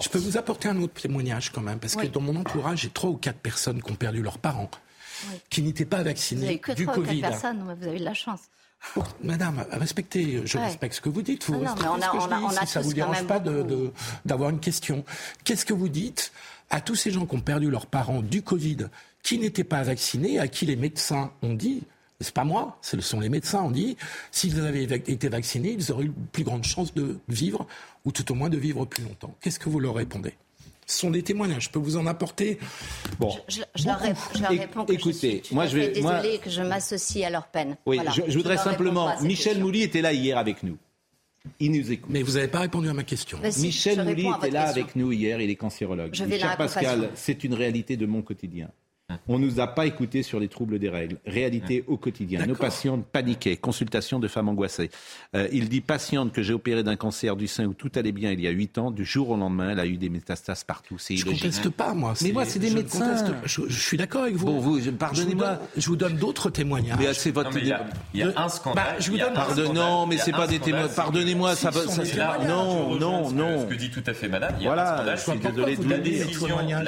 Je 0.00 0.08
peux 0.08 0.18
vous 0.18 0.36
apporter 0.36 0.68
un 0.68 0.80
autre 0.80 1.00
témoignage 1.00 1.50
quand 1.50 1.60
même, 1.62 1.78
parce 1.78 1.94
Oui. 1.94 2.08
que 2.08 2.12
dans 2.12 2.20
mon 2.20 2.36
entourage, 2.36 2.80
j'ai 2.82 2.90
trois 2.90 3.10
ou 3.10 3.16
quatre 3.16 3.38
personnes 3.38 3.82
qui 3.82 3.90
ont 3.92 3.96
perdu 3.96 4.22
leurs 4.22 4.38
parents, 4.38 4.70
Oui. 5.30 5.38
qui 5.50 5.62
n'étaient 5.62 5.84
pas 5.84 6.02
Vous 6.52 6.58
que 6.58 6.72
du 6.72 6.86
ou 6.86 6.90
Covid. 6.92 7.20
personnes, 7.20 7.62
vous 7.62 7.86
avez 7.88 7.98
de 7.98 8.04
la 8.04 8.14
chance. 8.14 8.40
Madame, 9.22 9.64
respectez, 9.72 10.42
je 10.44 10.58
Ouais. 10.58 10.64
respecte 10.66 10.94
ce 10.96 11.00
que 11.00 11.08
vous 11.08 11.22
dites. 11.22 11.44
Vous 11.46 11.54
Ah 11.54 11.56
non, 11.58 11.64
respectez 11.64 11.84
mais 11.84 11.90
on 11.90 12.00
ce 12.00 12.04
a- 12.04 12.10
que 12.10 12.18
je 12.20 12.22
on 12.22 12.30
a- 12.32 12.38
dis, 12.38 12.44
on 12.44 12.48
a 12.62 12.66
si 12.66 12.72
ça 12.72 12.80
tous 12.80 12.86
vous 12.88 12.92
dérange 12.94 13.26
pas 13.26 13.38
de- 13.40 13.50
beaucoup. 13.62 13.68
de- 13.68 13.92
d'avoir 14.24 14.50
une 14.50 14.60
question. 14.60 15.04
Qu'est-ce 15.44 15.64
que 15.64 15.72
vous 15.72 15.88
dites 15.88 16.30
à 16.70 16.80
tous 16.80 16.94
ces 16.94 17.10
gens 17.10 17.26
qui 17.26 17.34
ont 17.34 17.40
perdu 17.40 17.70
leurs 17.70 17.86
parents 17.86 18.22
du 18.22 18.42
Covid, 18.42 18.88
qui 19.22 19.38
n'étaient 19.38 19.64
pas 19.64 19.82
vaccinés, 19.82 20.38
à 20.38 20.46
qui 20.46 20.66
les 20.66 20.76
médecins 20.76 21.32
ont 21.42 21.54
dit 21.54 21.82
c'est 22.20 22.32
pas 22.32 22.44
moi, 22.44 22.78
ce 22.80 22.98
sont 23.02 23.20
les 23.20 23.28
médecins, 23.28 23.60
ont 23.62 23.70
dit, 23.70 23.98
s'ils 24.30 24.58
avaient 24.64 24.84
été 24.84 25.28
vaccinés, 25.28 25.76
ils 25.78 25.92
auraient 25.92 26.04
eu 26.06 26.12
plus 26.32 26.44
grande 26.44 26.64
chance 26.64 26.94
de 26.94 27.18
vivre, 27.28 27.66
ou 28.06 28.12
tout 28.12 28.32
au 28.32 28.34
moins 28.34 28.48
de 28.48 28.56
vivre 28.56 28.86
plus 28.86 29.02
longtemps. 29.04 29.34
Qu'est-ce 29.42 29.58
que 29.58 29.68
vous 29.68 29.80
leur 29.80 29.94
répondez? 29.96 30.32
Ce 30.86 31.00
sont 31.00 31.10
des 31.10 31.22
témoignages, 31.24 31.64
je 31.64 31.70
peux 31.70 31.80
vous 31.80 31.96
en 31.96 32.06
apporter. 32.06 32.58
Bon. 33.18 33.36
Je, 33.48 33.60
je 33.74 33.86
leur, 33.86 34.00
rép- 34.00 34.16
je 34.36 34.40
leur 34.40 34.50
réponds 34.52 34.84
que 34.84 34.92
écoutez, 34.92 35.40
je 35.42 35.46
suis 35.46 35.54
moi, 35.54 35.66
je 35.66 35.76
vais- 35.76 36.00
moi- 36.00 36.22
que 36.42 36.48
je 36.48 36.62
m'associe 36.62 37.24
à 37.26 37.30
leur 37.30 37.48
peine. 37.48 37.76
Oui, 37.86 37.96
Voilà. 37.96 38.12
je, 38.12 38.22
je 38.28 38.36
voudrais 38.38 38.56
simplement. 38.56 39.08
Michel 39.20 39.36
question. 39.54 39.64
Mouly 39.64 39.82
était 39.82 40.00
là 40.00 40.12
hier 40.12 40.38
avec 40.38 40.62
nous. 40.62 40.78
Il 41.58 41.72
nous 41.72 41.90
écoute. 41.90 42.10
Mais 42.10 42.22
vous 42.22 42.32
n'avez 42.32 42.48
pas 42.48 42.60
répondu 42.60 42.88
à 42.88 42.92
ma 42.94 43.02
question. 43.02 43.38
Si, 43.50 43.62
Michel 43.62 44.04
Mouly 44.04 44.28
était 44.28 44.50
là 44.50 44.64
question. 44.66 44.82
avec 44.82 44.96
nous 44.96 45.10
hier, 45.12 45.40
il 45.40 45.50
est 45.50 45.56
cancérologue. 45.56 46.10
Je 46.12 46.24
vais 46.24 46.38
Pascal, 46.56 47.10
c'est 47.16 47.42
une 47.42 47.54
réalité 47.54 47.96
de 47.96 48.06
mon 48.06 48.22
quotidien. 48.22 48.68
On 49.28 49.38
nous 49.38 49.60
a 49.60 49.68
pas 49.68 49.86
écoutés 49.86 50.24
sur 50.24 50.40
les 50.40 50.48
troubles 50.48 50.80
des 50.80 50.88
règles. 50.88 51.18
Réalité 51.26 51.84
au 51.86 51.96
quotidien. 51.96 52.44
Nos 52.44 52.56
patientes 52.56 53.06
paniquaient. 53.06 53.56
Consultation 53.56 54.18
de 54.18 54.26
femmes 54.26 54.48
angoissées. 54.48 54.90
Euh, 55.36 55.46
il 55.52 55.68
dit 55.68 55.80
patiente 55.80 56.32
que 56.32 56.42
j'ai 56.42 56.52
opéré 56.52 56.82
d'un 56.82 56.96
cancer 56.96 57.36
du 57.36 57.46
sein 57.46 57.66
où 57.66 57.72
tout 57.74 57.90
allait 57.94 58.10
bien 58.10 58.32
il 58.32 58.40
y 58.40 58.48
a 58.48 58.50
8 58.50 58.78
ans. 58.78 58.90
Du 58.90 59.04
jour 59.04 59.30
au 59.30 59.36
lendemain, 59.36 59.70
elle 59.70 59.78
a 59.80 59.86
eu 59.86 59.96
des 59.96 60.08
métastases 60.08 60.64
partout. 60.64 60.98
C'est 60.98 61.16
Je 61.16 61.22
illogique. 61.22 61.42
conteste 61.44 61.68
pas, 61.70 61.94
moi. 61.94 62.14
Mais 62.22 62.32
moi, 62.32 62.44
c'est 62.44 62.58
des 62.58 62.66
je 62.68 62.72
ne 62.72 62.78
médecins. 62.78 63.14
Je, 63.44 63.62
je 63.68 63.80
suis 63.80 63.96
d'accord 63.96 64.22
avec 64.22 64.34
vous. 64.34 64.46
Bon, 64.46 64.58
vous, 64.58 64.80
Je 64.80 64.90
vous 64.90 64.96
pardonnez-moi. 64.96 65.46
donne- 65.54 65.58
Je 65.76 65.86
vous 65.86 65.96
donne 65.96 66.16
d'autres 66.16 66.50
témoignages. 66.50 66.98
Mais 66.98 67.14
c'est 67.14 67.30
votre 67.30 67.56
il 67.58 67.68
y 67.68 67.72
a- 67.72 67.86
il 68.12 68.20
y 68.20 68.22
a 68.24 68.32
un 68.36 68.48
scandale, 68.48 68.84
Bah, 68.94 68.96
je 68.98 69.10
vous 69.12 69.18
donne 69.18 69.34
Pardon, 69.34 69.72
non, 69.72 70.06
mais 70.06 70.18
c'est 70.18 70.32
pas 70.32 70.48
des 70.48 70.58
c'est- 70.64 70.94
Pardonnez-moi, 70.96 71.54
ça 71.54 71.70
va. 71.70 71.80
témoignages. 71.82 72.48
non, 72.48 72.98
non, 72.98 73.30
non. 73.30 73.60
Ce 73.60 73.66
que 73.66 73.74
dit 73.78 73.90
tout 73.90 74.02
à 74.06 74.14
fait 74.14 74.28
madame, 74.28 74.54
Voilà, 74.60 75.14
je 75.16 75.20
suis 75.30 75.38
désolé 75.38 75.76
de 75.76 75.82
vous 75.82 75.88
la 75.88 75.98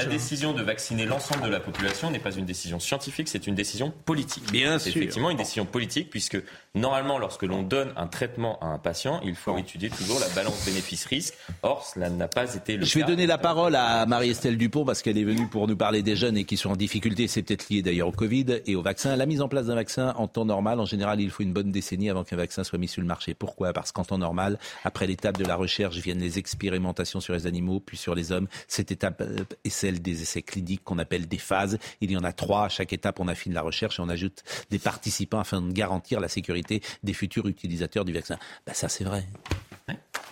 décision, 0.04 0.52
de 0.52 0.62
vacciner 0.62 1.06
l'ensemble 1.06 1.44
de 1.44 1.50
la 1.50 1.60
population 1.60 2.07
n'est 2.10 2.18
pas 2.18 2.32
une 2.32 2.44
décision 2.44 2.80
scientifique, 2.80 3.28
c'est 3.28 3.46
une 3.46 3.54
décision 3.54 3.92
politique. 4.04 4.50
Bien 4.50 4.78
C'est 4.78 4.90
sûr. 4.90 5.00
effectivement 5.00 5.30
une 5.30 5.36
décision 5.36 5.64
politique, 5.64 6.10
puisque 6.10 6.38
normalement, 6.74 7.18
lorsque 7.18 7.42
l'on 7.42 7.62
donne 7.62 7.92
un 7.96 8.06
traitement 8.06 8.58
à 8.60 8.66
un 8.66 8.78
patient, 8.78 9.20
il 9.24 9.34
faut 9.34 9.56
étudier 9.58 9.90
toujours 9.90 10.20
la 10.20 10.28
balance 10.28 10.64
bénéfice-risque. 10.64 11.34
Or, 11.62 11.84
cela 11.84 12.10
n'a 12.10 12.28
pas 12.28 12.54
été 12.54 12.76
le 12.76 12.84
Je 12.84 12.94
vais 12.94 13.00
cas. 13.00 13.06
donner 13.06 13.26
la 13.26 13.38
parole 13.38 13.74
à 13.74 14.06
Marie-Estelle 14.06 14.56
Dupont 14.58 14.84
parce 14.84 15.02
qu'elle 15.02 15.18
est 15.18 15.24
venue 15.24 15.48
pour 15.48 15.66
nous 15.68 15.76
parler 15.76 16.02
des 16.02 16.16
jeunes 16.16 16.36
et 16.36 16.44
qui 16.44 16.56
sont 16.56 16.70
en 16.70 16.76
difficulté. 16.76 17.28
C'est 17.28 17.42
peut-être 17.42 17.68
lié 17.68 17.82
d'ailleurs 17.82 18.08
au 18.08 18.12
Covid 18.12 18.60
et 18.66 18.76
au 18.76 18.82
vaccin. 18.82 19.16
La 19.16 19.26
mise 19.26 19.40
en 19.40 19.48
place 19.48 19.66
d'un 19.66 19.74
vaccin 19.74 20.14
en 20.16 20.28
temps 20.28 20.44
normal, 20.44 20.80
en 20.80 20.84
général, 20.86 21.20
il 21.20 21.30
faut 21.30 21.42
une 21.42 21.52
bonne 21.52 21.72
décennie 21.72 22.10
avant 22.10 22.24
qu'un 22.24 22.36
vaccin 22.36 22.64
soit 22.64 22.78
mis 22.78 22.88
sur 22.88 23.00
le 23.00 23.06
marché. 23.08 23.34
Pourquoi? 23.34 23.72
Parce 23.72 23.92
qu'en 23.92 24.04
temps 24.04 24.18
normal, 24.18 24.58
après 24.84 25.06
l'étape 25.06 25.38
de 25.38 25.44
la 25.44 25.56
recherche, 25.56 25.96
viennent 25.96 26.20
les 26.20 26.38
expérimentations 26.38 27.20
sur 27.20 27.34
les 27.34 27.46
animaux, 27.46 27.80
puis 27.80 27.96
sur 27.96 28.14
les 28.14 28.32
hommes. 28.32 28.46
Cette 28.68 28.92
étape 28.92 29.20
euh, 29.20 29.44
est 29.64 29.70
celle 29.70 30.00
des 30.02 30.22
essais 30.22 30.42
cliniques 30.42 30.84
qu'on 30.84 30.98
appelle 30.98 31.26
des 31.28 31.38
phases. 31.38 31.78
Il 32.00 32.10
y 32.10 32.16
en 32.16 32.24
a 32.24 32.32
trois. 32.32 32.66
À 32.66 32.68
chaque 32.68 32.92
étape, 32.92 33.20
on 33.20 33.28
affine 33.28 33.52
la 33.54 33.62
recherche 33.62 33.98
et 33.98 34.02
on 34.02 34.08
ajoute 34.08 34.42
des 34.70 34.78
participants 34.78 35.40
afin 35.40 35.60
de 35.62 35.72
garantir 35.72 36.20
la 36.20 36.28
sécurité 36.28 36.67
des 37.02 37.12
futurs 37.12 37.46
utilisateurs 37.46 38.04
du 38.04 38.12
vaccin. 38.12 38.38
Ben, 38.66 38.74
ça, 38.74 38.88
c'est 38.88 39.04
vrai. 39.04 39.24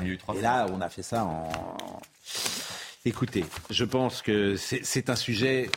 Il 0.01 0.07
y 0.07 0.11
a 0.11 0.13
eu 0.13 0.19
trois 0.19 0.35
Et 0.37 0.41
là, 0.43 0.67
on 0.73 0.81
a 0.81 0.89
fait 0.89 1.03
ça 1.03 1.25
en. 1.25 1.49
Écoutez, 3.05 3.45
je 3.71 3.85
pense 3.85 4.21
que 4.21 4.57
c'est 4.57 5.11
un 5.11 5.17
sujet. 5.17 5.71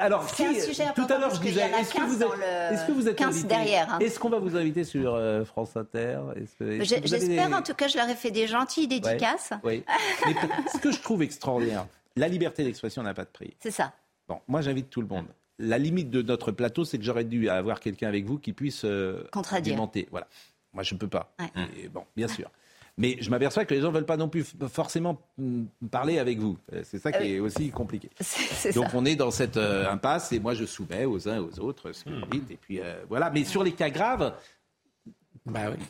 Alors, 0.00 0.28
C'est 0.28 0.46
un 0.46 0.52
qui- 0.52 0.60
sujet 0.60 0.84
tout 0.94 1.06
à 1.08 1.18
l'heure, 1.18 1.30
je 1.34 1.36
qu'il 1.38 1.48
y 1.48 1.52
disais, 1.52 1.70
est-ce 1.80 1.92
que 1.92 1.96
15 1.98 2.08
vous 2.10 2.18
dans 2.18 2.32
êtes, 2.34 2.38
le- 2.40 2.74
est-ce 2.74 2.86
que 2.86 2.92
vous 2.92 3.08
êtes 3.08 3.16
15 3.16 3.28
invité 3.28 3.48
derrière, 3.48 3.92
hein. 3.94 3.98
Est-ce 4.00 4.18
qu'on 4.18 4.28
va 4.28 4.38
vous 4.38 4.56
inviter 4.56 4.84
sur 4.84 5.14
euh, 5.14 5.44
France 5.44 5.76
Inter 5.76 6.18
J'espère 6.60 7.48
des- 7.48 7.54
en 7.54 7.62
tout 7.62 7.74
cas, 7.74 7.86
je 7.88 7.96
leur 7.96 8.08
ai 8.08 8.14
fait 8.16 8.30
des 8.32 8.46
gentilles 8.48 8.88
dédicaces. 8.88 9.52
Oui. 9.64 9.84
Mais 10.26 10.34
ce 10.72 10.78
que 10.78 10.90
je 10.92 11.00
trouve 11.00 11.22
extraordinaire, 11.22 11.86
la 12.16 12.28
liberté 12.28 12.64
d'expression 12.64 13.02
n'a 13.04 13.14
pas 13.14 13.24
de 13.24 13.30
prix. 13.30 13.56
C'est 13.60 13.70
ça. 13.70 13.92
Bon, 14.28 14.40
moi, 14.48 14.60
j'invite 14.60 14.90
tout 14.90 15.00
le 15.00 15.06
monde. 15.08 15.26
La 15.58 15.78
limite 15.78 16.10
de 16.10 16.22
notre 16.22 16.52
plateau, 16.52 16.84
c'est 16.84 16.98
que 16.98 17.04
j'aurais 17.04 17.24
dû 17.24 17.48
avoir 17.48 17.80
quelqu'un 17.80 18.08
avec 18.08 18.24
vous 18.26 18.38
qui 18.38 18.52
puisse 18.52 18.82
euh, 18.84 19.24
Contradire. 19.32 19.76
Voilà. 20.10 20.26
Moi, 20.74 20.82
je 20.82 20.94
ne 20.94 20.98
peux 20.98 21.08
pas. 21.08 21.32
Ouais. 21.40 21.50
Et 21.82 21.88
bon, 21.88 22.04
bien 22.14 22.28
sûr. 22.28 22.50
Mais 22.98 23.16
je 23.20 23.28
m'aperçois 23.30 23.64
que 23.66 23.74
les 23.74 23.80
gens 23.80 23.88
ne 23.88 23.94
veulent 23.94 24.06
pas 24.06 24.16
non 24.16 24.28
plus 24.28 24.44
forcément 24.70 25.20
mm, 25.38 25.64
parler 25.90 26.18
avec 26.18 26.38
vous. 26.38 26.58
Euh, 26.72 26.82
C'est 26.84 26.98
ça 26.98 27.12
qui 27.12 27.18
Ah 27.18 27.22
oui. 27.22 27.32
est 27.32 27.40
aussi 27.40 27.70
compliqué. 27.70 28.08
c'est 28.20 28.74
Donc 28.74 28.86
ça. 28.86 28.90
on 28.94 29.04
est 29.04 29.16
dans 29.16 29.30
cette 29.30 29.56
euh, 29.58 29.90
impasse 29.90 30.32
et 30.32 30.40
moi 30.40 30.54
je 30.54 30.64
soumets 30.64 31.04
aux 31.04 31.28
uns 31.28 31.40
aux 31.40 31.58
autres 31.60 31.92
ce 31.92 32.04
que 32.04 32.10
vous 32.10 32.26
dites. 32.26 32.50
Et 32.50 32.56
puis 32.56 32.80
euh, 32.80 32.94
voilà. 33.08 33.30
Mais 33.30 33.44
sur 33.44 33.62
les 33.62 33.72
cas 33.72 33.90
graves, 33.90 34.34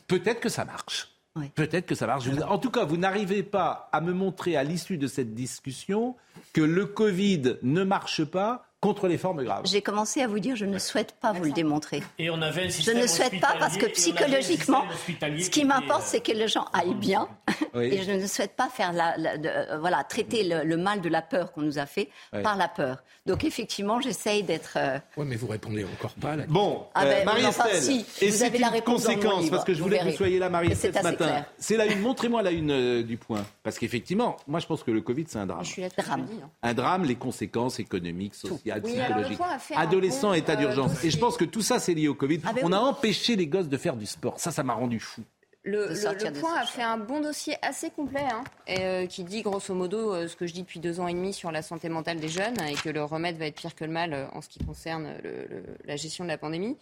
peut-être 0.07 0.41
que 0.41 0.49
ça 0.49 0.65
marche. 0.65 1.09
Peut-être 1.55 1.85
que 1.87 1.95
ça 1.95 2.07
marche. 2.07 2.27
En 2.49 2.59
tout 2.59 2.71
cas, 2.71 2.85
vous 2.85 2.97
n'arrivez 2.97 3.43
pas 3.43 3.91
à 3.93 4.01
me 4.01 4.13
montrer 4.15 4.57
à 4.57 4.65
l'issue 4.65 4.97
de 4.97 5.07
cette 5.07 5.35
discussion 5.35 6.17
que 6.55 6.63
le 6.63 6.87
Covid 6.87 7.57
ne 7.63 7.85
marche 7.85 8.25
pas 8.25 8.65
contre 8.87 9.09
les 9.09 9.19
formes 9.19 9.43
graves. 9.43 9.63
J'ai 9.65 9.83
commencé 9.83 10.23
à 10.23 10.29
vous 10.29 10.39
dire, 10.39 10.55
je 10.55 10.65
ne 10.65 10.79
souhaite 10.79 11.13
pas 11.21 11.33
vous 11.33 11.43
le 11.45 11.51
démontrer. 11.53 12.03
Et 12.19 12.31
on 12.31 12.41
avait 12.41 12.67
un 12.67 12.69
Je 12.69 12.91
ne 12.93 13.07
souhaite 13.07 13.41
pas 13.41 13.55
parce 13.59 13.77
que 13.77 13.87
un 13.87 13.91
psychologiquement, 13.91 14.85
ce 15.09 15.51
qui 15.51 15.65
m'importe, 15.65 16.03
euh, 16.03 16.07
c'est 16.07 16.21
que 16.21 16.33
les 16.33 16.47
gens 16.49 16.67
aillent 16.73 16.95
bien. 16.95 17.29
Oui. 17.75 17.87
Et 17.87 18.03
je 18.05 18.13
ne 18.13 18.27
souhaite 18.27 18.55
pas 18.55 18.69
faire 18.69 18.93
la, 18.93 19.17
la- 19.17 19.39
de- 19.39 19.49
euh, 19.49 19.79
voilà, 19.79 20.05
traiter 20.05 20.45
le, 20.45 20.63
le 20.65 20.77
mal 20.77 21.01
de 21.01 21.09
la 21.09 21.21
peur 21.23 21.53
qu'on 21.53 21.63
nous 21.63 21.79
a 21.79 21.87
fait 21.87 22.09
par 22.43 22.57
la 22.57 22.69
peur. 22.69 23.03
Donc 23.27 23.43
effectivement, 23.45 24.01
j'essaye 24.01 24.45
d'être. 24.45 24.75
euh, 24.77 24.99
Oui, 25.17 25.27
mais 25.29 25.35
vous 25.37 25.49
répondez 25.49 25.85
encore 25.85 26.13
pas 26.13 26.33
à 26.33 26.37
la 26.37 26.47
Bon, 26.47 26.87
Ah 26.95 27.05
ben, 27.05 27.23
euh, 27.23 27.25
Marie-Estelle, 27.25 27.65
enfin, 27.69 27.81
si, 27.81 28.07
et 28.21 28.31
vous 28.31 28.43
avez 28.45 28.59
la 28.59 28.69
réponse 28.69 29.03
conséquence, 29.05 29.41
livre, 29.43 29.51
parce 29.51 29.65
que 29.65 29.75
je 29.75 29.83
voulais 29.83 29.99
que 29.99 30.05
vous 30.05 30.17
soyez 30.17 30.39
là, 30.39 30.49
Marie-Estelle, 30.49 30.93
c'est 30.95 30.99
ce 31.01 31.05
matin. 31.05 31.45
C'est 31.59 31.77
la 31.77 31.87
une, 31.87 32.01
montrez-moi 32.01 32.43
la 32.43 32.53
une 32.53 32.71
euh, 32.71 33.03
du 33.03 33.17
point. 33.17 33.45
Parce 33.65 33.79
qu'effectivement, 33.79 34.37
moi 34.47 34.61
je 34.61 34.67
pense 34.67 34.85
que 34.85 34.93
le 34.93 35.01
Covid, 35.01 35.25
c'est 35.29 35.39
un 35.41 35.47
drame. 35.47 35.65
Je 35.65 35.71
suis 35.71 35.83
là 35.83 35.89
depuis 35.89 36.09
jeudi, 36.09 36.41
hein. 36.45 36.51
Un 36.63 36.75
drame, 36.75 37.05
les 37.05 37.17
conséquences 37.17 37.81
économiques, 37.81 38.35
sociales, 38.37 38.76
Oui, 38.85 39.01
alors 39.01 39.19
le 39.19 39.25
psychologiques. 39.25 39.39
point 39.39 39.49
a 39.51 39.59
fait 39.59 39.75
un 39.75 39.81
Adolescents, 39.81 40.29
bon, 40.29 40.35
état 40.35 40.53
euh, 40.53 40.57
d'urgence. 40.57 41.05
Et 41.05 41.11
je 41.11 41.19
pense 41.19 41.37
que 41.37 41.45
tout 41.45 41.63
ça, 41.63 41.79
c'est 41.79 41.95
lié 41.95 42.09
au 42.09 42.15
Covid. 42.15 42.41
Ah 42.45 42.53
ben 42.53 42.63
On 42.65 42.69
oui. 42.69 42.75
a 42.75 42.81
empêché 42.83 43.37
les 43.37 43.47
gosses 43.47 43.69
de 43.69 43.77
faire 43.77 43.97
du 43.97 44.07
sport. 44.07 44.39
Ça, 44.39 44.51
ça 44.51 44.63
m'a 44.63 44.75
rendu 44.75 45.01
fou. 45.01 45.23
Le, 45.69 45.89
le- 45.89 45.95
le 45.95 46.33
point 46.41 46.55
a 46.55 46.65
fait 46.65 46.83
un 46.83 46.97
bon 46.97 47.19
dossier 47.21 47.57
assez 47.61 47.91
complet, 47.91 48.23
hein, 48.31 48.45
et, 48.69 48.81
euh, 48.85 49.07
qui 49.07 49.25
dit 49.25 49.43
grosso 49.43 49.75
modo 49.75 50.15
euh, 50.15 50.29
ce 50.29 50.37
que 50.37 50.47
je 50.47 50.53
dis 50.53 50.63
depuis 50.63 50.79
deux 50.79 51.01
ans 51.01 51.09
et 51.09 51.13
demi 51.13 51.33
sur 51.33 51.51
la 51.51 51.61
santé 51.61 51.89
mentale 51.89 52.21
des 52.21 52.29
jeunes, 52.29 52.55
et 52.69 52.75
que 52.75 52.89
le 52.89 53.03
remède 53.03 53.37
va 53.37 53.47
être 53.47 53.57
pire 53.57 53.75
que 53.75 53.85
le 53.85 53.91
mal 53.91 54.13
euh, 54.13 54.27
en 54.33 54.43
ce 54.43 54.49
qui 54.49 54.61
concerne 54.65 55.09
le- 55.25 55.47
le- 55.51 55.65
la 55.85 55.97
gestion 55.97 56.23
de 56.23 56.29
la 56.29 56.39
pandémie. 56.39 56.77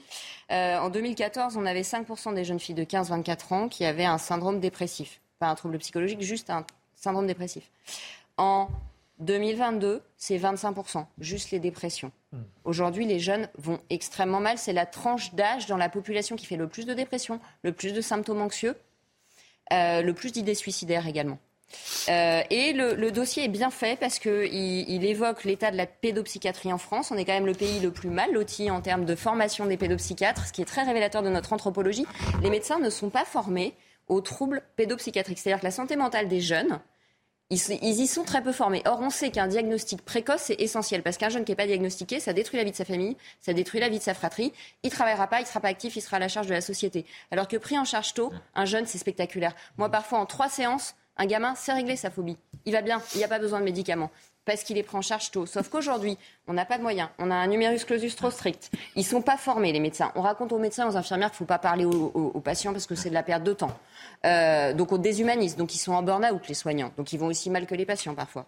Euh, 0.53 0.77
en 0.77 0.91
2014, 0.91 1.57
on 1.57 1.65
avait 1.65 1.81
5% 1.81 2.35
des 2.35 2.45
jeunes 2.45 2.61
filles 2.61 2.75
de 2.75 2.85
15-24 2.85 3.55
ans 3.55 3.69
qui 3.71 3.87
avaient 3.87 4.05
un 4.05 4.19
syndrome 4.19 4.61
dépressif. 4.61 5.23
Pas 5.39 5.47
un 5.49 5.55
trouble 5.55 5.79
psychologique, 5.79 6.21
juste 6.21 6.51
un 6.51 6.67
syndrome 6.95 7.27
dépressif. 7.27 7.65
En 8.37 8.69
2022, 9.21 10.03
c'est 10.17 10.37
25%, 10.37 11.07
juste 11.19 11.51
les 11.51 11.61
dépressions. 11.61 12.11
Aujourd'hui, 12.65 13.07
les 13.07 13.21
jeunes 13.21 13.49
vont 13.59 13.79
extrêmement 13.91 14.41
mal. 14.41 14.59
C'est 14.59 14.73
la 14.73 14.87
tranche 14.87 15.35
d'âge 15.35 15.67
dans 15.67 15.77
la 15.77 15.89
population 15.89 16.35
qui 16.35 16.47
fait 16.47 16.57
le 16.57 16.67
plus 16.67 16.85
de 16.85 16.95
dépression, 16.95 17.39
le 17.63 17.73
plus 17.73 17.93
de 17.93 18.01
symptômes 18.01 18.43
anxieux, 18.43 18.75
euh, 19.73 20.03
le 20.03 20.15
plus 20.15 20.33
d'idées 20.33 20.55
suicidaires 20.55 21.07
également. 21.07 21.39
Euh, 22.09 22.43
et 22.51 22.73
le, 22.73 22.95
le 22.95 23.11
dossier 23.11 23.45
est 23.45 23.49
bien 23.49 23.71
fait 23.71 23.99
parce 23.99 24.19
qu'il 24.19 24.45
il 24.53 25.05
évoque 25.05 25.45
l'état 25.45 25.71
de 25.71 25.77
la 25.77 25.87
pédopsychiatrie 25.87 26.73
en 26.73 26.79
France. 26.79 27.11
On 27.11 27.17
est 27.17 27.25
quand 27.25 27.33
même 27.33 27.47
le 27.47 27.55
pays 27.55 27.81
le 27.81 27.91
plus 27.91 28.11
mal 28.11 28.33
loti 28.33 28.71
en 28.71 28.81
termes 28.81 29.05
de 29.05 29.15
formation 29.15 29.67
des 29.67 29.77
pédopsychiatres, 29.77 30.47
ce 30.47 30.53
qui 30.53 30.63
est 30.63 30.67
très 30.67 30.83
révélateur 30.83 31.23
de 31.23 31.31
notre 31.31 31.53
anthropologie. 31.53 32.07
Les 32.43 32.51
médecins 32.51 32.79
ne 32.79 32.91
sont 32.91 33.11
pas 33.11 33.25
formés 33.25 33.75
aux 34.09 34.21
troubles 34.21 34.63
pédopsychiatriques. 34.77 35.39
C'est-à-dire 35.39 35.61
que 35.61 35.67
la 35.67 35.71
santé 35.71 35.97
mentale 35.97 36.29
des 36.29 36.41
jeunes, 36.41 36.81
ils, 37.55 38.01
y 38.01 38.07
sont 38.07 38.25
très 38.25 38.43
peu 38.43 38.53
formés. 38.53 38.83
Or, 38.87 39.01
on 39.01 39.11
sait 39.11 39.31
qu'un 39.31 39.47
diagnostic 39.47 40.05
précoce, 40.05 40.43
c'est 40.43 40.61
essentiel. 40.61 41.03
Parce 41.03 41.17
qu'un 41.17 41.29
jeune 41.29 41.45
qui 41.45 41.53
n'est 41.53 41.57
pas 41.57 41.67
diagnostiqué, 41.67 42.21
ça 42.21 42.33
détruit 42.33 42.59
la 42.59 42.65
vie 42.65 42.71
de 42.71 42.77
sa 42.77 42.85
famille, 42.85 43.17
ça 43.41 43.53
détruit 43.53 43.81
la 43.81 43.89
vie 43.89 43.99
de 43.99 44.03
sa 44.03 44.15
fratrie. 44.15 44.53
Il 44.83 44.91
travaillera 44.91 45.27
pas, 45.27 45.41
il 45.41 45.47
sera 45.47 45.61
pas 45.61 45.69
actif, 45.69 45.97
il 45.97 46.01
sera 46.01 46.17
à 46.17 46.21
la 46.21 46.29
charge 46.29 46.47
de 46.47 46.53
la 46.53 46.61
société. 46.61 47.05
Alors 47.31 47.49
que 47.49 47.57
pris 47.57 47.79
en 47.79 47.85
charge 47.85 48.15
tôt, 48.15 48.33
un 48.55 48.65
jeune, 48.65 48.87
c'est 48.87 48.99
spectaculaire. 48.99 49.55
Moi, 49.79 49.89
parfois, 49.89 50.19
en 50.19 50.27
trois 50.27 50.49
séances, 50.49 50.95
un 51.17 51.27
gamin, 51.27 51.55
c'est 51.55 51.73
réglé 51.73 51.97
sa 51.97 52.11
phobie. 52.11 52.37
Il 52.65 52.73
va 52.73 52.83
bien, 52.83 53.01
il 53.15 53.19
n'y 53.19 53.25
a 53.25 53.29
pas 53.29 53.39
besoin 53.39 53.61
de 53.61 53.65
médicaments. 53.65 54.11
Parce 54.45 54.63
qu'il 54.63 54.77
est 54.77 54.83
pris 54.83 54.97
en 54.97 55.03
charge 55.03 55.31
tôt. 55.31 55.47
Sauf 55.47 55.69
qu'aujourd'hui, 55.69 56.19
on 56.47 56.53
n'a 56.53 56.65
pas 56.67 56.77
de 56.77 56.83
moyens. 56.83 57.09
On 57.19 57.31
a 57.31 57.35
un 57.35 57.47
numerus 57.47 57.85
clausus 57.85 58.15
trop 58.15 58.31
strict. 58.31 58.71
Ils 58.95 59.05
sont 59.05 59.23
pas 59.23 59.39
formés, 59.39 59.73
les 59.73 59.81
médecins. 59.81 60.13
On 60.17 60.21
raconte 60.21 60.53
aux 60.53 60.59
médecins, 60.59 60.87
aux 60.89 60.97
infirmières 60.97 61.31
qu'il 61.31 61.39
faut 61.39 61.45
pas 61.47 61.59
parler 61.59 61.87
aux 61.87 62.41
patients 62.41 62.73
parce 62.73 62.87
que 62.87 62.95
c'est 62.95 63.09
de 63.09 63.15
la 63.15 63.23
perte 63.23 63.43
de 63.43 63.55
temps. 63.55 63.77
Euh, 64.27 64.73
donc 64.75 64.93
on 64.93 64.99
déshumanise. 64.99 65.57
Donc 65.57 65.75
ils 65.75 65.79
sont 65.79 65.93
en 65.93 66.03
burn-out, 66.03 66.47
les 66.47 66.55
soignants. 66.55 66.93
Donc 66.97 67.13
ils 67.13 67.19
vont 67.19 67.27
aussi 67.27 67.49
mal 67.49 67.67
que 67.67 67.75
les 67.75 67.87
patients 67.87 68.15
parfois. 68.15 68.45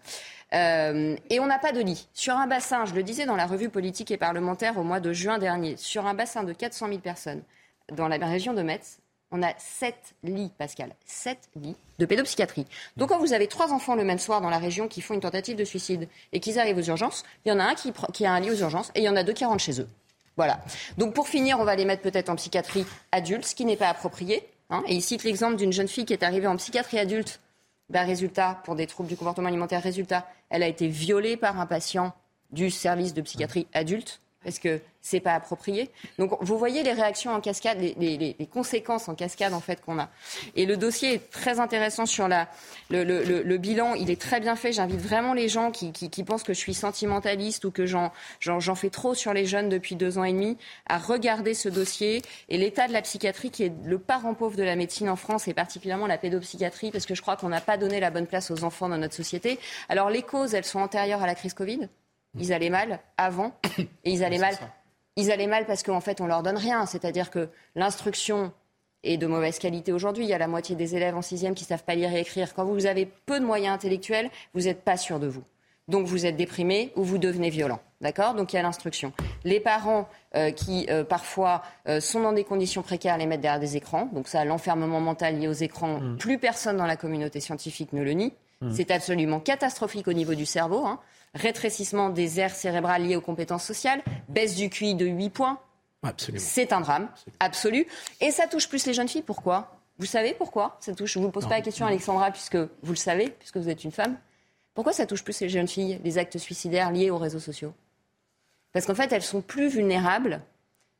Euh, 0.53 1.15
et 1.29 1.39
on 1.39 1.47
n'a 1.47 1.59
pas 1.59 1.71
de 1.71 1.81
lit. 1.81 2.07
Sur 2.13 2.35
un 2.35 2.47
bassin, 2.47 2.85
je 2.85 2.93
le 2.93 3.03
disais 3.03 3.25
dans 3.25 3.35
la 3.35 3.47
revue 3.47 3.69
politique 3.69 4.11
et 4.11 4.17
parlementaire 4.17 4.77
au 4.77 4.83
mois 4.83 4.99
de 4.99 5.13
juin 5.13 5.39
dernier, 5.39 5.77
sur 5.77 6.05
un 6.05 6.13
bassin 6.13 6.43
de 6.43 6.53
400 6.53 6.87
000 6.89 6.99
personnes 6.99 7.41
dans 7.91 8.07
la 8.07 8.17
région 8.17 8.53
de 8.53 8.61
Metz, 8.61 8.99
on 9.31 9.43
a 9.43 9.53
7 9.57 9.95
lits, 10.23 10.51
Pascal, 10.57 10.95
7 11.05 11.49
lits 11.55 11.75
de 11.99 12.05
pédopsychiatrie. 12.05 12.65
Donc 12.95 13.09
quand 13.09 13.19
vous 13.19 13.33
avez 13.33 13.47
trois 13.47 13.73
enfants 13.73 13.95
le 13.95 14.03
même 14.03 14.19
soir 14.19 14.41
dans 14.41 14.49
la 14.49 14.57
région 14.59 14.87
qui 14.87 15.01
font 15.01 15.13
une 15.13 15.19
tentative 15.19 15.57
de 15.57 15.65
suicide 15.65 16.07
et 16.31 16.39
qu'ils 16.39 16.59
arrivent 16.59 16.77
aux 16.77 16.83
urgences, 16.83 17.23
il 17.45 17.49
y 17.49 17.51
en 17.51 17.59
a 17.59 17.65
un 17.65 17.75
qui 17.75 18.25
a 18.25 18.31
un 18.31 18.39
lit 18.39 18.51
aux 18.51 18.55
urgences 18.55 18.91
et 18.95 18.99
il 18.99 19.03
y 19.03 19.09
en 19.09 19.15
a 19.15 19.23
deux 19.23 19.33
qui 19.33 19.45
rentrent 19.45 19.63
chez 19.63 19.81
eux. 19.81 19.87
Voilà. 20.37 20.59
Donc 20.97 21.13
pour 21.13 21.27
finir, 21.27 21.59
on 21.59 21.63
va 21.63 21.75
les 21.75 21.85
mettre 21.85 22.03
peut-être 22.03 22.29
en 22.29 22.35
psychiatrie 22.35 22.85
adulte, 23.11 23.45
ce 23.45 23.55
qui 23.55 23.65
n'est 23.65 23.75
pas 23.75 23.89
approprié. 23.89 24.47
hein. 24.69 24.83
Et 24.87 24.95
il 24.95 25.01
cite 25.01 25.23
l'exemple 25.23 25.55
d'une 25.55 25.73
jeune 25.73 25.87
fille 25.87 26.05
qui 26.05 26.13
est 26.13 26.23
arrivée 26.23 26.47
en 26.47 26.55
psychiatrie 26.57 26.99
adulte. 26.99 27.39
Ben, 27.89 28.05
résultat, 28.05 28.61
pour 28.65 28.75
des 28.75 28.85
troubles 28.85 29.09
du 29.09 29.15
comportement 29.17 29.47
alimentaire, 29.47 29.81
résultat, 29.81 30.27
elle 30.49 30.61
a 30.61 30.67
été 30.67 30.87
violée 30.87 31.37
par 31.37 31.59
un 31.59 31.65
patient 31.65 32.13
du 32.51 32.69
service 32.69 33.13
de 33.13 33.21
psychiatrie 33.21 33.65
adulte 33.73 34.21
parce 34.47 34.59
que 34.59 34.79
c'est 35.01 35.19
pas 35.19 35.33
approprié. 35.33 35.89
Donc 36.19 36.31
vous 36.39 36.57
voyez 36.57 36.81
les 36.81 36.93
réactions 36.93 37.31
en 37.33 37.41
cascade, 37.41 37.79
les, 37.81 38.35
conséquences 38.49 39.09
en 39.09 39.15
cascade 39.15 39.53
en 39.53 39.59
fait 39.59 39.81
qu'on 39.81 39.99
a. 39.99 40.09
Et 40.55 40.65
le 40.65 40.77
dossier 40.77 41.15
est 41.15 41.29
très 41.31 41.59
intéressant 41.59 42.05
sur 42.05 42.29
la, 42.29 42.47
le, 42.89 43.03
le- 43.03 43.41
le- 43.43 43.57
bilan. 43.57 43.93
Il 43.95 44.09
est 44.09 44.19
très 44.21 44.39
bien 44.39 44.55
fait. 44.55 44.71
J'invite 44.71 45.01
vraiment 45.01 45.33
les 45.33 45.49
gens 45.49 45.69
qui, 45.71 45.91
qui- 45.91 46.23
pensent 46.23 46.43
que 46.43 46.53
je 46.53 46.59
suis 46.59 46.73
sentimentaliste 46.73 47.65
ou 47.65 47.71
que 47.71 47.85
j'en, 47.85 48.13
j'en 48.39 48.75
fais 48.75 48.89
trop 48.89 49.13
sur 49.13 49.33
les 49.33 49.45
jeunes 49.45 49.67
depuis 49.67 49.95
deux 49.95 50.17
ans 50.17 50.23
et 50.23 50.31
demi 50.31 50.55
à 50.87 50.97
regarder 50.97 51.53
ce 51.53 51.67
dossier 51.67 52.21
et 52.47 52.57
l'état 52.57 52.87
de 52.87 52.93
la 52.93 53.01
psychiatrie 53.01 53.51
qui 53.51 53.63
est 53.63 53.73
le 53.83 53.99
parent 53.99 54.33
pauvre 54.33 54.55
de 54.55 54.63
la 54.63 54.77
médecine 54.77 55.09
en 55.09 55.17
France 55.17 55.49
et 55.49 55.53
particulièrement 55.53 56.07
la 56.07 56.17
pédopsychiatrie 56.17 56.91
parce 56.91 57.05
que 57.05 57.15
je 57.15 57.21
crois 57.21 57.35
qu'on 57.35 57.49
n'a 57.49 57.59
pas 57.61 57.75
donné 57.75 57.99
la 57.99 58.11
bonne 58.11 58.27
place 58.27 58.49
aux 58.49 58.63
enfants 58.63 58.87
dans 58.87 58.97
notre 58.97 59.15
société. 59.15 59.59
Alors 59.89 60.09
les 60.09 60.21
causes, 60.21 60.53
elles 60.53 60.63
sont 60.63 60.79
antérieures 60.79 61.21
à 61.21 61.27
la 61.27 61.35
crise 61.35 61.53
Covid. 61.53 61.89
Ils 62.39 62.53
allaient 62.53 62.69
mal 62.69 62.99
avant 63.17 63.51
et 63.77 64.11
ils 64.11 64.23
allaient 64.23 64.37
mal. 64.37 64.55
Ils 65.15 65.31
allaient 65.31 65.47
mal 65.47 65.65
parce 65.65 65.83
qu'en 65.83 66.01
fait, 66.01 66.21
on 66.21 66.27
leur 66.27 66.43
donne 66.43 66.57
rien. 66.57 66.85
C'est-à-dire 66.85 67.31
que 67.31 67.49
l'instruction 67.75 68.51
est 69.03 69.17
de 69.17 69.27
mauvaise 69.27 69.59
qualité 69.59 69.91
aujourd'hui. 69.91 70.25
Il 70.25 70.29
y 70.29 70.33
a 70.33 70.37
la 70.37 70.47
moitié 70.47 70.75
des 70.75 70.95
élèves 70.95 71.15
en 71.15 71.21
sixième 71.21 71.55
qui 71.55 71.63
savent 71.63 71.83
pas 71.83 71.95
lire 71.95 72.13
et 72.13 72.19
écrire. 72.19 72.53
Quand 72.53 72.65
vous 72.65 72.85
avez 72.85 73.05
peu 73.25 73.39
de 73.39 73.45
moyens 73.45 73.75
intellectuels, 73.75 74.29
vous 74.53 74.61
n'êtes 74.61 74.83
pas 74.83 74.97
sûr 74.97 75.19
de 75.19 75.27
vous. 75.27 75.43
Donc 75.87 76.05
vous 76.05 76.25
êtes 76.25 76.35
déprimé 76.35 76.91
ou 76.95 77.03
vous 77.03 77.17
devenez 77.17 77.49
violent. 77.49 77.79
D'accord? 78.01 78.33
Donc 78.33 78.53
il 78.53 78.57
y 78.57 78.59
a 78.59 78.61
l'instruction. 78.61 79.13
Les 79.43 79.59
parents 79.59 80.07
euh, 80.35 80.51
qui 80.51 80.85
euh, 80.89 81.03
parfois 81.03 81.63
euh, 81.87 81.99
sont 81.99 82.19
dans 82.19 82.33
des 82.33 82.43
conditions 82.43 82.83
précaires 82.83 83.17
les 83.17 83.25
mettent 83.25 83.41
derrière 83.41 83.59
des 83.59 83.77
écrans. 83.77 84.09
Donc 84.13 84.27
ça, 84.27 84.43
l'enfermement 84.43 84.99
mental 84.99 85.39
lié 85.39 85.47
aux 85.47 85.53
écrans, 85.53 86.01
plus 86.19 86.37
personne 86.37 86.77
dans 86.77 86.85
la 86.85 86.97
communauté 86.97 87.39
scientifique 87.39 87.93
ne 87.93 88.03
le 88.03 88.11
nie. 88.11 88.33
Mm. 88.61 88.71
C'est 88.73 88.91
absolument 88.91 89.39
catastrophique 89.39 90.07
au 90.07 90.13
niveau 90.13 90.35
du 90.35 90.45
cerveau. 90.45 90.85
hein. 90.85 90.99
rétrécissement 91.33 92.09
des 92.09 92.39
aires 92.39 92.55
cérébrales 92.55 93.03
liées 93.03 93.15
aux 93.15 93.21
compétences 93.21 93.63
sociales, 93.63 94.01
baisse 94.29 94.55
du 94.55 94.69
QI 94.69 94.95
de 94.95 95.05
8 95.05 95.29
points. 95.29 95.59
C'est 96.37 96.73
un 96.73 96.81
drame 96.81 97.09
absolu. 97.39 97.85
Et 98.21 98.31
ça 98.31 98.47
touche 98.47 98.69
plus 98.69 98.85
les 98.85 98.93
jeunes 98.93 99.07
filles. 99.09 99.23
Pourquoi? 99.23 99.77
Vous 99.99 100.05
savez 100.05 100.33
pourquoi 100.33 100.77
ça 100.79 100.93
touche? 100.93 101.13
Je 101.13 101.19
ne 101.19 101.25
vous 101.25 101.31
pose 101.31 101.47
pas 101.47 101.55
la 101.55 101.61
question, 101.61 101.85
Alexandra, 101.85 102.31
puisque 102.31 102.55
vous 102.55 102.91
le 102.91 102.95
savez, 102.95 103.29
puisque 103.29 103.57
vous 103.57 103.67
êtes 103.69 103.83
une 103.83 103.91
femme. 103.91 104.15
Pourquoi 104.73 104.93
ça 104.93 105.05
touche 105.07 105.23
plus 105.23 105.39
les 105.41 105.49
jeunes 105.49 105.67
filles, 105.67 105.99
les 106.03 106.17
actes 106.19 106.37
suicidaires 106.37 106.91
liés 106.91 107.09
aux 107.09 107.17
réseaux 107.17 107.39
sociaux? 107.39 107.73
Parce 108.73 108.85
qu'en 108.85 108.93
fait, 108.95 109.11
elles 109.11 109.23
sont 109.23 109.41
plus 109.41 109.69
vulnérables, 109.69 110.41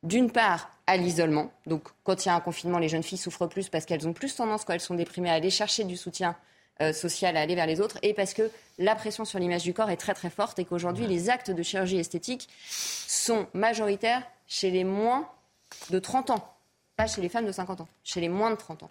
d'une 0.02 0.30
part, 0.32 0.70
à 0.88 0.96
l'isolement. 0.96 1.52
Donc, 1.66 1.84
quand 2.02 2.24
il 2.24 2.28
y 2.28 2.30
a 2.30 2.34
un 2.34 2.40
confinement, 2.40 2.78
les 2.78 2.88
jeunes 2.88 3.04
filles 3.04 3.18
souffrent 3.18 3.46
plus 3.46 3.68
parce 3.68 3.84
qu'elles 3.84 4.08
ont 4.08 4.12
plus 4.12 4.34
tendance, 4.34 4.64
quand 4.64 4.72
elles 4.72 4.80
sont 4.80 4.94
déprimées, 4.96 5.30
à 5.30 5.34
aller 5.34 5.50
chercher 5.50 5.84
du 5.84 5.96
soutien 5.96 6.34
euh, 6.80 6.92
social, 6.92 7.36
à 7.36 7.40
aller 7.40 7.54
vers 7.54 7.66
les 7.66 7.80
autres, 7.80 7.98
et 8.02 8.14
parce 8.14 8.34
que 8.34 8.50
la 8.78 8.94
pression 8.94 9.24
sur 9.24 9.38
l'image 9.38 9.64
du 9.64 9.74
corps 9.74 9.90
est 9.90 9.96
très 9.96 10.14
très 10.14 10.30
forte 10.30 10.58
et 10.58 10.64
qu'aujourd'hui, 10.64 11.06
les 11.06 11.30
actes 11.30 11.50
de 11.50 11.62
chirurgie 11.62 11.98
esthétique 11.98 12.48
sont 12.70 13.46
majoritaires 13.52 14.22
chez 14.46 14.70
les 14.70 14.84
moins 14.84 15.28
de 15.90 15.98
30 15.98 16.30
ans, 16.30 16.54
pas 16.96 17.06
chez 17.06 17.20
les 17.20 17.28
femmes 17.28 17.46
de 17.46 17.52
50 17.52 17.80
ans, 17.80 17.88
chez 18.04 18.20
les 18.20 18.28
moins 18.28 18.50
de 18.50 18.56
30 18.56 18.84
ans. 18.84 18.90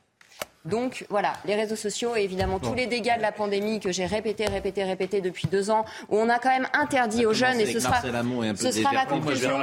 Donc 0.67 1.05
voilà, 1.09 1.33
les 1.45 1.55
réseaux 1.55 1.75
sociaux 1.75 2.15
et 2.15 2.23
évidemment 2.23 2.59
tous 2.59 2.73
les 2.73 2.87
dégâts 2.87 3.15
de 3.17 3.21
la 3.21 3.31
pandémie 3.31 3.79
que 3.79 3.91
j'ai 3.91 4.05
répété, 4.05 4.45
répété, 4.45 4.83
répété 4.83 5.21
depuis 5.21 5.47
deux 5.47 5.71
ans, 5.71 5.85
où 6.09 6.17
on 6.17 6.29
a 6.29 6.39
quand 6.39 6.49
même 6.49 6.67
interdit 6.73 7.25
aux 7.25 7.33
jeunes, 7.33 7.59
et 7.59 7.65
ce 7.65 7.79
sera, 7.79 8.01
ce 8.01 8.71
sera 8.71 8.91
ma 8.91 9.05
conclusion. 9.05 9.57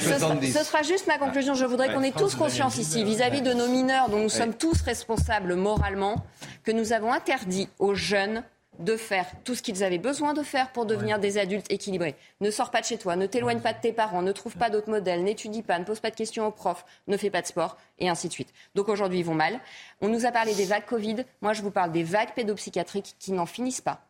Ce, 0.00 0.58
ce 0.58 0.64
sera 0.64 0.82
juste 0.82 1.06
ma 1.08 1.18
conclusion. 1.18 1.54
Je 1.54 1.64
voudrais 1.64 1.92
qu'on 1.92 2.02
ait 2.02 2.12
tous 2.12 2.34
conscience 2.36 2.78
ici, 2.78 3.02
vis-à-vis 3.04 3.42
de 3.42 3.52
nos 3.52 3.66
mineurs 3.66 4.08
dont 4.08 4.18
nous 4.18 4.28
sommes 4.28 4.54
tous 4.54 4.80
responsables 4.82 5.54
moralement, 5.56 6.24
que 6.64 6.70
nous 6.70 6.92
avons 6.92 7.12
interdit 7.12 7.68
aux 7.78 7.94
jeunes 7.94 8.44
de 8.82 8.96
faire 8.96 9.26
tout 9.44 9.54
ce 9.54 9.62
qu'ils 9.62 9.82
avaient 9.84 9.98
besoin 9.98 10.34
de 10.34 10.42
faire 10.42 10.70
pour 10.72 10.86
devenir 10.86 11.18
des 11.18 11.38
adultes 11.38 11.70
équilibrés. 11.70 12.14
Ne 12.40 12.50
sors 12.50 12.70
pas 12.70 12.80
de 12.80 12.86
chez 12.86 12.98
toi, 12.98 13.16
ne 13.16 13.26
t'éloigne 13.26 13.60
pas 13.60 13.72
de 13.72 13.80
tes 13.80 13.92
parents, 13.92 14.22
ne 14.22 14.32
trouve 14.32 14.56
pas 14.56 14.70
d'autres 14.70 14.90
modèles, 14.90 15.22
n'étudie 15.24 15.62
pas, 15.62 15.78
ne 15.78 15.84
pose 15.84 16.00
pas 16.00 16.10
de 16.10 16.16
questions 16.16 16.46
aux 16.46 16.50
profs, 16.50 16.84
ne 17.08 17.16
fais 17.16 17.30
pas 17.30 17.42
de 17.42 17.46
sport, 17.46 17.78
et 17.98 18.08
ainsi 18.08 18.28
de 18.28 18.32
suite. 18.32 18.52
Donc 18.74 18.88
aujourd'hui, 18.88 19.20
ils 19.20 19.24
vont 19.24 19.34
mal. 19.34 19.60
On 20.00 20.08
nous 20.08 20.26
a 20.26 20.32
parlé 20.32 20.54
des 20.54 20.64
vagues 20.66 20.84
Covid. 20.86 21.24
Moi, 21.40 21.52
je 21.52 21.62
vous 21.62 21.70
parle 21.70 21.92
des 21.92 22.02
vagues 22.04 22.34
pédopsychiatriques 22.34 23.14
qui 23.18 23.32
n'en 23.32 23.46
finissent 23.46 23.80
pas. 23.80 24.04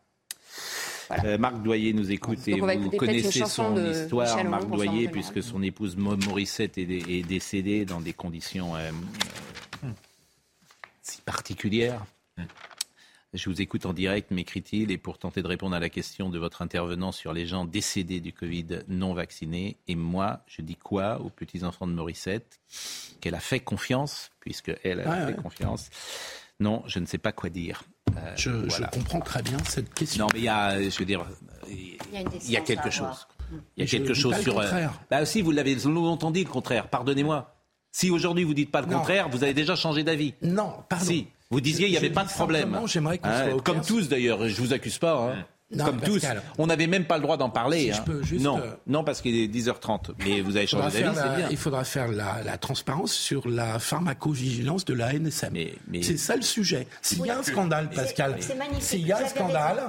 Euh, 1.25 1.37
Marc 1.37 1.61
Doyer 1.63 1.93
nous 1.93 2.11
écoute 2.11 2.39
et 2.49 2.53
Donc 2.53 2.63
on 2.63 2.67
va 2.67 2.75
vous 2.75 2.83
écouter 2.87 2.97
peut-être 2.99 3.13
une 3.13 3.21
connaissez 3.23 3.39
chanson 3.41 3.65
son 3.69 3.75
de 3.75 3.91
histoire, 3.91 4.35
Michel 4.35 4.49
Marc 4.49 4.67
Doyer, 4.67 5.09
puisque 5.09 5.43
son 5.43 5.63
épouse 5.63 5.95
Mo- 5.97 6.17
Morissette 6.17 6.79
est, 6.79 6.87
dé- 6.87 7.05
est 7.07 7.23
décédée 7.23 7.85
dans 7.85 8.01
des 8.01 8.15
conditions 8.15 8.75
euh, 8.77 8.91
euh, 9.85 9.89
si 11.03 11.21
particulières. 11.21 12.03
Je 13.35 13.49
vous 13.49 13.63
écoute 13.63 13.87
en 13.87 13.95
direct, 13.95 14.31
m'écrit-il, 14.31 14.91
et 14.91 14.99
pour 14.99 15.17
tenter 15.19 15.41
de 15.43 15.47
répondre 15.49 15.75
à 15.75 15.81
la 15.81 15.89
question 15.89 16.29
de 16.29 16.39
votre 16.39 16.61
intervenant 16.61 17.13
sur 17.13 17.33
les 17.33 17.47
gens 17.47 17.65
décédés 17.65 18.21
du 18.21 18.35
Covid 18.35 18.81
non 18.89 19.15
vaccinés, 19.15 19.79
et 19.89 19.95
moi, 19.95 20.41
je 20.47 20.61
dis 20.61 20.77
quoi 20.77 21.19
aux 21.21 21.31
petits-enfants 21.31 21.87
de 21.87 21.93
Morissette 21.95 22.61
Qu'elle 23.23 23.35
a 23.35 23.41
fait 23.41 23.61
confiance, 23.61 24.31
puisque 24.41 24.71
elle 24.85 25.01
a 25.01 25.09
Ouais, 25.09 25.21
fait 25.33 25.37
ouais. 25.37 25.43
confiance. 25.43 25.89
Non, 26.61 26.83
je 26.87 26.99
ne 26.99 27.07
sais 27.07 27.17
pas 27.19 27.33
quoi 27.33 27.49
dire. 27.49 27.85
Euh, 28.19 28.35
Je, 28.37 28.85
comprends 28.93 29.21
très 29.21 29.43
bien 29.43 29.57
cette 29.67 29.95
question. 29.95 30.27
Non, 30.27 30.31
mais 30.35 30.41
il 30.41 30.45
y 30.45 30.49
a, 30.49 30.79
je 30.83 30.99
veux 30.99 31.07
dire, 31.07 31.25
Il 31.71 31.97
y 32.13 32.17
a 32.17 32.21
une 32.21 32.29
il 32.45 32.51
y 32.51 32.57
a 32.59 32.61
quelque 32.61 32.91
chose. 32.91 33.27
Il 33.79 33.83
y 33.85 33.87
a 33.87 33.87
quelque 33.91 34.13
chose 34.13 34.33
pas 34.33 34.37
le 34.39 34.43
sur. 34.43 34.59
euh, 34.59 34.63
contraire. 34.63 35.01
Bah 35.11 35.25
si, 35.25 35.41
vous 35.41 35.51
l'avez 35.53 35.75
longtemps 35.87 36.31
dit 36.31 36.45
le 36.45 36.51
contraire. 36.51 36.89
Pardonnez-moi. 36.89 37.52
Si 37.93 38.11
aujourd'hui 38.11 38.45
vous 38.45 38.55
dites 38.55 38.71
pas 38.71 38.81
le 38.81 38.87
Non. 38.87 38.99
contraire, 38.99 39.29
vous 39.29 39.45
avez 39.45 39.55
déjà 39.55 39.77
changé 39.77 40.03
d'avis. 40.03 40.35
Non, 40.43 40.73
pardon. 40.89 41.05
Si. 41.05 41.27
Vous 41.51 41.61
disiez 41.61 41.87
il 41.87 41.91
n'y 41.91 41.99
avait 41.99 42.09
pas 42.09 42.25
de 42.25 42.31
problème. 42.31 42.63
simplement, 42.63 42.87
j'aimerais 42.87 43.19
qu'on 43.19 43.29
Hein, 43.29 43.45
soit 43.45 43.55
au 43.57 43.61
comme 43.61 43.75
clair. 43.77 43.87
tous 43.87 44.09
d'ailleurs. 44.09 44.49
Je 44.49 44.57
vous 44.63 44.73
accuse 44.73 44.97
pas. 44.97 45.15
hein. 45.19 45.45
Non, 45.75 45.85
comme 45.87 46.01
tous. 46.01 46.23
On 46.59 46.67
n'avait 46.67 46.87
même 46.87 47.05
pas 47.05 47.17
le 47.17 47.23
droit 47.23 47.37
d'en 47.37 47.51
parler. 47.51 47.81
Si 47.81 47.93
je 47.93 47.99
hein. 47.99 48.03
peux 48.05 48.23
juste, 48.23 48.45
non, 48.45 48.59
euh, 48.59 48.73
non 48.87 49.05
parce 49.05 49.21
qu'il 49.21 49.35
est 49.37 49.47
10h30. 49.49 50.11
Mais 50.25 50.41
vous 50.41 50.57
avez 50.57 50.67
changé 50.67 51.03
d'avis, 51.03 51.17
c'est 51.17 51.37
bien. 51.37 51.49
il 51.51 51.57
faudra 51.57 51.85
faire 51.85 52.09
la, 52.09 52.43
la 52.45 52.59
transparence 52.59 53.13
sur 53.13 53.49
la 53.49 53.79
pharmacovigilance 53.79 54.85
de 54.85 54.95
la 54.95 55.13
NSM. 55.13 55.57
C'est 56.03 56.17
ça 56.17 56.37
le 56.37 56.43
sujet. 56.43 56.87
S'il 57.01 57.25
y 57.25 57.31
a 57.31 57.39
un 57.39 57.43
scandale, 57.43 57.91
Pascal, 57.91 58.37
s'il 58.81 59.07
y 59.07 59.13
a 59.13 59.17
Vous 59.19 59.25
un 59.25 59.29
scandale, 59.29 59.83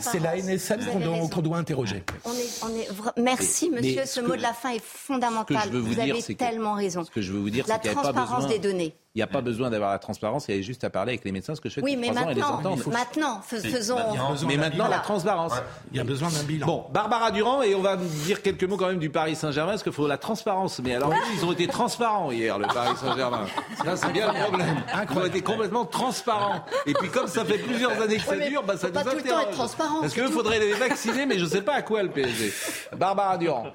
c'est 0.00 0.20
la 0.20 0.36
NSM 0.36 0.80
Vous 0.80 1.28
qu'on 1.28 1.40
doit, 1.42 1.58
interroger. 1.58 2.02
On 2.24 2.32
est, 2.32 2.64
on 2.64 2.68
est 2.78 2.88
Merci, 3.20 3.70
Mais 3.70 3.80
monsieur. 3.80 4.02
ce 4.06 4.14
Ce 4.14 4.20
que- 4.20 4.26
mot 4.26 4.36
de 4.36 4.42
la 4.42 4.52
fin 4.52 4.70
est 4.70 4.82
fondamental. 4.84 5.56
Ce 5.58 5.64
que 5.64 5.68
je 5.68 5.76
veux 5.76 5.80
vous 5.80 5.94
dire, 5.94 6.14
avez 6.14 6.20
c'est 6.20 6.34
que- 6.34 6.38
tellement 6.38 6.74
raison. 6.74 7.04
Ce 7.04 7.10
que 7.10 7.20
je 7.20 7.32
veux 7.32 7.38
vous 7.38 7.50
dire, 7.50 7.64
La 7.68 7.78
transparence 7.78 8.44
besoin. 8.44 8.48
des 8.50 8.58
données. 8.58 8.94
Il 9.16 9.18
n'y 9.18 9.22
a 9.24 9.26
pas 9.26 9.40
besoin 9.40 9.70
d'avoir 9.70 9.90
la 9.90 9.98
transparence. 9.98 10.46
Il 10.48 10.54
y 10.54 10.58
a 10.60 10.62
juste 10.62 10.84
à 10.84 10.90
parler 10.90 11.14
avec 11.14 11.24
les 11.24 11.32
médecins, 11.32 11.56
ce 11.56 11.60
que 11.60 11.68
je 11.68 11.74
fais 11.74 11.82
Oui, 11.82 11.96
depuis 11.96 12.10
mais 12.10 12.14
trois 12.14 12.26
ans 12.26 12.30
et 12.30 12.34
les 12.34 12.40
maintenant, 12.40 12.90
maintenant, 12.92 13.40
fais- 13.44 13.58
faisons. 13.58 13.98
Mais 14.46 14.56
maintenant, 14.56 14.86
la 14.86 15.00
transparence. 15.00 15.52
Il 15.90 15.96
y 15.96 16.00
a 16.00 16.04
besoin 16.04 16.28
d'un 16.28 16.44
bilan. 16.44 16.64
Bon, 16.64 16.86
Barbara 16.92 17.32
Durand, 17.32 17.62
et 17.62 17.74
on 17.74 17.82
va 17.82 17.96
dire 17.96 18.40
quelques 18.40 18.62
mots 18.62 18.76
quand 18.76 18.86
même 18.86 19.00
du 19.00 19.10
Paris 19.10 19.34
Saint-Germain, 19.34 19.72
parce 19.72 19.82
qu'il 19.82 19.90
faut 19.90 20.06
la 20.06 20.16
transparence. 20.16 20.78
Mais 20.84 20.94
alors, 20.94 21.12
ils 21.34 21.44
ont 21.44 21.50
été 21.50 21.66
transparents 21.66 22.30
hier, 22.30 22.56
le 22.56 22.68
Paris 22.68 22.94
Saint-Germain. 23.00 23.46
Là, 23.84 23.96
c'est 23.96 24.12
bien 24.12 24.32
le 24.32 24.44
problème. 24.44 24.76
Ils 25.10 25.18
ont 25.18 25.26
été 25.26 25.42
complètement 25.42 25.84
transparents. 25.86 26.64
Et 26.86 26.92
puis, 26.94 27.08
comme 27.08 27.26
ça 27.26 27.44
fait 27.44 27.58
plusieurs 27.58 28.00
années 28.00 28.18
que 28.18 28.22
ça 28.22 28.36
dure, 28.36 28.62
bah, 28.62 28.76
ça 28.76 28.90
nous 28.90 28.92
tout 28.92 29.06
le 29.06 29.12
temps 29.12 29.18
interroge. 29.18 29.42
être 29.46 29.50
transparent, 29.54 30.00
Parce 30.02 30.14
qu'il 30.14 30.28
faudrait 30.28 30.60
les 30.60 30.74
vacciner, 30.74 31.26
mais 31.26 31.36
je 31.36 31.46
ne 31.46 31.50
sais 31.50 31.62
pas 31.62 31.74
à 31.74 31.82
quoi 31.82 32.04
le 32.04 32.10
PSG. 32.10 32.52
Barbara 32.96 33.36
Durand. 33.38 33.66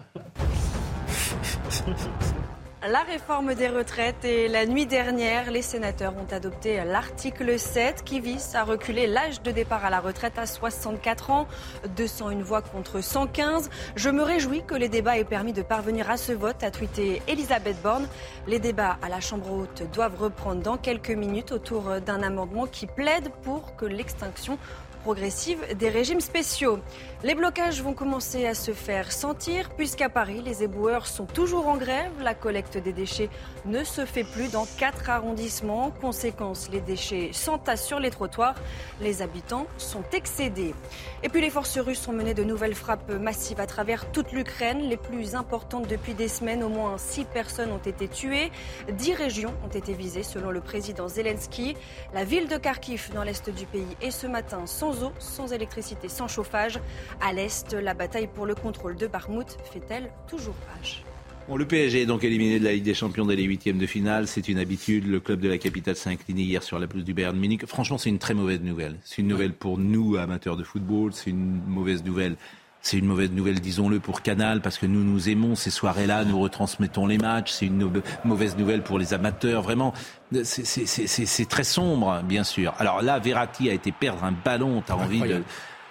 La 2.88 3.02
réforme 3.02 3.56
des 3.56 3.68
retraites 3.68 4.24
et 4.26 4.48
la 4.48 4.68
nuit 4.68 4.86
dernière, 4.86 5.50
les 5.50 5.64
sénateurs 5.64 6.14
ont 6.18 6.32
adopté 6.32 6.84
l'article 6.86 7.58
7 7.58 8.04
qui 8.04 8.20
vise 8.20 8.56
à 8.56 8.64
reculer 8.64 9.08
l'âge 9.08 9.42
de 9.42 9.50
départ 9.50 9.84
à 9.86 9.90
la 9.90 10.00
retraite 10.00 10.38
à 10.38 10.46
64 10.46 11.32
ans, 11.32 11.48
201 11.96 12.44
voix 12.44 12.62
contre 12.62 13.02
115. 13.02 13.72
Je 13.96 14.10
me 14.12 14.22
réjouis 14.22 14.62
que 14.68 14.76
les 14.76 14.88
débats 14.88 15.18
aient 15.18 15.24
permis 15.24 15.52
de 15.52 15.64
parvenir 15.64 16.12
à 16.12 16.18
ce 16.18 16.32
vote, 16.32 16.62
a 16.62 16.70
tweeté 16.70 17.24
Elisabeth 17.28 17.82
Borne. 17.82 18.08
Les 18.46 18.60
débats 18.60 19.00
à 19.02 19.10
la 19.10 19.20
Chambre 19.20 19.52
haute 19.52 19.82
doivent 19.92 20.22
reprendre 20.22 20.62
dans 20.62 20.78
quelques 20.78 21.10
minutes 21.10 21.54
autour 21.54 22.02
d'un 22.02 22.22
amendement 22.22 22.68
qui 22.68 22.86
plaide 22.86 23.32
pour 23.42 23.76
que 23.78 23.86
l'extinction 23.86 24.60
progressive 25.06 25.60
des 25.78 25.90
régimes 25.90 26.20
spéciaux. 26.20 26.80
Les 27.26 27.34
blocages 27.34 27.82
vont 27.82 27.96
commencer 27.96 28.46
à 28.46 28.54
se 28.54 28.72
faire 28.72 29.12
sentir 29.12 29.72
puisqu'à 29.72 30.10
Paris, 30.10 30.44
les 30.46 30.62
éboueurs 30.62 31.08
sont 31.08 31.26
toujours 31.26 31.68
en 31.68 31.76
grève. 31.76 32.12
La 32.22 32.36
collecte 32.36 32.78
des 32.78 32.94
déchets 32.94 33.32
ne 33.66 33.84
se 33.84 34.06
fait 34.06 34.24
plus 34.24 34.52
dans 34.52 34.68
quatre 34.78 35.10
arrondissements. 35.10 35.90
Conséquence, 35.90 36.70
les 36.72 36.82
déchets 36.82 37.32
s'entassent 37.34 37.84
sur 37.84 38.00
les 38.00 38.12
trottoirs. 38.12 38.54
Les 39.02 39.24
habitants 39.24 39.66
sont 39.80 40.04
excédés. 40.14 40.76
Et 41.24 41.30
puis 41.30 41.42
les 41.42 41.50
forces 41.50 41.80
russes 41.80 42.08
ont 42.08 42.14
mené 42.14 42.36
de 42.36 42.44
nouvelles 42.44 42.76
frappes 42.76 43.12
massives 43.14 43.60
à 43.60 43.66
travers 43.66 44.12
toute 44.12 44.32
l'Ukraine, 44.32 44.82
les 44.82 44.98
plus 44.98 45.34
importantes 45.34 45.88
depuis 45.88 46.14
des 46.14 46.28
semaines. 46.28 46.62
Au 46.62 46.70
moins 46.70 47.00
six 47.00 47.26
personnes 47.26 47.72
ont 47.72 47.80
été 47.80 48.08
tuées. 48.08 48.52
Dix 48.92 49.16
régions 49.16 49.56
ont 49.66 49.76
été 49.76 49.94
visées 49.94 50.22
selon 50.22 50.52
le 50.52 50.62
président 50.62 51.08
Zelensky. 51.08 51.76
La 52.14 52.24
ville 52.24 52.48
de 52.48 52.58
Kharkiv 52.58 53.10
dans 53.16 53.24
l'est 53.24 53.50
du 53.50 53.66
pays 53.66 53.98
est 54.00 54.12
ce 54.12 54.28
matin 54.28 54.68
sans 54.68 55.04
eau, 55.04 55.12
sans 55.18 55.52
électricité, 55.54 56.08
sans 56.08 56.28
chauffage. 56.28 56.80
À 57.22 57.34
l'est, 57.34 57.74
la 57.74 57.94
bataille 57.94 58.28
pour 58.34 58.46
le 58.46 58.56
contrôle 58.56 58.96
de 58.96 59.08
Barmouth 59.08 59.58
fait-elle 59.72 60.10
toujours 60.30 60.56
rage 60.76 61.04
Bon, 61.48 61.58
le 61.58 61.66
PSG 61.66 62.02
est 62.02 62.06
donc 62.08 62.24
éliminé 62.24 62.60
de 62.60 62.64
la 62.64 62.72
Ligue 62.74 62.84
des 62.84 62.96
Champions 62.96 63.24
dès 63.26 63.36
les 63.36 63.44
huitièmes 63.44 63.78
de 63.78 63.86
finale. 63.86 64.28
C'est 64.28 64.48
une 64.48 64.58
habitude. 64.58 65.06
Le 65.08 65.20
club 65.20 65.40
de 65.40 65.48
la 65.48 65.60
capitale 65.60 65.96
s'est 65.96 66.10
incliné 66.10 66.42
hier 66.42 66.64
sur 66.64 66.80
la 66.80 66.88
pelouse 66.88 67.06
du 67.06 67.14
Bayern 67.14 67.38
Munich. 67.38 67.66
Franchement, 67.68 68.00
c'est 68.00 68.10
une 68.10 68.18
très 68.18 68.34
mauvaise 68.34 68.62
nouvelle. 68.62 68.96
C'est 69.04 69.22
une 69.22 69.28
nouvelle 69.28 69.54
pour 69.54 69.78
nous, 69.78 70.16
amateurs 70.18 70.58
de 70.58 70.64
football. 70.64 71.14
C'est 71.14 71.30
une 71.30 71.62
mauvaise 71.68 72.04
nouvelle. 72.04 72.36
C'est 72.82 72.98
une 72.98 73.06
mauvaise 73.06 73.32
nouvelle, 73.32 73.60
disons-le, 73.62 74.00
pour 74.00 74.22
Canal, 74.24 74.62
parce 74.62 74.78
que 74.80 74.86
nous, 74.88 75.04
nous 75.04 75.30
aimons 75.30 75.56
ces 75.56 75.72
soirées-là, 75.72 76.24
nous 76.26 76.40
retransmettons 76.40 77.06
les 77.08 77.18
matchs. 77.20 77.52
C'est 77.52 77.66
une 77.68 77.78
no- 77.78 77.92
mauvaise 78.24 78.58
nouvelle 78.58 78.82
pour 78.84 78.98
les 79.00 79.14
amateurs. 79.14 79.62
Vraiment, 79.64 79.94
c'est 80.44 81.50
très 81.50 81.64
sombre, 81.64 82.22
bien 82.24 82.44
sûr. 82.44 82.74
Alors 82.80 83.02
là, 83.04 83.20
Verratti 83.20 83.70
a 83.70 83.74
été 83.74 83.92
perdre 83.92 84.24
un 84.24 84.32
ballon. 84.34 84.82
T'as 84.86 84.96
envie 84.96 85.22
de... 85.22 85.44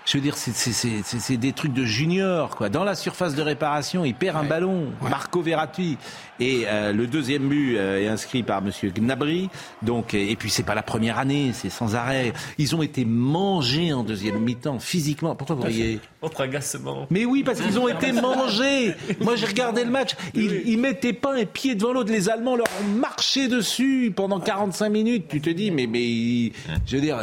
Je 0.06 0.18
veux 0.18 0.22
dire, 0.22 0.36
c'est- 0.36 0.52
c'est- 0.54 0.72
c'est 0.72 1.02
c'est- 1.02 1.18
c'est 1.18 1.36
des 1.38 1.52
trucs 1.52 1.72
de 1.72 1.84
junior, 1.84 2.50
quoi. 2.56 2.68
Dans 2.68 2.84
la 2.84 2.94
surface 2.94 3.34
de 3.34 3.40
réparation, 3.40 4.04
il 4.04 4.14
perd 4.14 4.36
un 4.36 4.44
ballon. 4.44 4.88
Marco 5.00 5.40
Verratti. 5.40 5.96
Et 6.40 6.64
euh, 6.66 6.92
le 6.92 7.06
deuxième 7.06 7.48
but 7.48 7.76
euh, 7.78 8.02
est 8.02 8.08
inscrit 8.08 8.42
par 8.42 8.60
Monsieur 8.60 8.90
Gnabry. 8.90 9.48
Donc, 9.82 10.12
et, 10.14 10.30
et 10.32 10.36
puis 10.36 10.50
c'est 10.50 10.64
pas 10.64 10.74
la 10.74 10.82
première 10.82 11.18
année, 11.18 11.52
c'est 11.54 11.70
sans 11.70 11.94
arrêt. 11.94 12.32
Ils 12.58 12.74
ont 12.76 12.82
été 12.82 13.04
mangés 13.04 13.92
en 13.94 14.02
deuxième 14.02 14.40
mi-temps, 14.40 14.78
physiquement. 14.80 15.36
Pourquoi 15.36 15.56
vous 15.56 15.62
riez 15.62 16.00
Votre 16.20 16.40
agacement. 16.42 17.06
mais 17.08 17.24
oui, 17.24 17.42
parce 17.44 17.60
qu'ils 17.60 17.78
ont 17.78 17.88
été 17.88 18.12
mangés. 18.20 18.94
Moi, 19.20 19.36
j'ai 19.36 19.46
regardé 19.46 19.84
le 19.84 19.90
match. 19.90 20.10
Ils, 20.34 20.62
ils 20.66 20.76
mettaient 20.78 21.12
pas 21.14 21.34
un 21.34 21.44
pied 21.46 21.76
devant 21.76 21.92
l'autre. 21.94 22.10
Les 22.12 22.28
Allemands 22.28 22.56
leur 22.56 22.66
ont 22.82 22.88
marché 22.98 23.46
dessus 23.48 24.12
pendant 24.14 24.40
45 24.40 24.88
minutes. 24.90 25.26
Tu 25.28 25.40
te 25.40 25.50
dis, 25.50 25.70
mais, 25.70 25.86
mais, 25.86 26.52
je 26.84 26.96
veux 26.96 27.00
dire, 27.00 27.20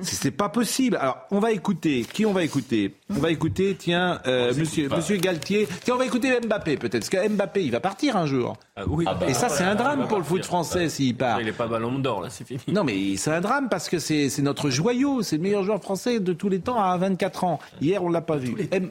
c'est 0.00 0.30
pas 0.32 0.48
possible. 0.50 0.96
Alors, 0.96 1.18
on 1.30 1.38
va 1.38 1.52
écouter 1.52 2.01
écouter 2.02 2.12
Qui 2.14 2.26
on 2.26 2.32
va 2.32 2.42
écouter 2.44 2.94
On 3.10 3.14
va 3.14 3.30
écouter, 3.30 3.76
tiens, 3.78 4.20
euh, 4.26 4.52
monsieur, 4.54 4.88
monsieur 4.88 5.16
Galtier. 5.16 5.66
Tiens, 5.84 5.94
on 5.94 5.98
va 5.98 6.06
écouter 6.06 6.38
Mbappé 6.40 6.76
peut-être, 6.76 7.08
parce 7.08 7.10
que 7.10 7.28
Mbappé, 7.28 7.64
il 7.64 7.70
va 7.72 7.80
partir 7.80 8.16
un 8.16 8.26
jour. 8.26 8.56
oui. 8.86 9.04
Ah 9.08 9.14
bah, 9.14 9.26
Et 9.28 9.34
ça, 9.34 9.48
c'est 9.48 9.64
un 9.64 9.74
drame 9.74 10.00
bah, 10.00 10.06
pour 10.06 10.18
le 10.18 10.22
bah, 10.22 10.28
foot 10.28 10.40
bah, 10.40 10.46
français 10.46 10.88
s'il 10.88 11.16
part. 11.16 11.40
Il 11.40 11.46
n'est 11.46 11.52
pas 11.52 11.66
ballon 11.66 11.98
d'or, 11.98 12.22
là, 12.22 12.28
c'est 12.30 12.44
fini. 12.46 12.60
Non, 12.68 12.84
mais 12.84 13.16
c'est 13.16 13.30
un 13.32 13.40
drame 13.40 13.68
parce 13.68 13.88
que 13.88 13.98
c'est 13.98 14.28
c'est 14.28 14.42
notre 14.42 14.70
joyau. 14.70 15.22
C'est 15.22 15.36
le 15.36 15.42
meilleur 15.42 15.62
joueur 15.64 15.80
français 15.82 16.20
de 16.20 16.32
tous 16.32 16.48
les 16.48 16.60
temps 16.60 16.80
à 16.82 16.96
24 16.96 17.44
ans. 17.44 17.58
Hier, 17.80 18.02
on 18.04 18.08
l'a 18.10 18.20
pas 18.20 18.36
vu. 18.36 18.54
M- 18.70 18.90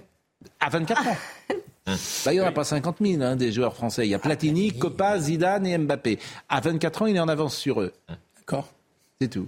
À 0.59 0.69
24 0.69 1.07
ans. 1.07 1.17
Bah, 1.87 1.93
il 2.27 2.33
n'y 2.33 2.41
en 2.41 2.45
a 2.45 2.51
pas 2.51 2.63
50 2.63 2.97
000 3.01 3.21
hein, 3.23 3.35
des 3.35 3.51
joueurs 3.51 3.73
français. 3.75 4.05
Il 4.07 4.09
y 4.11 4.13
a 4.15 4.19
Platini, 4.19 4.71
Copa, 4.71 5.19
Zidane 5.19 5.65
et 5.65 5.77
Mbappé. 5.77 6.19
À 6.47 6.61
24 6.61 7.01
ans, 7.01 7.05
il 7.07 7.15
est 7.15 7.19
en 7.19 7.27
avance 7.27 7.55
sur 7.57 7.81
eux. 7.81 7.91
D'accord. 8.37 8.69
C'est 9.19 9.27
tout. 9.29 9.47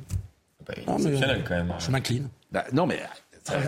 Non, 0.87 0.97
mais- 0.97 1.03
Exceptionnel 1.05 1.43
quand 1.47 1.55
même. 1.55 1.73
Je 1.79 1.91
m'incline. 1.91 2.27
Bah, 2.51 2.65
non, 2.73 2.85
mais 2.87 2.99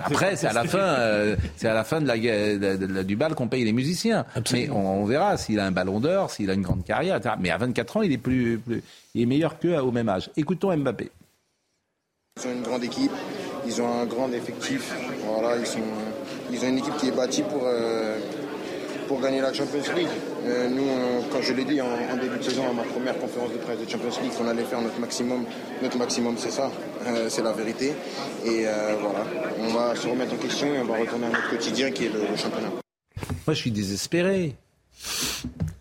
après, 0.03 0.35
c'est 0.35 0.47
à 0.47 0.53
la 0.53 0.63
fin, 0.63 0.79
euh, 0.79 1.35
c'est 1.57 1.67
à 1.67 1.73
la 1.73 1.83
fin 1.83 1.99
de 2.01 2.07
la, 2.07 2.17
de- 2.17 2.75
de- 2.77 2.85
de- 2.85 3.03
du 3.03 3.15
bal 3.15 3.35
qu'on 3.35 3.47
paye 3.47 3.63
les 3.65 3.73
musiciens. 3.73 4.25
Mais 4.53 4.69
on, 4.69 5.01
on 5.01 5.05
verra 5.05 5.37
s'il 5.37 5.59
a 5.59 5.65
un 5.65 5.71
ballon 5.71 5.99
d'or, 5.99 6.31
s'il 6.31 6.49
a 6.49 6.53
une 6.53 6.61
grande 6.61 6.83
carrière. 6.85 7.17
etc. 7.17 7.35
Mais 7.39 7.49
à 7.51 7.57
24 7.57 7.97
ans, 7.97 8.01
il 8.01 8.11
est 8.11 8.17
plus, 8.17 8.57
plus- 8.59 8.83
il 9.13 9.21
est 9.23 9.25
meilleur 9.25 9.59
qu'eux 9.59 9.77
au 9.77 9.91
même 9.91 10.09
âge. 10.09 10.29
Écoutons 10.37 10.75
Mbappé. 10.75 11.11
Ils 12.41 12.47
ont 12.47 12.51
une 12.53 12.63
grande 12.63 12.83
équipe, 12.83 13.11
ils 13.65 13.81
ont 13.81 14.01
un 14.01 14.05
grand 14.05 14.31
effectif. 14.33 14.93
Voilà, 15.25 15.57
ils, 15.57 15.65
sont, 15.65 15.79
ils 16.51 16.63
ont 16.65 16.67
une 16.67 16.77
équipe 16.79 16.97
qui 16.97 17.07
est 17.07 17.15
bâtie 17.15 17.43
pour, 17.43 17.61
euh, 17.65 18.17
pour 19.07 19.21
gagner 19.21 19.39
la 19.41 19.53
Champions 19.53 19.79
League. 19.95 20.07
Euh, 20.45 20.69
nous, 20.69 20.83
on- 20.83 21.23
quand 21.31 21.41
je 21.41 21.53
l'ai 21.53 21.65
dit 21.65 21.81
en, 21.81 21.87
en 21.87 22.17
début 22.17 22.37
de 22.37 22.43
saison, 22.43 22.69
à 22.69 22.73
ma 22.73 22.83
première 22.83 23.17
conférence 23.17 23.51
de 23.51 23.57
presse 23.57 23.79
de 23.79 23.89
Champions 23.89 24.09
League, 24.21 24.31
qu'on 24.37 24.47
allait 24.47 24.63
faire 24.63 24.81
notre 24.81 24.99
maximum. 24.99 25.43
Notre 25.81 25.97
maximum, 25.97 26.35
c'est 26.37 26.51
ça, 26.51 26.71
Euh, 27.07 27.29
c'est 27.29 27.43
la 27.43 27.51
vérité. 27.53 27.93
Et 28.45 28.65
euh, 28.67 28.95
voilà, 28.99 29.23
on 29.59 29.67
va 29.73 29.95
se 29.95 30.07
remettre 30.07 30.33
en 30.33 30.37
question 30.37 30.67
et 30.73 30.79
on 30.79 30.85
va 30.85 30.97
retourner 30.97 31.27
à 31.27 31.29
notre 31.29 31.49
quotidien 31.49 31.91
qui 31.91 32.05
est 32.05 32.09
le, 32.09 32.19
le 32.31 32.35
championnat. 32.37 32.69
Moi, 33.45 33.53
je 33.53 33.59
suis 33.59 33.71
désespéré. 33.71 34.55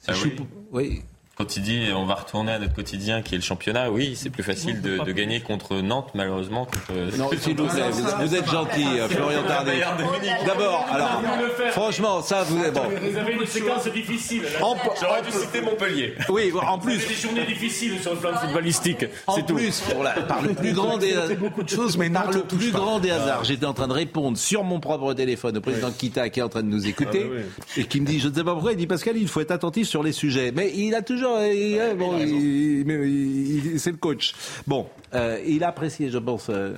Ah 0.07 0.13
Je 0.13 0.19
suis 0.21 0.37
oui. 0.73 1.03
Quand 1.37 1.57
il 1.57 1.63
dit 1.63 1.83
on 1.95 2.07
va 2.07 2.15
retourner 2.15 2.53
à 2.53 2.59
notre 2.59 2.75
quotidien 2.75 3.23
qui 3.23 3.35
est 3.35 3.39
le 3.39 3.43
championnat, 3.43 3.91
oui, 3.91 4.15
c'est 4.17 4.31
plus 4.31 4.43
facile 4.45 4.81
de, 4.81 4.99
de 4.99 5.13
gagner 5.13 5.41
contre 5.41 5.77
Nantes, 5.81 6.11
malheureusement. 6.15 6.67
Contre... 6.67 7.17
Non, 7.19 7.29
s'il 7.39 7.57
vous 7.57 7.67
plaît, 7.67 7.91
vous, 7.91 8.27
vous 8.27 8.35
êtes 8.35 8.49
gentil, 8.51 8.85
euh, 8.99 9.09
Florian 9.09 9.43
Tardif. 9.43 9.85
D'abord, 10.47 10.87
alors, 10.91 11.23
franchement, 11.71 12.23
ça, 12.23 12.45
vous 12.45 12.59
bon. 12.73 12.83
Vous 13.11 13.17
avez 13.19 13.33
une 13.33 13.47
séquence 13.47 13.89
difficile. 13.89 14.43
J'aurais 15.01 15.23
dû 15.23 15.31
citer 15.31 15.61
Montpellier. 15.61 16.15
Oui, 16.29 16.53
en 16.67 16.79
plus, 16.79 16.99
des 17.07 17.15
journées 17.15 17.45
difficiles 17.47 18.01
sur 18.01 18.13
le 18.15 18.19
plan 18.19 18.35
footballistique. 18.37 19.07
en 19.27 19.35
C'est 19.35 19.47
tout. 19.47 19.55
plus, 19.55 19.81
pour 19.81 20.03
la- 20.03 20.13
par 20.23 20.43
le 20.43 20.55
plus 20.55 20.73
grand 20.73 20.99
des 20.99 21.15
beaucoup 21.39 21.63
de 21.63 21.69
choses, 21.69 21.97
mais 21.97 22.11
par 22.11 22.31
le 22.31 22.43
plus 22.43 22.71
grand 22.71 22.99
des 23.01 23.11
hasards, 23.11 23.45
j'étais 23.45 23.67
en 23.67 23.75
train 23.75 23.89
de 23.89 23.93
répondre 23.93 24.39
sur 24.39 24.63
mon 24.65 24.81
propre 24.81 25.13
téléphone 25.15 25.57
au 25.59 25.61
président 25.61 25.91
Kita 25.91 26.29
qui 26.31 26.41
est 26.41 26.43
en 26.43 26.49
train 26.49 26.63
de 26.63 26.69
nous 26.69 26.87
écouter 26.87 27.27
Ah 27.29 27.81
et 27.81 27.85
qui 27.85 28.01
me 28.01 28.07
dit, 28.07 28.21
je 28.21 28.29
ne 28.29 28.35
sais 28.35 28.45
pas 28.45 28.53
pourquoi, 28.53 28.73
il 28.73 28.79
dit 28.79 28.87
Pascal, 28.87 29.17
il 29.17 29.29
faut 29.29 29.41
être 29.41 29.51
attentif 29.51 29.89
sur 29.89 30.03
les 30.03 30.13
sujets. 30.13 30.53
Mais 30.55 30.73
il 30.75 30.95
a 30.95 31.03
toujours, 31.03 31.24
il- 31.53 31.97
bon, 31.97 32.19
il- 32.19 32.85
mais 32.87 32.95
il- 33.09 33.67
il- 33.75 33.81
c'est 33.81 33.91
le 33.91 33.97
coach. 33.97 34.35
Bon, 34.67 34.87
euh, 35.15 35.39
il 35.47 35.63
a 35.65 35.69
apprécié, 35.69 36.11
je 36.11 36.19
pense. 36.19 36.47
euh, 36.51 36.75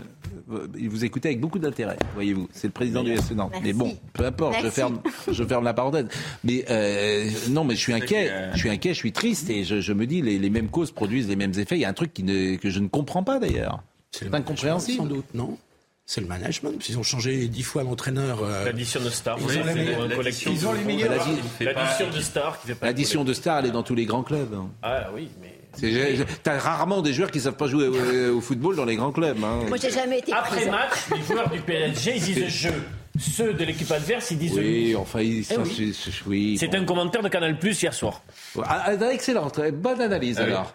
il 0.79 0.89
vous 0.89 1.05
écoutait 1.05 1.29
avec 1.31 1.41
beaucoup 1.41 1.59
d'intérêt, 1.59 1.97
voyez-vous. 2.15 2.49
C'est 2.53 2.69
le 2.69 2.73
président 2.73 3.03
du 3.03 3.13
FC 3.13 3.35
Nantes. 3.35 3.53
Mais 3.63 3.73
bon, 3.73 3.97
peu 4.13 4.25
importe, 4.27 4.55
je 4.63 4.69
ferme, 4.71 5.01
je 5.31 5.45
ferme 5.45 5.65
la 5.65 5.75
parenthèse. 5.75 6.07
Mais 6.45 6.65
euh, 6.71 7.29
non, 7.51 7.65
mais 7.65 7.75
je 7.75 7.81
suis 7.81 7.93
inquiet, 7.93 8.31
je 8.55 8.59
suis 8.59 8.71
inquiet, 8.71 8.91
je 8.95 8.99
suis 8.99 9.13
triste 9.13 9.51
et 9.51 9.65
je, 9.65 9.81
je 9.81 9.93
me 9.93 10.07
dis 10.07 10.23
les, 10.23 10.39
les 10.39 10.51
mêmes 10.51 10.69
causes 10.69 10.93
produisent 10.93 11.29
les 11.29 11.37
mêmes 11.37 11.53
effets. 11.59 11.77
Il 11.77 11.81
y 11.81 11.85
a 11.85 11.89
un 11.89 11.93
truc 11.95 12.13
qui 12.15 12.23
ne, 12.23 12.57
que 12.57 12.71
je 12.71 12.79
ne 12.81 12.89
comprends 12.89 13.23
pas 13.25 13.39
d'ailleurs. 13.39 13.83
C'est 14.13 14.33
incompréhensible. 14.35 14.99
Sans 14.99 15.07
doute, 15.07 15.27
non 15.35 15.59
c'est 16.09 16.21
le 16.21 16.29
management. 16.29 16.89
Ils 16.89 16.99
ont 16.99 17.03
changé 17.03 17.49
dix 17.49 17.65
fois 17.65 17.83
l'entraîneur. 17.83 18.39
euh, 18.43 18.65
L'addition 18.65 19.01
de 19.03 19.11
stars. 19.11 19.39
Ils 19.41 19.47
oui, 19.47 19.57
ont 19.99 20.05
les 20.07 20.15
collectif. 20.15 20.49
ils 20.53 20.67
ont 20.67 20.73
les 20.73 20.85
meilleurs. 20.85 21.11
L'addition 21.61 22.11
de 22.15 22.21
stars 22.21 22.61
qui 22.61 22.69
fait 22.69 22.75
pas. 22.77 22.87
L'addition 22.87 23.25
de 23.25 23.33
stars, 23.35 23.59
elle 23.59 23.67
est 23.67 23.71
dans 23.73 23.83
tous 23.83 23.97
les 23.97 24.07
grands 24.07 24.23
clubs. 24.23 24.55
hein. 24.55 24.69
Ah 24.83 25.09
oui, 25.13 25.29
mais. 25.43 25.53
T'as 26.43 26.59
rarement 26.59 27.03
des 27.03 27.13
joueurs 27.13 27.31
qui 27.31 27.39
savent 27.41 27.57
pas 27.57 27.67
jouer 27.67 27.87
au, 27.89 28.37
au 28.39 28.41
football 28.41 28.77
dans 28.77 28.85
les 28.87 28.97
grands 28.97 29.13
clubs. 29.13 29.37
hein. 29.45 29.65
Moi, 29.69 29.77
j'ai 29.83 29.91
jamais 29.91 30.21
été 30.21 30.33
Après 30.33 30.65
match, 30.71 30.93
les 31.15 31.23
joueurs 31.23 31.51
du 31.51 31.61
PSG, 31.61 32.15
ils 32.17 32.23
disent 32.23 32.47
je. 32.49 32.69
Ceux 33.19 33.55
de 33.55 33.65
l'équipe 33.65 33.91
adverse, 33.91 34.31
ils 34.31 34.39
disent 34.39 34.57
Oui, 34.59 34.95
enfin, 34.97 35.21
il- 35.21 35.39
Eh 35.39 35.43
ça, 35.43 35.61
oui. 35.61 35.73
c'est- 35.77 35.93
c'est- 36.11 36.25
oui, 36.27 36.57
C'est 36.59 36.69
bon. 36.69 36.79
un 36.79 36.85
commentaire 36.85 37.23
de 37.23 37.29
Canal 37.29 37.59
Plus 37.59 37.81
hier 37.83 37.95
soir. 37.95 38.23
Ah, 38.63 38.85
ah, 38.87 39.13
excellent, 39.13 39.49
très 39.51 39.73
bonne 39.73 40.01
analyse 40.01 40.37
Ah 40.39 40.45
oui. 40.45 40.51
alors. 40.51 40.75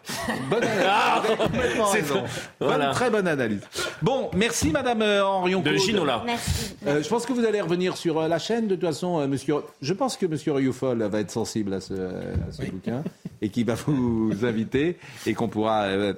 Bonne 0.50 0.64
analyse. 0.64 0.82
Ah, 0.90 1.22
Vous 1.24 1.32
avez 1.34 1.38
complètement 1.44 1.86
c'est- 1.88 2.02
raison. 2.02 2.24
voilà. 2.60 2.86
Bonne, 2.86 2.94
très 2.96 3.10
bonne 3.10 3.28
analyse. 3.28 3.62
Bon, 4.02 4.30
merci 4.36 4.72
Madame 4.72 5.02
euh, 5.02 5.26
Henrion. 5.26 5.62
De 5.62 5.76
Ginola. 5.76 6.24
Merci. 6.26 6.76
Euh, 6.88 7.02
je 7.04 7.08
pense 7.10 7.26
que 7.26 7.34
vous 7.34 7.46
allez 7.46 7.62
revenir 7.62 7.98
sur 7.98 8.20
euh, 8.20 8.28
la 8.28 8.40
chaîne. 8.40 8.68
De 8.68 8.76
toute 8.76 8.86
façon, 8.86 9.20
euh, 9.20 9.28
monsieur, 9.28 9.56
je 9.82 9.94
pense 9.94 10.18
que 10.18 10.26
Monsieur 10.26 10.54
Rioufol 10.54 11.02
va 11.04 11.20
être 11.20 11.32
sensible 11.32 11.74
à 11.74 11.82
ce, 11.82 11.94
à 11.94 12.52
ce 12.52 12.64
bouquin 12.64 13.04
et 13.42 13.50
qu'il 13.50 13.66
va 13.66 13.76
vous 13.76 14.32
inviter 14.44 14.98
et 15.26 15.34
qu'on 15.34 15.48
pourra. 15.48 15.84
euh, 15.84 16.14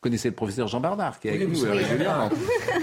connaissez 0.00 0.28
le 0.28 0.34
professeur 0.34 0.66
Jean 0.68 0.80
Bernard 0.80 1.20
qui 1.20 1.28
est 1.28 1.32
avec 1.34 1.48
Oui, 1.48 1.60
nous 1.62 1.70
régulièrement. 1.70 2.30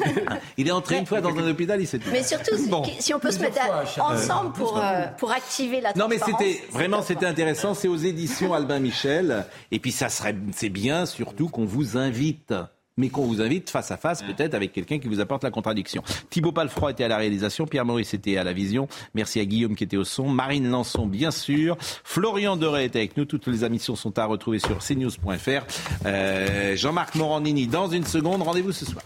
Il 0.58 0.68
est 0.68 0.72
entré 0.72 0.98
une 0.98 1.06
fois 1.06 1.22
dans 1.22 1.36
un 1.38 1.48
hôpital, 1.50 1.80
il 1.82 1.86
s'est 1.88 2.00
Mais 2.12 2.24
surtout, 2.24 2.56
si- 2.58 2.70
Bon. 2.70 2.84
si 3.00 3.14
on 3.14 3.20
peut 3.20 3.32
se 3.32 3.40
mettre 3.40 3.60
à- 3.62 3.84
ensemble 4.14 4.54
pour, 4.54 4.78
euh, 4.78 5.06
pour 5.18 5.32
activer 5.32 5.82
la 5.82 5.94
Non 5.96 6.08
mais 6.08 6.18
c'était 6.18 6.62
vraiment 6.72 7.02
c'était 7.02 7.26
intéressant, 7.26 7.74
c'est 7.74 7.88
aux 7.88 7.96
éditions 7.98 8.54
Albin 8.54 8.80
Michel. 8.80 9.46
Et 9.72 9.80
puis 9.80 9.92
ça 9.92 10.10
serait 10.10 10.36
c'est 10.56 10.70
bien 10.70 11.06
surtout 11.06 11.48
qu'on 11.50 11.66
vous 11.66 11.98
invite 11.98 12.54
mais 12.98 13.10
qu'on 13.10 13.26
vous 13.26 13.42
invite 13.42 13.70
face 13.70 13.92
à 13.92 13.98
face, 13.98 14.24
peut-être 14.24 14.54
avec 14.54 14.74
quelqu'un 14.74 15.00
qui 15.00 15.08
vous 15.08 15.20
apporte 15.20 15.44
la 15.44 15.52
contradiction. 15.52 16.04
Thibaut 16.30 16.52
Palfroy 16.52 16.92
était 16.92 17.04
à 17.04 17.08
la 17.08 17.18
réalisation, 17.18 17.66
Pierre 17.66 17.86
Maurice 17.86 18.14
était 18.14 18.38
à 18.38 18.44
la 18.44 18.54
vision. 18.54 18.88
Merci 19.14 19.40
à 19.40 19.46
Guillaume 19.46 19.76
qui 19.76 19.84
était 19.84 19.98
au 19.98 20.04
son, 20.04 20.28
Marine 20.30 20.70
Lançon, 20.70 21.06
bien 21.06 21.32
sûr. 21.32 21.78
Florian 21.80 22.58
Doré 22.58 22.86
était 22.86 23.00
avec 23.00 23.18
nous. 23.18 23.26
Toutes 23.26 23.48
les 23.48 23.64
émissions 23.64 23.96
sont 23.96 24.18
à 24.18 24.26
retrouver 24.26 24.60
sur 24.60 24.80
cnews.fr. 24.80 26.06
Euh, 26.06 26.76
Jean-Marc 26.76 27.16
Morandini, 27.16 27.68
dans 27.68 27.88
une 27.88 28.06
seconde, 28.06 28.42
rendez-vous 28.42 28.72
ce 28.72 28.86
soir. 28.86 29.04